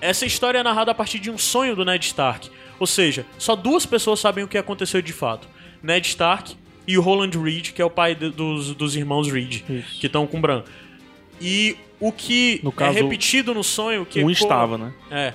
essa 0.01 0.27
história 0.27 0.59
é 0.59 0.63
narrada 0.63 0.91
a 0.91 0.95
partir 0.95 1.19
de 1.19 1.31
um 1.31 1.39
sonho 1.39 1.75
do 1.75 1.85
Ned 1.85 2.05
Stark. 2.05 2.51
Ou 2.79 2.87
seja, 2.87 3.25
só 3.39 3.55
duas 3.55 3.87
pessoas 3.87 4.21
sabem 4.21 4.45
o 4.45 4.49
que 4.49 4.59
aconteceu 4.59 5.01
de 5.01 5.13
fato: 5.13 5.49
Ned 5.83 6.07
Stark 6.09 6.57
e 6.87 6.99
o 6.99 7.03
Roland 7.03 7.31
Reed, 7.41 7.71
que 7.73 7.81
é 7.81 7.85
o 7.85 7.91
pai 7.91 8.15
de- 8.15 8.31
dos, 8.31 8.75
dos 8.75 8.97
irmãos 8.97 9.31
Reed, 9.31 9.63
Isso. 9.69 10.01
que 10.01 10.07
estão 10.07 10.27
com 10.27 10.39
o 10.39 10.41
Bran. 10.41 10.65
E 11.41 11.77
o 12.01 12.11
que 12.13 12.61
No 12.63 12.73
caso, 12.73 12.99
é 12.99 13.03
repetido 13.03 13.55
no 13.55 13.63
sonho, 13.63 14.05
que 14.05 14.19
Um 14.19 14.31
ecoa- 14.31 14.33
estava, 14.33 14.79
né? 14.79 14.93
é. 15.11 15.33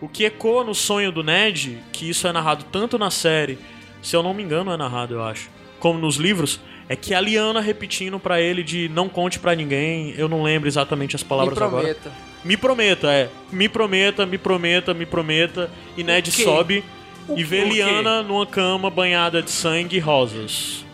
O 0.00 0.08
que 0.08 0.24
ecoa 0.24 0.62
no 0.64 0.74
sonho 0.74 1.10
do 1.10 1.22
Ned, 1.24 1.78
que 1.92 2.08
isso 2.08 2.26
é 2.28 2.32
narrado 2.32 2.64
tanto 2.70 2.96
na 2.98 3.10
série, 3.10 3.58
se 4.02 4.14
eu 4.14 4.22
não 4.22 4.32
me 4.34 4.42
engano 4.44 4.70
é 4.72 4.76
narrado, 4.76 5.14
eu 5.14 5.22
acho, 5.24 5.48
como 5.78 5.98
nos 5.98 6.16
livros, 6.16 6.60
é 6.88 6.96
que 6.96 7.14
a 7.14 7.20
Lyanna 7.20 7.60
repetindo 7.60 8.18
pra 8.18 8.40
ele 8.40 8.62
de 8.62 8.88
não 8.88 9.08
conte 9.08 9.38
pra 9.38 9.54
ninguém, 9.54 10.14
eu 10.16 10.28
não 10.28 10.42
lembro 10.42 10.68
exatamente 10.68 11.14
as 11.16 11.22
Me 11.22 11.28
palavras 11.28 11.60
agora. 11.60 11.82
prometa. 11.82 12.12
Me 12.44 12.56
prometa, 12.56 13.12
é. 13.12 13.28
Me 13.52 13.68
prometa, 13.68 14.24
me 14.24 14.38
prometa, 14.38 14.94
me 14.94 15.04
prometa. 15.04 15.70
E 15.96 16.02
Ned 16.02 16.30
sobe 16.30 16.84
O 17.28 17.38
e 17.38 17.44
vê 17.44 17.62
quê? 17.62 17.68
Lyanna 17.74 18.22
numa 18.22 18.46
cama 18.46 18.88
banhada 18.90 19.42
de 19.42 19.50
sangue 19.50 19.96
e 19.96 20.00
rosas. 20.00 20.84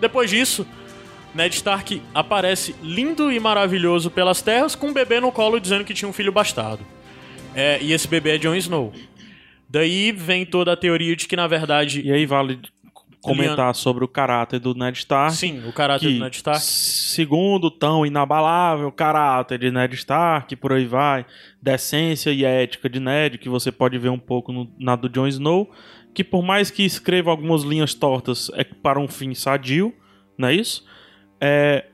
Depois 0.00 0.30
disso, 0.30 0.66
Ned 1.34 1.54
Stark 1.56 2.00
aparece 2.14 2.74
lindo 2.82 3.32
e 3.32 3.40
maravilhoso 3.40 4.10
pelas 4.10 4.40
terras 4.42 4.74
com 4.74 4.88
um 4.88 4.92
bebê 4.92 5.18
no 5.20 5.32
colo 5.32 5.58
dizendo 5.58 5.84
que 5.84 5.94
tinha 5.94 6.08
um 6.08 6.12
filho 6.12 6.30
bastardo. 6.30 6.84
É, 7.54 7.78
e 7.82 7.92
esse 7.92 8.06
bebê 8.06 8.36
é 8.36 8.38
Jon 8.38 8.54
Snow. 8.54 8.92
Daí 9.68 10.12
vem 10.12 10.46
toda 10.46 10.72
a 10.72 10.76
teoria 10.76 11.14
de 11.16 11.26
que, 11.26 11.36
na 11.36 11.46
verdade, 11.46 12.00
E 12.02 12.12
aí 12.12 12.24
vale 12.24 12.58
comentar 13.20 13.74
sobre 13.74 14.04
o 14.04 14.08
caráter 14.08 14.58
do 14.60 14.74
Ned 14.74 14.96
Stark. 14.98 15.34
sim, 15.34 15.66
o 15.66 15.72
caráter 15.72 16.06
que, 16.08 16.14
do 16.14 16.20
Ned 16.24 16.36
Stark. 16.36 16.60
segundo 16.62 17.70
tão 17.70 18.06
inabalável 18.06 18.90
caráter 18.92 19.58
de 19.58 19.70
Ned 19.70 19.94
Stark, 19.96 20.54
por 20.56 20.72
aí 20.72 20.86
vai, 20.86 21.26
decência 21.60 22.30
e 22.30 22.44
ética 22.44 22.88
de 22.88 23.00
Ned, 23.00 23.38
que 23.38 23.48
você 23.48 23.72
pode 23.72 23.98
ver 23.98 24.10
um 24.10 24.18
pouco 24.18 24.52
no- 24.52 24.72
na 24.78 24.94
do 24.96 25.08
Jon 25.08 25.26
Snow, 25.26 25.70
que 26.14 26.22
por 26.24 26.42
mais 26.42 26.70
que 26.70 26.84
escreva 26.84 27.30
algumas 27.30 27.62
linhas 27.62 27.94
tortas, 27.94 28.50
é 28.54 28.64
para 28.64 28.98
um 29.00 29.08
fim 29.08 29.34
sadio, 29.34 29.94
não 30.36 30.48
é 30.48 30.54
isso? 30.54 30.84
É, 31.40 31.86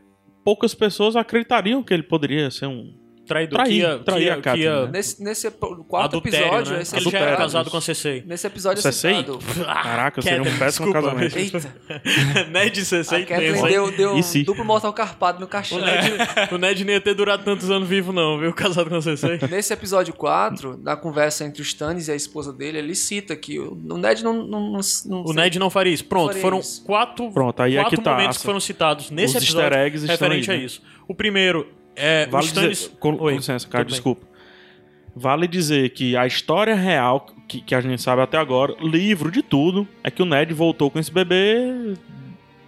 poucas 0.44 0.74
pessoas 0.74 1.16
acreditariam 1.16 1.82
que 1.82 1.92
ele 1.92 2.02
poderia 2.02 2.50
ser 2.50 2.66
um... 2.66 2.94
Traidor. 3.26 3.58
trair- 3.58 3.68
que 3.70 3.78
ia, 3.78 3.98
trair 3.98 4.40
que 4.42 4.48
ia, 4.48 4.52
a 4.52 4.56
ia 4.56 4.82
né? 4.86 4.90
Nesse, 4.92 5.22
nesse 5.22 5.50
quarto 5.50 6.16
adultério, 6.16 6.46
episódio, 6.46 6.72
né? 6.74 6.82
esse 6.82 6.96
Ele 6.96 7.10
já 7.10 7.18
era 7.18 7.36
casado 7.36 7.70
com 7.70 7.76
a 7.76 7.80
Cersei. 7.80 8.22
Nesse 8.26 8.46
episódio 8.46 8.78
é 8.78 8.82
Cersei? 8.82 9.16
citado. 9.16 9.38
Caraca, 9.64 10.22
seria 10.22 10.42
um 10.42 10.58
péssimo 10.58 10.92
casamento. 10.92 11.36
Eita, 11.38 11.74
Ned 12.50 12.80
e 12.80 12.84
Cersei 12.84 13.22
a 13.22 13.26
Kathleen 13.26 13.52
pensa, 13.54 13.66
deu, 13.68 13.90
deu 13.90 14.14
um 14.16 14.42
duplo 14.44 14.64
mortal 14.64 14.92
carpado 14.92 15.40
no 15.40 15.46
caixão. 15.46 15.78
O 15.78 15.80
Ned, 15.80 16.12
o 16.52 16.58
Ned 16.58 16.84
nem 16.84 16.94
ia 16.94 17.00
ter 17.00 17.14
durado 17.14 17.44
tantos 17.44 17.70
anos 17.70 17.88
vivo, 17.88 18.12
não, 18.12 18.38
viu? 18.38 18.52
Casado 18.52 18.88
com 18.90 18.96
a 18.96 19.02
Cersei. 19.02 19.38
Nesse 19.50 19.72
episódio 19.72 20.12
4, 20.14 20.78
na 20.82 20.96
conversa 20.96 21.44
entre 21.44 21.60
o 21.60 21.64
Stannis 21.64 22.08
e 22.08 22.12
a 22.12 22.14
esposa 22.14 22.52
dele, 22.52 22.78
ele 22.78 22.94
cita 22.94 23.34
que 23.36 23.58
o 23.58 23.74
Ned 23.74 24.22
não. 24.22 24.32
não, 24.34 24.72
não, 24.72 24.80
não 25.06 25.24
O 25.24 25.32
Ned 25.32 25.58
não 25.58 25.70
faria 25.70 25.92
isso. 25.92 26.04
Pronto, 26.04 26.28
Faria 26.28 26.42
foram 26.42 26.58
isso. 26.58 26.84
quatro, 26.84 27.30
Pronto, 27.32 27.62
aí 27.62 27.76
é 27.76 27.80
quatro 27.80 27.96
que 27.98 28.02
tá. 28.04 28.12
momentos 28.12 28.38
que 28.38 28.44
foram 28.44 28.60
citados 28.60 29.10
nesse 29.10 29.36
Os 29.36 29.42
episódio 29.44 29.66
easter 29.66 29.78
eggs 29.86 30.04
estão 30.04 30.28
referente 30.28 30.50
a 30.50 30.54
né? 30.54 30.60
isso. 30.64 30.82
O 31.08 31.14
primeiro 31.14 31.66
é 31.96 32.26
Vale 32.26 32.46
Stannis... 32.46 32.78
dizer, 32.78 32.92
com, 32.98 33.16
com 33.16 33.30
licença, 33.30 33.68
cara, 33.68 33.84
tudo 33.84 33.90
bem. 33.90 33.94
desculpa. 33.96 34.26
Vale 35.16 35.46
dizer 35.46 35.90
que 35.90 36.16
a 36.16 36.26
história 36.26 36.74
real, 36.74 37.26
que, 37.46 37.60
que 37.60 37.74
a 37.74 37.80
gente 37.80 38.02
sabe 38.02 38.20
até 38.22 38.36
agora, 38.36 38.74
livro 38.80 39.30
de 39.30 39.42
tudo, 39.42 39.86
é 40.02 40.10
que 40.10 40.20
o 40.22 40.24
Ned 40.24 40.52
voltou 40.52 40.90
com 40.90 40.98
esse 40.98 41.12
bebê 41.12 41.94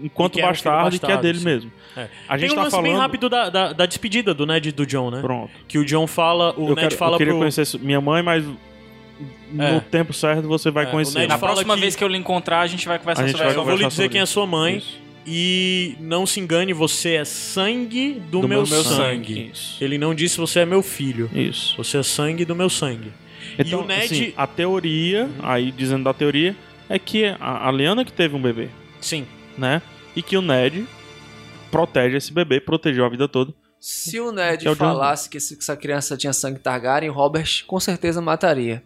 enquanto 0.01 0.35
E 0.35 0.39
um 0.39 0.43
filho 0.43 0.49
bastardo 0.49 0.95
e 0.95 0.99
que 0.99 1.05
é 1.05 1.09
bastardo, 1.09 1.23
dele 1.23 1.39
sim. 1.39 1.45
mesmo. 1.45 1.73
É. 1.97 2.09
A 2.29 2.39
gente 2.39 2.51
Tem 2.51 2.53
um 2.53 2.61
tá 2.61 2.63
lance 2.65 2.77
falando... 2.77 2.91
bem 2.91 2.97
rápido 2.97 3.29
da, 3.29 3.49
da, 3.51 3.73
da 3.73 3.87
despedida 3.87 4.33
do 4.33 4.47
Ned 4.47 4.69
e 4.69 4.73
do 4.73 4.87
John, 4.87 5.11
né? 5.11 5.21
Pronto. 5.21 5.51
Que 5.67 5.79
o 5.79 5.85
John 5.85 6.07
fala... 6.07 6.55
O 6.57 6.69
eu, 6.69 6.75
Ned 6.77 6.81
quero, 6.83 6.97
fala 6.97 7.15
eu 7.15 7.19
queria 7.19 7.33
pro... 7.33 7.41
conhecer 7.41 7.67
minha 7.81 8.01
mãe, 8.01 8.23
mas 8.23 8.45
no 9.51 9.63
É. 9.65 9.81
tempo 9.81 10.13
certo 10.13 10.47
você 10.47 10.71
vai 10.71 10.85
É, 10.85 10.87
conhecer. 10.91 11.27
Na 11.27 11.39
próxima 11.39 11.75
que- 11.75 11.81
vez 11.81 11.97
que 11.97 12.05
eu 12.05 12.09
lhe 12.09 12.19
encontrar, 12.19 12.61
a 12.61 12.67
gente 12.67 12.87
vai 12.87 12.99
conversar 12.99 13.23
A 13.23 13.27
gente 13.27 13.33
sobre 13.37 13.47
vai 13.47 13.55
Só 13.55 13.61
essa 13.63 13.71
vou 13.71 13.79
lhe 13.79 13.89
dizer 13.89 14.09
quem 14.09 14.21
é 14.21 14.27
sua 14.27 14.47
mãe. 14.47 14.77
Isso. 14.77 15.06
E 15.27 15.97
não 16.01 16.25
se 16.25 16.39
engane, 16.39 16.73
você 16.73 17.15
é 17.15 17.25
sangue 17.25 18.23
do, 18.31 18.43
Do 18.43 18.49
meu, 18.49 18.65
meu 18.67 18.85
sangue. 18.85 19.51
Isso. 19.53 19.83
Ele 19.83 19.99
não 19.99 20.15
disse 20.15 20.37
você 20.39 20.61
é 20.61 20.67
meu 20.67 20.83
filho. 20.83 21.29
Isso. 21.35 21.77
Você 21.77 21.99
é 21.99 22.03
sangue 22.03 22.45
do 22.45 22.55
meu 22.55 22.71
sangue. 22.71 23.13
Então, 23.59 23.81
e 23.81 23.85
o 23.85 23.87
Ned... 23.87 24.05
assim, 24.05 24.35
a 24.37 24.47
teoria, 24.47 25.29
aí 25.43 25.73
dizendo 25.73 26.05
da 26.05 26.15
teoria, 26.15 26.55
é 26.89 26.99
que 26.99 27.25
a, 27.25 27.69
a 27.69 27.71
Lyanna 27.73 28.05
que 28.05 28.13
teve 28.13 28.37
um 28.37 28.43
bebê, 28.43 28.69
Sim. 29.01 29.27
né? 29.59 29.83
E 30.15 30.23
que 30.23 30.37
o 30.37 30.43
Ned 30.43 30.87
protege 31.71 32.17
esse 32.17 32.33
bebê, 32.33 32.61
protegeu 32.61 33.05
a 33.05 33.09
vida 33.09 33.27
toda. 33.27 33.53
Se 33.81 34.19
o 34.21 34.33
Ned 34.33 34.67
é 34.67 34.71
o 34.71 34.77
falasse 34.77 35.29
que 35.29 35.37
essa 35.37 35.77
criança 35.77 36.17
tinha 36.17 36.33
sangue 36.33 36.59
Targaryen, 36.61 37.11
Robert 37.11 37.65
com 37.67 37.79
certeza 37.79 38.21
mataria. 38.21 38.83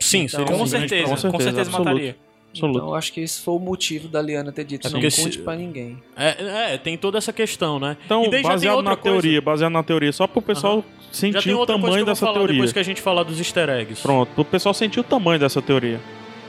Sim, 0.00 0.24
Então, 0.24 0.44
Com 0.44 0.66
certeza. 0.66 1.04
Com 1.04 1.10
com 1.10 1.40
certeza, 1.40 1.64
certeza, 1.64 1.70
mataria. 1.70 2.16
Absoluto. 2.52 2.76
Então 2.78 2.88
eu 2.90 2.94
acho 2.94 3.12
que 3.12 3.20
esse 3.20 3.40
foi 3.40 3.54
o 3.54 3.58
motivo 3.58 4.08
da 4.08 4.20
Liana 4.20 4.52
ter 4.52 4.64
dito 4.64 4.86
É 4.86 4.90
não 4.90 5.00
conte 5.00 5.10
se- 5.12 5.38
pra 5.38 5.56
ninguém. 5.56 6.02
É, 6.16 6.74
é, 6.74 6.78
tem 6.78 6.96
toda 6.98 7.16
essa 7.18 7.32
questão, 7.32 7.78
né? 7.80 7.96
Então, 8.04 8.24
e 8.26 8.42
baseado 8.42 8.76
outra 8.76 8.90
na 8.90 8.96
coisa. 8.96 9.20
teoria, 9.20 9.40
baseado 9.40 9.72
na 9.72 9.82
teoria, 9.82 10.12
só 10.12 10.26
pro 10.26 10.42
pessoal 10.42 10.84
Já 11.00 11.12
sentir 11.12 11.42
tem 11.44 11.54
o 11.54 11.64
tamanho 11.66 12.04
dessa 12.04 12.26
falar 12.26 12.38
teoria. 12.38 12.54
depois 12.54 12.72
que 12.72 12.78
a 12.78 12.82
gente 12.82 13.00
falar 13.00 13.22
dos 13.22 13.38
easter 13.38 13.68
eggs. 13.70 14.02
Pronto, 14.02 14.28
pro 14.34 14.44
pessoal 14.44 14.74
sentir 14.74 15.00
o 15.00 15.04
tamanho 15.04 15.40
dessa 15.40 15.62
teoria. 15.62 15.98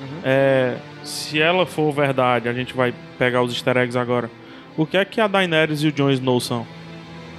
Uhum. 0.02 0.20
É, 0.26 0.76
se 1.04 1.42
ela 1.42 1.66
for 1.66 1.92
verdade, 1.94 2.50
a 2.50 2.54
gente 2.54 2.74
vai 2.74 2.94
pegar 3.18 3.42
os 3.42 3.54
easter 3.54 3.78
eggs 3.78 3.98
agora. 3.98 4.30
O 4.76 4.86
que 4.86 4.98
é 4.98 5.06
que 5.06 5.22
a 5.22 5.28
Daenerys 5.28 5.82
e 5.84 5.88
o 5.88 5.92
Jon 5.92 6.10
Snow 6.12 6.40
são? 6.42 6.66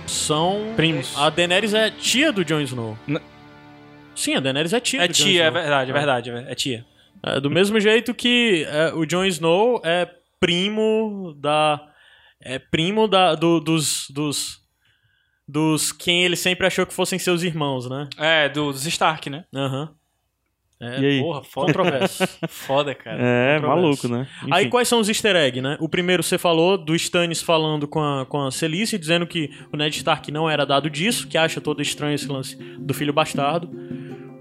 São... 0.07 0.73
Primos. 0.77 1.15
A 1.17 1.31
Daenerys 1.31 1.75
é 1.75 1.91
tia 1.91 2.31
do 2.33 2.45
Jon 2.45 2.61
Snow. 2.61 2.97
N- 3.09 3.21
Sim, 4.15 4.35
a 4.37 4.41
Daenerys 4.41 4.73
é 4.73 4.81
tia 4.81 5.03
É 5.03 5.09
do 5.09 5.13
Jon 5.15 5.25
tia, 5.25 5.43
é 5.45 5.49
Snow. 5.49 5.53
verdade, 5.63 5.91
é 5.91 5.95
verdade, 5.95 6.31
é 6.31 6.55
tia. 6.55 6.85
É, 7.27 7.41
do 7.41 7.51
mesmo 7.51 7.79
jeito 7.81 8.15
que 8.15 8.65
é, 8.69 8.93
o 8.95 9.05
Jon 9.07 9.25
Snow 9.25 9.81
é 9.85 10.09
primo 10.41 11.35
da... 11.39 11.81
É 12.41 12.59
primo 12.59 13.09
da, 13.09 13.35
do- 13.35 13.61
dos... 13.61 14.09
dos 14.11 14.63
dos 15.47 15.93
quem 15.93 16.25
ele 16.25 16.37
sempre 16.37 16.67
achou 16.67 16.87
que 16.87 16.95
fossem 16.95 17.19
seus 17.19 17.43
irmãos, 17.43 17.87
né? 17.89 18.09
É, 18.17 18.49
do- 18.49 18.73
dos 18.73 18.87
Stark, 18.87 19.29
né? 19.29 19.45
Aham. 19.55 19.91
É, 20.81 21.01
E 21.01 21.07
aí? 21.07 21.21
Porra, 21.21 21.45
foda. 21.45 21.67
Controverso. 21.67 22.25
Foda, 22.49 22.95
cara. 22.95 23.19
É, 23.23 23.61
maluco, 23.61 24.09
né? 24.09 24.27
Aí 24.51 24.63
Enfim. 24.63 24.71
quais 24.71 24.89
são 24.89 25.01
os 25.01 25.09
easter 25.09 25.37
eggs, 25.37 25.61
né? 25.61 25.77
O 25.81 25.89
primeiro 25.89 26.23
você 26.23 26.37
falou 26.39 26.77
do 26.79 26.95
Stannis 26.97 27.43
falando 27.43 27.87
com 27.87 28.01
a, 28.03 28.25
com 28.27 28.41
a 28.45 28.51
Celice, 28.51 28.99
dizendo 28.99 29.27
que 29.27 29.51
o 29.71 29.77
Ned 29.77 29.95
Stark 29.99 30.33
não 30.33 30.49
era 30.49 30.65
dado 30.65 30.89
disso, 30.91 31.29
que 31.29 31.37
acha 31.39 31.61
todo 31.61 31.81
estranho 31.83 32.15
esse 32.15 32.27
lance 32.27 32.57
do 32.79 32.93
filho 32.95 33.13
bastardo. 33.13 33.71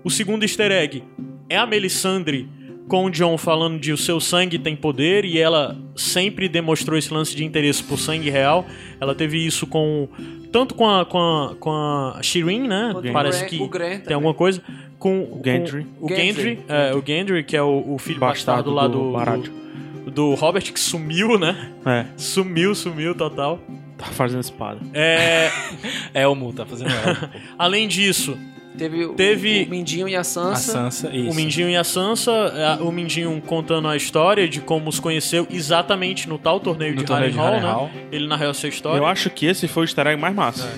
O 0.06 0.10
segundo 0.10 0.44
easter 0.44 0.72
egg 0.72 1.04
é 1.50 1.58
a 1.58 1.66
Melisandre 1.66 2.50
com 2.88 3.06
o 3.06 3.10
John 3.10 3.38
falando 3.38 3.80
de 3.80 3.92
o 3.92 3.98
seu 3.98 4.20
sangue 4.20 4.60
tem 4.60 4.76
poder 4.76 5.26
e 5.26 5.40
ela 5.40 5.76
sempre 5.96 6.50
demonstrou 6.50 6.98
esse 6.98 7.14
lance 7.14 7.36
de 7.36 7.44
interesse 7.46 7.82
por 7.84 7.98
sangue 7.98 8.30
real. 8.30 8.66
Ela 9.00 9.16
teve 9.16 9.38
isso 9.44 9.66
com 9.66 10.08
tanto 10.52 10.76
com 10.76 10.88
a 10.90 11.06
com 11.06 11.18
a, 11.20 11.56
com 11.56 11.72
a 11.72 12.20
Shireen, 12.22 12.68
né? 12.68 12.94
O 12.96 13.12
Parece 13.14 13.46
que 13.46 13.62
o 13.62 13.68
Gran 13.68 13.90
tem 13.90 14.00
também. 14.00 14.14
alguma 14.16 14.34
coisa 14.34 14.62
com 15.00 15.20
o 15.22 15.42
Gendry. 15.44 15.86
o 16.00 16.08
Gendry. 16.10 16.34
Gendry, 16.34 16.60
é, 16.68 16.94
o 16.94 17.04
Gendry 17.06 17.44
que 17.44 17.58
é 17.58 17.62
o, 17.64 17.94
o 17.94 17.98
filho 17.98 18.20
bastardo, 18.20 18.74
Bastardo 18.74 18.74
lá 18.74 18.88
do 18.88 19.42
do, 19.42 19.50
do 19.50 19.64
do 20.12 20.34
Robert 20.36 20.64
que 20.72 20.80
sumiu, 20.80 21.40
né? 21.40 21.72
É, 21.86 22.06
Sumiu, 22.18 22.76
sumiu 22.76 23.16
total. 23.16 23.60
tá 23.98 24.06
fazendo 24.08 24.42
espada. 24.42 24.80
É, 24.94 25.50
É 26.14 26.28
o 26.28 26.36
Mu, 26.36 26.52
tá 26.54 26.66
fazendo 26.66 26.92
ela. 26.92 27.32
além 27.58 27.88
disso, 27.88 28.38
Teve, 28.78 29.06
o- 29.06 29.14
Teve- 29.14 29.66
o, 29.68 29.70
Mindinho 29.70 30.08
e 30.10 30.16
a 30.16 30.22
A 30.22 30.24
Sansa. 30.24 30.72
Sansa, 30.72 31.16
isso. 31.16 31.30
O 31.30 31.36
Mindinho 31.36 31.70
e 31.70 31.76
a 31.76 31.84
Sansa, 31.84 32.32
a- 32.32 32.84
o 32.84 32.91
Mindinho 32.91 33.41
contando 33.45 33.88
a 33.88 33.95
história 33.95 34.48
de 34.50 34.62
como 34.62 34.90
os 34.90 35.00
conheceu 35.00 35.45
exatamente 35.50 36.28
no 36.28 36.38
tal 36.40 36.60
torneio 36.60 36.95
No 36.95 37.04
de 37.04 37.12
Harrenhal, 37.14 37.88
né? 37.88 38.06
Ele 38.12 38.28
narrou 38.28 38.50
essa 38.50 38.68
história. 38.68 38.98
Eu 39.00 39.06
acho 39.06 39.30
que 39.30 39.45
esse 39.45 39.68
foi 39.68 39.84
o 39.84 39.86
easter 39.86 40.08
egg 40.08 40.20
mais 40.20 40.34
massa. 40.36 40.70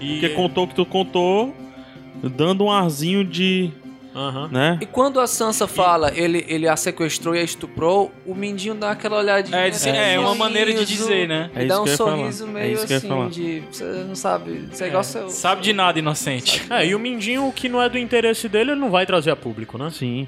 E... 0.00 0.12
Porque 0.20 0.28
contou 0.30 0.64
o 0.64 0.68
que 0.68 0.74
tu 0.74 0.86
contou, 0.86 1.54
dando 2.22 2.64
um 2.64 2.70
arzinho 2.70 3.24
de. 3.24 3.70
Aham. 4.14 4.48
né? 4.50 4.78
E 4.80 4.86
quando 4.86 5.20
a 5.20 5.26
Sansa 5.26 5.66
fala, 5.68 6.12
ele, 6.16 6.44
ele 6.48 6.66
a 6.66 6.76
sequestrou 6.76 7.34
e 7.34 7.38
a 7.38 7.42
estuprou, 7.42 8.12
o 8.26 8.34
Mindinho 8.34 8.74
dá 8.74 8.90
aquela 8.90 9.18
olhadinha. 9.18 9.56
É, 9.56 9.70
de- 9.70 9.88
é, 9.88 10.18
um 10.18 10.24
uma 10.24 10.34
maneira 10.34 10.72
de 10.74 10.84
dizer, 10.84 11.28
né? 11.28 11.50
É 11.54 11.64
e 11.64 11.68
dá 11.68 11.80
um 11.80 11.86
falar. 11.86 11.96
sorriso 12.16 12.44
É 12.44 12.46
meio 12.48 12.74
isso 12.74 12.86
que 12.86 12.92
eu 12.92 12.94
ia 12.94 12.98
assim, 12.98 13.08
falar. 13.08 13.28
de. 13.30 13.62
Você 13.70 13.84
não 13.84 14.14
sabe. 14.16 14.68
Você 14.72 14.84
é 14.84 14.86
igual 14.88 15.04
seu. 15.04 15.30
Sabe 15.30 15.62
de 15.62 15.72
nada, 15.72 15.98
inocente. 15.98 16.62
É, 16.70 16.86
e 16.86 16.94
o 16.94 16.98
Mindinho, 16.98 17.46
o 17.46 17.52
que 17.52 17.68
não 17.68 17.80
é 17.80 17.88
do 17.88 17.98
interesse 17.98 18.48
dele, 18.48 18.72
ele 18.72 18.80
não 18.80 18.90
vai 18.90 19.06
trazer 19.06 19.30
a 19.30 19.36
público, 19.36 19.78
né? 19.78 19.90
Sim. 19.90 20.26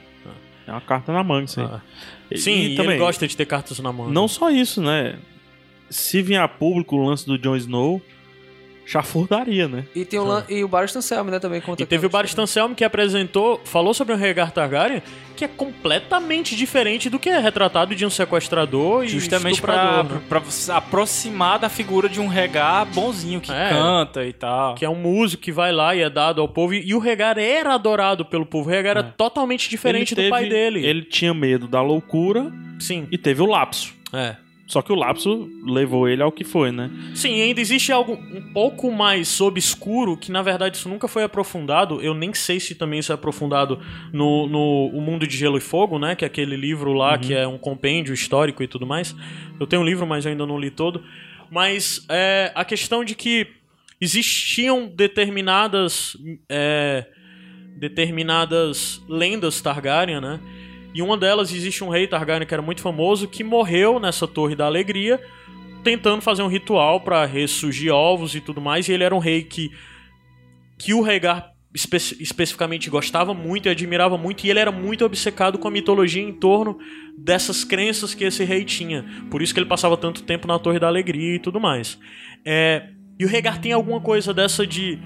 É 0.66 0.70
uma 0.70 0.80
carta 0.80 1.12
na 1.12 1.24
manga, 1.24 1.46
isso 1.46 1.60
aí. 1.60 1.66
Ah. 1.66 1.80
Sim, 2.36 2.52
e 2.52 2.72
e 2.74 2.76
também, 2.76 2.92
ele 2.92 3.00
gosta 3.00 3.26
de 3.26 3.36
ter 3.36 3.46
cartas 3.46 3.78
na 3.80 3.92
mão. 3.92 4.08
Não 4.08 4.28
só 4.28 4.48
isso, 4.48 4.80
né? 4.80 5.16
Se 5.90 6.22
vier 6.22 6.40
a 6.40 6.46
público 6.48 6.94
o 6.96 7.04
lance 7.04 7.26
do 7.26 7.36
Jon 7.36 7.56
Snow, 7.56 8.00
chafurdaria, 8.84 9.68
né? 9.68 9.84
E, 9.94 10.04
tem 10.04 10.18
o, 10.18 10.24
lan- 10.24 10.44
e 10.48 10.62
o 10.64 10.68
Baristan 10.68 11.00
Selmy, 11.00 11.30
né, 11.30 11.38
também 11.38 11.60
conta 11.60 11.82
E 11.82 11.86
teve 11.86 12.06
o 12.06 12.10
Baristan 12.10 12.46
Selmy 12.46 12.74
que 12.74 12.84
apresentou, 12.84 13.60
falou 13.64 13.94
sobre 13.94 14.12
o 14.14 14.16
Rhaegar 14.16 14.50
Targaryen, 14.52 15.02
que 15.36 15.44
é 15.44 15.48
completamente 15.48 16.54
diferente 16.56 17.08
do 17.08 17.18
que 17.18 17.28
é 17.28 17.38
retratado 17.38 17.94
de 17.94 18.04
um 18.04 18.10
sequestrador 18.10 19.04
e 19.04 19.08
Justamente 19.08 19.60
pra, 19.60 19.74
estuprador, 19.74 20.16
né? 20.16 20.22
pra 20.28 20.38
você 20.38 20.70
aproximar 20.72 21.58
da 21.58 21.68
figura 21.68 22.08
de 22.08 22.20
um 22.20 22.26
regar 22.28 22.84
bonzinho 22.86 23.40
que 23.40 23.50
É. 23.52 23.68
canta 23.70 24.24
e 24.24 24.32
tal. 24.32 24.74
Que 24.74 24.84
é 24.84 24.88
um 24.88 24.94
músico 24.94 25.42
que 25.42 25.52
vai 25.52 25.72
lá 25.72 25.94
e 25.96 26.00
é 26.00 26.10
dado 26.10 26.40
ao 26.40 26.48
povo. 26.48 26.74
E 26.74 26.82
e 26.86 26.94
o 26.94 26.98
Rhaegar 26.98 27.38
era 27.38 27.74
adorado 27.74 28.24
pelo 28.24 28.44
povo. 28.44 28.68
O 28.68 28.72
Rhaegar 28.72 28.90
era 28.98 29.02
totalmente 29.02 29.68
diferente 29.70 30.14
Ele 30.14 30.24
do 30.24 30.30
pai 30.30 30.42
teve- 30.44 30.54
dele. 30.54 30.86
Ele 30.86 31.02
tinha 31.02 31.32
medo 31.32 31.66
da 31.66 31.80
loucura 31.80 32.52
Sim, 32.78 33.06
e 33.10 33.16
teve 33.16 33.40
o 33.42 33.46
lapso. 33.46 33.94
é. 34.12 34.36
Só 34.66 34.80
que 34.80 34.92
o 34.92 34.94
lapso 34.94 35.50
levou 35.66 36.08
ele 36.08 36.22
ao 36.22 36.32
que 36.32 36.44
foi, 36.44 36.72
né? 36.72 36.90
Sim, 37.14 37.40
ainda 37.42 37.60
existe 37.60 37.92
algo 37.92 38.14
um 38.14 38.52
pouco 38.52 38.90
mais 38.90 39.40
obscuro, 39.40 40.16
que 40.16 40.32
na 40.32 40.40
verdade 40.40 40.76
isso 40.76 40.88
nunca 40.88 41.06
foi 41.08 41.24
aprofundado. 41.24 42.00
Eu 42.00 42.14
nem 42.14 42.32
sei 42.32 42.58
se 42.58 42.74
também 42.74 43.00
isso 43.00 43.12
é 43.12 43.14
aprofundado 43.14 43.80
no, 44.12 44.46
no 44.46 44.90
O 44.94 45.00
Mundo 45.00 45.26
de 45.26 45.36
Gelo 45.36 45.58
e 45.58 45.60
Fogo, 45.60 45.98
né? 45.98 46.14
Que 46.14 46.24
é 46.24 46.26
aquele 46.26 46.56
livro 46.56 46.92
lá 46.92 47.18
que 47.18 47.34
é 47.34 47.46
um 47.46 47.58
compêndio 47.58 48.14
histórico 48.14 48.62
e 48.62 48.68
tudo 48.68 48.86
mais. 48.86 49.14
Eu 49.60 49.66
tenho 49.66 49.82
um 49.82 49.84
livro, 49.84 50.06
mas 50.06 50.24
eu 50.24 50.30
ainda 50.30 50.46
não 50.46 50.58
li 50.58 50.70
todo. 50.70 51.04
Mas 51.50 52.06
é, 52.08 52.50
a 52.54 52.64
questão 52.64 53.04
de 53.04 53.14
que 53.14 53.46
existiam 54.00 54.86
determinadas. 54.86 56.16
é, 56.48 57.06
determinadas 57.76 59.02
lendas 59.08 59.60
Targaryen, 59.60 60.20
né? 60.20 60.38
E 60.94 61.00
uma 61.00 61.16
delas 61.16 61.52
existe 61.52 61.82
um 61.82 61.88
rei 61.88 62.06
Targaryen 62.06 62.46
que 62.46 62.54
era 62.54 62.62
muito 62.62 62.82
famoso 62.82 63.28
que 63.28 63.42
morreu 63.42 63.98
nessa 63.98 64.26
Torre 64.26 64.54
da 64.54 64.66
Alegria 64.66 65.20
tentando 65.82 66.22
fazer 66.22 66.42
um 66.42 66.48
ritual 66.48 67.00
pra 67.00 67.24
ressurgir 67.24 67.92
ovos 67.92 68.34
e 68.34 68.40
tudo 68.40 68.60
mais. 68.60 68.88
E 68.88 68.92
ele 68.92 69.04
era 69.04 69.14
um 69.14 69.18
rei 69.18 69.42
que 69.42 69.70
que 70.78 70.92
o 70.94 71.00
Rhaegar 71.00 71.52
espe 71.74 71.96
especificamente 71.96 72.90
gostava 72.90 73.32
muito 73.32 73.66
e 73.66 73.70
admirava 73.70 74.18
muito, 74.18 74.44
e 74.44 74.50
ele 74.50 74.58
era 74.58 74.72
muito 74.72 75.04
obcecado 75.04 75.58
com 75.58 75.68
a 75.68 75.70
mitologia 75.70 76.22
em 76.22 76.32
torno 76.32 76.78
dessas 77.16 77.64
crenças 77.64 78.14
que 78.14 78.24
esse 78.24 78.44
rei 78.44 78.64
tinha. 78.64 79.04
Por 79.30 79.40
isso 79.40 79.54
que 79.54 79.60
ele 79.60 79.68
passava 79.68 79.96
tanto 79.96 80.22
tempo 80.22 80.46
na 80.46 80.58
Torre 80.58 80.78
da 80.78 80.88
Alegria 80.88 81.36
e 81.36 81.38
tudo 81.38 81.60
mais. 81.60 81.98
É, 82.44 82.88
e 83.18 83.24
o 83.24 83.28
Rhaegar 83.28 83.60
tem 83.60 83.72
alguma 83.72 84.00
coisa 84.00 84.34
dessa 84.34 84.66
de 84.66 84.98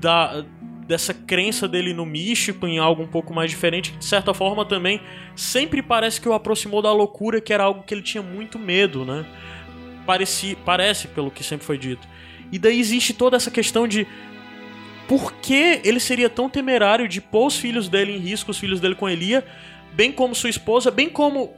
da 0.00 0.44
dessa 0.86 1.12
crença 1.12 1.66
dele 1.66 1.92
no 1.92 2.06
místico 2.06 2.66
em 2.66 2.78
algo 2.78 3.02
um 3.02 3.06
pouco 3.06 3.34
mais 3.34 3.50
diferente, 3.50 3.92
que 3.92 3.98
de 3.98 4.04
certa 4.04 4.32
forma 4.32 4.64
também 4.64 5.00
sempre 5.34 5.82
parece 5.82 6.20
que 6.20 6.28
o 6.28 6.32
aproximou 6.32 6.80
da 6.80 6.92
loucura, 6.92 7.40
que 7.40 7.52
era 7.52 7.64
algo 7.64 7.82
que 7.82 7.92
ele 7.92 8.02
tinha 8.02 8.22
muito 8.22 8.58
medo, 8.58 9.04
né? 9.04 9.26
Pareci, 10.06 10.56
parece, 10.64 11.08
pelo 11.08 11.30
que 11.30 11.42
sempre 11.42 11.66
foi 11.66 11.76
dito. 11.76 12.06
E 12.52 12.58
daí 12.58 12.78
existe 12.78 13.12
toda 13.12 13.36
essa 13.36 13.50
questão 13.50 13.88
de 13.88 14.06
por 15.08 15.32
que 15.34 15.80
ele 15.84 15.98
seria 15.98 16.30
tão 16.30 16.48
temerário 16.48 17.08
de 17.08 17.20
pôr 17.20 17.46
os 17.46 17.56
filhos 17.56 17.88
dele 17.88 18.12
em 18.12 18.18
risco, 18.18 18.52
os 18.52 18.58
filhos 18.58 18.80
dele 18.80 18.94
com 18.94 19.08
Elia, 19.08 19.44
bem 19.92 20.12
como 20.12 20.34
sua 20.34 20.50
esposa, 20.50 20.90
bem 20.90 21.08
como 21.08 21.52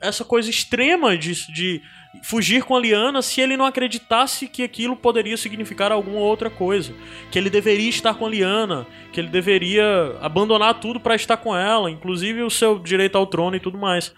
essa 0.00 0.24
coisa 0.24 0.50
extrema 0.50 1.16
de, 1.16 1.32
de 1.52 1.82
fugir 2.22 2.62
com 2.64 2.74
a 2.76 2.80
Liana 2.80 3.20
se 3.22 3.40
ele 3.40 3.56
não 3.56 3.66
acreditasse 3.66 4.48
que 4.48 4.62
aquilo 4.62 4.96
poderia 4.96 5.36
significar 5.36 5.92
alguma 5.92 6.20
outra 6.20 6.48
coisa. 6.48 6.92
Que 7.30 7.38
ele 7.38 7.50
deveria 7.50 7.88
estar 7.88 8.14
com 8.14 8.26
a 8.26 8.30
Liana, 8.30 8.86
que 9.12 9.20
ele 9.20 9.28
deveria 9.28 10.16
abandonar 10.20 10.74
tudo 10.80 10.98
para 11.00 11.14
estar 11.14 11.36
com 11.36 11.54
ela, 11.56 11.90
inclusive 11.90 12.42
o 12.42 12.50
seu 12.50 12.78
direito 12.78 13.16
ao 13.18 13.26
trono 13.26 13.56
e 13.56 13.60
tudo 13.60 13.76
mais. 13.78 14.14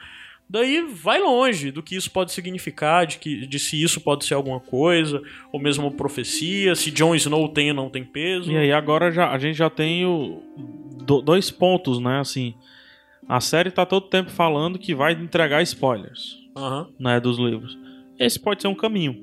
Daí 0.48 0.80
vai 0.82 1.20
longe 1.20 1.72
do 1.72 1.82
que 1.82 1.96
isso 1.96 2.08
pode 2.08 2.30
significar, 2.30 3.04
de, 3.04 3.18
que, 3.18 3.46
de 3.48 3.58
se 3.58 3.82
isso 3.82 4.00
pode 4.00 4.24
ser 4.24 4.34
alguma 4.34 4.60
coisa, 4.60 5.20
ou 5.52 5.58
mesmo 5.58 5.90
profecia, 5.90 6.76
se 6.76 6.92
Jon 6.92 7.16
Snow 7.16 7.48
tem 7.48 7.70
ou 7.70 7.74
não 7.74 7.90
tem 7.90 8.04
peso. 8.04 8.52
E 8.52 8.56
aí 8.56 8.70
agora 8.72 9.10
já, 9.10 9.28
a 9.32 9.38
gente 9.38 9.56
já 9.56 9.68
tem 9.68 10.06
o, 10.06 10.40
do- 11.04 11.20
dois 11.20 11.50
pontos, 11.50 11.98
né? 11.98 12.20
Assim, 12.20 12.54
a 13.28 13.40
série 13.40 13.72
tá 13.72 13.84
todo 13.84 14.06
tempo 14.06 14.30
falando 14.30 14.78
que 14.78 14.94
vai 14.94 15.14
entregar 15.14 15.62
spoilers, 15.62 16.36
Aham, 16.56 16.86
né? 17.00 17.18
Dos 17.18 17.38
livros. 17.38 17.76
Esse 18.18 18.38
pode 18.40 18.62
ser 18.62 18.68
um 18.68 18.74
caminho, 18.74 19.16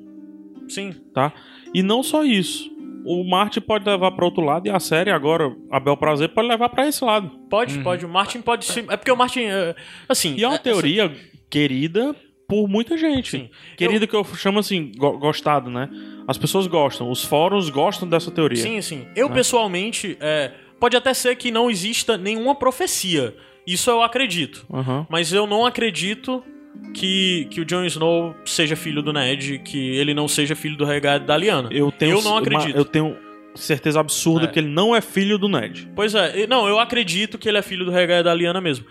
sim. 0.68 0.94
tá? 1.12 1.32
E 1.72 1.82
não 1.82 2.02
só 2.02 2.24
isso. 2.24 2.72
O 3.06 3.22
Martin 3.28 3.60
pode 3.60 3.84
levar 3.84 4.12
para 4.12 4.24
outro 4.24 4.42
lado 4.42 4.66
e 4.66 4.70
a 4.70 4.80
série 4.80 5.10
agora, 5.10 5.54
a 5.70 5.78
Bel 5.78 5.96
Prazer, 5.96 6.30
pode 6.30 6.48
levar 6.48 6.70
para 6.70 6.88
esse 6.88 7.04
lado. 7.04 7.28
Pode, 7.50 7.78
pode. 7.80 8.06
O 8.06 8.08
Martin 8.08 8.40
pode 8.40 8.64
sim. 8.64 8.86
É 8.88 8.96
porque 8.96 9.10
o 9.10 9.16
Martin. 9.16 9.40
é, 9.42 9.74
assim. 10.08 10.34
E 10.36 10.42
é 10.42 10.46
uma 10.46 10.54
essa- 10.54 10.62
teoria 10.62 11.12
querida 11.50 12.16
por 12.48 12.66
muita 12.68 12.96
gente. 12.96 13.30
Sim. 13.32 13.50
Querida 13.76 14.06
que 14.06 14.14
eu 14.16 14.24
chamo 14.24 14.58
assim, 14.58 14.90
go- 14.96 15.18
gostado, 15.18 15.68
né? 15.70 15.90
As 16.26 16.38
pessoas 16.38 16.66
gostam, 16.66 17.10
os 17.10 17.22
fóruns 17.22 17.68
gostam 17.68 18.08
dessa 18.08 18.30
teoria. 18.30 18.62
Sim, 18.62 18.80
sim. 18.80 19.06
Eu, 19.14 19.28
Né? 19.28 19.34
pessoalmente, 19.34 20.16
é, 20.20 20.52
pode 20.80 20.96
até 20.96 21.12
ser 21.12 21.36
que 21.36 21.50
não 21.50 21.70
exista 21.70 22.16
nenhuma 22.16 22.54
profecia. 22.54 23.36
Isso 23.66 23.90
eu 23.90 24.02
acredito. 24.02 24.64
Aham. 24.72 25.06
Mas 25.10 25.30
eu 25.32 25.46
não 25.46 25.66
acredito 25.66 26.42
que, 26.92 27.46
que 27.50 27.60
o 27.60 27.64
Jon 27.64 27.84
Snow 27.84 28.34
seja 28.44 28.76
filho 28.76 29.02
do 29.02 29.12
Ned, 29.12 29.58
que 29.64 29.96
ele 29.96 30.14
não 30.14 30.28
seja 30.28 30.54
filho 30.54 30.76
do 30.76 30.84
Rhaegar 30.84 31.20
da 31.24 31.36
Lyanna. 31.36 31.68
Eu 31.72 31.90
tenho 31.92 32.18
Eu 32.18 32.22
não 32.22 32.32
uma- 32.32 32.40
acredito. 32.40 32.76
eu 32.76 32.84
tenho 32.84 33.16
certeza 33.54 34.00
absurda 34.00 34.46
É. 34.46 34.48
que 34.48 34.58
ele 34.58 34.68
não 34.68 34.94
é 34.94 35.00
filho 35.00 35.38
do 35.38 35.48
Ned. 35.48 35.88
Pois 35.94 36.14
é, 36.14 36.46
não, 36.46 36.66
eu 36.68 36.78
acredito 36.78 37.38
que 37.38 37.48
ele 37.48 37.58
é 37.58 37.62
filho 37.62 37.84
do 37.84 37.90
Rhaegar 37.90 38.22
da 38.24 38.34
Lyanna 38.34 38.60
mesmo. 38.60 38.84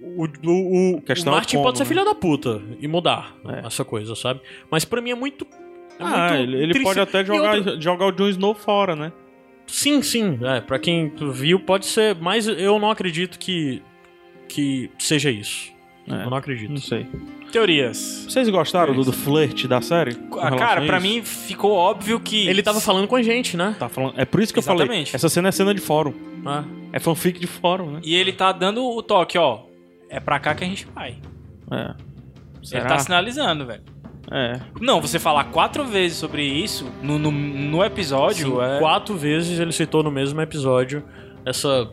O, 0.00 0.24
o, 0.24 0.50
o, 0.50 0.96
o 0.96 1.02
é 1.06 1.30
Martin 1.30 1.56
como, 1.56 1.66
pode 1.66 1.78
ser 1.78 1.84
né? 1.84 1.88
filho 1.88 2.04
da 2.04 2.14
puta 2.14 2.62
e 2.80 2.88
mudar 2.88 3.36
É. 3.46 3.66
essa 3.66 3.84
coisa, 3.84 4.14
sabe? 4.14 4.40
Mas 4.70 4.84
pra 4.84 5.00
mim 5.00 5.10
é 5.10 5.14
muito. 5.14 5.46
É 5.98 6.02
ah, 6.02 6.28
muito 6.30 6.34
ele, 6.42 6.62
ele 6.62 6.82
pode 6.82 6.98
até 7.00 7.22
jogar, 7.24 7.56
outra- 7.56 7.80
jogar 7.80 8.06
o 8.06 8.10
Jon 8.12 8.28
Snow 8.30 8.54
fora, 8.54 8.96
né? 8.96 9.12
Sim, 9.66 10.00
sim. 10.02 10.38
É, 10.42 10.60
pra 10.62 10.78
quem 10.78 11.12
viu, 11.32 11.60
pode 11.60 11.84
ser. 11.86 12.16
Mas 12.16 12.48
eu 12.48 12.78
não 12.78 12.90
acredito 12.90 13.38
que. 13.38 13.82
que 14.48 14.90
seja 14.98 15.30
isso. 15.30 15.70
É. 16.08 16.24
Eu 16.24 16.30
não 16.30 16.36
acredito. 16.36 16.70
Não 16.70 16.80
sei. 16.80 17.06
Teorias. 17.52 18.26
Vocês 18.28 18.48
gostaram 18.48 18.94
do, 18.94 19.04
do 19.04 19.12
flirt 19.12 19.66
da 19.66 19.80
série? 19.80 20.16
Ah, 20.38 20.56
Cara, 20.56 20.84
pra 20.86 21.00
mim 21.00 21.22
ficou 21.22 21.72
óbvio 21.72 22.18
que. 22.20 22.48
Ele 22.48 22.62
tava 22.62 22.80
falando 22.80 23.06
com 23.06 23.16
a 23.16 23.22
gente, 23.22 23.56
né? 23.56 23.76
Tá 23.78 23.88
falando... 23.88 24.14
É 24.16 24.24
por 24.24 24.40
isso 24.40 24.52
que 24.52 24.58
eu 24.58 24.62
falei. 24.62 24.84
Exatamente. 24.84 25.16
Essa 25.16 25.28
cena 25.28 25.48
é 25.48 25.52
cena 25.52 25.74
de 25.74 25.80
fórum. 25.80 26.14
Ah. 26.44 26.64
É 26.92 26.98
fanfic 26.98 27.38
de 27.38 27.46
fórum, 27.46 27.92
né? 27.92 28.00
E 28.02 28.14
ele 28.14 28.32
tá 28.32 28.52
dando 28.52 28.84
o 28.84 29.02
toque, 29.02 29.38
ó. 29.38 29.62
É 30.08 30.18
pra 30.18 30.40
cá 30.40 30.54
que 30.54 30.64
a 30.64 30.66
gente 30.66 30.86
vai. 30.94 31.16
É. 31.70 31.94
Será? 32.62 32.80
Ele 32.80 32.88
tá 32.88 32.98
sinalizando, 32.98 33.66
velho. 33.66 33.82
É. 34.30 34.60
Não, 34.80 35.00
você 35.00 35.18
falar 35.18 35.44
quatro 35.44 35.84
vezes 35.84 36.16
sobre 36.16 36.44
isso 36.44 36.88
no, 37.02 37.18
no, 37.18 37.32
no 37.32 37.84
episódio 37.84 38.56
Sim, 38.56 38.62
é. 38.62 38.78
Quatro 38.78 39.16
vezes 39.16 39.58
ele 39.58 39.72
citou 39.72 40.02
no 40.04 40.10
mesmo 40.10 40.40
episódio 40.40 41.02
essa. 41.44 41.90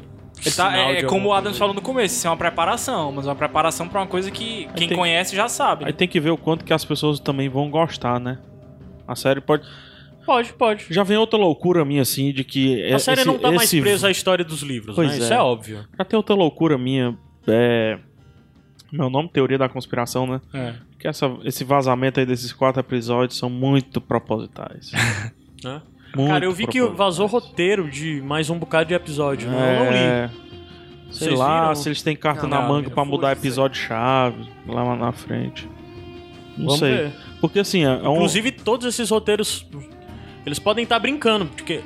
Tá, 0.56 0.78
é, 0.78 1.00
é 1.00 1.04
como 1.04 1.30
o 1.30 1.34
Adams 1.34 1.58
falou 1.58 1.74
no 1.74 1.82
começo, 1.82 2.16
isso 2.16 2.28
é 2.28 2.30
uma 2.30 2.38
preparação, 2.38 3.12
mas 3.12 3.26
uma 3.26 3.36
preparação 3.36 3.88
pra 3.88 4.02
uma 4.02 4.08
coisa 4.08 4.30
que 4.32 4.68
quem 4.76 4.88
tem- 4.88 4.98
conhece 4.98 5.36
já 5.36 5.48
sabe. 5.50 5.86
Aí 5.86 5.94
tem 5.94 6.08
que 6.08 6.20
ver 6.20 6.30
o 6.32 6.38
quanto 6.38 6.64
que 6.64 6.74
as 6.74 6.86
pessoas 6.86 7.20
também 7.20 7.50
vão 7.50 7.70
gostar, 7.70 8.20
né? 8.20 8.38
A 9.08 9.16
série 9.16 9.42
pode. 9.42 9.66
Pode, 10.26 10.52
pode. 10.54 10.86
Já 10.90 11.04
vem 11.04 11.16
outra 11.18 11.40
loucura 11.40 11.86
minha, 11.86 12.02
assim, 12.02 12.32
de 12.34 12.44
que. 12.44 12.84
A 12.92 13.00
série 13.00 13.22
esse, 13.22 13.28
não 13.28 13.40
tá 13.40 13.50
mais 13.50 13.64
esse- 13.64 13.82
presa 13.82 14.08
à 14.10 14.12
história 14.12 14.44
dos 14.44 14.62
livros, 14.62 14.96
Pois 14.96 15.10
né? 15.10 15.16
é. 15.16 15.20
Isso 15.20 15.34
é 15.34 15.40
óbvio. 15.42 15.86
Já 15.98 16.04
tem 16.06 16.18
outra 16.18 16.36
loucura 16.36 16.78
minha. 16.78 17.18
É. 17.48 17.98
Meu 18.92 19.10
nome, 19.10 19.30
Teoria 19.30 19.58
da 19.58 19.68
Conspiração, 19.70 20.28
né? 20.28 20.42
É. 20.54 20.74
Que 21.00 21.08
essa, 21.08 21.30
esse 21.44 21.64
vazamento 21.64 22.20
aí 22.20 22.26
desses 22.26 22.52
quatro 22.54 22.80
episódios 22.82 23.38
são 23.38 23.50
muito 23.50 24.00
propositais. 24.02 24.92
Né? 25.64 25.82
Muito 26.16 26.30
Cara, 26.32 26.46
eu 26.46 26.52
vi 26.52 26.66
que 26.68 26.82
vazou 26.82 27.28
roteiro 27.28 27.90
de 27.90 28.22
mais 28.22 28.50
um 28.50 28.58
bocado 28.58 28.88
de 28.88 28.94
episódio. 28.94 29.50
né? 29.50 29.76
Eu 29.80 29.84
não 29.86 29.92
li. 29.92 29.98
É. 29.98 30.30
Sei 31.12 31.28
Vocês 31.30 31.40
lá, 31.40 31.62
viram? 31.62 31.76
se 31.76 31.88
eles 31.90 32.02
têm 32.02 32.16
carta 32.16 32.44
Não, 32.44 32.50
na 32.50 32.62
não, 32.62 32.70
manga 32.70 32.90
pra 32.90 33.06
mudar 33.06 33.32
episódio-chave 33.32 34.50
lá 34.68 34.96
na 34.96 35.12
frente. 35.12 35.70
Não 36.58 36.66
Vamos 36.66 36.80
sei. 36.80 36.92
ver. 36.96 37.12
Porque 37.40 37.60
assim, 37.60 37.84
é 37.84 37.90
um. 38.10 38.16
Inclusive, 38.16 38.52
todos 38.52 38.86
esses 38.88 39.10
roteiros. 39.10 39.66
Eles 40.46 40.60
podem 40.60 40.84
estar 40.84 41.00
brincando, 41.00 41.46
porque 41.46 41.82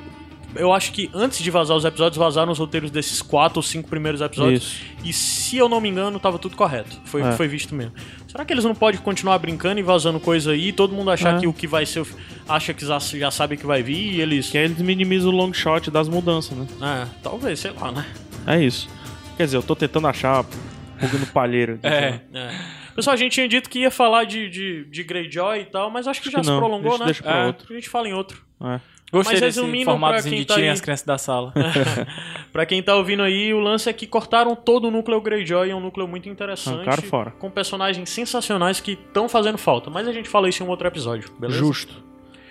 eu 0.56 0.72
acho 0.72 0.92
que 0.92 1.10
antes 1.14 1.42
de 1.42 1.50
vazar 1.50 1.76
os 1.76 1.84
episódios, 1.84 2.16
vazaram 2.18 2.52
os 2.52 2.58
roteiros 2.58 2.90
desses 2.90 3.20
quatro 3.22 3.58
ou 3.58 3.62
cinco 3.62 3.88
primeiros 3.88 4.20
episódios. 4.20 4.62
Isso. 4.62 4.82
E 5.04 5.12
se 5.12 5.56
eu 5.56 5.68
não 5.68 5.80
me 5.80 5.88
engano, 5.88 6.18
tava 6.20 6.38
tudo 6.38 6.56
correto. 6.56 7.00
Foi 7.04 7.22
É. 7.22 7.32
foi 7.32 7.48
visto 7.48 7.74
mesmo. 7.74 7.92
Será 8.28 8.44
que 8.44 8.52
eles 8.52 8.64
não 8.64 8.74
podem 8.74 9.00
continuar 9.00 9.38
brincando 9.38 9.80
e 9.80 9.82
vazando 9.82 10.18
coisa 10.20 10.52
aí? 10.52 10.72
Todo 10.72 10.94
mundo 10.94 11.10
achar 11.10 11.36
É. 11.36 11.40
que 11.40 11.46
o 11.46 11.52
que 11.52 11.66
vai 11.66 11.84
ser. 11.86 12.06
acha 12.48 12.72
que 12.74 12.84
já, 12.84 13.30
sabe 13.30 13.56
que 13.56 13.66
vai 13.66 13.82
vir 13.82 14.14
e 14.14 14.20
eles. 14.20 14.50
Que 14.50 14.58
aí 14.58 14.64
eles 14.64 14.78
minimizam 14.78 15.30
o 15.32 15.36
long 15.36 15.52
shot 15.52 15.90
das 15.90 16.08
mudanças, 16.08 16.56
né? 16.56 16.66
É, 16.80 17.06
talvez, 17.22 17.60
sei 17.60 17.70
lá, 17.72 17.92
né? 17.92 18.04
É 18.46 18.62
isso. 18.62 18.88
Quer 19.36 19.44
dizer, 19.44 19.56
eu 19.56 19.62
tô 19.62 19.74
tentando 19.76 20.06
achar 20.06 20.44
pulga 20.44 21.18
no 21.18 21.26
palheiro. 21.26 21.78
É. 21.82 22.20
É. 22.34 22.50
Pessoal, 22.94 23.14
a 23.14 23.16
gente 23.16 23.32
tinha 23.32 23.48
dito 23.48 23.70
que 23.70 23.80
ia 23.80 23.90
falar 23.90 24.24
de, 24.24 24.50
de, 24.50 24.84
de 24.84 25.02
Greyjoy 25.02 25.60
e 25.60 25.64
tal, 25.64 25.90
mas 25.90 26.06
acho 26.06 26.20
que 26.20 26.28
Acho 26.28 26.36
já 26.36 26.40
que 26.42 26.46
se 26.46 26.56
prolongou, 26.56 26.90
a 26.90 26.96
gente 26.96 27.00
né? 27.00 27.06
deixa 27.06 27.22
pra 27.22 27.36
É, 27.38 27.46
outro. 27.46 27.66
A 27.70 27.74
gente 27.74 27.88
fala 27.88 28.08
em 28.08 28.12
outro. 28.12 28.42
É. 28.62 28.80
Gostei 29.12 29.34
Mas 29.34 29.40
desse 29.42 29.60
resumindo, 29.60 29.90
quem 30.22 30.38
de 30.40 30.44
tá 30.46 30.56
aí- 30.56 30.68
as 30.70 30.80
crianças 30.80 31.04
da 31.04 31.18
sala. 31.18 31.52
pra 32.50 32.64
quem 32.64 32.82
tá 32.82 32.96
ouvindo 32.96 33.22
aí, 33.22 33.52
o 33.52 33.60
lance 33.60 33.88
é 33.90 33.92
que 33.92 34.06
cortaram 34.06 34.56
todo 34.56 34.88
o 34.88 34.90
núcleo 34.90 35.20
Greyjoy, 35.20 35.68
é 35.70 35.74
um 35.74 35.80
núcleo 35.80 36.08
muito 36.08 36.30
interessante. 36.30 36.76
Arrancaram 36.76 37.02
fora. 37.02 37.30
Com 37.32 37.50
personagens 37.50 38.08
sensacionais 38.08 38.80
que 38.80 38.92
estão 38.92 39.28
fazendo 39.28 39.58
falta. 39.58 39.90
Mas 39.90 40.08
a 40.08 40.12
gente 40.12 40.30
fala 40.30 40.48
isso 40.48 40.62
em 40.62 40.66
um 40.66 40.70
outro 40.70 40.88
episódio, 40.88 41.30
beleza? 41.38 41.58
Justo. 41.58 42.02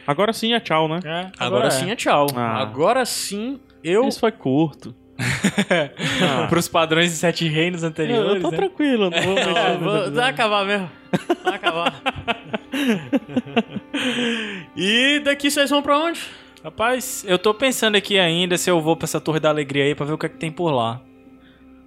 Agora 0.06 0.34
sim 0.34 0.54
é 0.54 0.60
tchau, 0.60 0.88
né? 0.88 1.00
É, 1.04 1.32
Agora, 1.40 1.72
sim 1.72 1.90
é 1.90 1.96
tchau. 1.96 2.28
Ah. 2.36 2.62
Agora 2.62 3.06
sim 3.06 3.60
eu. 3.84 4.08
Isso 4.08 4.20
foi 4.20 4.32
curto. 4.32 4.94
Ah. 5.20 6.46
Pros 6.50 6.68
padrões 6.68 7.10
de 7.12 7.18
Sete 7.18 7.48
Reinos 7.48 7.82
Eu, 7.84 7.90
anteriores. 7.90 8.36
eu 8.36 8.42
tô 8.42 8.52
né? 8.52 8.58
tranquilo, 8.58 9.10
não 9.10 9.22
vou 9.22 9.38
Ah, 9.38 9.46
mexer 9.46 9.78
vou- 9.80 10.12
Vai 10.12 10.30
acabar 10.30 10.66
mesmo. 10.66 10.92
Vai 11.44 11.56
acabar. 11.56 12.02
e 14.76 15.20
daqui 15.24 15.50
vocês 15.52 15.70
vão 15.70 15.82
pra 15.82 15.98
onde? 15.98 16.20
Rapaz, 16.64 17.26
eu 17.28 17.40
tô 17.40 17.54
pensando 17.54 17.96
aqui 17.96 18.20
ainda 18.20 18.58
se 18.58 18.70
eu 18.70 18.80
vou 18.80 18.96
pra 18.96 19.06
essa 19.06 19.20
Torre 19.20 19.40
da 19.40 19.50
Alegria 19.50 19.86
aí 19.86 19.96
pra 19.96 20.06
ver 20.06 20.14
o 20.14 20.18
que 20.18 20.28
é 20.28 20.30
que 20.30 20.38
tem 20.38 20.52
por 20.52 20.70
lá. 20.72 21.02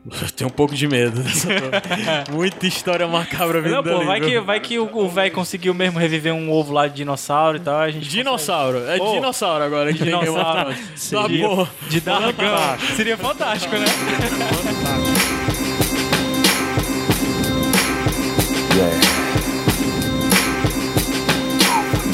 Eu 0.06 0.30
tenho 0.32 0.48
um 0.48 0.52
pouco 0.52 0.74
de 0.74 0.86
medo 0.86 1.22
dessa 1.22 1.48
torre. 1.48 2.24
Muita 2.30 2.66
história 2.66 3.08
macabra 3.08 3.62
vindo 3.62 3.72
Não, 3.76 3.82
pô, 3.82 4.04
vai 4.04 4.20
que, 4.20 4.38
vai 4.38 4.60
que 4.60 4.78
o 4.78 5.08
velho 5.08 5.32
conseguiu 5.32 5.72
mesmo 5.72 5.98
reviver 5.98 6.34
um 6.34 6.52
ovo 6.52 6.74
lá 6.74 6.86
de 6.86 6.96
dinossauro 6.96 7.56
e 7.56 7.60
tal. 7.60 7.80
A 7.80 7.90
gente 7.90 8.06
Dinossauro. 8.06 8.84
É 8.84 8.96
Ô, 9.00 9.14
dinossauro 9.14 9.64
agora. 9.64 9.92
dinossauro. 9.92 10.74
Tá 11.10 11.28
bom. 11.28 11.66
De 11.88 12.00
dragão. 12.00 12.78
Seria 12.96 13.16
fantástico, 13.16 13.74
né? 13.76 13.86
Yeah. 13.86 15.13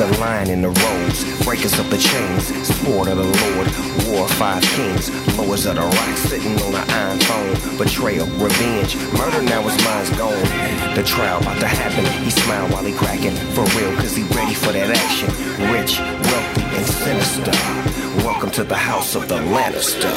The 0.00 0.06
lion 0.18 0.48
in 0.48 0.62
the 0.62 0.70
rose, 0.70 1.44
breakers 1.44 1.78
of 1.78 1.90
the 1.90 1.98
chains, 1.98 2.46
sport 2.66 3.08
of 3.08 3.18
the 3.18 3.24
Lord, 3.24 3.68
war 4.08 4.24
of 4.24 4.30
five 4.30 4.62
kings, 4.62 5.10
lowers 5.36 5.66
of 5.66 5.74
the 5.74 5.82
rock, 5.82 6.16
sitting 6.16 6.58
on 6.62 6.74
an 6.74 6.88
iron 6.88 7.18
throne, 7.18 7.76
betrayal, 7.76 8.26
revenge, 8.40 8.96
murder 9.12 9.42
now 9.42 9.60
his 9.60 9.76
mind's 9.84 10.08
gone. 10.16 10.94
The 10.94 11.02
trial 11.04 11.42
about 11.42 11.60
to 11.60 11.66
happen, 11.66 12.06
he 12.24 12.30
smile 12.30 12.66
while 12.70 12.82
he 12.82 12.94
cracking, 12.94 13.36
for 13.52 13.64
real, 13.76 13.94
cause 13.96 14.16
he 14.16 14.22
ready 14.32 14.54
for 14.54 14.72
that 14.72 14.88
action. 14.88 15.28
Rich, 15.70 15.98
wealthy, 16.00 16.62
and 16.78 16.86
sinister. 16.86 18.24
Welcome 18.24 18.52
to 18.52 18.64
the 18.64 18.76
house 18.76 19.14
of 19.14 19.28
the 19.28 19.36
Lannister. 19.36 20.10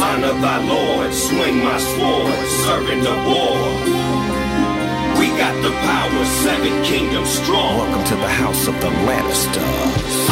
Honor 0.00 0.32
thy 0.40 0.64
Lord, 0.64 1.12
swing 1.12 1.58
my 1.62 1.76
sword, 1.76 2.48
servant 2.64 3.06
of 3.06 3.26
war. 3.26 4.19
We 5.40 5.46
got 5.46 5.62
the 5.62 5.70
power, 5.70 6.24
seven 6.44 6.84
kingdoms 6.84 7.30
strong. 7.30 7.78
Welcome 7.78 8.04
to 8.04 8.14
the 8.14 8.28
house 8.28 8.68
of 8.68 8.74
the 8.78 8.90
Lannister. 9.08 9.64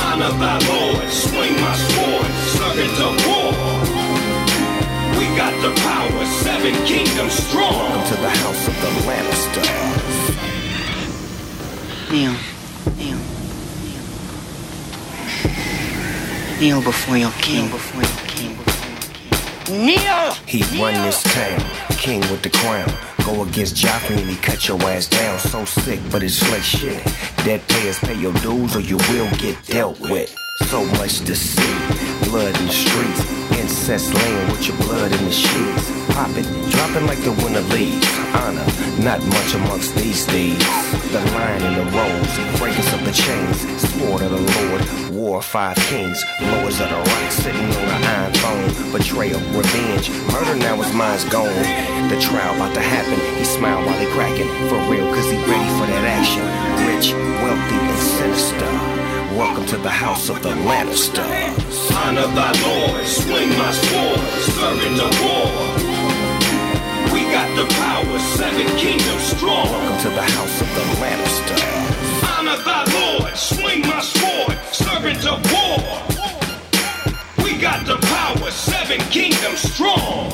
Honor 0.04 0.36
thy 0.36 0.58
Lord, 0.68 1.08
swing 1.08 1.54
my 1.62 1.74
sword, 1.88 2.30
servant 2.52 2.92
of 3.00 3.16
war. 3.26 3.52
We 5.16 5.24
got 5.34 5.54
the 5.62 5.72
power, 5.80 6.26
seven 6.44 6.74
kingdoms 6.84 7.32
strong. 7.32 7.72
Welcome 7.72 8.16
to 8.16 8.20
the 8.20 8.28
house 8.28 8.68
of 8.68 8.74
the 8.82 8.90
Lannister. 9.08 9.64
Kneel. 12.12 12.36
Kneel. 12.98 13.18
Kneel 16.60 16.82
before 16.82 17.16
your 17.16 17.32
king. 17.40 17.70
Before 17.70 18.02
your 18.02 18.26
king. 18.26 18.56
Before 18.56 18.90
your 18.90 19.00
king. 19.14 19.86
Kneel! 19.86 20.34
He 20.44 20.60
run 20.78 20.92
this 21.02 21.22
town, 21.22 21.60
king 21.96 22.20
with 22.30 22.42
the 22.42 22.50
crown. 22.50 23.17
Go 23.24 23.42
against 23.42 23.76
Joffrey 23.76 24.18
and 24.18 24.28
he 24.28 24.36
cut 24.36 24.66
your 24.68 24.80
ass 24.82 25.06
down. 25.06 25.38
So 25.38 25.64
sick, 25.64 26.00
but 26.10 26.22
it's 26.22 26.40
like 26.50 26.62
shit. 26.62 27.04
Dead 27.44 27.60
payers 27.68 27.98
pay 27.98 28.14
your 28.14 28.32
dues 28.34 28.76
or 28.76 28.80
you 28.80 28.96
will 29.10 29.30
get 29.36 29.56
dealt 29.66 30.00
with. 30.00 30.34
So 30.66 30.84
much 30.84 31.20
to 31.20 31.34
see, 31.34 31.78
blood 32.28 32.58
in 32.58 32.66
the 32.66 32.72
streets. 32.72 33.20
Incest 33.52 34.14
laying 34.14 34.48
with 34.50 34.66
your 34.66 34.76
blood 34.78 35.12
in 35.12 35.24
the 35.24 35.32
sheets. 35.32 35.97
Popping, 36.18 36.50
dropping 36.70 37.06
like 37.06 37.22
the 37.22 37.30
winter 37.30 37.60
leaves. 37.70 38.04
Honor, 38.34 38.66
not 38.98 39.22
much 39.22 39.54
amongst 39.54 39.94
these 39.94 40.26
thieves. 40.26 40.66
The 41.12 41.22
lion 41.30 41.62
in 41.62 41.74
the 41.78 41.86
rose, 41.94 42.58
breakers 42.58 42.92
of 42.92 43.04
the 43.04 43.12
chains. 43.12 43.60
Sword 43.94 44.22
of 44.22 44.32
the 44.32 44.42
Lord, 44.42 45.10
war 45.12 45.38
of 45.38 45.44
five 45.44 45.76
kings. 45.76 46.20
Lords 46.42 46.80
of 46.80 46.88
the 46.90 46.96
rock, 46.96 47.30
sitting 47.30 47.70
on 47.70 47.88
an 47.94 48.02
iron 48.02 48.32
throne. 48.32 48.90
Betrayal, 48.90 49.38
revenge, 49.54 50.10
murder 50.32 50.56
now 50.56 50.74
his 50.82 50.92
mind's 50.92 51.24
gone. 51.26 51.54
The 52.10 52.18
trial 52.20 52.56
about 52.56 52.74
to 52.74 52.80
happen, 52.80 53.20
he 53.38 53.44
smile 53.44 53.78
while 53.86 54.00
he 54.00 54.06
cracking. 54.06 54.48
For 54.68 54.80
real, 54.90 55.06
cause 55.14 55.30
he 55.30 55.38
ready 55.46 55.70
for 55.78 55.86
that 55.86 56.02
action. 56.02 56.42
Rich, 56.90 57.14
wealthy, 57.14 57.78
and 57.78 57.98
sinister. 58.18 58.98
Welcome 59.38 59.66
to 59.66 59.76
the 59.76 59.88
house 59.88 60.28
of 60.30 60.42
the 60.42 60.50
Lannister. 60.66 61.22
Honor 61.94 62.26
thy 62.34 62.50
Lord, 62.66 63.06
swing 63.06 63.50
my 63.50 63.70
sword, 63.70 64.18
servant 64.50 65.00
of 65.00 65.22
war. 65.22 65.87
We 67.28 67.34
got 67.34 67.56
the 67.56 67.74
power, 67.74 68.18
seven 68.18 68.66
kingdoms 68.78 69.22
strong. 69.22 69.68
Welcome 69.68 70.00
to 70.00 70.08
the 70.08 70.22
house 70.22 70.60
of 70.62 70.68
the 70.74 70.80
Lannister. 70.96 71.60
Honor 72.24 72.56
thy 72.64 72.84
Lord, 72.98 73.36
swing 73.36 73.82
my 73.82 74.00
sword, 74.00 74.56
servant 74.72 75.26
of 75.26 75.38
war. 75.52 75.76
We 77.44 77.58
got 77.58 77.84
the 77.84 77.98
power, 77.98 78.50
seven 78.50 79.00
kingdoms 79.10 79.60
strong. 79.60 80.32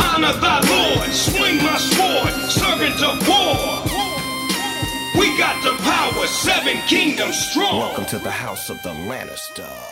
Honor 0.00 0.32
thy 0.40 0.60
Lord, 0.64 1.10
swing 1.10 1.58
my 1.58 1.76
sword, 1.76 2.32
servant 2.50 3.02
of 3.02 3.28
war. 3.28 3.84
We 5.20 5.36
got 5.36 5.62
the 5.62 5.76
power, 5.82 6.26
seven 6.26 6.78
kingdoms 6.88 7.36
strong. 7.36 7.78
Welcome 7.78 8.06
to 8.06 8.18
the 8.18 8.30
house 8.30 8.70
of 8.70 8.82
the 8.82 8.94
Lannister. 8.94 9.91